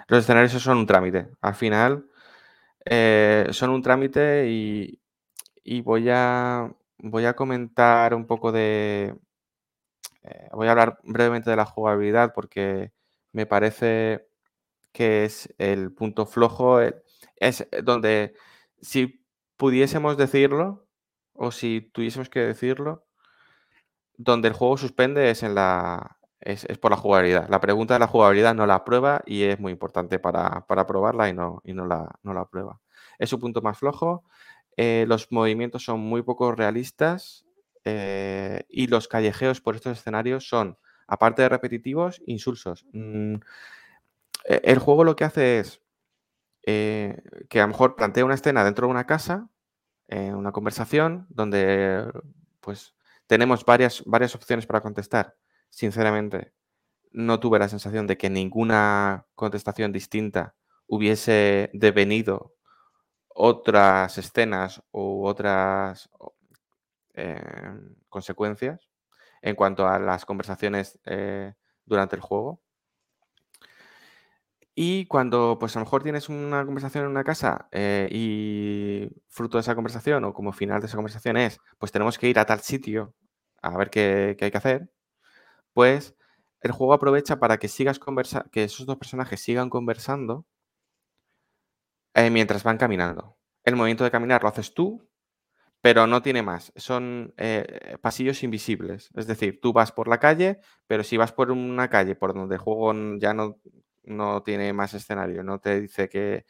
Los 0.08 0.20
escenarios 0.24 0.52
son 0.54 0.80
un 0.80 0.88
trámite. 0.88 1.30
Al 1.42 1.56
final 1.56 2.10
eh, 2.86 3.48
son 3.52 3.72
un 3.72 3.82
trámite 3.82 4.48
y, 4.50 5.02
voy, 5.82 6.10
a, 6.10 6.72
voy 7.00 7.26
a 7.26 7.36
comentar 7.36 8.14
un 8.14 8.26
poco 8.28 8.52
de, 8.52 9.16
eh, 10.24 10.50
voy 10.54 10.68
a 10.68 10.72
hablar 10.72 11.00
brevemente 11.04 11.50
de 11.50 11.56
la 11.56 11.66
jugabilidad 11.66 12.34
porque 12.34 12.92
me 13.34 13.46
parece 13.46 14.28
que 14.94 15.26
es 15.26 15.54
el 15.58 15.94
punto 15.94 16.26
flojo, 16.26 16.80
es 16.82 17.68
donde 17.84 18.36
si 18.82 19.26
pudiésemos 19.58 20.18
decirlo 20.18 20.88
o 21.34 21.52
si 21.52 21.82
tuviésemos 21.94 22.30
que 22.30 22.40
decirlo, 22.42 23.07
donde 24.18 24.50
el 24.50 24.54
juego 24.54 24.78
suspende 24.78 25.30
es 25.30 25.44
en 25.44 25.56
la 25.56 26.18
es, 26.40 26.66
por 26.80 26.92
la 26.92 26.98
jugabilidad. 26.98 27.50
La 27.50 27.60
pregunta 27.60 27.94
de 27.94 28.00
la 28.00 28.08
jugabilidad 28.08 28.56
no 28.56 28.66
la 28.66 28.84
prueba 28.86 29.22
y 29.26 29.44
es 29.44 29.60
muy 29.60 29.72
importante 29.72 30.20
para, 30.20 30.66
probarla 30.68 31.30
y 31.30 31.34
no, 31.34 31.62
y 31.64 31.74
no, 31.74 31.86
la, 31.86 32.20
no 32.24 32.34
la 32.34 32.46
prueba. 32.46 32.80
Es 33.20 33.30
su 33.30 33.40
punto 33.40 33.62
más 33.62 33.78
flojo. 33.78 34.24
Eh, 34.78 35.06
los 35.08 35.32
movimientos 35.32 35.84
son 35.84 36.00
muy 36.00 36.22
poco 36.22 36.52
realistas 36.52 37.46
eh, 37.84 38.64
y 38.70 38.88
los 38.88 39.08
callejeos 39.08 39.62
por 39.62 39.76
estos 39.76 39.98
escenarios 39.98 40.48
son, 40.48 40.78
aparte 41.08 41.42
de 41.42 41.50
repetitivos, 41.50 42.22
insulsos. 42.28 42.86
Mm, 42.94 43.36
e, 44.46 44.62
el 44.64 44.80
juego 44.80 45.04
lo 45.04 45.16
que 45.16 45.24
hace 45.24 45.60
es 45.60 45.82
eh, 46.64 47.22
que 47.50 47.60
a 47.60 47.64
lo 47.64 47.70
mejor 47.70 47.96
plantea 47.96 48.26
una 48.26 48.36
escena 48.36 48.64
dentro 48.64 48.88
de 48.88 48.92
una 48.92 49.06
casa, 49.06 49.50
una 50.10 50.54
conversación, 50.54 51.26
donde 51.30 52.10
pues 52.62 52.96
tenemos 53.28 53.66
varias, 53.66 54.04
varias 54.06 54.36
opciones 54.36 54.66
para 54.66 54.82
contestar. 54.82 55.36
Sinceramente, 55.70 56.54
no 57.12 57.40
tuve 57.40 57.60
la 57.60 57.70
sensación 57.70 58.08
de 58.08 58.18
que 58.18 58.30
ninguna 58.30 59.28
contestación 59.36 59.92
distinta 59.92 60.56
hubiese 60.88 61.70
devenido 61.74 62.54
otras 63.28 64.18
escenas 64.18 64.82
u 64.92 65.26
otras 65.26 66.10
eh, 67.14 67.42
consecuencias 68.10 68.88
en 69.42 69.56
cuanto 69.56 69.88
a 69.88 70.00
las 70.00 70.26
conversaciones 70.26 71.00
eh, 71.06 71.54
durante 71.86 72.16
el 72.16 72.22
juego. 72.22 72.62
Y 74.80 75.08
cuando, 75.08 75.58
pues 75.60 75.76
a 75.76 75.80
lo 75.80 75.86
mejor 75.86 76.04
tienes 76.04 76.30
una 76.30 76.64
conversación 76.64 77.06
en 77.06 77.10
una 77.10 77.24
casa 77.24 77.68
eh, 77.72 78.08
y 78.12 79.10
fruto 79.28 79.58
de 79.58 79.62
esa 79.62 79.74
conversación 79.74 80.24
o 80.24 80.34
como 80.36 80.54
final 80.54 80.82
de 80.82 80.86
esa 80.86 80.98
conversación 80.98 81.36
es, 81.36 81.60
pues 81.80 81.92
tenemos 81.92 82.20
que 82.20 82.30
ir 82.30 82.38
a 82.38 82.46
tal 82.46 82.60
sitio 82.60 83.16
a 83.64 83.76
ver 83.76 83.90
qué, 83.90 84.38
hay 84.40 84.52
que 84.52 84.58
hacer, 84.58 84.92
pues 85.74 86.16
el 86.62 86.74
juego 86.74 86.94
aprovecha 86.94 87.40
para 87.40 87.58
que 87.58 87.70
sigas 87.70 88.00
conversa 88.00 88.46
que 88.52 88.66
esos 88.66 88.86
dos 88.86 88.98
personajes 88.98 89.42
sigan 89.42 89.72
conversando 89.72 90.46
eh, 92.14 92.30
mientras 92.30 92.64
van 92.64 92.78
caminando. 92.78 93.36
El 93.64 93.76
movimiento 93.78 94.04
de 94.04 94.12
caminar 94.12 94.44
lo 94.44 94.50
haces 94.50 94.76
tú, 94.76 95.10
pero 95.82 96.08
no 96.08 96.22
tiene 96.22 96.44
más. 96.44 96.72
Son 96.76 97.34
eh, 97.38 97.98
pasillos 98.02 98.44
invisibles. 98.44 99.10
Es 99.16 99.28
decir, 99.28 99.60
tú 99.62 99.74
vas 99.74 99.92
por 99.92 100.08
la 100.08 100.20
calle, 100.20 100.60
pero 100.88 101.04
si 101.04 101.18
vas 101.18 101.32
por 101.34 101.52
una 101.52 101.90
calle 101.90 102.16
por 102.16 102.36
donde 102.36 102.56
el 102.56 102.62
juego 102.62 102.94
ya 103.20 103.34
no 103.34 103.60
no 104.08 104.44
tiene 104.44 104.74
más 104.74 104.94
escenario, 104.94 105.44
no 105.44 105.60
te 105.60 105.82
dice 105.82 106.10
que, 106.10 106.46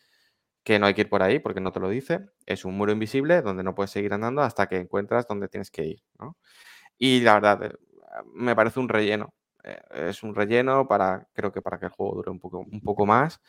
no 0.79 0.85
hay 0.85 0.93
que 0.93 1.01
ir 1.01 1.09
por 1.09 1.23
ahí 1.23 1.39
porque 1.39 1.61
no 1.61 1.71
te 1.71 1.79
lo 1.79 1.89
dice. 1.89 2.29
Es 2.45 2.65
un 2.65 2.75
muro 2.77 2.91
invisible 2.91 3.41
donde 3.41 3.63
no 3.63 3.75
puedes 3.75 3.91
seguir 3.91 4.13
andando 4.13 4.41
hasta 4.41 4.67
que 4.67 4.77
encuentras 4.77 5.27
donde 5.27 5.47
tienes 5.47 5.71
que 5.71 5.85
ir. 5.85 6.03
Y 6.97 7.21
la 7.21 7.35
verdad, 7.35 7.63
eh, 7.63 7.73
me 8.33 8.55
parece 8.55 8.79
un 8.79 8.89
relleno. 8.89 9.33
Eh, 9.63 9.79
es 10.09 10.23
un 10.23 10.35
relleno 10.35 10.87
para, 10.87 11.27
creo 11.33 11.51
que 11.51 11.61
para 11.61 11.79
que 11.79 11.85
el 11.87 11.91
juego 11.91 12.15
dure 12.15 12.31
un 12.31 12.39
poco, 12.39 12.59
un 12.59 12.81
poco 12.81 13.05
más. 13.05 13.41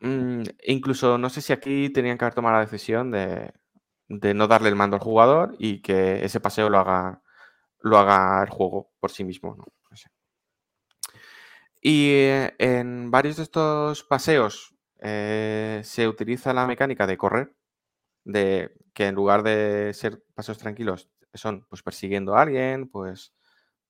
Mm, 0.00 0.42
incluso 0.66 1.18
no 1.18 1.28
sé 1.30 1.40
si 1.42 1.52
aquí 1.52 1.90
tenían 1.90 2.18
que 2.18 2.24
haber 2.24 2.34
tomado 2.34 2.54
la 2.54 2.60
decisión 2.60 3.10
de, 3.10 3.52
no 4.08 4.48
darle 4.48 4.68
el 4.68 4.76
mando 4.76 4.96
al 4.96 5.02
jugador 5.02 5.56
y 5.58 5.82
que 5.82 6.24
ese 6.24 6.40
paseo 6.40 6.70
lo 6.70 6.78
haga, 6.78 7.22
lo 7.80 7.98
haga 7.98 8.42
el 8.44 8.50
juego 8.50 8.92
por 9.00 9.10
sí 9.10 9.24
mismo. 9.24 9.56
¿no? 9.56 9.64
Y 11.88 12.10
eh, 12.14 12.52
en 12.58 13.12
varios 13.12 13.36
de 13.36 13.44
estos 13.44 14.02
paseos 14.02 14.74
eh, 14.98 15.80
se 15.84 16.08
utiliza 16.08 16.52
la 16.52 16.66
mecánica 16.66 17.06
de 17.06 17.16
correr, 17.16 17.54
de 18.24 18.74
que 18.92 19.06
en 19.06 19.14
lugar 19.14 19.44
de 19.44 19.92
ser 19.94 20.20
paseos 20.34 20.58
tranquilos 20.58 21.08
son 21.32 21.64
pues 21.68 21.84
persiguiendo 21.84 22.34
a 22.34 22.42
alguien, 22.42 22.88
pues 22.88 23.32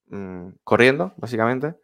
mm, 0.09 0.49
corriendo, 0.62 1.14
básicamente. 1.16 1.76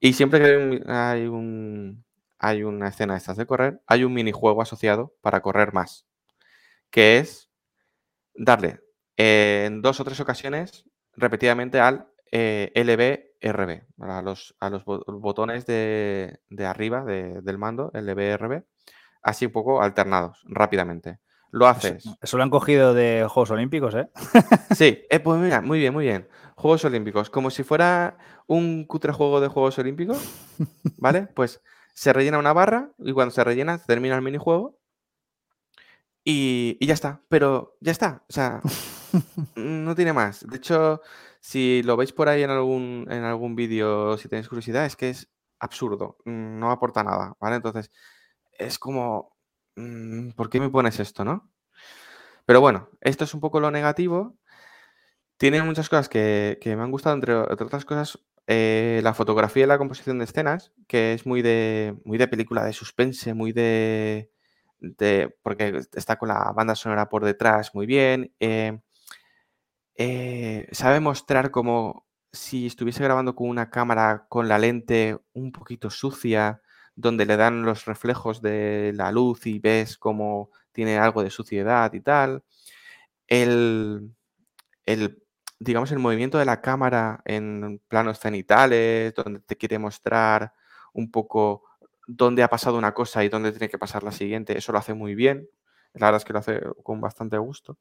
Y 0.00 0.14
siempre 0.14 0.40
que 0.40 0.82
hay, 0.90 1.26
un, 1.26 2.06
hay 2.38 2.62
una 2.62 2.88
escena 2.88 3.12
de 3.12 3.18
estas 3.18 3.36
de 3.36 3.44
correr, 3.44 3.82
hay 3.86 4.04
un 4.04 4.14
minijuego 4.14 4.62
asociado 4.62 5.14
para 5.20 5.42
correr 5.42 5.74
más, 5.74 6.06
que 6.90 7.18
es 7.18 7.50
darle 8.34 8.80
en 9.18 9.82
dos 9.82 10.00
o 10.00 10.04
tres 10.04 10.20
ocasiones 10.20 10.86
repetidamente 11.16 11.80
al 11.80 12.08
eh, 12.32 12.72
LB, 12.74 13.29
a 13.42 14.22
los, 14.22 14.54
a 14.60 14.70
los 14.70 14.84
botones 14.84 15.66
de, 15.66 16.38
arriba 16.66 17.04
del 17.04 17.58
mando, 17.58 17.90
LB, 17.94 18.36
RB, 18.36 18.64
así 19.22 19.46
un 19.46 19.52
poco 19.52 19.82
alternados, 19.82 20.42
rápidamente. 20.46 21.18
Lo 21.52 21.66
haces. 21.66 22.04
Eso, 22.22 22.36
lo 22.36 22.44
han 22.44 22.50
cogido 22.50 22.94
de 22.94 23.26
Juegos 23.28 23.50
Olímpicos, 23.50 23.94
¿eh? 23.94 24.08
Sí, 24.76 25.04
eh, 25.10 25.18
pues 25.18 25.40
mira, 25.40 25.60
muy 25.60 25.80
bien, 25.80 25.92
muy 25.92 26.04
bien. 26.04 26.28
Juegos 26.54 26.84
Olímpicos, 26.84 27.28
como 27.28 27.50
si 27.50 27.64
fuera 27.64 28.18
un 28.46 28.84
cutre 28.84 29.12
juego 29.12 29.40
de 29.40 29.48
Juegos 29.48 29.78
Olímpicos, 29.78 30.18
¿vale? 30.98 31.28
Pues 31.34 31.60
se 31.92 32.12
rellena 32.12 32.38
una 32.38 32.52
barra 32.52 32.92
y 32.98 33.12
cuando 33.12 33.34
se 33.34 33.42
rellena 33.42 33.78
termina 33.78 34.14
el 34.14 34.22
minijuego 34.22 34.78
y, 36.22 36.76
y 36.78 36.86
ya 36.86 36.94
está. 36.94 37.20
Pero 37.28 37.76
ya 37.80 37.90
está, 37.90 38.22
o 38.28 38.32
sea, 38.32 38.60
no 39.56 39.94
tiene 39.96 40.12
más. 40.12 40.46
De 40.46 40.56
hecho, 40.56 41.00
si 41.40 41.82
lo 41.82 41.96
veis 41.96 42.12
por 42.12 42.28
ahí 42.28 42.42
en 42.42 42.50
algún, 42.50 43.06
en 43.10 43.24
algún 43.24 43.56
vídeo, 43.56 44.16
si 44.18 44.28
tenéis 44.28 44.48
curiosidad, 44.48 44.86
es 44.86 44.96
que 44.96 45.10
es 45.10 45.30
absurdo, 45.58 46.18
mm, 46.24 46.58
no 46.58 46.70
aporta 46.70 47.04
nada, 47.04 47.34
¿vale? 47.40 47.56
Entonces, 47.56 47.90
es 48.58 48.78
como, 48.78 49.36
mm, 49.76 50.30
¿por 50.32 50.50
qué 50.50 50.60
me 50.60 50.70
pones 50.70 51.00
esto, 51.00 51.24
no? 51.24 51.50
Pero 52.46 52.60
bueno, 52.60 52.90
esto 53.00 53.24
es 53.24 53.34
un 53.34 53.40
poco 53.40 53.60
lo 53.60 53.70
negativo. 53.70 54.36
Tiene 55.38 55.62
muchas 55.62 55.88
cosas 55.88 56.08
que, 56.08 56.58
me 56.64 56.82
han 56.82 56.90
gustado, 56.90 57.14
entre, 57.14 57.34
otras 57.34 57.84
cosas, 57.84 58.18
eh, 58.46 59.00
la 59.02 59.14
fotografía 59.14 59.64
y 59.64 59.66
la 59.66 59.78
composición 59.78 60.18
de 60.18 60.24
escenas, 60.24 60.72
que 60.86 61.14
es 61.14 61.26
muy 61.26 61.42
de, 61.42 61.96
muy 62.04 62.18
de 62.18 62.28
película 62.28 62.64
de 62.64 62.72
suspense, 62.72 63.32
muy 63.34 63.52
de, 63.52 64.30
de 64.80 65.34
porque 65.42 65.82
está 65.94 66.16
con 66.18 66.28
la 66.28 66.52
banda 66.52 66.74
sonora 66.74 67.08
por 67.08 67.24
detrás 67.24 67.74
muy 67.74 67.86
bien. 67.86 68.34
Eh, 68.40 68.80
eh, 70.02 70.66
sabe 70.72 70.98
mostrar 71.00 71.50
como 71.50 72.06
si 72.32 72.66
estuviese 72.66 73.04
grabando 73.04 73.34
con 73.34 73.48
una 73.50 73.70
cámara 73.70 74.26
con 74.30 74.48
la 74.48 74.58
lente 74.58 75.18
un 75.34 75.52
poquito 75.52 75.90
sucia, 75.90 76.62
donde 76.96 77.26
le 77.26 77.36
dan 77.36 77.64
los 77.64 77.84
reflejos 77.84 78.40
de 78.42 78.92
la 78.94 79.12
luz 79.12 79.46
y 79.46 79.58
ves 79.58 79.98
como 79.98 80.50
tiene 80.72 80.98
algo 80.98 81.22
de 81.22 81.30
suciedad 81.30 81.92
y 81.92 82.00
tal. 82.00 82.44
El, 83.28 84.14
el, 84.86 85.22
digamos, 85.60 85.92
el 85.92 85.98
movimiento 86.00 86.38
de 86.38 86.44
la 86.46 86.60
cámara 86.62 87.22
en 87.26 87.80
planos 87.88 88.20
cenitales, 88.20 89.14
donde 89.14 89.40
te 89.40 89.56
quiere 89.56 89.78
mostrar 89.78 90.52
un 90.94 91.10
poco 91.10 91.64
dónde 92.06 92.42
ha 92.42 92.48
pasado 92.48 92.78
una 92.78 92.94
cosa 92.94 93.24
y 93.24 93.28
dónde 93.30 93.52
tiene 93.52 93.68
que 93.70 93.78
pasar 93.78 94.02
la 94.04 94.12
siguiente, 94.12 94.58
eso 94.58 94.72
lo 94.72 94.78
hace 94.78 94.94
muy 94.94 95.14
bien. 95.16 95.48
La 95.94 96.06
verdad 96.08 96.18
es 96.20 96.24
que 96.26 96.32
lo 96.34 96.38
hace 96.40 96.60
con 96.84 97.00
bastante 97.00 97.38
gusto. 97.38 97.78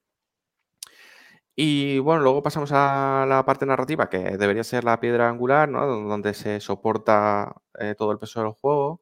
Y 1.61 1.99
bueno, 1.99 2.21
luego 2.21 2.41
pasamos 2.41 2.71
a 2.71 3.25
la 3.27 3.43
parte 3.43 3.65
narrativa, 3.65 4.09
que 4.09 4.37
debería 4.37 4.63
ser 4.63 4.85
la 4.85 5.01
piedra 5.01 5.27
angular, 5.27 5.67
¿no? 5.67 5.85
Donde 5.85 6.33
se 6.33 6.61
soporta 6.61 7.53
eh, 7.77 7.95
todo 7.97 8.13
el 8.13 8.17
peso 8.17 8.41
del 8.41 8.53
juego. 8.53 9.01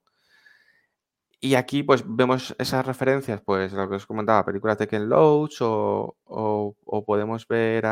Y 1.40 1.54
aquí 1.56 1.84
pues 1.84 2.04
vemos 2.06 2.56
esas 2.58 2.86
referencias, 2.86 3.42
pues 3.42 3.74
lo 3.74 3.88
que 3.88 3.96
os 3.96 4.08
comentaba, 4.08 4.44
películas 4.46 4.78
de 4.80 4.88
Ken 4.88 5.08
Loach 5.08 5.62
o, 5.62 6.18
o, 6.26 7.06
podemos 7.06 7.48
ver 7.48 7.86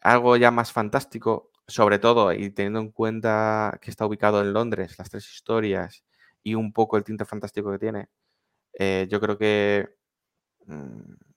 algo 0.00 0.36
ya 0.36 0.50
más 0.50 0.72
fantástico, 0.72 1.50
sobre 1.66 1.98
todo, 1.98 2.32
y 2.32 2.50
teniendo 2.50 2.80
en 2.80 2.90
cuenta 2.92 3.78
que 3.82 3.90
está 3.90 4.06
ubicado 4.06 4.40
en 4.40 4.52
Londres, 4.54 4.96
las 4.98 5.10
tres 5.10 5.30
historias 5.30 6.04
y 6.42 6.54
un 6.54 6.72
poco 6.72 6.96
el 6.96 7.04
tinte 7.04 7.24
fantástico 7.26 7.70
que 7.72 7.78
tiene, 7.78 8.08
eh, 8.78 9.06
yo 9.10 9.20
creo 9.20 9.38
que... 9.38 9.96
Mm, 10.66 11.31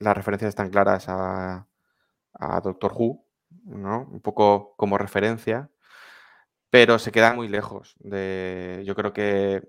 las 0.00 0.16
referencias 0.16 0.48
están 0.48 0.70
claras 0.70 1.06
a, 1.08 1.66
Doctor 2.64 2.92
Who, 2.96 3.24
¿no? 3.64 4.08
Un 4.10 4.20
poco 4.20 4.74
como 4.76 4.98
referencia, 4.98 5.70
pero 6.70 6.98
se 6.98 7.12
queda 7.12 7.34
muy 7.34 7.48
lejos. 7.48 7.96
Yo 8.00 8.94
creo 8.94 9.12
que. 9.12 9.68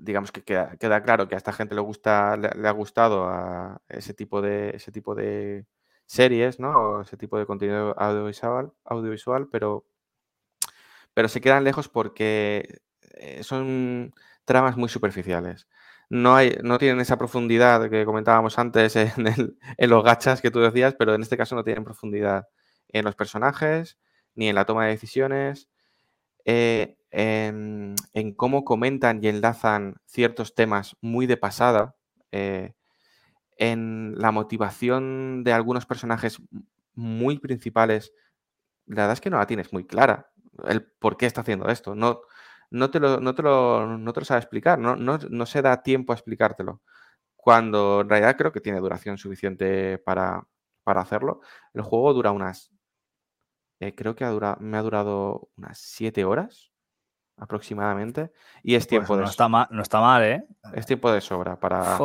Digamos 0.00 0.30
que 0.30 0.44
queda, 0.44 0.76
claro 1.02 1.28
que 1.28 1.34
a 1.34 1.38
esta 1.38 1.52
gente 1.52 1.74
le 1.74 1.80
gusta, 1.80 2.36
le, 2.36 2.68
ha 2.68 2.70
gustado 2.70 3.80
ese 3.88 4.14
tipo 4.14 4.40
de 4.40 4.70
ese 4.76 4.92
tipo 4.92 5.14
de 5.16 5.66
series, 6.06 6.60
¿no? 6.60 7.02
Ese 7.02 7.16
tipo 7.16 7.36
de 7.38 7.46
contenido 7.46 7.98
audiovisual, 7.98 8.72
audiovisual, 8.84 9.48
pero, 9.48 9.84
pero 11.14 11.28
se 11.28 11.40
quedan 11.40 11.64
lejos 11.64 11.88
porque 11.88 12.80
eh, 13.14 13.42
son 13.42 14.14
tramas 14.44 14.76
muy 14.76 14.88
superficiales 14.88 15.68
no, 16.10 16.34
hay, 16.34 16.58
no 16.62 16.78
tienen 16.78 17.00
esa 17.00 17.18
profundidad 17.18 17.90
que 17.90 18.04
comentábamos 18.04 18.58
antes 18.58 18.96
en, 18.96 19.56
los 19.78 20.04
gachas 20.04 20.40
que 20.40 20.50
tú 20.50 20.60
decías, 20.60 20.94
pero 20.98 21.14
en 21.14 21.22
este 21.22 21.36
caso 21.36 21.54
no 21.54 21.64
tienen 21.64 21.84
profundidad 21.84 22.48
en 22.88 23.04
los 23.04 23.14
personajes, 23.14 23.98
ni 24.34 24.48
en 24.48 24.54
la 24.54 24.64
toma 24.64 24.84
de 24.84 24.92
decisiones, 24.92 25.68
eh, 26.44 26.96
en, 27.10 27.94
cómo 28.36 28.64
comentan 28.64 29.22
y 29.22 29.28
enlazan 29.28 29.96
ciertos 30.06 30.54
temas 30.54 30.96
muy 31.00 31.26
de 31.26 31.36
pasada, 31.36 31.96
eh, 32.32 32.72
en 33.56 34.14
la 34.16 34.30
motivación 34.30 35.42
de 35.44 35.52
algunos 35.52 35.84
personajes 35.84 36.40
muy 36.94 37.38
principales, 37.38 38.12
la 38.86 39.02
verdad 39.02 39.14
es 39.14 39.20
que 39.20 39.30
no 39.30 39.38
la 39.38 39.46
tienes 39.46 39.72
muy 39.72 39.84
clara, 39.84 40.30
el 40.66 40.84
por 40.84 41.16
qué 41.16 41.26
está 41.26 41.42
haciendo 41.42 41.68
esto. 41.68 41.94
No, 41.94 42.20
no, 42.70 42.90
te, 42.90 43.00
lo, 43.00 43.20
no, 43.20 43.34
te, 43.34 43.42
lo, 43.42 43.98
no 43.98 44.12
te 44.12 44.20
lo 44.20 44.24
sabe 44.24 44.40
explicar, 44.40 44.78
no, 44.78 44.96
no, 44.96 45.46
se 45.46 45.62
da 45.62 45.82
tiempo 45.82 46.12
a 46.12 46.16
explicártelo. 46.16 46.82
Cuando 47.36 48.02
en 48.02 48.08
realidad 48.08 48.36
creo 48.36 48.52
que 48.52 48.60
tiene 48.60 48.80
duración 48.80 49.16
suficiente 49.16 49.98
para, 49.98 50.46
para 50.84 51.00
hacerlo. 51.00 51.40
El 51.72 51.82
juego 51.82 52.12
dura 52.12 52.32
unas 52.32 52.70
eh, 53.80 53.94
creo 53.94 54.16
que 54.16 54.24
me 54.58 54.76
ha 54.76 54.82
durado 54.82 55.50
unas 55.56 55.78
7 55.78 56.24
horas 56.24 56.72
aproximadamente. 57.36 58.32
Y 58.62 58.74
es 58.74 58.84
pues 58.84 58.88
tiempo 58.88 59.16
no 59.16 59.22
de 59.22 59.28
está 59.30 59.48
mal, 59.48 59.68
No 59.70 59.82
está 59.82 60.00
mal, 60.00 60.22
¿eh? 60.24 60.46
Es 60.74 60.86
tiempo 60.86 61.10
de 61.10 61.20
sobra 61.20 61.58
para. 61.58 61.98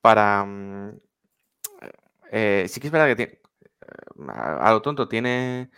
Para. 0.00 0.44
Mm, 0.44 1.00
eh, 2.30 2.66
sí 2.68 2.80
que 2.80 2.88
es 2.88 2.92
verdad 2.92 3.06
que 3.06 3.16
tiene, 3.16 3.32
eh, 3.32 4.32
a, 4.60 4.70
lo 4.70 4.82
tonto 4.82 5.08
tiene. 5.08 5.70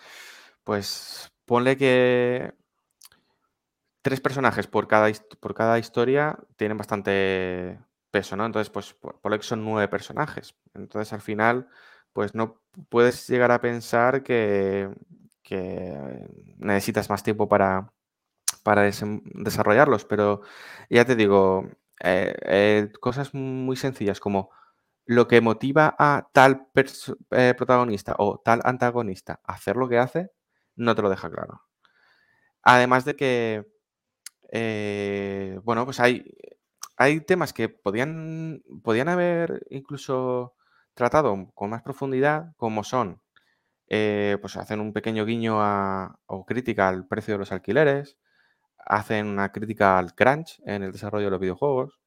Pues 0.65 1.31
ponle 1.45 1.77
que. 1.77 2.53
Tres 4.03 4.21
personajes 4.21 4.67
por 4.67 4.89
cada, 4.89 5.11
por 5.41 5.55
cada 5.55 5.79
historia 5.79 6.39
tienen 6.57 6.79
bastante 6.79 7.79
peso, 8.11 8.37
¿no? 8.37 8.47
Entonces, 8.47 8.71
pues 8.71 8.95
ponle 8.95 9.39
que 9.39 9.45
son 9.45 9.65
nueve 9.65 9.89
personajes. 9.89 10.55
Entonces, 10.75 11.13
al 11.13 11.21
final 11.21 11.69
pues 12.13 12.35
no 12.35 12.61
puedes 12.89 13.29
llegar 13.29 13.53
a 13.53 13.61
pensar 13.61 14.25
que, 14.25 14.91
necesitas 16.59 17.09
más 17.09 17.23
tiempo 17.23 17.49
para, 17.49 17.93
para 18.65 18.83
desarrollarlos, 18.83 20.05
pero 20.05 20.43
ya 20.91 21.05
te 21.05 21.17
digo, 21.17 21.71
eh, 22.03 22.35
eh, 22.43 22.93
cosas 23.01 23.35
muy 23.35 23.77
sencillas 23.77 24.21
como 24.21 24.51
lo 25.07 25.29
que 25.29 25.41
motiva 25.41 25.95
a 25.99 26.29
tal 26.33 26.69
eh, 27.31 27.55
protagonista 27.57 28.17
o 28.19 28.41
tal 28.45 28.61
antagonista 28.65 29.41
a 29.45 29.55
hacer 29.55 29.77
lo 29.77 29.89
que 29.89 29.99
hace, 29.99 30.31
no 30.77 30.97
te 30.97 31.03
lo 31.03 31.11
deja 31.11 31.31
claro. 31.31 31.63
Además 32.63 33.05
de 33.05 33.17
que, 33.17 33.67
bueno, 34.53 35.85
pues 35.85 36.01
hay, 36.01 36.25
hay 36.97 37.21
temas 37.21 37.53
que 37.53 37.69
podían, 37.69 38.63
podían 38.83 39.09
haber 39.09 39.67
incluso 39.71 40.55
tratado 40.95 41.51
con 41.55 41.71
más 41.71 41.83
profundidad, 41.83 42.55
como 42.57 42.83
son, 42.85 43.21
eh, 43.89 44.39
pues 44.41 44.57
hacen 44.57 44.81
un 44.81 44.93
pequeño 44.93 45.25
guiño 45.25 45.59
o 46.27 46.45
crítica 46.47 46.89
al 46.89 47.07
precio 47.07 47.35
de 47.35 47.39
los 47.39 47.53
alquileres, 47.53 48.19
hacen 48.79 49.27
una 49.29 49.53
crítica 49.53 49.99
al 49.99 50.15
crunch 50.15 50.61
en 50.67 50.83
el 50.83 50.93
desarrollo 50.93 51.27
de 51.27 51.31
los 51.33 51.41
videojuegos. 51.41 52.01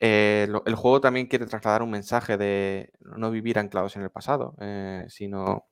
Eh, 0.00 0.48
el 0.66 0.74
juego 0.74 1.00
también 1.00 1.26
quiere 1.26 1.46
trasladar 1.46 1.82
un 1.82 1.90
mensaje 1.90 2.36
de 2.36 2.92
no 3.00 3.30
vivir 3.30 3.58
anclados 3.58 3.96
en 3.96 4.02
el 4.02 4.10
pasado, 4.10 4.54
eh, 4.60 5.06
sino, 5.08 5.66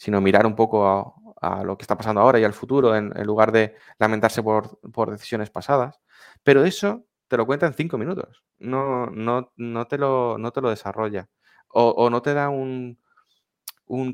sino, 0.00 0.20
mirar 0.22 0.46
un 0.46 0.56
poco 0.56 1.14
a, 1.42 1.64
lo 1.64 1.76
que 1.76 1.82
está 1.82 1.96
pasando 1.96 2.22
ahora 2.22 2.40
y 2.40 2.44
al 2.44 2.54
futuro, 2.54 2.96
en, 2.96 3.10
lugar 3.24 3.52
de 3.52 3.76
lamentarse 3.98 4.42
por, 4.42 4.80
por, 4.92 5.10
decisiones 5.10 5.50
pasadas. 5.50 6.00
Pero 6.42 6.64
eso 6.64 7.04
te 7.28 7.36
lo 7.36 7.46
cuenta 7.46 7.66
en 7.66 7.74
cinco 7.74 7.98
minutos, 7.98 8.42
no, 8.58 9.06
no, 9.06 9.52
no, 9.56 9.86
te, 9.86 9.98
lo, 9.98 10.38
no 10.38 10.52
te 10.52 10.60
lo 10.60 10.70
desarrolla 10.70 11.28
o, 11.72 12.10
no 12.10 12.22
te 12.22 12.34
da 12.34 12.48
un, 12.48 12.98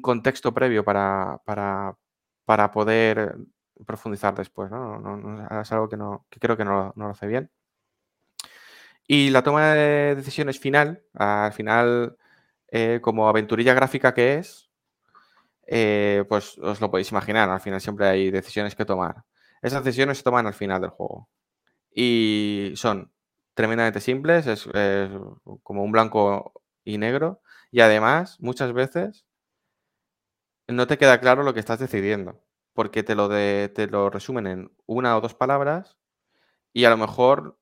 contexto 0.03 0.53
previo 0.53 0.85
para, 0.85 1.41
para, 1.45 2.71
poder 2.73 3.37
profundizar 3.87 4.35
después, 4.35 4.71
¿no? 4.71 5.61
es 5.61 5.73
algo 5.73 5.89
que, 5.89 5.97
no, 5.97 6.27
creo 6.31 6.57
que 6.57 6.65
no, 6.65 6.93
lo 6.97 7.09
hace 7.09 7.27
bien. 7.27 7.51
Y 9.07 9.31
la 9.31 9.43
toma 9.43 9.73
de 9.75 10.17
decisiones 10.17 10.59
final, 10.59 11.05
al 11.15 11.53
final, 11.53 12.17
eh, 12.69 12.99
como 13.01 13.29
aventurilla 13.29 13.75
gráfica 13.75 14.15
que 14.15 14.35
es, 14.35 14.66
eh, 15.67 16.25
pues 16.29 16.59
os 16.59 16.81
lo 16.81 16.91
podéis 16.91 17.11
imaginar, 17.11 17.51
al 17.51 17.61
final 17.61 17.81
siempre 17.81 18.07
hay 18.07 18.31
decisiones 18.31 18.75
que 18.75 18.85
tomar. 18.85 19.25
Esas 19.63 19.85
decisiones 19.85 20.19
se 20.19 20.25
toman 20.25 20.47
al 20.47 20.55
final 20.55 20.81
del 20.81 20.91
juego. 20.91 21.29
Y 21.91 22.73
son 22.77 23.13
tremendamente 23.55 24.01
simples, 24.01 24.47
es 24.47 24.69
como 25.63 25.83
un 25.85 25.93
blanco 25.93 26.53
y 26.85 26.99
negro. 26.99 27.43
Y 27.71 27.81
además, 27.81 28.39
muchas 28.41 28.73
veces 28.73 29.27
no 30.69 30.87
te 30.87 30.99
queda 30.99 31.21
claro 31.21 31.43
lo 31.43 31.55
que 31.55 31.61
estás 31.61 31.79
decidiendo, 31.79 32.43
porque 32.73 33.03
te 33.03 33.15
lo, 33.15 33.29
de, 33.29 33.71
te 33.75 33.87
lo 33.87 34.11
resumen 34.11 34.47
en 34.47 34.73
una 34.87 35.17
o 35.17 35.21
dos 35.21 35.35
palabras 35.35 35.97
y 36.73 36.85
a 36.85 36.91
lo 36.91 36.97
mejor 36.97 37.59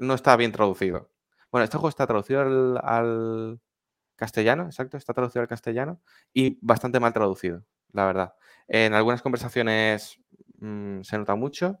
no 0.00 0.14
está 0.14 0.36
bien 0.36 0.52
traducido. 0.52 1.10
Bueno, 1.50 1.64
este 1.64 1.76
juego 1.76 1.88
está 1.90 2.06
traducido 2.06 2.40
al, 2.82 3.60
castellano, 4.22 4.66
exacto, 4.66 4.96
está 4.96 5.12
traducido 5.12 5.42
al 5.42 5.48
castellano 5.48 6.00
y 6.32 6.58
bastante 6.62 7.00
mal 7.00 7.12
traducido, 7.12 7.64
la 7.92 8.06
verdad. 8.06 8.34
En 8.68 8.94
algunas 8.94 9.20
conversaciones 9.20 10.20
mm, 10.58 11.02
se 11.02 11.18
nota 11.18 11.34
mucho. 11.34 11.80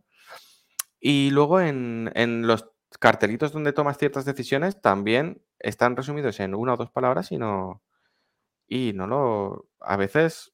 Y 0.98 1.30
luego 1.30 1.60
en, 1.60 2.10
en, 2.16 2.48
los 2.48 2.68
cartelitos 2.98 3.52
donde 3.52 3.72
tomas 3.72 3.96
ciertas 3.96 4.24
decisiones 4.24 4.80
también 4.80 5.40
están 5.60 5.94
resumidos 5.94 6.40
en 6.40 6.56
una 6.56 6.74
o 6.74 6.76
dos 6.76 6.90
palabras 6.90 7.30
y 7.30 7.38
no, 7.38 7.80
y 8.66 8.92
no 8.92 9.06
lo... 9.06 9.68
A 9.78 9.96
veces 9.96 10.52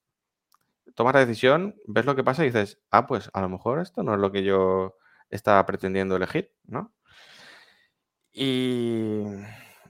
tomas 0.95 1.15
la 1.15 1.21
decisión, 1.21 1.75
ves 1.87 2.05
lo 2.05 2.17
que 2.17 2.25
pasa 2.25 2.43
y 2.43 2.49
dices, 2.49 2.81
ah, 2.91 3.07
pues 3.07 3.31
a 3.33 3.41
lo 3.41 3.49
mejor 3.49 3.81
esto 3.81 4.03
no 4.03 4.13
es 4.13 4.21
lo 4.21 4.31
que 4.31 4.45
yo 4.45 4.99
estaba 5.31 5.65
pretendiendo 5.65 6.17
elegir, 6.17 6.53
¿no? 6.67 6.93
Y, 8.33 9.25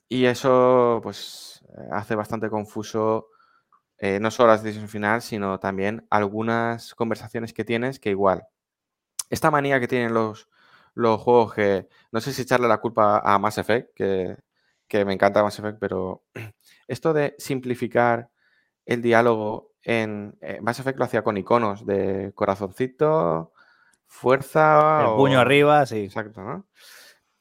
y 0.08 0.24
eso 0.24 1.00
pues 1.02 1.64
hace 1.90 2.14
bastante 2.14 2.48
confuso 2.48 3.28
eh, 3.98 4.20
no 4.20 4.30
solo 4.30 4.52
la 4.52 4.58
decisión 4.58 4.88
final, 4.88 5.22
sino 5.22 5.58
también 5.58 6.06
algunas 6.08 6.94
conversaciones 6.94 7.52
que 7.52 7.64
tienes 7.64 7.98
que 7.98 8.10
igual. 8.10 8.46
Esta 9.28 9.50
manía 9.50 9.80
que 9.80 9.88
tienen 9.88 10.14
los, 10.14 10.48
los 10.94 11.20
juegos 11.20 11.54
que, 11.54 11.88
no 12.12 12.20
sé 12.20 12.32
si 12.32 12.42
echarle 12.42 12.68
la 12.68 12.78
culpa 12.78 13.18
a 13.18 13.38
Mass 13.38 13.58
Effect, 13.58 13.94
que, 13.94 15.04
me 15.04 15.12
encanta 15.12 15.42
Mass 15.42 15.58
Effect, 15.58 15.78
pero 15.80 16.24
esto 16.86 17.12
de 17.12 17.34
simplificar 17.38 18.30
el 18.86 19.02
diálogo 19.02 19.72
en 19.82 20.38
eh, 20.40 20.60
Mass 20.62 20.78
Effect 20.78 20.98
lo 20.98 21.04
hacía 21.04 21.22
con 21.22 21.36
iconos 21.36 21.84
de 21.84 22.32
corazoncito, 22.34 23.52
fuerza. 24.06 25.02
El 25.02 25.16
puño 25.16 25.40
arriba, 25.40 25.84
sí. 25.86 26.04
Exacto, 26.04 26.42
¿no? 26.42 26.68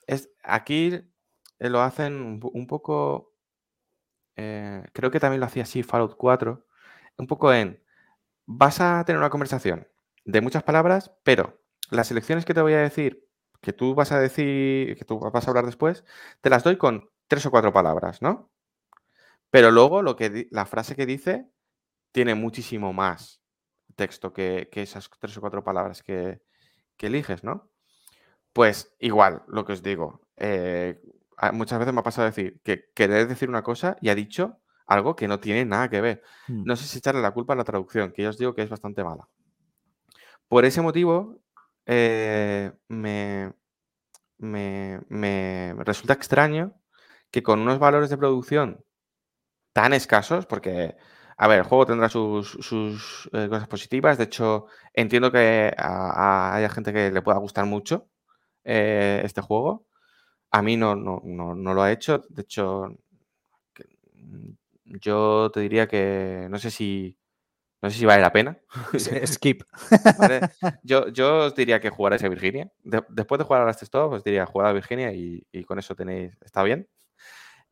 Es, 0.07 0.31
aquí 0.43 1.03
eh, 1.59 1.69
lo 1.69 1.81
hacen 1.81 2.41
un, 2.43 2.67
poco. 2.67 3.33
Eh, 4.35 4.83
creo 4.93 5.11
que 5.11 5.19
también 5.19 5.39
lo 5.39 5.45
hacía 5.45 5.63
así 5.63 5.83
Fallout 5.83 6.15
4. 6.17 6.65
Un 7.17 7.27
poco 7.27 7.53
en. 7.53 7.83
Vas 8.45 8.81
a 8.81 9.03
tener 9.05 9.19
una 9.19 9.29
conversación 9.29 9.87
de 10.25 10.41
muchas 10.41 10.63
palabras, 10.63 11.11
pero 11.23 11.61
las 11.91 12.11
elecciones 12.11 12.45
que 12.45 12.53
te 12.53 12.61
voy 12.61 12.73
a 12.73 12.79
decir 12.79 13.27
que 13.61 13.73
tú 13.73 13.95
vas 13.95 14.11
a 14.11 14.19
decir, 14.19 14.95
que 14.97 15.05
tú 15.05 15.19
vas 15.19 15.47
a 15.47 15.49
hablar 15.49 15.65
después, 15.65 16.03
te 16.41 16.49
las 16.49 16.63
doy 16.63 16.77
con 16.77 17.09
tres 17.27 17.45
o 17.45 17.51
cuatro 17.51 17.73
palabras, 17.73 18.21
¿no? 18.21 18.51
Pero 19.49 19.71
luego 19.71 20.01
lo 20.01 20.15
que 20.15 20.47
la 20.51 20.65
frase 20.65 20.95
que 20.95 21.05
dice 21.05 21.49
tiene 22.11 22.35
muchísimo 22.35 22.93
más 22.93 23.41
texto 23.95 24.33
que, 24.33 24.69
esas 24.73 25.09
tres 25.19 25.37
o 25.37 25.41
cuatro 25.41 25.63
palabras 25.63 26.03
que, 26.03 26.41
eliges, 26.99 27.43
¿no? 27.43 27.69
Pues 28.53 28.95
igual, 28.99 29.43
lo 29.47 29.65
que 29.65 29.73
os 29.73 29.83
digo, 29.83 30.21
eh, 30.37 30.99
muchas 31.53 31.79
veces 31.79 31.93
me 31.93 31.99
ha 31.99 32.03
pasado 32.03 32.25
decir 32.27 32.59
que 32.63 32.89
querés 32.93 33.29
decir 33.29 33.49
una 33.49 33.63
cosa 33.63 33.97
y 34.01 34.09
ha 34.09 34.15
dicho 34.15 34.59
algo 34.87 35.15
que 35.15 35.27
no 35.27 35.39
tiene 35.39 35.65
nada 35.65 35.89
que 35.89 36.01
ver. 36.01 36.23
Hmm. 36.47 36.63
No 36.63 36.75
sé 36.75 36.87
si 36.87 36.97
echarle 36.97 37.21
la 37.21 37.31
culpa 37.31 37.53
a 37.53 37.55
la 37.57 37.63
traducción, 37.63 38.11
que 38.11 38.23
ya 38.23 38.29
os 38.29 38.37
digo 38.37 38.55
que 38.55 38.63
es 38.63 38.69
bastante 38.69 39.03
mala. 39.03 39.27
Por 40.47 40.65
ese 40.65 40.81
motivo, 40.81 41.41
eh, 41.85 42.71
me, 42.87 43.53
me, 44.37 45.73
resulta 45.79 46.13
extraño 46.13 46.73
que 47.31 47.43
con 47.43 47.59
unos 47.59 47.79
valores 47.79 48.09
de 48.09 48.17
producción 48.17 48.83
tan 49.73 49.93
escasos, 49.93 50.45
porque, 50.45 50.95
a 51.37 51.47
ver, 51.47 51.59
el 51.59 51.65
juego 51.65 51.85
tendrá 51.85 52.09
sus, 52.09 53.29
eh, 53.33 53.47
cosas 53.49 53.67
positivas, 53.67 54.17
de 54.17 54.25
hecho, 54.25 54.67
entiendo 54.93 55.31
que 55.31 55.73
haya 55.77 56.69
gente 56.69 56.93
que 56.93 57.11
le 57.11 57.21
pueda 57.21 57.37
gustar 57.37 57.65
mucho 57.65 58.09
eh, 58.63 59.21
este 59.23 59.41
juego. 59.41 59.86
A 60.57 60.61
mí 60.63 60.75
no, 60.75 60.95
no, 60.95 61.21
no, 61.23 61.73
lo 61.75 61.83
ha 61.83 61.91
hecho, 61.91 62.25
de 62.29 62.41
hecho, 62.41 62.97
yo 64.85 65.51
te 65.53 65.59
diría 65.59 65.87
que 65.87 66.47
no 66.49 66.57
sé 66.57 66.71
si 66.71 67.15
no 67.79 67.91
sé 67.91 67.99
si 67.99 68.05
vale 68.05 68.23
la 68.23 68.31
pena. 68.31 68.57
Skip. 69.27 69.61
Yo, 70.83 71.09
yo 71.09 71.45
os 71.45 71.55
diría 71.55 71.79
que 71.79 71.91
jugarais 71.91 72.23
a 72.23 72.27
Virginia. 72.29 72.71
después 72.83 73.37
de 73.37 73.45
jugar 73.45 73.61
a 73.61 73.65
las 73.65 73.83
Stop, 73.83 74.13
os 74.13 74.23
diría 74.23 74.47
jugar 74.47 74.69
a 74.69 74.73
Virginia 74.73 75.13
y, 75.13 75.45
con 75.65 75.77
eso 75.77 75.93
tenéis. 75.95 76.35
Está 76.41 76.63
bien. 76.63 76.89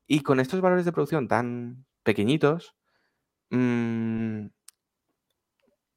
Y 0.05 0.21
con 0.21 0.39
estos 0.39 0.61
valores 0.61 0.85
de 0.85 0.91
producción 0.91 1.27
tan 1.27 1.87
pequeñitos, 2.03 2.75
mm, 3.49 4.45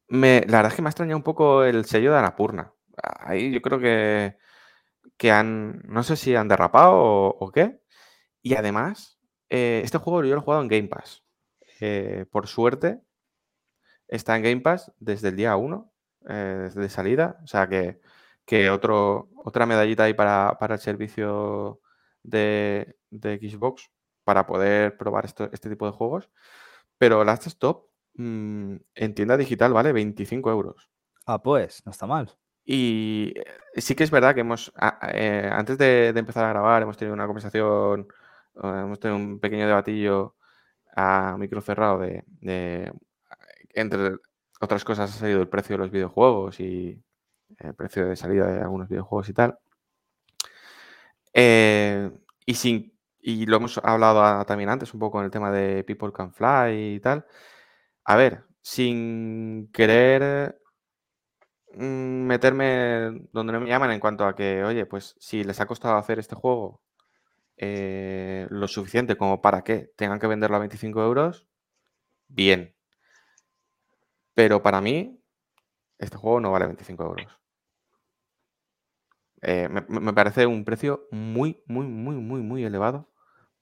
me, 0.07 0.41
la 0.47 0.57
verdad 0.57 0.71
es 0.71 0.75
que 0.75 0.81
me 0.81 0.87
ha 0.87 0.91
extrañado 0.91 1.17
un 1.17 1.23
poco 1.23 1.63
el 1.63 1.85
sello 1.85 2.11
de 2.11 2.17
Anapurna. 2.17 2.73
Ahí 3.03 3.51
yo 3.51 3.61
creo 3.61 3.79
que, 3.79 4.37
que 5.19 5.31
han, 5.31 5.81
no 5.85 6.03
sé 6.03 6.15
si 6.15 6.35
han 6.35 6.47
derrapado 6.47 6.95
o, 6.95 7.51
qué. 7.51 7.81
Y 8.41 8.55
además, 8.55 9.19
eh, 9.49 9.81
este 9.83 9.97
juego 9.99 10.23
yo 10.23 10.33
lo 10.33 10.41
he 10.41 10.43
jugado 10.43 10.63
en 10.63 10.69
Game 10.69 10.87
Pass. 10.87 11.23
Eh, 11.81 12.25
por 12.31 12.47
suerte, 12.47 13.01
está 14.07 14.37
en 14.37 14.43
Game 14.43 14.61
Pass 14.61 14.93
desde 14.97 15.29
el 15.29 15.35
día 15.35 15.57
1, 15.57 15.93
eh, 16.29 16.33
desde 16.73 16.89
salida. 16.89 17.37
O 17.43 17.47
sea 17.47 17.67
que, 17.67 17.99
que 18.45 18.69
otro, 18.69 19.29
otra 19.43 19.65
medallita 19.65 20.03
ahí 20.03 20.13
para, 20.13 20.57
para 20.57 20.75
el 20.75 20.81
servicio 20.81 21.81
de, 22.23 22.95
de, 23.09 23.37
Xbox 23.39 23.91
para 24.23 24.47
poder 24.47 24.97
probar 24.97 25.25
este 25.25 25.69
tipo 25.69 25.85
de 25.85 25.91
juegos. 25.91 26.29
Pero 26.97 27.25
Last 27.25 27.47
Stop 27.47 27.89
mm, 28.15 28.75
en 28.95 29.15
tienda 29.15 29.35
digital 29.35 29.73
vale 29.73 29.91
25 29.91 30.49
euros. 30.49 30.89
Ah, 31.25 31.41
pues, 31.43 31.85
no 31.85 31.91
está 31.91 32.07
mal. 32.07 32.37
Y 32.71 33.33
eh, 33.35 33.81
sí 33.81 33.95
que 33.95 34.03
es 34.03 34.11
verdad 34.11 34.35
que 34.35 34.41
hemos, 34.41 34.71
eh, 35.11 35.49
antes 35.51 35.75
de, 35.79 36.09
empezar 36.09 36.45
a 36.45 36.49
grabar, 36.49 36.83
hemos 36.83 36.97
tenido 36.97 37.15
una 37.15 37.25
conversación, 37.25 38.07
hemos 38.53 38.99
tenido 38.99 39.17
un 39.17 39.39
pequeño 39.39 39.65
debatillo 39.65 40.35
a 40.95 41.35
micro 41.39 41.61
cerrado 41.61 41.97
de, 41.97 42.93
entre 43.73 44.17
otras 44.61 44.83
cosas, 44.83 45.09
ha 45.09 45.19
salido 45.19 45.41
el 45.41 45.49
precio 45.49 45.75
de 45.75 45.77
los 45.79 45.89
videojuegos 45.89 46.59
y 46.59 47.03
el 47.57 47.73
precio 47.73 48.07
de 48.07 48.15
salida 48.15 48.45
de 48.45 48.61
algunos 48.61 48.87
videojuegos 48.87 49.29
y 49.29 49.33
tal. 49.33 49.57
Eh, 51.33 52.11
y, 52.45 52.53
sin, 52.53 52.93
y 53.19 53.47
lo 53.47 53.57
hemos 53.57 53.79
hablado 53.79 54.45
también 54.45 54.69
antes 54.69 54.93
un 54.93 54.99
poco 54.99 55.17
en 55.19 55.25
el 55.25 55.31
tema 55.31 55.51
de 55.51 55.83
People 55.85 56.11
Can 56.13 56.33
Fly 56.33 56.97
y 56.97 56.99
tal. 56.99 57.25
A 58.03 58.15
ver, 58.15 58.43
sin 58.61 59.71
querer 59.73 60.59
meterme 61.75 63.27
donde 63.31 63.53
no 63.53 63.61
me 63.61 63.69
llaman 63.69 63.91
en 63.91 63.99
cuanto 63.99 64.25
a 64.25 64.35
que, 64.35 64.63
oye, 64.63 64.85
pues 64.85 65.15
si 65.19 65.43
les 65.43 65.59
ha 65.59 65.65
costado 65.67 65.97
hacer 65.97 66.19
este 66.19 66.35
juego 66.35 66.81
eh, 67.57 68.47
lo 68.49 68.67
suficiente 68.67 69.17
como 69.17 69.41
para 69.41 69.63
que 69.63 69.91
tengan 69.97 70.19
que 70.19 70.27
venderlo 70.27 70.55
a 70.55 70.59
25 70.59 71.03
euros, 71.03 71.47
bien. 72.27 72.75
Pero 74.33 74.61
para 74.63 74.81
mí, 74.81 75.21
este 75.97 76.17
juego 76.17 76.39
no 76.39 76.51
vale 76.51 76.67
25 76.67 77.03
euros. 77.03 77.39
Eh, 79.41 79.69
me, 79.69 80.13
parece 80.13 80.45
un 80.45 80.65
precio 80.65 81.07
muy, 81.11 81.61
muy, 81.65 81.87
muy, 81.87 82.15
muy, 82.15 82.41
muy 82.41 82.63
elevado 82.63 83.09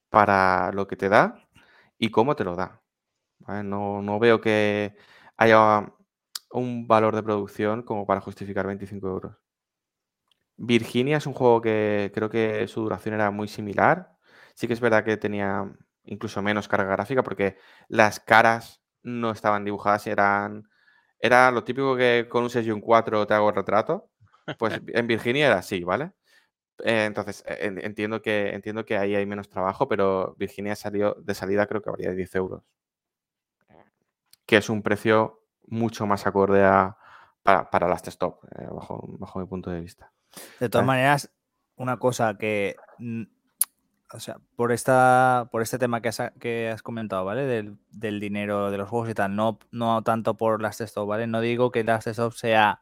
para 0.10 0.72
lo 0.72 0.88
que 0.88 0.96
te 0.96 1.10
da 1.10 1.48
y 1.98 2.10
cómo 2.12 2.36
te 2.36 2.44
lo 2.44 2.56
da. 2.56 2.82
No, 3.64 4.20
veo 4.20 4.42
que 4.42 4.96
haya 5.38 5.94
un 6.52 6.88
valor 6.88 7.16
de 7.16 7.24
producción 7.24 7.84
como 7.84 8.06
para 8.06 8.22
justificar 8.22 8.68
25 8.68 9.08
euros. 9.08 9.38
Virginia 10.58 11.18
es 11.18 11.28
un 11.28 11.34
juego 11.34 11.62
que 11.62 12.12
creo 12.14 12.30
que 12.30 12.68
su 12.68 12.82
duración 12.82 13.16
era 13.16 13.32
muy 13.32 13.48
similar. 13.48 14.18
Sí 14.56 14.68
que 14.68 14.74
es 14.74 14.80
verdad 14.80 15.04
que 15.06 15.18
tenía 15.18 15.72
incluso 16.04 16.42
menos 16.42 16.68
carga 16.68 16.92
gráfica 16.92 17.24
porque 17.24 17.58
las 17.88 18.20
caras 18.20 18.82
no 19.04 19.32
estaban 19.32 19.66
dibujadas, 19.66 20.08
eran... 20.08 20.70
Era 21.20 21.52
lo 21.52 21.64
típico 21.64 21.96
que 21.96 22.28
con 22.30 22.44
un 22.44 22.50
6 22.50 22.68
y 22.68 22.72
un 22.72 22.82
4 22.82 23.26
te 23.28 23.34
hago 23.34 23.50
el 23.50 23.56
retrato. 23.56 24.10
Pues 24.58 24.80
en 24.88 25.08
Virginia 25.08 25.48
era 25.48 25.58
así, 25.60 25.84
¿vale? 25.84 26.14
Eh, 26.84 27.06
entonces, 27.06 27.44
e, 27.48 27.68
entiendo, 27.84 28.22
que, 28.22 28.50
entiendo 28.50 28.86
que 28.86 28.98
ahí 28.98 29.16
hay 29.16 29.26
menos 29.26 29.50
trabajo, 29.50 29.88
pero 29.88 30.36
Virginia 30.38 30.76
salió 30.76 31.16
de 31.16 31.34
salida 31.34 31.68
creo 31.68 31.82
que 31.82 31.90
habría 31.90 32.12
10 32.12 32.36
euros. 32.36 32.64
Que 34.46 34.58
es 34.58 34.70
un 34.70 34.82
precio 34.82 35.47
mucho 35.68 36.06
más 36.06 36.26
acorde 36.26 36.64
a, 36.64 36.98
para, 37.44 37.88
las 37.88 38.08
stop, 38.08 38.44
eh, 38.58 38.68
bajo, 38.72 39.06
bajo, 39.20 39.40
mi 39.40 39.46
punto 39.46 39.70
de 39.70 39.82
vista. 39.82 40.12
De 40.60 40.70
todas 40.70 40.86
maneras, 40.86 41.32
una 41.76 41.98
cosa 41.98 42.38
que, 42.38 42.76
o 44.14 44.20
sea, 44.20 44.38
por, 44.56 44.72
esta, 44.72 45.48
por 45.52 45.62
este 45.62 45.78
tema 45.78 46.02
que 46.02 46.10
has, 46.10 46.22
que 46.40 46.70
has 46.70 46.82
comentado, 46.82 47.24
¿vale? 47.26 47.46
Del, 47.46 48.20
dinero 48.20 48.72
de 48.72 48.78
los 48.78 48.90
juegos 48.90 49.10
y 49.10 49.14
tal, 49.14 49.36
no, 49.36 49.60
no 49.72 50.02
tanto 50.04 50.36
por 50.36 50.62
las 50.62 50.82
stop, 50.82 51.08
¿vale? 51.08 51.28
No 51.28 51.42
digo 51.42 51.72
que 51.72 51.84
las 51.84 52.08
stop 52.08 52.34
sea 52.34 52.82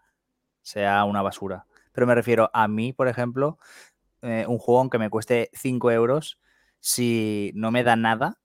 sea 0.66 1.06
una 1.06 1.22
basura. 1.22 1.68
Pero 1.94 2.08
me 2.08 2.16
refiero 2.16 2.50
a 2.54 2.68
mí, 2.68 2.92
por 2.92 3.08
ejemplo, 3.08 3.60
eh, 4.22 4.46
un 4.48 4.58
juego 4.58 4.82
aunque 4.82 4.98
me 4.98 5.10
cueste 5.10 5.50
5 5.54 5.92
euros, 5.92 6.40
si 6.80 7.52
no 7.56 7.72
me 7.72 7.84
da 7.84 7.96
nada, 7.96 8.40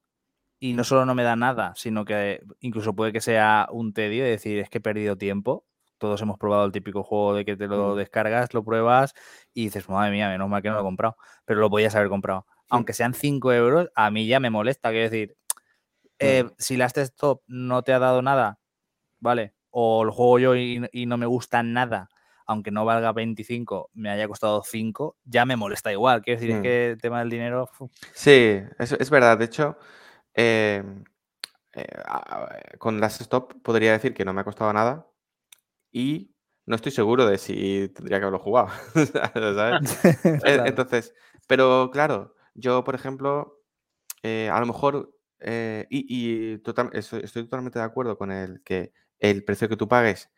y 0.60 0.74
no 0.74 0.84
solo 0.84 1.06
no 1.06 1.14
me 1.14 1.22
da 1.22 1.36
nada, 1.36 1.72
sino 1.74 2.04
que 2.04 2.42
incluso 2.60 2.94
puede 2.94 3.12
que 3.12 3.22
sea 3.22 3.66
un 3.72 3.94
tedio, 3.94 4.24
es 4.24 4.30
decir, 4.30 4.58
es 4.58 4.68
que 4.68 4.78
he 4.78 4.82
perdido 4.82 5.16
tiempo. 5.16 5.64
Todos 5.96 6.20
hemos 6.20 6.38
probado 6.38 6.66
el 6.66 6.72
típico 6.72 7.02
juego 7.02 7.34
de 7.34 7.46
que 7.46 7.56
te 7.56 7.66
lo 7.66 7.94
mm. 7.94 7.96
descargas, 7.96 8.52
lo 8.52 8.62
pruebas 8.62 9.14
y 9.54 9.64
dices, 9.64 9.88
madre 9.88 10.12
mía, 10.12 10.28
menos 10.28 10.48
mal 10.50 10.60
que 10.60 10.68
no 10.68 10.74
lo 10.74 10.80
he 10.80 10.84
comprado, 10.84 11.16
pero 11.46 11.60
lo 11.60 11.70
podías 11.70 11.94
haber 11.94 12.10
comprado. 12.10 12.46
Aunque 12.68 12.92
sean 12.92 13.14
5 13.14 13.52
euros, 13.52 13.88
a 13.94 14.10
mí 14.10 14.26
ya 14.26 14.38
me 14.38 14.50
molesta. 14.50 14.90
Quiero 14.90 15.10
decir, 15.10 15.36
eh, 16.18 16.44
si 16.58 16.76
la 16.76 16.86
Stop 16.86 17.42
no 17.46 17.82
te 17.82 17.92
ha 17.94 17.98
dado 17.98 18.20
nada, 18.20 18.60
vale, 19.18 19.54
o 19.70 20.04
lo 20.04 20.12
juego 20.12 20.38
yo 20.38 20.56
y, 20.56 21.06
no 21.06 21.16
me 21.16 21.26
gusta 21.26 21.62
nada, 21.62 22.08
aunque 22.46 22.70
no 22.70 22.84
valga 22.84 23.12
25, 23.12 23.90
me 23.94 24.10
haya 24.10 24.28
costado 24.28 24.62
5, 24.62 25.16
ya 25.24 25.46
me 25.46 25.56
molesta 25.56 25.90
igual. 25.90 26.20
Quiero 26.22 26.38
decir, 26.38 26.54
es 26.54 26.60
mm. 26.60 26.62
que 26.62 26.90
el 26.90 27.00
tema 27.00 27.20
del 27.20 27.30
dinero. 27.30 27.70
Sí, 28.12 28.60
es, 28.78 28.92
es 28.92 29.10
verdad. 29.10 29.38
De 29.38 29.46
hecho, 29.46 29.76
em, 30.40 31.04
eh, 31.72 31.86
con 32.78 33.00
las 33.00 33.20
stop 33.20 33.54
podría 33.62 33.92
decir 33.92 34.14
que 34.14 34.24
no 34.24 34.32
me 34.32 34.40
ha 34.40 34.44
costado 34.44 34.72
nada 34.72 35.06
y 35.92 36.34
no 36.66 36.76
estoy 36.76 36.92
seguro 36.92 37.26
de 37.26 37.38
si 37.38 37.88
tendría 37.94 38.18
que 38.18 38.24
haberlo 38.24 38.38
jugado. 38.38 38.68
Entonces, 40.44 41.14
pero 41.46 41.90
claro, 41.92 42.34
yo, 42.54 42.84
por 42.84 42.94
ejemplo, 42.94 43.60
eh, 44.22 44.48
a 44.52 44.60
lo 44.60 44.66
mejor, 44.66 45.12
eh, 45.40 45.86
y, 45.90 46.58
total, 46.58 46.90
estoy, 46.92 47.22
estoy, 47.24 47.44
totalmente 47.44 47.78
de 47.78 47.84
acuerdo 47.84 48.16
con 48.18 48.30
el 48.30 48.62
que 48.62 48.92
el 49.18 49.44
precio 49.44 49.68
que 49.68 49.76
tú 49.76 49.88
pagues 49.88 50.30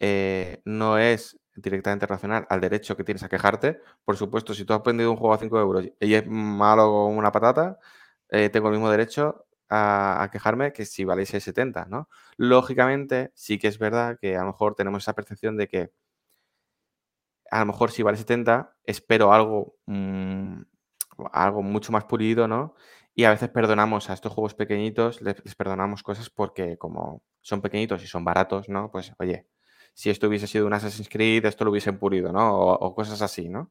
eh, 0.00 0.60
no 0.64 0.98
es 0.98 1.38
directamente 1.56 2.06
relacional 2.06 2.46
al 2.50 2.60
derecho 2.60 2.96
que 2.96 3.04
tienes 3.04 3.22
a 3.22 3.28
quejarte. 3.28 3.80
Por 4.04 4.16
supuesto, 4.16 4.54
si 4.54 4.64
tú 4.64 4.74
has 4.74 4.82
vendido 4.82 5.10
un 5.10 5.16
juego 5.16 5.34
a 5.34 5.38
5 5.38 5.58
euros 5.58 5.84
y 6.00 6.14
es 6.14 6.26
malo 6.26 6.84
como 6.86 7.18
una 7.18 7.32
patata, 7.32 7.78
eh, 8.34 8.50
tengo 8.50 8.68
el 8.68 8.74
mismo 8.74 8.90
derecho 8.90 9.46
a, 9.70 10.28
quejarme 10.32 10.72
que 10.72 10.84
si 10.84 11.04
vale 11.04 11.22
6,70, 11.22 11.86
¿no? 11.88 12.08
Lógicamente, 12.36 13.30
sí 13.34 13.58
que 13.58 13.68
es 13.68 13.78
verdad 13.78 14.18
que 14.20 14.36
a 14.36 14.40
lo 14.40 14.46
mejor 14.48 14.74
tenemos 14.74 15.04
esa 15.04 15.14
percepción 15.14 15.56
de 15.56 15.68
que 15.68 15.92
a 17.50 17.60
lo 17.60 17.66
mejor 17.66 17.92
si 17.92 18.02
vale 18.02 18.18
70, 18.18 18.74
espero 18.84 19.32
algo, 19.32 19.76
mm, 19.86 20.62
algo 21.32 21.62
mucho 21.62 21.92
más 21.92 22.04
pulido, 22.06 22.48
¿no? 22.48 22.74
Y 23.14 23.24
a 23.24 23.30
veces 23.30 23.48
perdonamos 23.50 24.10
a 24.10 24.14
estos 24.14 24.32
juegos 24.32 24.54
pequeñitos, 24.54 25.22
les, 25.22 25.36
perdonamos 25.54 26.02
cosas 26.02 26.30
porque 26.30 26.76
como 26.78 27.22
son 27.40 27.60
pequeñitos 27.62 28.02
y 28.02 28.08
son 28.08 28.24
baratos, 28.24 28.68
¿no? 28.68 28.90
Pues 28.90 29.12
oye, 29.18 29.46
si 29.94 30.10
esto 30.10 30.26
hubiese 30.28 30.48
sido 30.48 30.66
un 30.66 30.72
Assassin's 30.72 31.08
Creed, 31.08 31.44
esto 31.46 31.64
lo 31.64 31.70
hubiesen 31.70 31.98
pulido, 31.98 32.32
¿no? 32.32 32.58
O, 32.58 32.94
cosas 32.94 33.22
así, 33.22 33.48
¿no? 33.48 33.70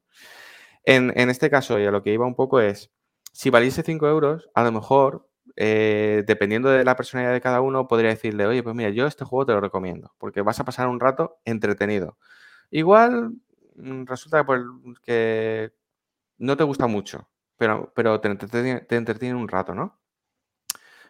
En, 0.85 1.11
este 1.29 1.49
caso, 1.49 1.79
y 1.79 1.85
a 1.85 1.91
lo 1.91 2.03
que 2.03 2.13
iba 2.13 2.25
un 2.25 2.35
poco 2.35 2.61
es, 2.61 2.91
si 3.33 3.49
valiese 3.49 3.83
5 3.83 4.07
euros, 4.07 4.49
a 4.53 4.63
lo 4.63 4.71
mejor, 4.71 5.27
eh, 5.55 6.23
dependiendo 6.27 6.69
de 6.69 6.85
la 6.85 6.95
personalidad 6.95 7.33
de 7.33 7.41
cada 7.41 7.61
uno, 7.61 7.87
podría 7.87 8.11
decirle, 8.11 8.45
oye, 8.45 8.63
pues 8.63 8.75
mira, 8.75 8.91
yo 8.91 9.07
este 9.07 9.25
juego 9.25 9.45
te 9.47 9.53
lo 9.53 9.59
recomiendo, 9.59 10.13
porque 10.19 10.41
vas 10.41 10.59
a 10.59 10.65
pasar 10.65 10.87
un 10.87 10.99
rato 10.99 11.39
entretenido. 11.43 12.17
Igual 12.71 13.33
mm, 13.75 14.05
resulta 14.05 14.45
que 15.03 15.73
no 16.37 16.57
te 16.57 16.63
gusta 16.63 16.87
mucho, 16.87 17.29
pero, 17.57 18.19
te, 18.21 18.27
entretiene, 18.97 19.35
un 19.35 19.47
rato, 19.47 19.73
¿no? 19.73 19.99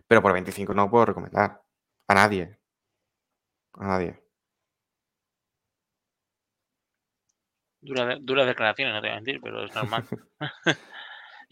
Pero 0.08 0.22
por 0.22 0.34
25 0.34 0.74
no 0.74 0.90
puedo 0.90 1.06
recomendar. 1.06 1.62
A 2.08 2.14
nadie. 2.14 2.60
A 3.74 3.88
nadie. 3.88 4.22
Dura, 7.82 8.18
dura 8.22 8.45
declaraciones, 8.45 8.94
no 8.94 9.02
te 9.02 9.08
voy 9.08 9.12
a 9.12 9.16
mentir, 9.16 9.41
pero 9.41 9.66
es 9.66 9.76
normal. 9.76 10.06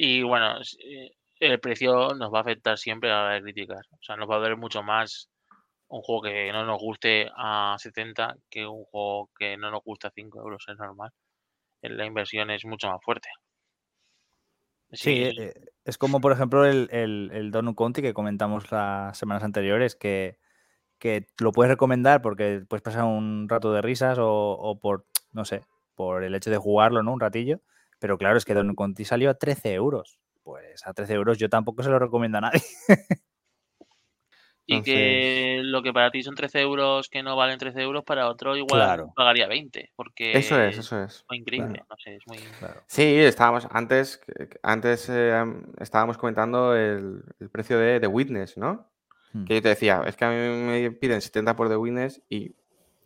y 0.04 0.24
bueno, 0.24 0.60
eh, 0.84 1.12
el 1.40 1.60
precio 1.60 2.16
nos 2.16 2.34
va 2.34 2.40
a 2.40 2.42
afectar 2.42 2.76
siempre 2.76 3.12
a 3.12 3.24
la 3.24 3.34
de 3.34 3.42
criticar. 3.44 3.86
O 3.92 4.02
sea, 4.02 4.16
nos 4.16 4.28
va 4.28 4.38
a 4.38 4.40
doler 4.40 4.58
mucho 4.58 4.82
más 4.82 5.30
un 5.90 6.02
juego 6.02 6.24
que 6.24 6.52
no 6.52 6.66
nos 6.66 6.80
guste 6.80 7.30
a 7.38 7.76
70 7.78 8.36
que 8.50 8.66
un 8.66 8.84
juego 8.86 9.30
que 9.38 9.58
no 9.58 9.70
nos 9.70 9.84
gusta 9.84 10.08
a 10.08 10.12
5 10.12 10.40
euros, 10.40 10.66
es 10.68 10.76
normal. 10.76 11.12
La 11.84 12.06
inversión 12.08 12.50
es 12.50 12.66
mucho 12.66 12.90
más 12.90 13.00
fuerte. 13.04 13.30
Sí, 14.92 15.22
eh, 15.22 15.54
es 15.86 16.00
como 16.00 16.20
por 16.20 16.32
ejemplo 16.32 16.66
el, 16.66 16.90
el, 16.92 17.52
Donut 17.52 17.76
Conti 17.76 18.02
que 18.02 18.16
comentamos 18.16 18.72
las 18.72 19.16
semanas 19.16 19.44
anteriores, 19.44 19.96
que, 19.96 20.40
que, 20.98 21.28
lo 21.40 21.52
puedes 21.52 21.70
recomendar 21.70 22.24
porque 22.24 22.64
puedes 22.68 22.82
pasar 22.82 23.04
un 23.04 23.48
rato 23.48 23.72
de 23.72 23.84
risas 23.84 24.18
o, 24.20 24.80
por, 24.82 25.06
no 25.32 25.46
sé, 25.46 25.62
por 25.94 26.24
el 26.24 26.34
hecho 26.34 26.50
de 26.50 26.58
jugarlo, 26.58 27.04
¿no? 27.04 27.14
Un 27.14 27.20
ratillo. 27.20 27.62
Pero 28.02 28.18
claro, 28.18 28.38
es 28.38 28.46
que 28.46 28.56
Donut 28.56 28.76
Conti 28.76 29.06
salió 29.06 29.30
a 29.30 29.36
13 29.36 29.74
euros. 29.74 30.18
Pues 30.42 30.86
a 30.88 30.94
13 30.94 31.14
euros 31.14 31.38
yo 31.38 31.50
tampoco 31.50 31.84
se 31.84 31.90
lo 31.92 32.00
recomiendo 32.00 32.40
a 32.40 32.42
nadie. 32.42 32.62
Y 34.66 34.84
que 34.84 35.62
lo 35.64 35.82
que 35.82 35.92
para 35.92 36.12
ti 36.12 36.24
son 36.24 36.36
13 36.36 36.62
euros 36.62 37.10
que 37.10 37.24
no 37.24 37.36
valen 37.36 37.60
13 37.60 37.82
euros, 37.82 38.04
para 38.06 38.30
otro 38.30 38.56
igual 38.56 39.12
pagaría 39.16 39.48
20. 39.48 39.92
Porque 39.96 40.38
eso 40.38 40.62
es, 40.62 40.78
eso 40.78 41.04
es. 41.04 41.26
Muy 41.30 41.40
increíble, 41.40 41.84
no 41.90 41.96
sé, 41.98 42.16
es 42.16 42.24
muy... 42.26 42.38
Sí, 42.88 43.18
estábamos, 43.18 43.68
antes, 43.72 44.22
antes 44.64 45.10
eh, 45.10 45.44
estábamos 45.80 46.18
comentando 46.18 46.74
el, 46.74 47.22
precio 47.52 47.78
de 47.78 48.00
The 48.00 48.08
Witness, 48.08 48.58
¿no? 48.58 48.88
Hmm. 49.34 49.46
Que 49.46 49.56
yo 49.56 49.62
te 49.62 49.70
decía, 49.70 50.04
es 50.06 50.16
que 50.16 50.26
a 50.26 50.30
mí 50.30 50.36
me 50.36 50.92
piden 50.92 51.22
70 51.22 51.56
por 51.56 51.68
The 51.68 51.76
Witness 51.76 52.22
y, 52.30 52.56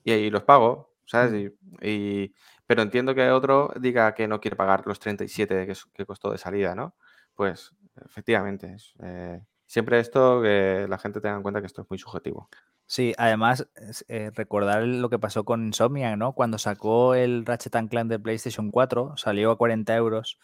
y, 0.03 0.29
los 0.29 0.43
pago, 0.43 0.93
¿sabes? 1.05 1.31
Hmm. 1.31 1.77
Y, 1.81 2.33
pero 2.67 2.81
entiendo 2.81 3.15
que 3.15 3.29
otro 3.31 3.71
diga 3.79 4.13
que 4.13 4.27
no 4.27 4.39
quiere 4.39 4.57
pagar 4.57 4.85
los 4.85 4.99
37 4.99 5.67
que, 5.67 5.73
que 5.93 6.05
costó 6.05 6.31
de 6.31 6.37
salida, 6.37 6.75
¿no? 6.75 6.95
Pues 7.35 7.73
efectivamente, 8.05 8.75
eh, 9.03 9.41
siempre 9.65 9.99
esto, 9.99 10.41
que 10.41 10.85
la 10.89 10.97
gente 10.97 11.21
tenga 11.21 11.35
en 11.35 11.43
cuenta 11.43 11.61
que 11.61 11.67
esto 11.67 11.81
es 11.81 11.89
muy 11.89 11.99
subjetivo. 11.99 12.49
Sí, 12.87 13.13
además, 13.17 13.67
eh, 14.07 14.31
recordar 14.35 14.83
lo 14.83 15.09
que 15.09 15.17
pasó 15.17 15.43
con 15.43 15.65
Insomniac, 15.65 16.17
¿no? 16.17 16.33
Cuando 16.33 16.57
sacó 16.59 17.15
el 17.15 17.45
Ratchet 17.45 17.89
Clank 17.89 18.09
de 18.09 18.19
PlayStation 18.19 18.69
4, 18.69 19.17
salió 19.17 19.51
a 19.51 19.57
40 19.57 19.95
euros 19.95 20.37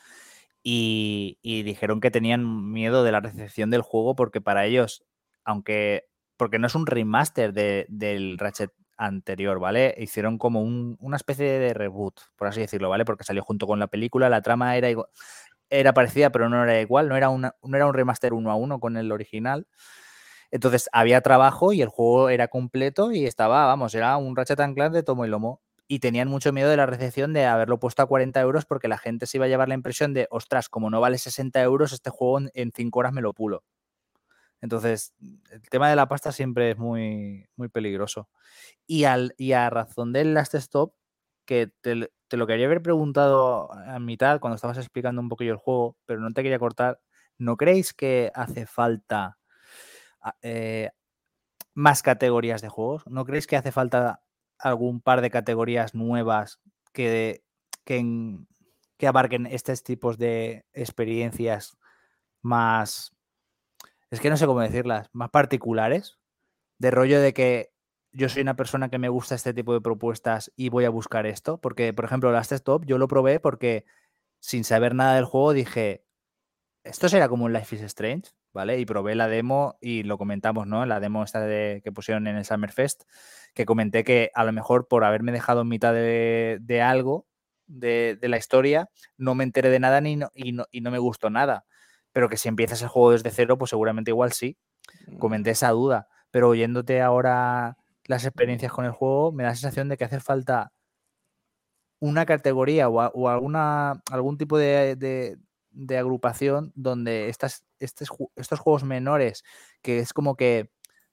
y, 0.64 1.38
dijeron 1.44 2.02
que 2.02 2.12
tenían 2.12 2.72
miedo 2.72 3.04
de 3.04 3.12
la 3.12 3.20
recepción 3.20 3.70
del 3.70 3.82
juego 3.82 4.16
porque 4.16 4.42
para 4.42 4.66
ellos, 4.66 5.06
aunque, 5.44 6.08
porque 6.38 6.60
no 6.60 6.68
es 6.68 6.76
un 6.76 6.88
remaster 6.88 7.54
del 7.54 8.38
Ratchet 8.40 8.72
anterior, 9.02 9.60
¿vale? 9.60 9.96
Hicieron 9.98 10.38
como 10.38 10.62
una 10.62 11.16
especie 11.18 11.46
de 11.60 11.74
reboot, 11.74 12.20
por 12.36 12.48
así 12.48 12.62
decirlo, 12.62 12.90
¿vale? 12.90 13.06
Porque 13.06 13.24
salió 13.24 13.44
junto 13.44 13.68
con 13.68 13.80
la 13.80 13.88
película, 13.88 14.30
la 14.30 14.42
trama 14.42 14.76
era 14.78 14.90
igual 14.90 15.08
era 15.70 15.94
parecida, 15.94 16.32
pero 16.32 16.50
no 16.50 16.64
era 16.64 16.82
igual, 16.82 17.10
no 17.10 17.16
era, 17.18 17.30
no 17.30 17.78
era 17.78 17.88
un 17.88 17.94
remaster 17.94 18.34
uno 18.34 18.52
a 18.52 18.56
uno 18.56 18.80
con 18.80 18.98
el 18.98 19.12
original. 19.12 19.68
Entonces 20.52 20.90
había 20.92 21.22
trabajo 21.22 21.74
y 21.74 21.82
el 21.82 21.88
juego 21.90 22.30
era 22.30 22.48
completo 22.50 23.12
y 23.12 23.26
estaba, 23.26 23.66
vamos, 23.68 23.96
era 23.96 24.18
un 24.18 24.36
Ratchet 24.36 24.60
Clank 24.76 24.94
de 24.94 25.04
tomo 25.04 25.26
y 25.26 25.30
lomo. 25.30 25.62
Y 25.88 26.00
tenían 26.00 26.28
mucho 26.30 26.54
miedo 26.54 26.70
de 26.70 26.78
la 26.78 26.86
recepción 26.86 27.34
de 27.34 27.46
haberlo 27.46 27.80
puesto 27.80 28.02
a 28.04 28.06
40 28.08 28.40
euros 28.42 28.66
porque 28.66 28.88
la 28.88 28.98
gente 28.98 29.26
se 29.28 29.38
iba 29.38 29.46
a 29.46 29.50
llevar 29.50 29.68
la 29.70 29.76
impresión 29.76 30.14
de, 30.14 30.28
ostras, 30.32 30.70
como 30.70 30.90
no 30.90 31.02
vale 31.02 31.18
60 31.18 31.62
euros, 31.62 31.94
este 31.94 32.10
juego 32.10 32.40
en 32.54 32.72
5 32.74 33.00
horas 33.00 33.14
me 33.14 33.22
lo 33.22 33.34
pulo. 33.34 33.64
Entonces, 34.62 35.14
el 35.52 35.62
tema 35.70 35.90
de 35.90 35.96
la 35.96 36.08
pasta 36.08 36.32
siempre 36.32 36.72
es 36.72 36.78
muy, 36.78 37.48
muy 37.56 37.68
peligroso. 37.68 38.30
Y, 38.86 39.06
al, 39.06 39.34
y 39.38 39.54
a 39.54 39.70
razón 39.70 40.14
del 40.14 40.34
Last 40.34 40.54
Stop, 40.56 40.94
que 41.46 41.72
te, 41.82 41.96
lo 41.96 42.48
quería 42.48 42.68
haber 42.68 42.82
preguntado 42.82 43.74
a 43.74 44.00
mitad 44.00 44.40
cuando 44.40 44.56
estabas 44.56 44.78
explicando 44.78 45.22
un 45.22 45.30
poquillo 45.30 45.52
el 45.52 45.58
juego, 45.58 45.98
pero 46.06 46.22
no 46.22 46.32
te 46.32 46.44
quería 46.44 46.60
cortar. 46.60 47.02
¿No 47.38 47.58
creéis 47.58 47.94
que 47.94 48.32
hace 48.36 48.68
falta 48.68 49.40
ah, 50.22 50.36
eh, 50.44 50.92
más 51.74 52.04
categorías 52.04 52.62
de 52.62 52.70
juegos? 52.70 53.04
¿No 53.08 53.26
creéis 53.26 53.48
que 53.48 53.58
hace 53.58 53.72
falta 53.72 54.22
algún 54.60 55.02
par 55.02 55.22
de 55.22 55.32
categorías 55.32 55.96
nuevas 55.96 56.62
que, 56.94 57.44
que, 57.84 58.38
que 58.98 59.08
abarquen 59.08 59.48
estos 59.48 59.84
tipos 59.84 60.20
de 60.20 60.66
experiencias 60.74 61.78
más, 62.42 63.12
es 64.12 64.20
que 64.20 64.30
no 64.30 64.38
sé 64.38 64.46
cómo 64.46 64.62
decirlas, 64.62 65.10
más 65.14 65.30
particulares? 65.30 66.20
De 66.78 66.92
rollo 66.92 67.22
de 67.22 67.34
que 67.34 67.72
yo 68.12 68.30
soy 68.30 68.42
una 68.42 68.56
persona 68.56 68.90
que 68.90 69.00
me 69.00 69.10
gusta 69.10 69.36
este 69.36 69.54
tipo 69.54 69.74
de 69.74 69.82
propuestas 69.82 70.52
y 70.56 70.70
voy 70.70 70.86
a 70.86 70.90
buscar 70.90 71.26
esto. 71.26 71.60
Porque, 71.60 71.94
por 71.94 72.06
ejemplo, 72.06 72.32
Last 72.32 72.52
Stop 72.52 72.86
yo 72.86 72.98
lo 72.98 73.08
probé 73.08 73.40
porque 73.40 73.86
sin 74.40 74.64
saber 74.64 74.96
nada 74.96 75.16
del 75.16 75.26
juego 75.26 75.54
dije, 75.54 76.04
esto 76.84 77.10
será 77.10 77.30
como 77.30 77.46
un 77.46 77.54
Life 77.54 77.76
is 77.76 77.82
Strange, 77.84 78.32
¿vale? 78.54 78.80
Y 78.80 78.86
probé 78.86 79.16
la 79.16 79.28
demo 79.28 79.78
y 79.80 80.04
lo 80.04 80.18
comentamos, 80.18 80.68
¿no? 80.68 80.86
La 80.86 81.00
demo 81.00 81.24
esta 81.24 81.46
que 81.48 81.92
pusieron 81.94 82.28
en 82.28 82.36
el 82.36 82.46
Summerfest, 82.46 83.04
que 83.54 83.66
comenté 83.66 84.04
que 84.04 84.32
a 84.34 84.44
lo 84.44 84.52
mejor 84.52 84.88
por 84.88 85.04
haberme 85.04 85.32
dejado 85.32 85.62
en 85.62 85.70
mitad 85.70 85.94
de, 85.94 86.82
algo 86.84 87.28
de, 87.68 88.18
la 88.22 88.38
historia, 88.38 88.90
no 89.18 89.36
me 89.36 89.44
enteré 89.44 89.70
de 89.70 89.80
nada 89.80 90.02
ni 90.02 90.20
y, 90.34 90.52
no, 90.52 90.66
y 90.72 90.82
no 90.82 90.92
me 90.92 91.00
gustó 91.00 91.30
nada. 91.30 91.66
Pero 92.14 92.30
que 92.30 92.38
si 92.38 92.50
empiezas 92.50 92.82
el 92.82 92.90
juego 92.90 93.12
desde 93.12 93.32
cero, 93.32 93.58
pues 93.58 93.70
seguramente 93.70 94.12
igual 94.12 94.32
sí. 94.32 94.58
Comenté 95.20 95.52
mm. 95.52 95.54
esa 95.54 95.70
duda. 95.70 96.08
Pero 96.32 96.50
oyéndote 96.50 97.02
ahora 97.02 97.78
las 98.06 98.26
experiencias 98.26 98.72
con 98.72 98.86
el 98.86 98.92
juego, 98.92 99.32
me 99.32 99.44
da 99.44 99.50
la 99.50 99.56
sensación 99.56 99.90
de 99.90 99.98
que 99.98 100.06
hace 100.06 100.20
falta 100.20 100.72
una 102.00 102.26
categoría 102.26 102.90
o, 102.90 103.30
alguna, 103.30 104.02
algún 104.12 104.38
tipo 104.38 104.58
de, 104.58 105.38
agrupación 105.98 106.72
donde 106.76 107.30
estas, 107.30 107.64
estos, 107.80 108.10
estos 108.36 108.60
juegos 108.60 108.84
menores, 108.84 109.44
que 109.82 110.00
es 110.00 110.14
como 110.14 110.36
que 110.36 110.72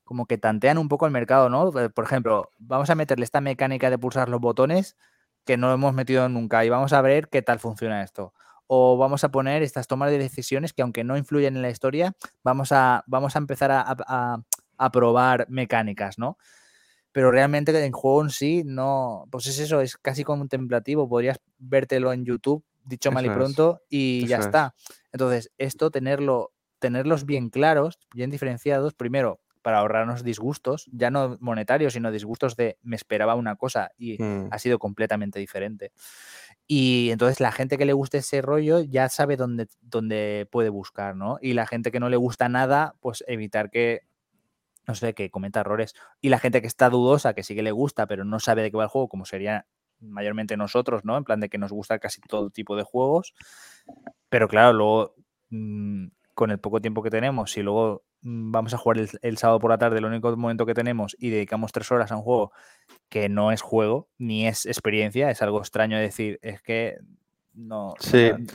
como 0.08 0.24
que 0.24 0.38
tantean 0.38 0.78
un 0.78 0.88
poco 0.88 1.04
el 1.04 1.12
mercado, 1.12 1.50
¿no? 1.50 1.68
Eh, 1.78 1.90
por 1.90 2.04
ejemplo, 2.04 2.48
vamos 2.58 2.88
a 2.88 2.94
meterle 2.94 3.24
esta 3.24 3.42
mecánica 3.42 3.90
de 3.90 3.98
pulsar 3.98 4.30
los 4.30 4.40
botones 4.40 4.96
que 5.44 5.58
no 5.58 5.70
hemos 5.70 5.92
metido 5.92 6.26
nunca 6.30 6.64
y 6.64 6.70
vamos 6.70 6.94
a 6.94 7.02
ver 7.02 7.28
qué 7.28 7.42
tal 7.42 7.58
funciona 7.58 8.02
esto. 8.02 8.32
O 8.68 8.96
vamos 8.96 9.24
a 9.24 9.30
poner 9.30 9.62
estas 9.62 9.88
tomas 9.88 10.10
de 10.10 10.18
decisiones 10.18 10.72
que 10.72 10.82
aunque 10.82 11.02
no 11.02 11.16
influyen 11.16 11.56
en 11.56 11.62
la 11.62 11.70
historia, 11.70 12.14
vamos 12.44 12.70
a, 12.70 13.02
vamos 13.08 13.34
a 13.34 13.40
empezar 13.40 13.72
a, 13.72 14.44
a 14.78 14.90
probar 14.92 15.46
mecánicas, 15.48 16.18
¿no? 16.18 16.38
pero 17.18 17.30
realmente 17.30 17.84
en 17.84 17.92
juego 17.92 18.22
en 18.22 18.30
sí 18.30 18.62
no, 18.64 19.26
pues 19.30 19.46
es 19.46 19.58
eso, 19.58 19.80
es 19.80 19.96
casi 19.96 20.24
contemplativo, 20.24 21.08
podrías 21.08 21.40
vértelo 21.58 22.12
en 22.12 22.24
YouTube, 22.24 22.64
dicho 22.84 23.10
mal 23.10 23.26
y 23.26 23.30
pronto, 23.30 23.82
y 23.88 24.24
ya 24.26 24.38
está. 24.38 24.74
Entonces, 25.12 25.50
esto, 25.58 25.90
tenerlo, 25.90 26.52
tenerlos 26.78 27.24
bien 27.24 27.50
claros, 27.50 27.98
bien 28.14 28.30
diferenciados, 28.30 28.94
primero, 28.94 29.40
para 29.62 29.78
ahorrarnos 29.78 30.24
disgustos, 30.24 30.88
ya 30.92 31.10
no 31.10 31.36
monetarios, 31.40 31.92
sino 31.92 32.10
disgustos 32.10 32.56
de 32.56 32.78
me 32.82 32.96
esperaba 32.96 33.34
una 33.34 33.56
cosa 33.56 33.90
y 33.96 34.22
mm. 34.22 34.48
ha 34.50 34.58
sido 34.58 34.78
completamente 34.78 35.38
diferente. 35.38 35.92
Y 36.66 37.10
entonces 37.10 37.40
la 37.40 37.52
gente 37.52 37.78
que 37.78 37.86
le 37.86 37.92
guste 37.92 38.18
ese 38.18 38.42
rollo 38.42 38.80
ya 38.80 39.08
sabe 39.08 39.36
dónde, 39.36 39.68
dónde 39.80 40.46
puede 40.50 40.68
buscar, 40.68 41.16
¿no? 41.16 41.38
Y 41.40 41.54
la 41.54 41.66
gente 41.66 41.90
que 41.90 42.00
no 42.00 42.08
le 42.08 42.16
gusta 42.16 42.48
nada, 42.48 42.94
pues 43.00 43.24
evitar 43.26 43.70
que 43.70 44.02
no 44.88 44.94
sé, 44.94 45.12
que 45.14 45.30
cometa 45.30 45.60
errores. 45.60 45.94
Y 46.22 46.30
la 46.30 46.38
gente 46.38 46.62
que 46.62 46.66
está 46.66 46.88
dudosa, 46.88 47.34
que 47.34 47.42
sí 47.42 47.54
que 47.54 47.62
le 47.62 47.72
gusta, 47.72 48.06
pero 48.06 48.24
no 48.24 48.40
sabe 48.40 48.62
de 48.62 48.70
qué 48.70 48.78
va 48.78 48.84
el 48.84 48.88
juego, 48.88 49.08
como 49.08 49.26
sería 49.26 49.66
mayormente 50.00 50.56
nosotros, 50.56 51.04
¿no? 51.04 51.18
En 51.18 51.24
plan 51.24 51.40
de 51.40 51.50
que 51.50 51.58
nos 51.58 51.72
gusta 51.72 51.98
casi 51.98 52.22
todo 52.22 52.48
tipo 52.48 52.74
de 52.74 52.84
juegos. 52.84 53.34
Pero 54.30 54.48
claro, 54.48 54.72
luego, 54.72 55.14
mm, 55.50 56.06
con 56.38 56.52
el 56.52 56.60
poco 56.60 56.80
tiempo 56.80 57.02
que 57.02 57.10
tenemos, 57.10 57.50
si 57.50 57.62
luego 57.62 58.04
mm, 58.20 58.52
vamos 58.52 58.72
a 58.72 58.78
jugar 58.78 58.98
el, 59.22 59.38
sábado 59.38 59.58
por 59.58 59.72
la 59.72 59.78
tarde, 59.78 59.98
el 59.98 60.04
único 60.04 60.36
momento 60.36 60.66
que 60.66 60.72
tenemos, 60.72 61.16
y 61.18 61.30
dedicamos 61.30 61.72
tres 61.72 61.90
horas 61.90 62.12
a 62.12 62.16
un 62.16 62.22
juego 62.22 62.52
que 63.08 63.28
no 63.28 63.50
es 63.50 63.60
juego, 63.60 64.08
ni 64.18 64.46
es 64.46 64.64
experiencia, 64.64 65.32
es 65.32 65.42
algo 65.42 65.58
extraño 65.58 65.98
decir, 65.98 66.38
es 66.40 66.62
que 66.62 66.98
no, 67.54 67.94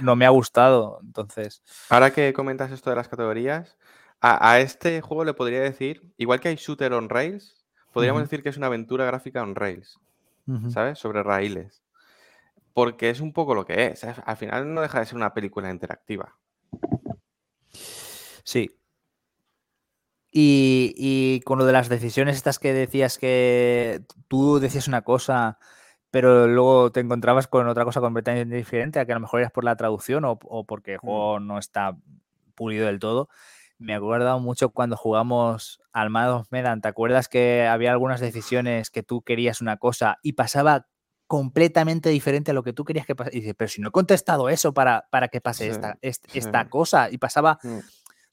no 0.02 0.16
me 0.16 0.26
ha 0.26 0.30
gustado. 0.30 1.02
Entonces. 1.04 1.62
Ahora 1.90 2.12
que 2.12 2.32
comentas 2.32 2.72
esto 2.72 2.90
de 2.90 2.96
las 2.96 3.10
categorías, 3.10 3.78
a, 4.22 4.62
este 4.62 5.02
juego 5.02 5.26
le 5.26 5.34
podría 5.34 5.60
decir, 5.60 6.10
igual 6.16 6.40
que 6.40 6.48
hay 6.48 6.56
Shooter 6.56 6.94
on 6.94 7.10
Rails, 7.10 7.66
podríamos 7.92 8.22
decir 8.22 8.44
que 8.44 8.48
es 8.48 8.56
una 8.56 8.68
aventura 8.68 9.04
gráfica 9.04 9.44
on 9.44 9.56
Rails, 9.56 10.00
¿sabes? 10.70 11.00
Sobre 11.00 11.22
raíles. 11.22 11.84
Porque 12.74 13.10
es 13.10 13.20
un 13.20 13.34
poco 13.34 13.54
lo 13.54 13.66
que 13.66 13.88
es. 13.88 14.06
Al 14.06 14.38
final 14.38 14.74
no 14.74 14.80
deja 14.80 15.02
de 15.02 15.06
ser 15.06 15.18
una 15.18 15.34
película 15.34 15.70
interactiva. 15.70 16.38
Sí. 18.44 18.72
Y, 20.32 20.94
y, 20.98 21.42
con 21.42 21.60
lo 21.60 21.66
de 21.66 21.74
las 21.74 21.90
decisiones 21.90 22.36
estas 22.38 22.58
que 22.58 22.74
decías 22.74 23.20
que 23.20 24.02
tú 24.28 24.60
decías 24.60 24.88
una 24.88 25.04
cosa, 25.04 25.60
pero 26.10 26.48
luego 26.48 26.92
te 26.92 27.02
encontrabas 27.02 27.48
con 27.48 27.68
otra 27.68 27.86
cosa 27.86 28.02
completamente 28.02 28.56
diferente, 28.56 29.00
a 29.00 29.06
que 29.06 29.12
a 29.12 29.16
lo 29.16 29.22
mejor 29.22 29.42
eras 29.42 29.52
por 29.52 29.64
la 29.64 29.76
traducción 29.76 30.26
o, 30.26 30.40
o 30.44 30.66
porque 30.66 30.94
el 30.94 30.98
mm. 30.98 31.02
juego 31.02 31.40
no 31.40 31.60
está 31.60 31.98
pulido 32.56 32.88
del 32.88 33.00
todo 33.00 33.30
me 33.84 33.94
acuerdo 33.96 34.40
mucho 34.40 34.70
cuando 34.70 34.96
jugamos 34.96 35.82
al 35.92 36.10
Mados 36.10 36.48
Medan. 36.52 36.82
¿Te 36.82 36.88
acuerdas 36.88 37.28
que 37.28 37.68
había 37.68 37.92
algunas 37.92 38.22
decisiones 38.22 38.90
que 38.90 39.04
tú 39.04 39.22
querías 39.22 39.62
una 39.62 39.78
cosa 39.78 40.20
y 40.24 40.34
pasaba 40.34 40.88
completamente 41.28 42.10
diferente 42.10 42.52
a 42.52 42.54
lo 42.54 42.64
que 42.64 42.74
tú 42.74 42.86
querías 42.86 43.06
que 43.06 43.16
pasara? 43.16 43.36
Y 43.36 43.42
dices, 43.42 43.56
pero 43.58 43.68
si 43.68 43.82
no 43.82 43.90
he 43.90 43.92
contestado 43.92 44.50
eso 44.50 44.74
para, 44.74 45.08
para 45.12 45.28
que 45.28 45.42
pase 45.42 45.70
esta, 45.70 45.98
esta, 46.02 46.70
cosa. 46.70 47.10
Y 47.12 47.18
pasaba. 47.18 47.60
Mm. 47.62 47.80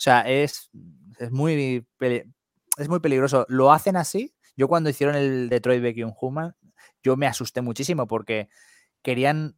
O 0.00 0.02
sea, 0.02 0.22
es, 0.22 0.70
es, 1.18 1.30
muy, 1.30 1.86
es 2.00 2.88
muy 2.88 3.00
peligroso. 3.00 3.44
Lo 3.50 3.70
hacen 3.70 3.96
así. 3.96 4.34
Yo 4.56 4.66
cuando 4.66 4.88
hicieron 4.88 5.14
el 5.14 5.50
Detroit 5.50 5.82
Become 5.82 6.14
Human, 6.18 6.56
yo 7.02 7.18
me 7.18 7.26
asusté 7.26 7.60
muchísimo 7.60 8.06
porque 8.06 8.48
querían 9.02 9.56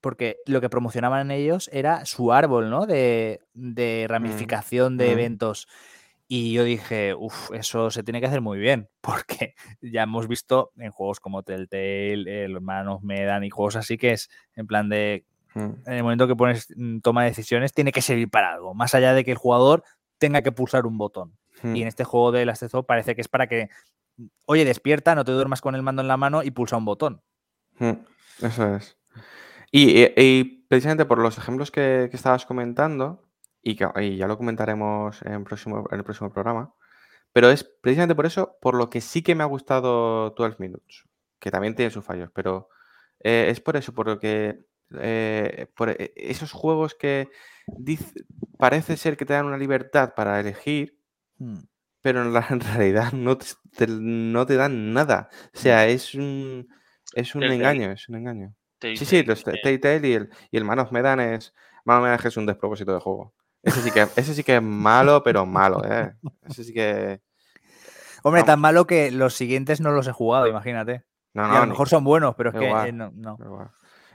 porque 0.00 0.38
lo 0.46 0.60
que 0.60 0.68
promocionaban 0.68 1.30
ellos 1.30 1.70
era 1.72 2.04
su 2.06 2.32
árbol, 2.32 2.70
¿no? 2.70 2.86
De, 2.86 3.40
de 3.54 4.06
mm, 4.08 4.10
ramificación 4.10 4.96
de 4.96 5.08
mm. 5.08 5.12
eventos. 5.12 5.68
Y 6.26 6.52
yo 6.52 6.64
dije, 6.64 7.14
uff, 7.14 7.52
eso 7.52 7.92
se 7.92 8.02
tiene 8.02 8.20
que 8.20 8.26
hacer 8.26 8.40
muy 8.40 8.58
bien, 8.58 8.88
porque 9.00 9.54
ya 9.80 10.02
hemos 10.02 10.26
visto 10.26 10.72
en 10.76 10.90
juegos 10.90 11.20
como 11.20 11.44
Telltale, 11.44 12.44
el 12.44 12.60
Manos 12.60 13.02
Medan 13.02 13.44
y 13.44 13.50
juegos 13.50 13.76
así 13.76 13.96
que 13.96 14.12
es 14.12 14.28
en 14.56 14.66
plan 14.66 14.88
de. 14.88 15.24
En 15.54 15.82
el 15.86 16.02
momento 16.02 16.26
que 16.28 16.36
pones 16.36 16.68
toma 17.02 17.24
decisiones, 17.24 17.72
tiene 17.72 17.92
que 17.92 18.02
servir 18.02 18.30
para 18.30 18.52
algo, 18.52 18.74
más 18.74 18.94
allá 18.94 19.14
de 19.14 19.24
que 19.24 19.30
el 19.32 19.36
jugador 19.38 19.82
tenga 20.18 20.42
que 20.42 20.52
pulsar 20.52 20.86
un 20.86 20.98
botón. 20.98 21.36
Y 21.62 21.66
Hmm. 21.68 21.76
en 21.76 21.88
este 21.88 22.04
juego 22.04 22.30
de 22.32 22.44
Last 22.46 22.62
of 22.62 22.74
Us 22.74 22.84
parece 22.86 23.14
que 23.16 23.20
es 23.20 23.28
para 23.28 23.46
que, 23.48 23.68
oye, 24.46 24.64
despierta, 24.64 25.14
no 25.14 25.24
te 25.24 25.32
duermas 25.32 25.60
con 25.60 25.74
el 25.74 25.82
mando 25.82 26.02
en 26.02 26.08
la 26.08 26.16
mano 26.16 26.42
y 26.44 26.50
pulsa 26.52 26.76
un 26.76 26.84
botón. 26.84 27.20
Mm, 27.78 27.92
Eso 28.42 28.74
es. 28.76 28.96
Y, 29.72 30.02
y- 30.02 30.12
y 30.16 30.44
precisamente 30.68 31.04
por 31.04 31.18
los 31.18 31.36
ejemplos 31.38 31.70
que, 31.70 32.08
que 32.10 32.16
estabas 32.16 32.46
comentando, 32.46 33.24
y, 33.62 33.74
que, 33.74 33.88
y 34.00 34.16
ya 34.16 34.26
lo 34.28 34.38
comentaremos 34.38 35.20
en, 35.22 35.42
próximo, 35.44 35.88
en 35.90 35.98
el 35.98 36.04
próximo 36.04 36.32
programa, 36.32 36.72
pero 37.32 37.50
es 37.50 37.64
precisamente 37.64 38.14
por 38.14 38.24
eso 38.26 38.56
por 38.62 38.74
lo 38.74 38.88
que 38.88 39.00
sí 39.00 39.22
que 39.22 39.34
me 39.34 39.42
ha 39.42 39.46
gustado 39.46 40.30
12 40.30 40.56
Minutes, 40.60 41.04
que 41.40 41.50
también 41.50 41.74
tiene 41.74 41.90
sus 41.90 42.04
fallos, 42.04 42.30
pero 42.32 42.68
eh, 43.20 43.48
es 43.50 43.60
por 43.60 43.76
eso, 43.76 43.92
por 43.92 44.06
lo 44.06 44.18
que 44.20 44.64
eh, 45.00 45.66
por 45.76 45.90
e- 45.90 46.12
esos 46.16 46.52
juegos 46.52 46.94
que 46.94 47.28
dice- 47.66 48.24
parece 48.58 48.96
ser 48.96 49.16
que 49.16 49.24
te 49.26 49.32
dan 49.34 49.46
una 49.46 49.58
libertad 49.58 50.14
para 50.14 50.38
elegir, 50.40 50.96
Hmm. 51.38 51.58
pero 52.02 52.22
en, 52.22 52.32
la, 52.32 52.44
en 52.50 52.60
realidad 52.60 53.12
no 53.12 53.38
te, 53.38 53.46
te- 53.76 53.86
no 53.88 54.44
te 54.46 54.56
dan 54.56 54.92
nada. 54.92 55.28
O 55.54 55.58
sea, 55.58 55.86
es 55.86 56.14
un, 56.14 56.68
es 57.14 57.34
un 57.34 57.42
engaño, 57.44 57.90
es 57.92 58.08
un 58.08 58.16
engaño. 58.16 58.54
Sí, 58.80 58.96
sí, 58.96 59.22
los 59.24 59.46
eh, 59.46 59.58
Telltale 59.62 60.08
y 60.08 60.12
el, 60.12 60.30
y 60.50 60.56
el 60.56 60.64
Man 60.64 60.78
of 60.78 60.92
Medan 60.92 61.18
es. 61.20 61.52
Man 61.84 61.98
of 61.98 62.04
Medan 62.04 62.20
es 62.24 62.36
un 62.36 62.46
despropósito 62.46 62.92
de 62.94 63.00
juego. 63.00 63.34
Ese 63.62 63.82
sí 63.82 63.90
que, 63.90 64.02
ese 64.16 64.34
sí 64.34 64.44
que 64.44 64.56
es 64.56 64.62
malo, 64.62 65.22
pero 65.24 65.44
malo, 65.46 65.82
¿eh? 65.84 66.14
Ese 66.48 66.62
sí 66.64 66.72
que. 66.72 67.20
Hombre, 68.22 68.42
tan 68.44 68.60
malo 68.60 68.86
que 68.86 69.10
los 69.10 69.34
siguientes 69.34 69.80
no 69.80 69.90
los 69.90 70.06
he 70.06 70.12
jugado, 70.12 70.46
imagínate. 70.46 71.04
No, 71.34 71.52
y 71.52 71.56
a 71.56 71.60
lo 71.60 71.66
mejor 71.66 71.88
son 71.88 72.04
buenos, 72.04 72.34
pero 72.36 72.50
es 72.50 72.56
que 72.56 72.68
eh, 72.88 72.92
no. 72.92 73.10
no. 73.14 73.36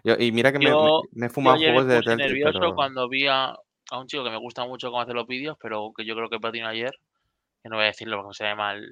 Yo- 0.03 0.15
y 0.19 0.31
mira 0.31 0.51
que 0.51 0.59
me, 0.59 0.65
Yo- 0.65 1.01
me- 1.13 1.19
me 1.21 1.25
he 1.27 1.29
fumado 1.29 1.57
juegos 1.57 1.85
de 1.87 1.95
Telltale, 2.01 2.23
nervioso 2.27 2.59
pero. 2.59 2.75
cuando 2.75 3.07
vi 3.09 3.27
a, 3.27 3.55
a 3.91 3.99
un 3.99 4.07
chico 4.07 4.23
que 4.23 4.29
me 4.31 4.37
gusta 4.37 4.65
mucho 4.65 4.89
cómo 4.89 5.01
hace 5.01 5.13
los 5.13 5.27
vídeos, 5.27 5.57
pero 5.61 5.91
que 5.95 6.05
yo 6.05 6.15
creo 6.15 6.29
que 6.29 6.39
patinó 6.39 6.67
ayer, 6.67 6.91
que 7.61 7.69
no 7.69 7.77
voy 7.77 7.83
a 7.85 7.87
decirlo 7.87 8.21
porque 8.21 8.35
se 8.35 8.43
ve 8.43 8.55
mal, 8.55 8.85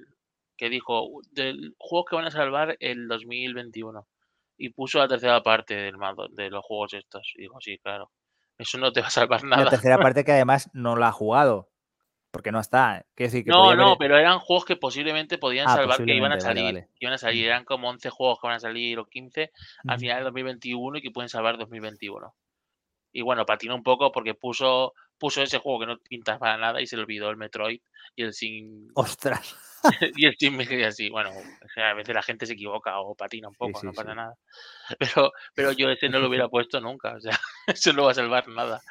que 0.57 0.69
dijo, 0.69 1.03
"U- 1.07 1.21
del 1.31 1.73
juegos 1.77 2.05
que 2.09 2.15
van 2.15 2.25
a 2.25 2.31
salvar 2.31 2.77
el 2.79 3.07
2021. 3.07 4.07
Y 4.57 4.69
puso 4.69 4.99
la 4.99 5.07
tercera 5.07 5.41
parte 5.41 5.73
del 5.75 5.97
mando, 5.97 6.27
de 6.29 6.49
los 6.51 6.63
juegos 6.63 6.93
estos. 6.93 7.33
Y 7.35 7.41
digo, 7.41 7.59
sí, 7.59 7.79
claro. 7.79 8.11
Eso 8.59 8.77
no 8.77 8.91
te 8.93 9.01
va 9.01 9.07
a 9.07 9.09
salvar 9.09 9.43
La 9.43 9.57
nada. 9.57 9.69
tercera 9.71 9.97
parte 10.13 10.23
que 10.23 10.31
además 10.33 10.69
no 10.73 10.95
la 10.95 11.07
ha 11.07 11.11
jugado. 11.11 11.70
Porque 12.31 12.51
no 12.51 12.59
está. 12.61 13.05
Decir 13.15 13.43
que 13.43 13.49
No, 13.49 13.75
no, 13.75 13.85
haber- 13.87 13.97
pero 13.99 14.17
eran 14.17 14.39
juegos 14.39 14.65
que 14.65 14.77
posiblemente 14.77 15.37
podían 15.37 15.67
Ah, 15.67 15.75
salvar 15.75 15.97
que 16.03 16.15
iban 16.15 16.31
a 16.31 16.35
posiblemente, 16.35 16.41
salir. 16.45 16.63
vale, 16.63 16.79
vale. 16.81 16.93
iban 16.99 17.13
a 17.13 17.17
salir. 17.17 17.45
Eran 17.45 17.65
como 17.65 17.89
11 17.89 18.09
juegos 18.09 18.39
que 18.39 18.47
van 18.47 18.55
a 18.55 18.59
salir 18.59 18.97
o 18.99 19.05
15 19.05 19.51
al 19.87 19.99
final 19.99 20.17
de 20.19 20.23
2021 20.23 20.97
y 20.97 21.01
que 21.01 21.11
pueden 21.11 21.29
salvar 21.29 21.57
2021. 21.57 22.33
Y 23.13 23.21
bueno, 23.21 23.45
patinó 23.45 23.75
un 23.75 23.83
poco 23.83 24.11
porque 24.11 24.33
puso 24.33 24.93
puso 25.17 25.43
ese 25.43 25.59
juego 25.59 25.81
que 25.81 25.85
no 25.85 25.97
pinta 25.99 26.39
para 26.39 26.57
nada 26.57 26.81
y 26.81 26.87
se 26.87 26.95
le 26.95 27.03
olvidó 27.03 27.29
el 27.29 27.37
Metroid 27.37 27.79
y 28.15 28.23
el 28.23 28.33
Sin 28.33 28.87
Ostras. 28.95 29.55
y 30.15 30.25
el 30.25 30.35
Sin 30.39 30.55
Megami 30.55 30.83
así. 30.83 31.09
Bueno, 31.09 31.31
a 31.75 31.93
veces 31.93 32.15
la 32.15 32.23
gente 32.23 32.45
se 32.45 32.53
equivoca 32.53 32.99
o 33.01 33.13
patina 33.13 33.49
un 33.49 33.55
poco, 33.55 33.81
sí, 33.81 33.85
no 33.87 33.93
pasa 33.93 34.11
sí. 34.11 34.15
nada. 34.15 34.35
Pero 34.99 35.31
pero 35.53 35.71
yo 35.73 35.89
ese 35.89 36.07
no 36.09 36.19
lo 36.19 36.27
hubiera 36.29 36.47
puesto 36.47 36.79
nunca, 36.81 37.13
o 37.15 37.19
sea, 37.21 37.37
eso 37.67 37.93
no 37.93 38.03
va 38.05 38.11
a 38.11 38.15
salvar 38.15 38.47
nada. 38.47 38.81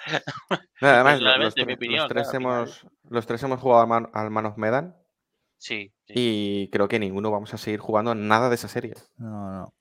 No, 0.80 0.88
además, 0.88 1.20
lo- 1.20 1.36
los, 1.38 1.56
mi 1.56 1.64
tres- 1.64 1.76
opinión, 1.76 2.00
los 2.00 2.08
tres 2.08 2.28
claro, 2.30 2.38
al 2.38 2.42
final. 2.42 2.58
hemos, 2.62 2.86
los 3.10 3.26
tres 3.26 3.42
hemos 3.42 3.60
jugado 3.60 3.82
al 3.82 3.88
Man, 3.88 4.10
al 4.14 4.30
Man 4.30 4.46
of 4.46 4.56
Medan 4.56 4.96
Sí, 5.58 5.92
sí. 6.06 6.12
y 6.16 6.70
creo 6.70 6.88
que 6.88 6.98
ninguno 6.98 7.30
vamos 7.30 7.52
a 7.52 7.58
seguir 7.58 7.80
jugando 7.80 8.14
nada 8.14 8.48
de 8.48 8.54
esa 8.54 8.68
serie. 8.68 8.94
No, 9.18 9.50
no. 9.50 9.74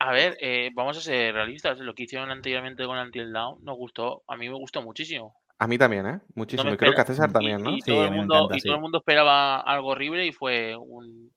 A 0.00 0.12
ver, 0.12 0.36
eh, 0.40 0.70
vamos 0.74 0.96
a 0.96 1.00
ser 1.02 1.34
realistas. 1.34 1.78
Lo 1.78 1.94
que 1.94 2.04
hicieron 2.04 2.30
anteriormente 2.30 2.84
con 2.86 2.96
Until 2.98 3.32
Dawn 3.32 3.62
nos 3.62 3.76
gustó. 3.76 4.22
A 4.26 4.36
mí 4.36 4.48
me 4.48 4.54
gustó 4.56 4.80
muchísimo. 4.82 5.36
A 5.58 5.66
mí 5.66 5.76
también, 5.76 6.06
¿eh? 6.06 6.20
Muchísimo. 6.34 6.72
y 6.72 6.76
creo 6.78 6.94
que 6.94 7.02
a 7.02 7.04
César 7.04 7.30
también, 7.30 7.62
¿no? 7.62 7.70
Y, 7.76 7.80
todo 7.82 8.06
el 8.06 8.12
mundo, 8.12 8.34
encanta, 8.34 8.56
y 8.56 8.60
todo 8.62 8.74
el 8.76 8.80
mundo 8.80 8.98
esperaba 8.98 9.60
algo 9.60 9.88
horrible 9.88 10.24
y 10.26 10.32
fue 10.32 10.74
un, 10.74 11.30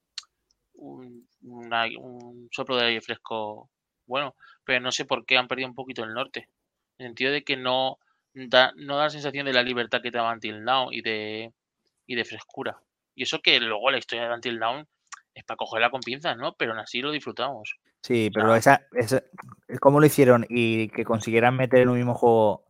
un, 0.76 1.28
una- 1.42 1.86
un 2.00 2.48
soplo 2.52 2.78
de 2.78 2.86
aire 2.86 3.02
fresco 3.02 3.70
bueno. 4.08 4.34
Pero 4.64 4.80
no 4.80 4.94
sé 4.94 5.04
por 5.04 5.26
qué 5.26 5.38
han 5.38 5.50
perdido 5.50 5.68
un 5.68 5.76
poquito 5.76 6.04
el 6.06 6.14
norte. 6.14 6.48
En 6.98 7.06
el 7.06 7.10
sentido 7.10 7.32
de 7.32 7.44
que 7.44 7.58
no 7.58 7.98
da, 8.34 8.72
no 8.76 8.98
da 8.98 9.04
la 9.06 9.10
sensación 9.10 9.46
de 9.46 9.54
la 9.54 9.64
libertad 9.64 10.02
que 10.02 10.12
te 10.12 10.18
daba 10.18 10.34
Until 10.34 10.64
Dawn 10.64 10.94
y 10.94 11.02
de, 11.02 11.54
y 12.06 12.16
de 12.16 12.26
frescura. 12.26 12.80
Y 13.16 13.24
eso 13.24 13.42
que 13.42 13.60
luego 13.60 13.92
la 13.92 13.98
historia 13.98 14.28
de 14.28 14.34
Until 14.34 14.60
Dawn 14.60 14.88
es 15.34 15.44
para 15.44 15.58
cogerla 15.58 15.90
con 15.90 16.02
pinzas, 16.02 16.38
¿no? 16.38 16.54
Pero 16.56 16.72
aún 16.72 16.80
así 16.82 17.02
lo 17.02 17.12
disfrutamos. 17.12 17.76
Sí, 18.02 18.30
pero 18.34 18.56
esa, 18.56 18.86
esa- 18.94 19.24
cómo 19.80 20.00
lo 20.00 20.06
hicieron 20.06 20.46
y 20.50 20.90
que 20.90 21.06
consiguieran 21.06 21.56
meter 21.56 21.80
en 21.82 21.90
un 21.90 21.98
mismo 21.98 22.14
juego 22.16 22.66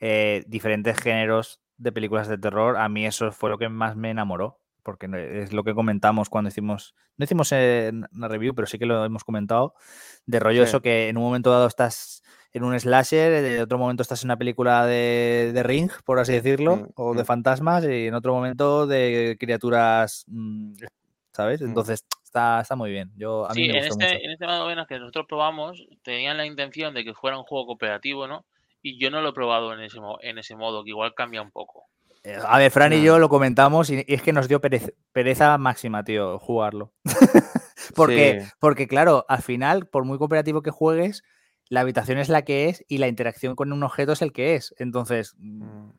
eh, 0.00 0.44
diferentes 0.46 0.98
géneros 1.00 1.60
de 1.76 1.92
películas 1.92 2.28
de 2.28 2.38
terror, 2.38 2.76
a 2.76 2.88
mí 2.88 3.06
eso 3.06 3.30
fue 3.32 3.50
lo 3.50 3.58
que 3.58 3.68
más 3.68 3.96
me 3.96 4.10
enamoró. 4.10 4.60
Porque 4.84 5.06
es 5.42 5.52
lo 5.52 5.64
que 5.64 5.74
comentamos 5.74 6.30
cuando 6.30 6.48
hicimos, 6.48 6.94
no 7.18 7.24
hicimos 7.24 7.52
eh, 7.52 7.92
una 8.12 8.28
review, 8.28 8.54
pero 8.54 8.66
sí 8.66 8.78
que 8.78 8.86
lo 8.86 9.04
hemos 9.04 9.22
comentado, 9.22 9.74
de 10.24 10.40
rollo 10.40 10.62
Sí. 10.62 10.68
eso 10.70 10.80
que 10.80 11.08
en 11.08 11.18
un 11.18 11.24
momento 11.24 11.50
dado 11.50 11.66
estás 11.66 12.22
en 12.52 12.64
un 12.64 12.78
slasher, 12.78 13.44
en 13.44 13.60
otro 13.62 13.78
momento 13.78 14.02
estás 14.02 14.22
en 14.22 14.28
una 14.28 14.36
película 14.36 14.86
de, 14.86 15.50
de 15.52 15.62
Ring, 15.62 15.90
por 16.04 16.18
así 16.18 16.32
decirlo, 16.32 16.76
Mm, 16.76 16.86
o 16.96 17.14
de 17.14 17.22
mm. 17.22 17.26
fantasmas, 17.26 17.84
y 17.84 18.06
en 18.06 18.14
otro 18.14 18.32
momento 18.34 18.86
de 18.86 19.36
criaturas, 19.38 20.24
mm, 20.28 20.72
¿sabes? 21.32 21.60
Entonces 21.60 22.04
está, 22.24 22.60
está 22.60 22.74
muy 22.76 22.90
bien. 22.90 23.12
Yo, 23.16 23.44
a 23.50 23.54
mí 23.54 23.66
Sí, 23.66 23.68
me 23.72 23.78
en 23.78 23.84
este, 23.84 23.94
mucho. 23.94 24.24
en 24.24 24.30
este 24.30 24.46
Madovenas 24.46 24.86
que 24.86 24.98
nosotros 24.98 25.26
probamos, 25.28 25.86
tenían 26.02 26.36
la 26.36 26.46
intención 26.46 26.94
de 26.94 27.04
que 27.04 27.14
fuera 27.14 27.38
un 27.38 27.44
juego 27.44 27.66
cooperativo, 27.66 28.26
¿no? 28.26 28.44
Y 28.82 28.98
yo 28.98 29.10
no 29.10 29.20
lo 29.20 29.30
he 29.30 29.32
probado 29.32 29.72
en 29.74 29.80
ese, 29.80 29.98
en 30.22 30.38
ese 30.38 30.56
modo, 30.56 30.84
que 30.84 30.90
igual 30.90 31.14
cambia 31.14 31.42
un 31.42 31.50
poco. 31.50 31.84
Eh, 32.24 32.36
A 32.46 32.58
ver, 32.58 32.70
Fran 32.70 32.92
y 32.92 33.02
yo 33.02 33.18
lo 33.18 33.28
comentamos 33.28 33.90
y 33.90 34.04
y 34.06 34.14
es 34.14 34.22
que 34.22 34.32
nos 34.32 34.48
dio 34.48 34.60
pereza, 34.60 34.88
pereza 35.12 35.56
máxima, 35.58 36.02
tío, 36.04 36.38
jugarlo. 36.38 36.92
porque, 37.94 38.40
Sí. 38.42 38.50
porque, 38.58 38.86
claro, 38.88 39.24
al 39.28 39.42
final, 39.42 39.86
por 39.86 40.04
muy 40.04 40.18
cooperativo 40.18 40.62
que 40.62 40.70
juegues, 40.70 41.22
la 41.68 41.80
habitación 41.80 42.18
es 42.18 42.28
la 42.28 42.42
que 42.42 42.68
es 42.68 42.84
y 42.88 42.98
la 42.98 43.08
interacción 43.08 43.54
con 43.56 43.72
un 43.72 43.82
objeto 43.82 44.12
es 44.12 44.22
el 44.22 44.32
que 44.32 44.54
es. 44.56 44.74
Entonces, 44.78 45.34
mm, 45.38 45.90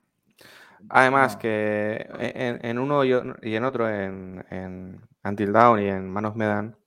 Mm. 0.81 0.85
Además 0.89 1.33
no. 1.35 1.39
que 1.39 2.07
en, 2.19 2.65
en 2.65 2.79
uno 2.79 3.03
y 3.03 3.11
en 3.55 3.63
otro, 3.65 3.89
en, 3.89 4.45
en 4.49 5.01
Until 5.25 5.51
Dawn 5.51 5.81
y 5.81 5.87
en 5.87 6.09
Man 6.09 6.23
of 6.25 6.35
Medan, 6.37 6.77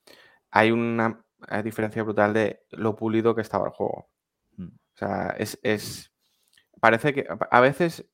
hay 0.50 0.70
una 0.70 1.22
diferencia 1.62 2.02
brutal 2.02 2.32
de 2.32 2.62
lo 2.70 2.96
pulido 2.96 3.34
que 3.34 3.42
estaba 3.42 3.66
el 3.66 3.72
juego. 3.72 4.08
Mm. 4.56 4.66
O 4.68 4.96
sea, 4.96 5.34
es, 5.38 5.58
es- 5.62 6.10
Parece 6.80 7.12
que 7.14 7.26
a 7.50 7.60
veces 7.60 8.06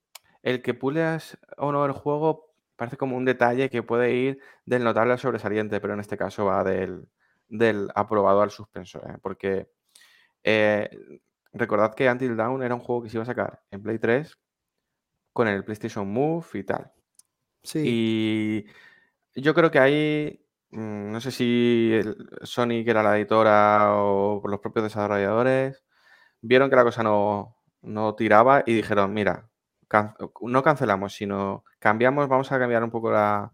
el 0.43 0.61
que 0.62 0.74
puleas 0.74 1.39
o 1.57 1.73
no 1.73 1.86
el 1.86 1.93
juego 1.93 2.53
parece 2.77 2.97
como 2.99 3.16
un 3.16 3.24
detalle 3.24 3.70
que 3.70 3.82
puede 3.82 4.12
ir 4.15 4.40
del 4.66 4.85
notable 4.85 5.12
al 5.12 5.19
sobresaliente, 5.19 5.81
pero 5.81 5.95
en 5.95 6.01
este 6.01 6.19
caso 6.19 6.45
va 6.45 6.62
del, 6.65 7.09
del 7.49 7.89
aprobado 7.95 8.43
al 8.43 8.51
suspenso, 8.51 8.99
¿eh? 9.07 9.16
Porque 9.23 9.70
eh, 10.44 10.90
recordad 11.52 11.94
que 11.94 12.10
Until 12.10 12.36
Dawn 12.36 12.62
era 12.62 12.74
un 12.74 12.81
juego 12.81 13.02
que 13.02 13.10
se 13.10 13.16
iba 13.16 13.23
a 13.23 13.27
sacar 13.27 13.62
en 13.70 13.82
Play 13.82 13.98
3 13.98 14.39
con 15.32 15.48
el 15.48 15.65
PlayStation 15.65 16.09
Move 16.12 16.47
y 16.55 16.65
tal. 16.65 16.93
sí. 17.62 17.98
Y 18.01 18.66
yo 19.35 19.55
creo 19.55 19.70
que 19.70 19.78
ahí, 19.81 20.47
mm, 20.70 21.12
no 21.12 21.20
sé 21.20 21.31
si 21.32 22.01
Sony, 22.43 22.85
que 22.85 22.90
era 22.90 23.02
la 23.02 23.16
editora, 23.19 23.94
o 23.97 24.43
los 24.48 24.60
propios 24.60 24.85
desarrolladores, 24.85 25.85
vieron 26.43 26.70
que 26.70 26.77
la 26.77 26.85
cosa 26.85 27.02
no, 27.02 27.56
no 27.82 28.15
tiraba 28.16 28.62
y 28.66 28.74
dijeron, 28.74 29.15
mira, 29.15 29.51
can- 29.89 30.15
no 30.43 30.62
cancelamos, 30.62 31.15
sino 31.15 31.65
cambiamos, 31.81 32.28
vamos 32.28 32.52
a 32.52 32.59
cambiar 32.59 32.85
un 32.85 32.90
poco 32.93 33.10
la, 33.12 33.52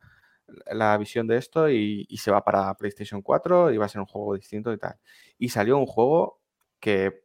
la 0.72 0.96
visión 0.98 1.26
de 1.26 1.36
esto 1.38 1.70
y, 1.70 2.06
y 2.08 2.18
se 2.18 2.30
va 2.30 2.44
para 2.44 2.74
PlayStation 2.74 3.22
4 3.22 3.70
y 3.72 3.76
va 3.78 3.86
a 3.86 3.88
ser 3.88 4.00
un 4.00 4.06
juego 4.06 4.34
distinto 4.34 4.72
y 4.72 4.78
tal. 4.78 4.96
Y 5.38 5.48
salió 5.50 5.78
un 5.78 5.86
juego 5.86 6.40
que 6.84 7.24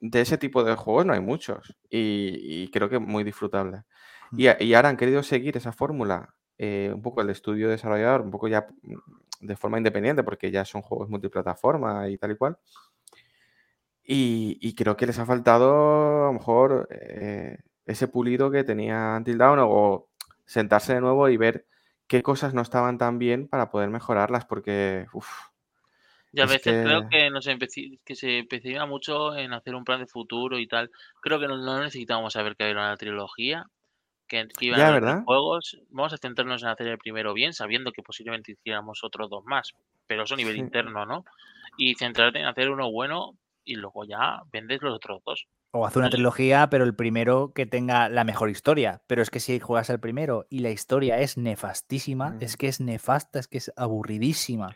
de 0.00 0.20
ese 0.20 0.36
tipo 0.36 0.62
de 0.62 0.76
juegos 0.76 1.06
no 1.06 1.14
hay 1.14 1.20
muchos 1.20 1.74
y, 1.88 2.64
y 2.64 2.70
creo 2.70 2.90
que 2.90 2.98
muy 2.98 3.24
disfrutable. 3.24 3.84
Y, 4.32 4.48
y 4.62 4.74
ahora 4.74 4.90
han 4.90 4.98
querido 4.98 5.22
seguir 5.22 5.56
esa 5.56 5.72
fórmula, 5.72 6.34
eh, 6.58 6.92
un 6.94 7.00
poco 7.00 7.22
el 7.22 7.30
estudio 7.30 7.70
desarrollador, 7.70 8.20
un 8.20 8.30
poco 8.30 8.48
ya 8.48 8.66
mm, 8.82 9.46
de 9.46 9.56
forma 9.56 9.78
independiente, 9.78 10.22
porque 10.22 10.50
ya 10.50 10.66
son 10.66 10.82
juegos 10.82 11.08
multiplataforma 11.08 12.10
y 12.10 12.18
tal 12.18 12.32
y 12.32 12.36
cual. 12.36 12.58
Y, 14.04 14.58
y 14.60 14.74
creo 14.74 14.96
que 14.96 15.06
les 15.06 15.18
ha 15.18 15.24
faltado 15.24 16.24
a 16.24 16.26
lo 16.26 16.32
mejor 16.34 16.88
eh, 16.90 17.58
ese 17.86 18.08
pulido 18.08 18.50
que 18.50 18.62
tenía 18.62 19.14
Until 19.16 19.38
Dawn 19.38 19.58
o 19.62 20.08
sentarse 20.44 20.92
de 20.94 21.00
nuevo 21.00 21.30
y 21.30 21.38
ver 21.38 21.66
qué 22.06 22.22
cosas 22.22 22.52
no 22.52 22.60
estaban 22.60 22.98
tan 22.98 23.18
bien 23.18 23.48
para 23.48 23.70
poder 23.70 23.88
mejorarlas, 23.88 24.44
porque 24.44 25.06
uf, 25.14 25.28
Y 26.32 26.40
a 26.40 26.44
Es 26.44 26.50
veces 26.50 26.84
creo 26.84 27.08
que- 27.08 27.18
que, 27.18 27.30
nos 27.30 27.46
que 28.04 28.14
se 28.14 28.38
empecina 28.38 28.84
mucho 28.86 29.34
en 29.36 29.52
hacer 29.52 29.74
un 29.74 29.84
plan 29.84 30.00
de 30.00 30.06
futuro 30.06 30.58
y 30.58 30.66
tal. 30.66 30.90
Creo 31.22 31.38
que 31.40 31.46
no, 31.48 31.56
no 31.56 31.80
necesitamos 31.80 32.32
saber 32.34 32.56
que 32.56 32.64
había 32.64 32.76
una 32.76 32.96
trilogía, 32.96 33.64
que, 34.28 34.46
que 34.48 34.66
iban 34.66 34.80
Ya, 34.80 34.86
a 34.88 34.96
haber 34.96 35.24
juegos. 35.24 35.78
Vamos 35.90 36.12
a 36.12 36.18
centrarnos 36.18 36.62
en 36.62 36.68
hacer 36.68 36.88
el 36.88 36.98
primero 36.98 37.32
bien, 37.32 37.52
sabiendo 37.52 37.92
que 37.92 38.02
posiblemente 38.02 38.52
hiciéramos 38.52 39.04
otros 39.04 39.30
dos 39.30 39.44
más, 39.44 39.72
pero 40.06 40.24
eso 40.24 40.34
a 40.34 40.36
nivel 40.36 40.54
Sí. 40.54 40.60
interno, 40.60 41.06
¿no? 41.06 41.24
Y 41.78 41.94
centrarte 41.94 42.40
en 42.40 42.46
hacer 42.46 42.70
uno 42.70 42.90
bueno 42.90 43.36
y 43.64 43.76
luego 43.76 44.04
ya 44.04 44.42
vendes 44.52 44.82
los 44.82 44.94
otros 44.94 45.22
dos. 45.24 45.46
O 45.72 45.86
hace 45.86 45.98
una 45.98 46.08
trilogía, 46.10 46.68
pero 46.70 46.84
el 46.84 46.94
primero 46.94 47.52
que 47.54 47.66
tenga 47.66 48.08
la 48.08 48.24
mejor 48.24 48.48
historia. 48.50 49.02
Pero 49.06 49.20
es 49.22 49.30
que 49.30 49.40
si 49.40 49.60
juegas 49.60 49.90
el 49.90 50.00
primero 50.00 50.46
y 50.48 50.60
la 50.60 50.70
historia 50.70 51.18
es 51.20 51.36
nefastísima, 51.36 52.36
es 52.40 52.56
que 52.56 52.68
es 52.68 52.80
nefasta, 52.80 53.38
es 53.38 53.46
que 53.48 53.58
es 53.58 53.72
aburridísima. 53.76 54.74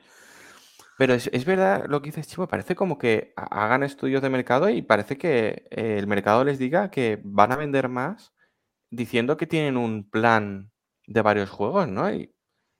Pero 1.01 1.15
es, 1.15 1.45
verdad 1.47 1.87
lo 1.89 2.03
que 2.03 2.11
dices, 2.11 2.29
Chivo, 2.29 2.47
parece 2.47 2.77
como 2.77 2.99
que 2.99 3.33
hagan 3.35 3.83
estudios 3.83 4.21
de 4.21 4.29
mercado 4.29 4.69
y 4.69 4.83
parece 4.83 5.17
que 5.17 5.67
eh, 5.71 5.97
el 5.99 6.07
mercado 6.07 6.45
les 6.45 6.59
diga 6.59 6.91
que 6.91 7.19
van 7.25 7.53
a 7.53 7.57
vender 7.57 7.89
más 7.89 8.35
diciendo 8.91 9.39
que 9.39 9.47
tienen 9.47 9.79
un 9.79 10.11
plan 10.11 10.71
de 11.07 11.23
varios 11.23 11.49
juegos, 11.49 11.89
¿no? 11.89 12.13
Y, 12.13 12.35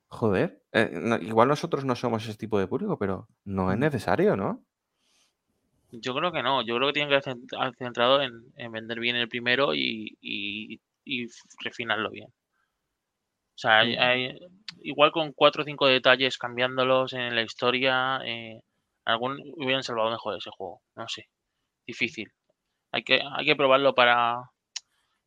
joder, 0.09 0.63
eh, 0.73 1.19
igual 1.23 1.49
nosotros 1.49 1.87
no 1.87 1.97
somos 1.97 2.29
ese 2.29 2.37
tipo 2.37 2.59
de 2.59 2.67
público, 2.67 2.99
pero 2.99 3.27
no 3.47 3.73
es 3.73 3.79
necesario, 3.79 4.37
¿no? 4.37 4.67
Yo 5.91 6.15
creo 6.15 6.31
que 6.31 6.43
no, 6.43 6.61
yo 6.61 6.77
creo 6.77 6.89
que 6.89 6.93
tienen 6.93 7.09
que 7.09 7.17
estar 7.17 7.75
centrado 7.79 8.21
en, 8.21 8.53
vender 8.71 9.01
bien 9.01 9.17
el 9.17 9.31
primero 9.31 9.75
y, 9.75 10.19
y 10.21 11.29
refinarlo 11.65 12.11
bien. 12.11 12.29
O 13.61 13.69
sea, 13.69 13.85
igual 14.81 15.13
con 15.13 15.33
cuatro 15.35 15.63
o 15.63 15.67
cinco 15.67 15.87
detalles 15.87 16.39
cambiándolos 16.39 17.13
en 17.13 17.35
la 17.35 17.43
historia, 17.43 18.19
eh, 18.25 18.59
algún 19.05 19.39
hubieran 19.57 19.83
salvado 19.83 20.11
mejor 20.11 20.39
ese 20.39 20.49
juego. 20.51 20.81
No 20.97 21.07
sé. 21.09 21.29
Difícil. 21.87 22.33
Hay 22.91 23.03
que, 23.03 23.21
hay 23.21 23.45
que 23.45 23.57
probarlo 23.57 23.95
para, 23.95 24.51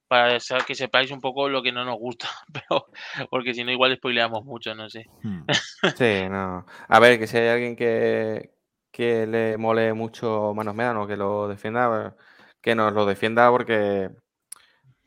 para 0.07 0.39
que 0.65 0.73
sepáis 0.73 1.11
un 1.11 1.21
poco 1.21 1.47
lo 1.47 1.61
que 1.61 1.71
no 1.71 1.85
nos 1.85 1.99
gusta. 1.99 2.27
Pero, 2.51 2.87
porque 3.29 3.53
si 3.53 3.63
no, 3.63 3.71
igual 3.71 3.95
spoileamos 3.97 4.43
mucho, 4.45 4.73
no 4.73 4.89
sé. 4.89 5.05
Hmm. 5.21 5.43
Sí, 5.95 6.27
no. 6.27 6.65
A 6.87 6.99
ver, 6.99 7.19
que 7.19 7.27
si 7.27 7.37
hay 7.37 7.49
alguien 7.49 7.75
que, 7.75 8.49
que 8.91 9.27
le 9.27 9.57
mole 9.57 9.93
mucho 9.93 10.55
Manos 10.55 10.73
Medan 10.73 10.97
o 10.97 11.05
que 11.05 11.17
lo 11.17 11.47
defienda, 11.47 12.15
que 12.63 12.73
nos 12.73 12.93
lo 12.93 13.05
defienda 13.05 13.51
porque, 13.51 14.09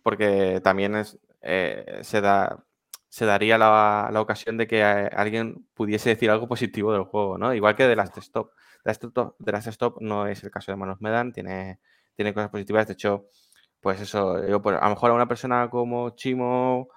porque 0.04 0.60
también 0.62 0.94
es, 0.94 1.18
eh, 1.42 1.98
se 2.02 2.20
da 2.20 2.65
se 3.08 3.24
daría 3.24 3.58
la, 3.58 4.10
ocasión 4.20 4.56
de 4.56 4.66
que 4.66 4.80
eh, 4.80 5.10
alguien 5.16 5.66
pudiese 5.74 6.10
decir 6.10 6.30
algo 6.30 6.48
positivo 6.48 6.92
del 6.92 7.04
juego, 7.04 7.38
¿no? 7.38 7.54
Igual 7.54 7.76
que 7.76 7.86
de 7.86 7.96
Last 7.96 8.18
Stop. 8.18 8.52
De 8.84 9.52
Last 9.52 9.68
Stop 9.68 10.00
no 10.00 10.26
es 10.26 10.42
el 10.44 10.50
caso 10.50 10.72
de 10.72 10.76
Manos 10.76 11.00
Medan, 11.00 11.32
tiene, 11.32 11.80
tiene 12.14 12.34
cosas 12.34 12.50
positivas. 12.50 12.86
De 12.86 12.94
hecho, 12.94 13.26
pues 13.80 14.00
eso, 14.00 14.46
yo, 14.46 14.62
pues, 14.62 14.76
a 14.80 14.84
lo 14.84 14.90
mejor 14.90 15.10
a 15.10 15.14
una 15.14 15.28
persona 15.28 15.70
como 15.70 16.10
Chimo, 16.10 16.88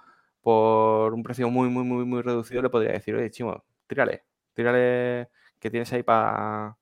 por 0.41 1.13
un 1.13 1.23
precio 1.23 1.49
muy, 1.49 1.69
muy, 1.69 1.83
muy, 1.83 2.05
muy 2.05 2.21
reducido, 2.21 2.61
le 2.61 2.69
podría 2.69 2.93
decir, 2.93 3.15
oye, 3.15 3.31
Chimo, 3.31 3.63
tírale, 3.87 4.25
tírale 4.53 5.29
que 5.59 5.69
tienes 5.69 5.91
ahí 5.93 6.03
para 6.03 6.77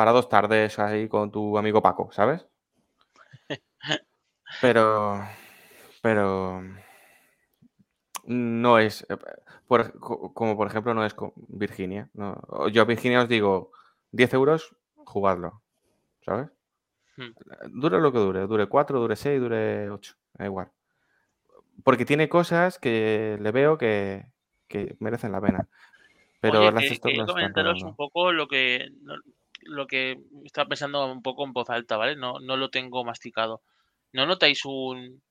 para 0.00 0.12
dos 0.12 0.30
tardes 0.30 0.78
ahí 0.78 1.08
con 1.08 1.30
tu 1.30 1.58
amigo 1.58 1.82
Paco, 1.82 2.10
¿sabes? 2.10 2.46
Pero, 4.62 5.22
pero 6.02 6.62
no 8.24 8.78
es, 8.78 9.06
eh, 9.08 9.16
como 9.98 10.56
por 10.56 10.66
ejemplo 10.66 10.94
no 10.94 11.04
es 11.04 11.14
con 11.14 11.32
Virginia. 11.36 12.10
Yo 12.72 12.82
a 12.82 12.84
Virginia 12.84 13.22
os 13.22 13.28
digo, 13.28 13.72
10 14.12 14.34
euros, 14.34 14.74
jugadlo, 14.96 15.62
¿sabes? 16.24 16.48
Hmm. 17.16 17.30
Dure 17.80 18.00
lo 18.00 18.12
que 18.12 18.18
dure, 18.18 18.46
dure 18.46 18.66
4, 18.66 19.00
dure 19.00 19.16
6, 19.16 19.40
dure 19.40 19.90
8, 19.90 20.14
da 20.34 20.44
igual. 20.44 20.70
Porque 21.84 22.04
tiene 22.04 22.28
cosas 22.28 22.78
que 22.78 23.38
le 23.40 23.50
veo 23.52 23.78
que, 23.78 24.26
merecen 24.98 25.32
la 25.32 25.40
pena. 25.40 25.68
Pero 26.40 26.60
Oye, 26.60 26.72
las 26.72 26.98
que, 27.00 27.24
comentaros 27.26 27.82
un 27.82 27.94
poco 27.94 28.32
lo 28.32 28.48
que 28.48 28.88
lo 29.62 29.86
que 29.86 30.18
estaba 30.44 30.68
pensando 30.68 31.12
un 31.12 31.22
poco 31.22 31.44
en 31.44 31.52
voz 31.52 31.68
alta, 31.68 31.96
¿vale? 31.96 32.16
No, 32.16 32.40
no 32.40 32.56
lo 32.56 32.70
tengo 32.70 33.04
masticado. 33.04 33.62
¿No 34.12 34.26
notáis 34.26 34.64
un, 34.64 35.22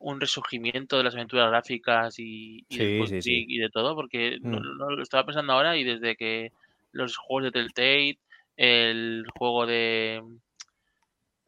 un 0.00 0.20
resurgimiento 0.20 0.96
de 0.96 1.04
las 1.04 1.14
aventuras 1.14 1.50
gráficas 1.50 2.18
y, 2.18 2.64
y, 2.68 3.58
de 3.58 3.68
todo, 3.70 3.94
porque 3.94 4.38
mm. 4.40 4.54
lo 4.54 5.02
estaba 5.02 5.24
pensando 5.24 5.52
ahora 5.52 5.76
y 5.76 5.84
desde 5.84 6.16
que 6.16 6.52
los 6.92 7.16
juegos 7.16 7.44
de 7.44 7.52
Telltale, 7.52 8.18
el 8.56 9.26
juego 9.36 9.66
de... 9.66 10.22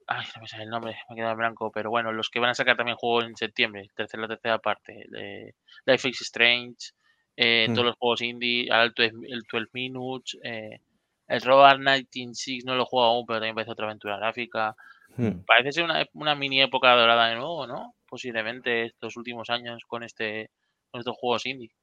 Ay, 0.06 0.26
no 0.36 0.42
me 0.42 0.48
sale 0.48 0.64
el 0.64 0.70
nombre, 0.70 0.96
me 1.08 1.16
queda 1.16 1.32
blanco, 1.34 1.72
pero 1.72 1.88
bueno, 1.90 2.12
los 2.12 2.28
que 2.28 2.40
van 2.40 2.50
a 2.50 2.54
sacar 2.54 2.76
también 2.76 2.98
juegos 2.98 3.24
en 3.24 3.36
septiembre, 3.36 3.88
tercera, 3.96 4.22
la 4.22 4.28
tercera 4.28 4.58
parte, 4.58 5.06
de 5.08 5.54
Life 5.86 6.08
is 6.10 6.20
Strange, 6.20 6.92
eh, 7.36 7.66
mm. 7.70 7.74
todos 7.74 7.86
los 7.86 7.96
juegos 7.96 8.20
indie, 8.20 8.68
el 8.70 8.92
12, 8.92 9.12
el 9.28 9.42
12 9.50 9.66
Minutes, 9.72 10.38
eh, 10.42 10.80
el 11.26 11.40
Road 11.40 11.76
196 11.76 12.66
no 12.66 12.74
lo 12.74 12.82
he 12.82 12.86
jugado 12.86 13.12
aún, 13.12 13.24
pero 13.24 13.38
también 13.38 13.54
parece 13.54 13.72
otra 13.72 13.86
aventura 13.86 14.18
gráfica. 14.18 14.76
Mm. 15.16 15.44
Parece 15.46 15.72
ser 15.72 15.84
una, 15.84 16.06
una 16.12 16.34
mini 16.34 16.60
época 16.60 16.94
dorada 16.94 17.28
de 17.28 17.36
nuevo, 17.36 17.66
¿no? 17.66 17.94
Posiblemente 18.12 18.84
estos 18.84 19.16
últimos 19.16 19.48
años 19.48 19.84
con 19.86 20.02
este 20.02 20.50
con 20.90 20.98
estos 20.98 21.16
juegos 21.16 21.46
indie. 21.46 21.74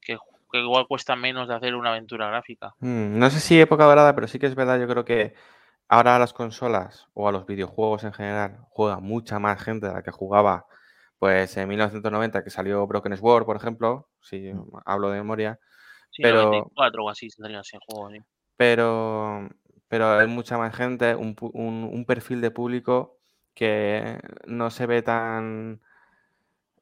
Que, 0.00 0.18
igual 0.54 0.88
cuesta 0.88 1.14
menos 1.14 1.46
de 1.46 1.54
hacer 1.54 1.76
una 1.76 1.90
aventura 1.90 2.26
gráfica. 2.26 2.74
Mm, 2.80 3.16
no 3.16 3.30
sé 3.30 3.38
si 3.38 3.60
época 3.60 3.84
dorada, 3.84 4.12
pero 4.12 4.26
sí 4.26 4.40
que 4.40 4.46
es 4.46 4.56
verdad, 4.56 4.80
yo 4.80 4.88
creo 4.88 5.04
que 5.04 5.34
ahora 5.86 6.16
a 6.16 6.18
las 6.18 6.32
consolas 6.32 7.06
o 7.14 7.28
a 7.28 7.32
los 7.32 7.46
videojuegos 7.46 8.02
en 8.02 8.12
general 8.12 8.58
juega 8.70 8.98
mucha 8.98 9.38
más 9.38 9.62
gente 9.62 9.86
de 9.86 9.92
la 9.92 10.02
que 10.02 10.10
jugaba 10.10 10.66
pues 11.20 11.56
en 11.56 11.68
1990 11.68 12.42
que 12.42 12.50
salió 12.50 12.84
Broken 12.88 13.16
Sword, 13.16 13.44
por 13.44 13.54
ejemplo, 13.54 14.08
si 14.20 14.52
mm. 14.52 14.68
hablo 14.84 15.10
de 15.10 15.18
memoria. 15.18 15.60
pero, 16.20 16.46
94 16.46 17.04
o 17.04 17.10
así 17.10 17.30
saldría 17.30 17.60
ese 17.60 17.78
juego. 17.86 18.10
Pero, 18.56 19.48
pero 19.86 20.18
hay 20.18 20.26
mucha 20.26 20.58
más 20.58 20.74
gente, 20.74 21.14
un, 21.14 21.36
un 21.52 22.04
perfil 22.06 22.40
de 22.40 22.50
público 22.50 23.15
que 23.56 24.20
no 24.46 24.70
se 24.70 24.86
ve 24.86 25.00
tan 25.02 25.80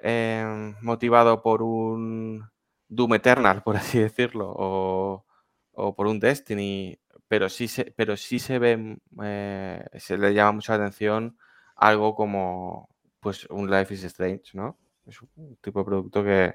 em, 0.01 0.75
motivado 0.83 1.41
por 1.41 1.63
un 1.63 2.51
Doom 2.89 3.15
Eternal, 3.15 3.63
por 3.63 3.77
así 3.77 3.99
decirlo, 4.09 4.53
o, 4.55 5.25
por 5.97 6.07
un 6.07 6.19
Destiny, 6.21 6.99
pero 7.29 7.49
sí 7.49 7.69
se, 7.69 7.93
pero 7.97 8.17
sí 8.17 8.39
se 8.39 8.59
ve, 8.59 8.99
eh, 9.23 9.85
se 9.99 10.19
le 10.19 10.35
llama 10.35 10.53
mucha 10.53 10.75
atención 10.75 11.39
algo 11.77 12.15
como 12.15 12.89
pues 13.21 13.47
un 13.47 13.71
Life 13.71 13.95
is 13.95 14.05
Strange, 14.05 14.51
¿no? 14.55 14.77
Es 15.07 15.21
un 15.23 15.57
tipo 15.63 15.79
de 15.79 15.85
producto 15.85 16.23
que... 16.23 16.55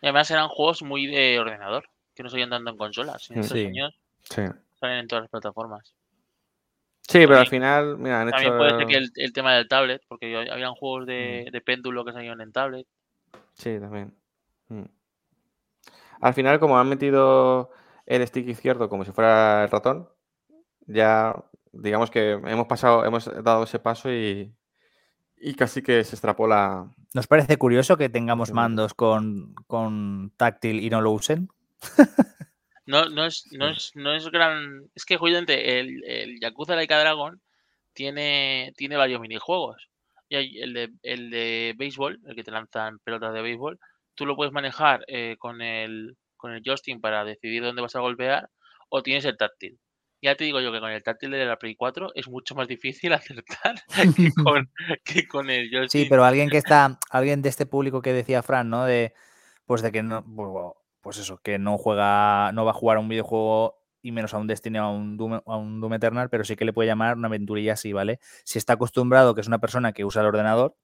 Y 0.00 0.06
además 0.06 0.30
eran 0.30 0.48
juegos 0.48 0.82
muy 0.82 1.06
de 1.06 1.38
ordenador, 1.38 1.88
que 2.14 2.22
no 2.22 2.30
se 2.30 2.46
tanto 2.46 2.70
en 2.70 2.76
consolas. 2.76 3.30
En 3.30 3.40
estos 3.40 3.58
años 3.58 3.98
salen 4.28 4.98
en 4.98 5.08
todas 5.08 5.24
las 5.24 5.30
plataformas. 5.30 5.94
Sí, 7.08 7.20
pero 7.26 7.38
al 7.38 7.46
final, 7.46 7.98
mira, 7.98 8.20
han 8.20 8.30
También 8.30 8.56
puede 8.56 8.78
ser 8.78 8.86
que 8.86 9.22
el, 9.22 9.32
tema 9.32 9.54
del 9.54 9.68
tablet, 9.68 10.02
porque 10.08 10.36
habían 10.50 10.74
juegos 10.74 11.04
mm. 11.04 11.06
de, 11.50 11.62
péndulo 11.64 12.04
que 12.04 12.12
salían 12.12 12.40
en 12.40 12.52
tablet. 12.52 12.86
Sí, 13.54 13.78
también. 13.78 14.12
Mm. 14.68 14.84
Al 16.20 16.34
final, 16.34 16.58
como 16.58 16.78
han 16.78 16.88
metido 16.88 17.70
el 18.06 18.26
stick 18.26 18.48
izquierdo 18.48 18.88
como 18.88 19.04
si 19.04 19.12
fuera 19.12 19.64
el 19.64 19.70
ratón, 19.70 20.08
ya 20.86 21.34
digamos 21.72 22.10
que 22.10 22.32
hemos 22.32 22.66
pasado, 22.66 23.04
hemos 23.04 23.30
dado 23.44 23.64
ese 23.64 23.78
paso 23.78 24.12
y, 24.12 24.52
y 25.36 25.54
casi 25.54 25.82
que 25.82 26.02
se 26.02 26.16
extrapola. 26.16 26.90
¿Nos 27.14 27.26
parece 27.28 27.56
curioso 27.56 27.96
que 27.96 28.08
tengamos 28.08 28.52
mandos 28.52 28.94
con, 28.94 29.54
con 29.66 30.32
táctil 30.36 30.80
y 30.80 30.90
no 30.90 31.00
lo 31.00 31.12
usen? 31.12 31.48
No, 32.86 33.08
no, 33.08 33.26
es, 33.26 33.44
no, 33.50 33.68
es, 33.68 33.90
no 33.94 34.14
es 34.14 34.28
gran. 34.30 34.88
Es 34.94 35.04
que 35.04 35.16
justamente 35.16 35.80
el, 35.80 36.04
el 36.04 36.40
Yakuza 36.40 36.76
Laika 36.76 36.98
Dragon 36.98 37.40
tiene, 37.92 38.72
tiene 38.76 38.96
varios 38.96 39.20
minijuegos. 39.20 39.88
Y 40.28 40.36
hay 40.36 40.58
el 40.60 40.72
de, 40.72 40.90
el 41.02 41.30
de 41.30 41.74
béisbol, 41.76 42.20
el 42.26 42.34
que 42.34 42.44
te 42.44 42.50
lanzan 42.50 42.98
pelotas 43.00 43.34
de 43.34 43.42
béisbol, 43.42 43.78
tú 44.14 44.26
lo 44.26 44.36
puedes 44.36 44.52
manejar 44.52 45.04
eh, 45.08 45.36
con 45.38 45.62
el 45.62 46.16
con 46.36 46.52
el 46.52 46.62
joystick 46.64 47.00
para 47.00 47.24
decidir 47.24 47.62
dónde 47.62 47.82
vas 47.82 47.96
a 47.96 48.00
golpear, 48.00 48.50
o 48.88 49.02
tienes 49.02 49.24
el 49.24 49.36
táctil. 49.36 49.78
Ya 50.22 50.34
te 50.34 50.44
digo 50.44 50.60
yo 50.60 50.72
que 50.72 50.80
con 50.80 50.90
el 50.90 51.02
táctil 51.02 51.30
de 51.30 51.44
la 51.44 51.56
Play 51.56 51.74
4 51.74 52.12
es 52.14 52.28
mucho 52.28 52.54
más 52.54 52.68
difícil 52.68 53.12
acertar 53.12 53.76
que 54.14 54.32
con, 54.44 54.70
que 55.04 55.26
con 55.26 55.50
el 55.50 55.70
joystick. 55.70 56.02
Sí, 56.02 56.06
pero 56.08 56.24
alguien 56.24 56.48
que 56.48 56.58
está, 56.58 56.98
alguien 57.10 57.42
de 57.42 57.48
este 57.48 57.66
público 57.66 58.02
que 58.02 58.12
decía 58.12 58.42
Fran, 58.42 58.70
¿no? 58.70 58.84
De 58.84 59.14
pues 59.64 59.82
de 59.82 59.90
que 59.90 60.02
no, 60.02 60.24
pues, 61.06 61.18
eso, 61.18 61.38
que 61.38 61.56
no 61.60 61.78
juega, 61.78 62.50
no 62.52 62.64
va 62.64 62.72
a 62.72 62.74
jugar 62.74 62.96
a 62.96 63.00
un 63.00 63.08
videojuego 63.08 63.78
y 64.02 64.10
menos 64.10 64.34
a 64.34 64.38
un 64.38 64.48
Destiny 64.48 64.80
o 64.80 64.82
a 64.82 64.90
un 64.90 65.16
Doom, 65.16 65.34
a 65.34 65.56
un 65.56 65.80
Doom 65.80 65.94
Eternal, 65.94 66.28
pero 66.30 66.42
sí 66.42 66.56
que 66.56 66.64
le 66.64 66.72
puede 66.72 66.88
llamar 66.88 67.16
una 67.16 67.28
aventurilla 67.28 67.74
así, 67.74 67.92
¿vale? 67.92 68.18
Si 68.42 68.58
está 68.58 68.72
acostumbrado, 68.72 69.32
que 69.32 69.40
es 69.40 69.46
una 69.46 69.60
persona 69.60 69.92
que 69.92 70.04
usa 70.04 70.22
el 70.22 70.26
ordenador, 70.26 70.76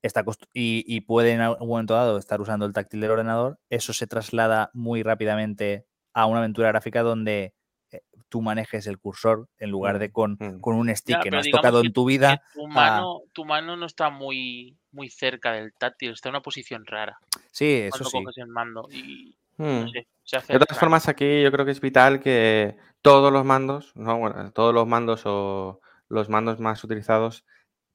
está 0.00 0.24
y, 0.54 1.02
puede 1.02 1.32
en 1.32 1.42
algún 1.42 1.68
momento 1.68 1.92
dado 1.92 2.16
estar 2.16 2.40
usando 2.40 2.64
el 2.64 2.72
táctil 2.72 3.02
del 3.02 3.10
ordenador, 3.10 3.58
eso 3.68 3.92
se 3.92 4.06
traslada 4.06 4.70
muy 4.72 5.02
rápidamente 5.02 5.86
a 6.14 6.24
una 6.24 6.38
aventura 6.38 6.68
gráfica 6.68 7.02
donde 7.02 7.52
eh, 7.90 8.00
tú 8.30 8.40
manejes 8.40 8.86
el 8.86 8.98
cursor 8.98 9.50
en 9.58 9.70
lugar 9.70 9.98
de 9.98 10.08
mm, 10.08 10.12
con, 10.12 10.38
mm. 10.40 10.60
con 10.60 10.76
un 10.76 10.88
stick 10.96 11.20
que 11.20 11.30
no 11.30 11.40
has 11.40 11.50
tocado 11.50 11.82
en 11.82 11.92
tu 11.92 12.06
vida. 12.06 12.42
Tu 12.54 12.66
mano, 12.68 13.20
tu 13.34 13.44
mano 13.44 13.76
no 13.76 13.84
está 13.84 14.08
muy, 14.08 14.78
muy 14.94 15.10
cerca 15.10 15.52
del 15.52 15.72
táctil, 15.74 16.12
está 16.12 16.28
en 16.28 16.34
una 16.34 16.42
posición 16.42 16.86
rara. 16.86 17.18
Sí, 17.50 17.88
eso 17.92 18.04
sí. 18.04 18.18
el 18.36 18.46
mando 18.46 18.88
y, 18.90 19.36
hmm. 19.58 19.86
de 19.92 20.58
todas 20.58 20.78
formas, 20.78 21.08
aquí 21.08 21.42
yo 21.42 21.52
creo 21.52 21.64
que 21.64 21.72
es 21.72 21.80
vital 21.80 22.20
que 22.20 22.76
todos 23.02 23.32
los 23.32 23.44
mandos, 23.44 23.92
no, 23.94 24.18
bueno, 24.18 24.50
todos 24.52 24.72
los 24.72 24.86
mandos 24.86 25.22
o 25.26 25.80
los 26.08 26.28
mandos 26.28 26.60
más 26.60 26.82
utilizados 26.84 27.44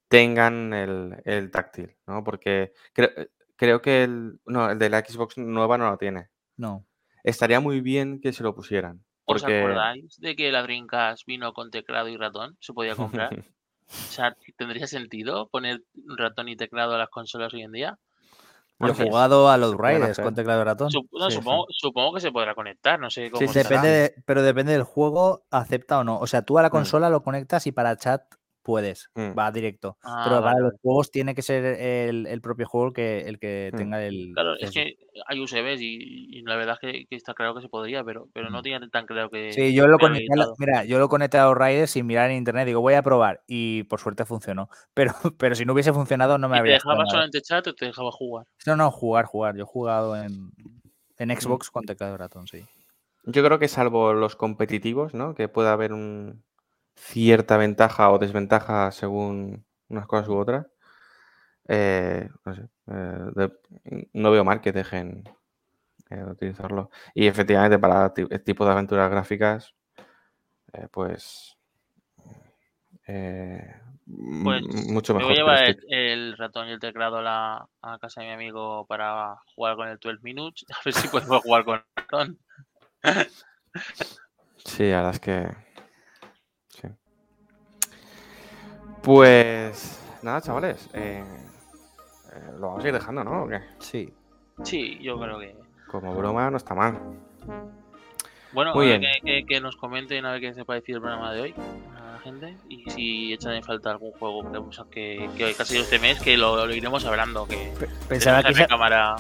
tengan 0.08 0.74
el, 0.74 1.52
táctil, 1.52 1.96
¿no? 2.06 2.24
Porque 2.24 2.74
creo, 3.56 3.82
que 3.82 4.04
el, 4.04 4.40
no, 4.46 4.72
el 4.72 4.80
de 4.80 4.90
la 4.90 5.00
Xbox 5.00 5.38
nueva 5.38 5.78
no 5.78 5.90
lo 5.90 5.98
tiene. 5.98 6.30
No. 6.58 6.86
Estaría 7.24 7.60
muy 7.60 7.82
bien 7.82 8.20
que 8.20 8.34
se 8.34 8.44
lo 8.44 8.56
pusieran. 8.56 9.04
¿Os 9.26 9.44
acordáis 9.44 10.20
de 10.20 10.36
que 10.36 10.52
la 10.52 10.64
Dreamcast 10.64 11.26
vino 11.28 11.54
con 11.54 11.70
teclado 11.70 12.08
y 12.08 12.18
ratón? 12.18 12.58
¿Se 12.60 12.74
podía 12.74 12.96
comprar? 12.96 13.30
o 13.90 14.12
sea, 14.12 14.36
¿tendría 14.58 14.88
sentido 14.88 15.48
poner 15.48 15.82
ratón 16.18 16.50
y 16.50 16.56
teclado 16.56 16.96
a 16.96 16.98
las 16.98 17.10
consolas 17.10 17.54
hoy 17.54 17.64
en 17.64 17.72
día? 17.72 17.98
Yo 18.80 18.88
he 18.88 18.94
jugado 18.94 19.50
a 19.50 19.58
los 19.58 19.76
Riders 19.78 20.20
con 20.20 20.34
teclado 20.34 20.62
y 20.62 20.64
ratón. 20.64 20.90
supongo, 20.90 22.14
que 22.14 22.22
se 22.22 22.32
podrá 22.32 22.56
conectar, 22.56 22.98
no 22.98 23.10
sé 23.10 23.30
cómo. 23.30 23.46
Sí, 23.46 23.54
depende 23.54 24.16
pero 24.26 24.42
depende 24.42 24.72
del 24.72 24.84
juego, 24.84 25.44
acepta 25.52 26.00
o 26.00 26.06
no. 26.06 26.18
O 26.18 26.28
sea, 26.28 26.44
tú 26.44 26.58
a 26.58 26.62
la 26.62 26.70
mm. 26.70 26.72
consola 26.72 27.10
lo 27.10 27.22
conectas 27.22 27.68
y 27.68 27.74
para 27.74 27.98
chat 27.98 28.24
puedes, 28.70 29.10
mm. 29.16 29.32
va 29.36 29.52
directo. 29.52 29.98
Ah, 30.04 30.22
pero 30.28 30.44
para 30.44 30.60
los 30.60 30.74
juegos 30.80 31.10
tiene 31.10 31.34
que 31.34 31.42
ser 31.42 31.66
el, 31.66 32.40
propio 32.40 32.68
juego 32.68 32.94
que, 32.94 33.22
el 33.22 33.40
que 33.40 33.72
mm. 33.74 33.78
tenga 33.78 34.06
el. 34.06 34.32
Claro, 34.36 34.54
es 34.60 34.70
que 34.70 34.96
hay 35.26 35.40
USBs 35.40 35.82
y, 35.82 36.44
la 36.44 36.56
verdad 36.56 36.78
es 36.80 37.08
que, 37.10 37.16
está 37.16 37.34
claro 37.34 37.56
que 37.56 37.62
se 37.62 37.68
podría, 37.68 38.04
pero, 38.04 38.28
pero 38.32 38.52
no 38.52 38.60
mm. 38.60 38.62
tiene 38.62 38.90
tan 38.90 39.08
claro 39.08 39.32
que. 39.32 39.54
Sí, 39.54 39.74
yo 39.74 39.88
lo 39.88 39.98
conecté, 39.98 40.28
mira, 40.60 40.86
yo 40.86 41.00
lo 41.00 41.10
conecté 41.10 41.40
a 41.40 41.46
los 41.46 41.58
Riders 41.58 41.90
sin 41.90 42.06
mirar 42.06 42.30
en 42.30 42.38
internet, 42.38 42.68
digo, 42.68 42.82
voy 42.82 42.94
a 42.94 43.02
probar 43.02 43.42
y 43.48 43.86
por 43.86 44.00
suerte 44.00 44.24
funcionó. 44.24 44.70
Pero, 44.94 45.14
pero 45.38 45.56
si 45.56 45.66
no 45.66 45.74
hubiese 45.74 45.94
funcionado, 45.94 46.38
no 46.38 46.50
me 46.50 46.58
habría. 46.58 46.78
¿Te 46.78 46.88
dejaba 46.88 47.06
solamente 47.06 47.42
chat 47.42 47.66
o 47.66 47.74
te 47.74 47.86
dejaba 47.86 48.12
jugar? 48.12 48.46
No, 48.68 48.76
no, 48.76 48.92
jugar, 48.92 49.26
jugar. 49.26 49.56
Yo 49.56 49.64
he 49.64 49.66
jugado 49.66 50.16
en, 50.16 50.52
en 51.18 51.40
Xbox 51.40 51.72
con 51.72 51.86
teclado 51.86 52.12
de 52.14 52.18
ratón, 52.18 52.48
sí. 52.48 52.66
Yo 53.24 53.44
creo 53.44 53.58
que 53.58 53.68
salvo 53.68 54.14
los 54.14 54.36
competitivos, 54.36 55.14
¿no? 55.14 55.36
Que 55.36 55.48
pueda 55.48 55.72
haber 55.72 55.94
un, 55.94 56.44
cierta 57.00 57.58
ventaja 57.58 58.12
o 58.12 58.20
desventaja 58.20 58.92
según 58.92 59.66
unas 59.88 60.06
cosas 60.06 60.30
u 60.30 60.38
otras, 60.38 60.68
eh, 61.68 62.30
no, 62.46 62.56
sé, 62.56 62.68
eh, 62.88 64.08
no, 64.14 64.32
veo 64.32 64.44
mal 64.44 64.62
que 64.62 64.72
dejen 64.72 65.24
eh, 66.10 66.24
utilizarlo. 66.24 66.90
Y 67.14 67.28
efectivamente 67.28 67.80
para 67.80 68.08
este 68.08 68.40
tipo 68.40 68.66
de 68.66 68.72
aventuras 68.72 69.10
gráficas, 69.10 69.74
pues, 70.92 71.58
pues 73.06 74.64
mucho 74.88 75.14
mejor. 75.14 75.32
Me 75.32 75.44
voy 75.44 75.52
a 75.52 75.66
llevar 75.66 75.78
el, 75.90 76.38
ratón 76.38 76.68
y 76.68 76.72
el 76.72 76.80
teclado 76.80 77.18
a, 77.18 77.22
la, 77.22 77.70
a 77.82 77.98
casa 78.00 78.22
de 78.22 78.28
mi 78.28 78.34
amigo 78.34 78.86
para 78.86 79.36
jugar 79.56 79.76
con 79.76 79.88
el 79.88 79.98
12 79.98 80.20
Minutes, 80.22 80.66
a 80.72 80.78
ver 80.86 80.94
si 80.94 81.08
podemos 81.08 81.42
jugar 81.42 81.66
con 81.66 81.76
el 81.76 81.84
ratón. 81.96 82.40
Sí, 84.66 84.90
la 84.90 84.98
verdad 84.98 85.14
es 85.14 85.20
que 85.20 85.69
Pues 89.04 90.00
nada, 90.22 90.42
chavales. 90.42 90.90
Eh, 90.94 91.24
eh, 92.34 92.52
lo 92.60 92.68
vamos 92.68 92.84
a 92.84 92.88
ir 92.88 92.94
dejando, 92.94 93.24
¿no? 93.24 93.48
Sí. 93.80 94.14
Sí, 94.64 95.00
yo 95.02 95.20
creo 95.20 95.40
que. 95.40 95.56
Como 95.88 96.14
broma 96.14 96.52
no 96.52 96.58
está 96.58 96.76
mal. 96.76 97.00
Bueno, 98.52 98.74
Que, 98.74 99.60
nos 99.62 99.76
comenten 99.76 100.26
a 100.26 100.32
ver 100.32 100.42
qué 100.42 100.54
se 100.54 100.66
parecido 100.66 100.98
el 100.98 101.02
programa 101.04 101.34
de 101.34 101.42
hoy 101.42 101.56
a 101.98 102.14
la 102.14 102.20
gente 102.20 102.58
y 102.68 102.90
si 102.90 103.34
echan 103.34 103.54
en 103.54 103.64
falta 103.64 103.92
algún 103.92 104.12
juego 104.14 104.44
que, 104.90 105.30
que, 105.38 105.54
que 105.54 105.62
ha 105.62 105.66
sido 105.66 105.84
este 105.84 106.00
mes, 106.00 106.20
que 106.20 106.36
lo, 106.36 106.70
iremos 106.72 107.06
hablando. 107.06 107.48
Que 107.48 107.72
pensaba 108.08 108.44
que, 108.44 108.66
cámara... 108.66 109.16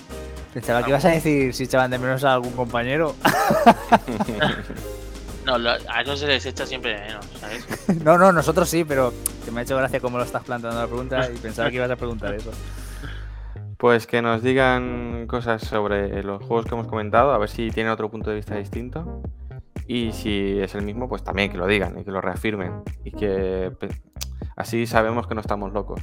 pensaba 0.54 0.84
que 0.84 0.90
ibas 0.90 1.06
a 1.06 1.10
decir 1.10 1.54
si 1.54 1.64
echaban 1.64 1.92
de 1.92 2.00
menos 2.00 2.24
a 2.24 2.34
algún 2.34 2.54
compañero. 2.54 3.16
No, 5.58 5.70
a 5.70 6.02
eso 6.02 6.16
se 6.16 6.28
les 6.28 6.46
echa 6.46 6.66
siempre 6.66 6.94
de 6.94 7.08
menos, 7.08 7.26
¿sabes? 7.40 7.66
no, 8.04 8.18
no, 8.18 8.32
nosotros 8.32 8.70
sí, 8.70 8.84
pero 8.84 9.14
que 9.44 9.52
me 9.52 9.62
ha 9.62 9.64
hecho 9.64 9.78
gracia 9.78 10.00
cómo 10.00 10.18
lo 10.18 10.24
estás 10.24 10.44
planteando 10.44 10.80
la 10.80 10.88
pregunta 10.88 11.30
y 11.32 11.38
pensaba 11.38 11.70
que 11.70 11.78
ibas 11.78 11.90
a 11.90 11.96
preguntar 11.96 12.34
eso. 12.36 12.52
Pues 13.78 14.06
que 14.08 14.22
nos 14.22 14.44
digan 14.44 15.26
cosas 15.28 15.62
sobre 15.64 16.22
los 16.22 16.44
juegos 16.44 16.66
que 16.66 16.76
hemos 16.76 16.88
comentado, 16.88 17.32
a 17.32 17.38
ver 17.38 17.50
si 17.50 17.72
tienen 17.72 17.92
otro 17.92 18.12
punto 18.12 18.30
de 18.30 18.36
vista 18.36 18.56
distinto. 18.56 19.22
Y 19.88 20.12
si 20.12 20.60
es 20.60 20.76
el 20.76 20.84
mismo, 20.84 21.10
pues 21.10 21.24
también 21.24 21.50
que 21.50 21.58
lo 21.58 21.66
digan 21.66 21.98
y 21.98 22.04
que 22.04 22.12
lo 22.12 22.22
reafirmen. 22.22 22.84
Y 23.04 23.12
que 23.12 23.72
así 24.56 24.86
sabemos 24.86 25.28
que 25.28 25.34
no 25.34 25.42
estamos 25.42 25.74
locos. 25.74 26.02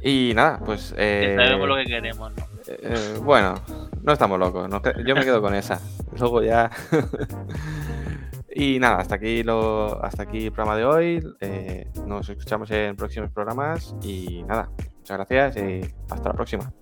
Y 0.00 0.32
nada, 0.34 0.60
pues. 0.64 0.94
Eh, 0.96 1.34
sabemos 1.36 1.68
lo 1.68 1.76
que 1.76 1.84
queremos, 1.84 2.32
¿no? 2.32 2.55
Eh, 2.68 3.18
bueno, 3.22 3.54
no 4.02 4.12
estamos 4.12 4.38
locos. 4.38 4.68
yo 5.04 5.14
me 5.14 5.24
quedo 5.24 5.40
con 5.40 5.54
esa. 5.54 5.80
Luego 6.18 6.42
ya. 6.42 6.70
y 8.54 8.78
nada, 8.78 8.98
hasta 8.98 9.16
aquí 9.16 9.42
lo, 9.42 10.02
hasta 10.04 10.24
aquí 10.24 10.46
el 10.46 10.52
programa 10.52 10.76
de 10.76 10.84
hoy. 10.84 11.34
Eh, 11.40 11.90
nos 12.06 12.28
escuchamos 12.28 12.70
en 12.70 12.96
próximos 12.96 13.30
programas. 13.30 13.94
Y 14.02 14.42
nada, 14.44 14.70
muchas 14.98 15.16
gracias 15.18 15.56
y 15.56 15.80
hasta 16.10 16.28
la 16.28 16.34
próxima. 16.34 16.72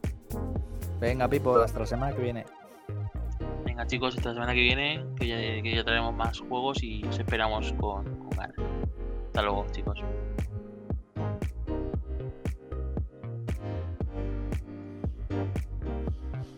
Venga, 1.01 1.29
Pipo, 1.29 1.59
hasta 1.59 1.81
la 1.81 1.87
semana 1.87 2.15
que 2.15 2.23
viene. 2.23 2.45
Venga, 3.65 3.87
chicos, 3.87 4.17
hasta 4.17 4.31
la 4.31 4.35
semana 4.35 4.55
que 4.55 4.61
viene, 4.61 5.05
que 5.17 5.27
ya, 5.27 5.37
que 5.37 5.75
ya 5.75 5.85
traemos 5.85 6.15
más 6.15 6.41
juegos 6.41 6.83
y 6.83 7.05
os 7.07 7.19
esperamos 7.19 7.73
con, 7.75 8.05
con 8.19 8.31
ganas. 8.31 8.57
Hasta 9.27 9.43
luego, 9.43 9.67
chicos. 9.73 9.99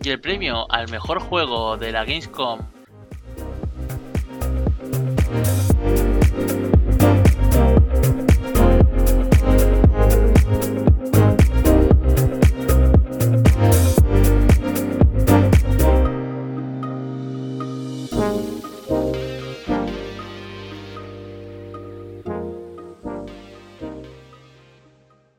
Y 0.07 0.11
el 0.11 0.20
premio 0.20 0.70
al 0.70 0.89
mejor 0.89 1.19
juego 1.19 1.77
de 1.77 1.91
la 1.91 2.05
Gamescom 2.05 2.61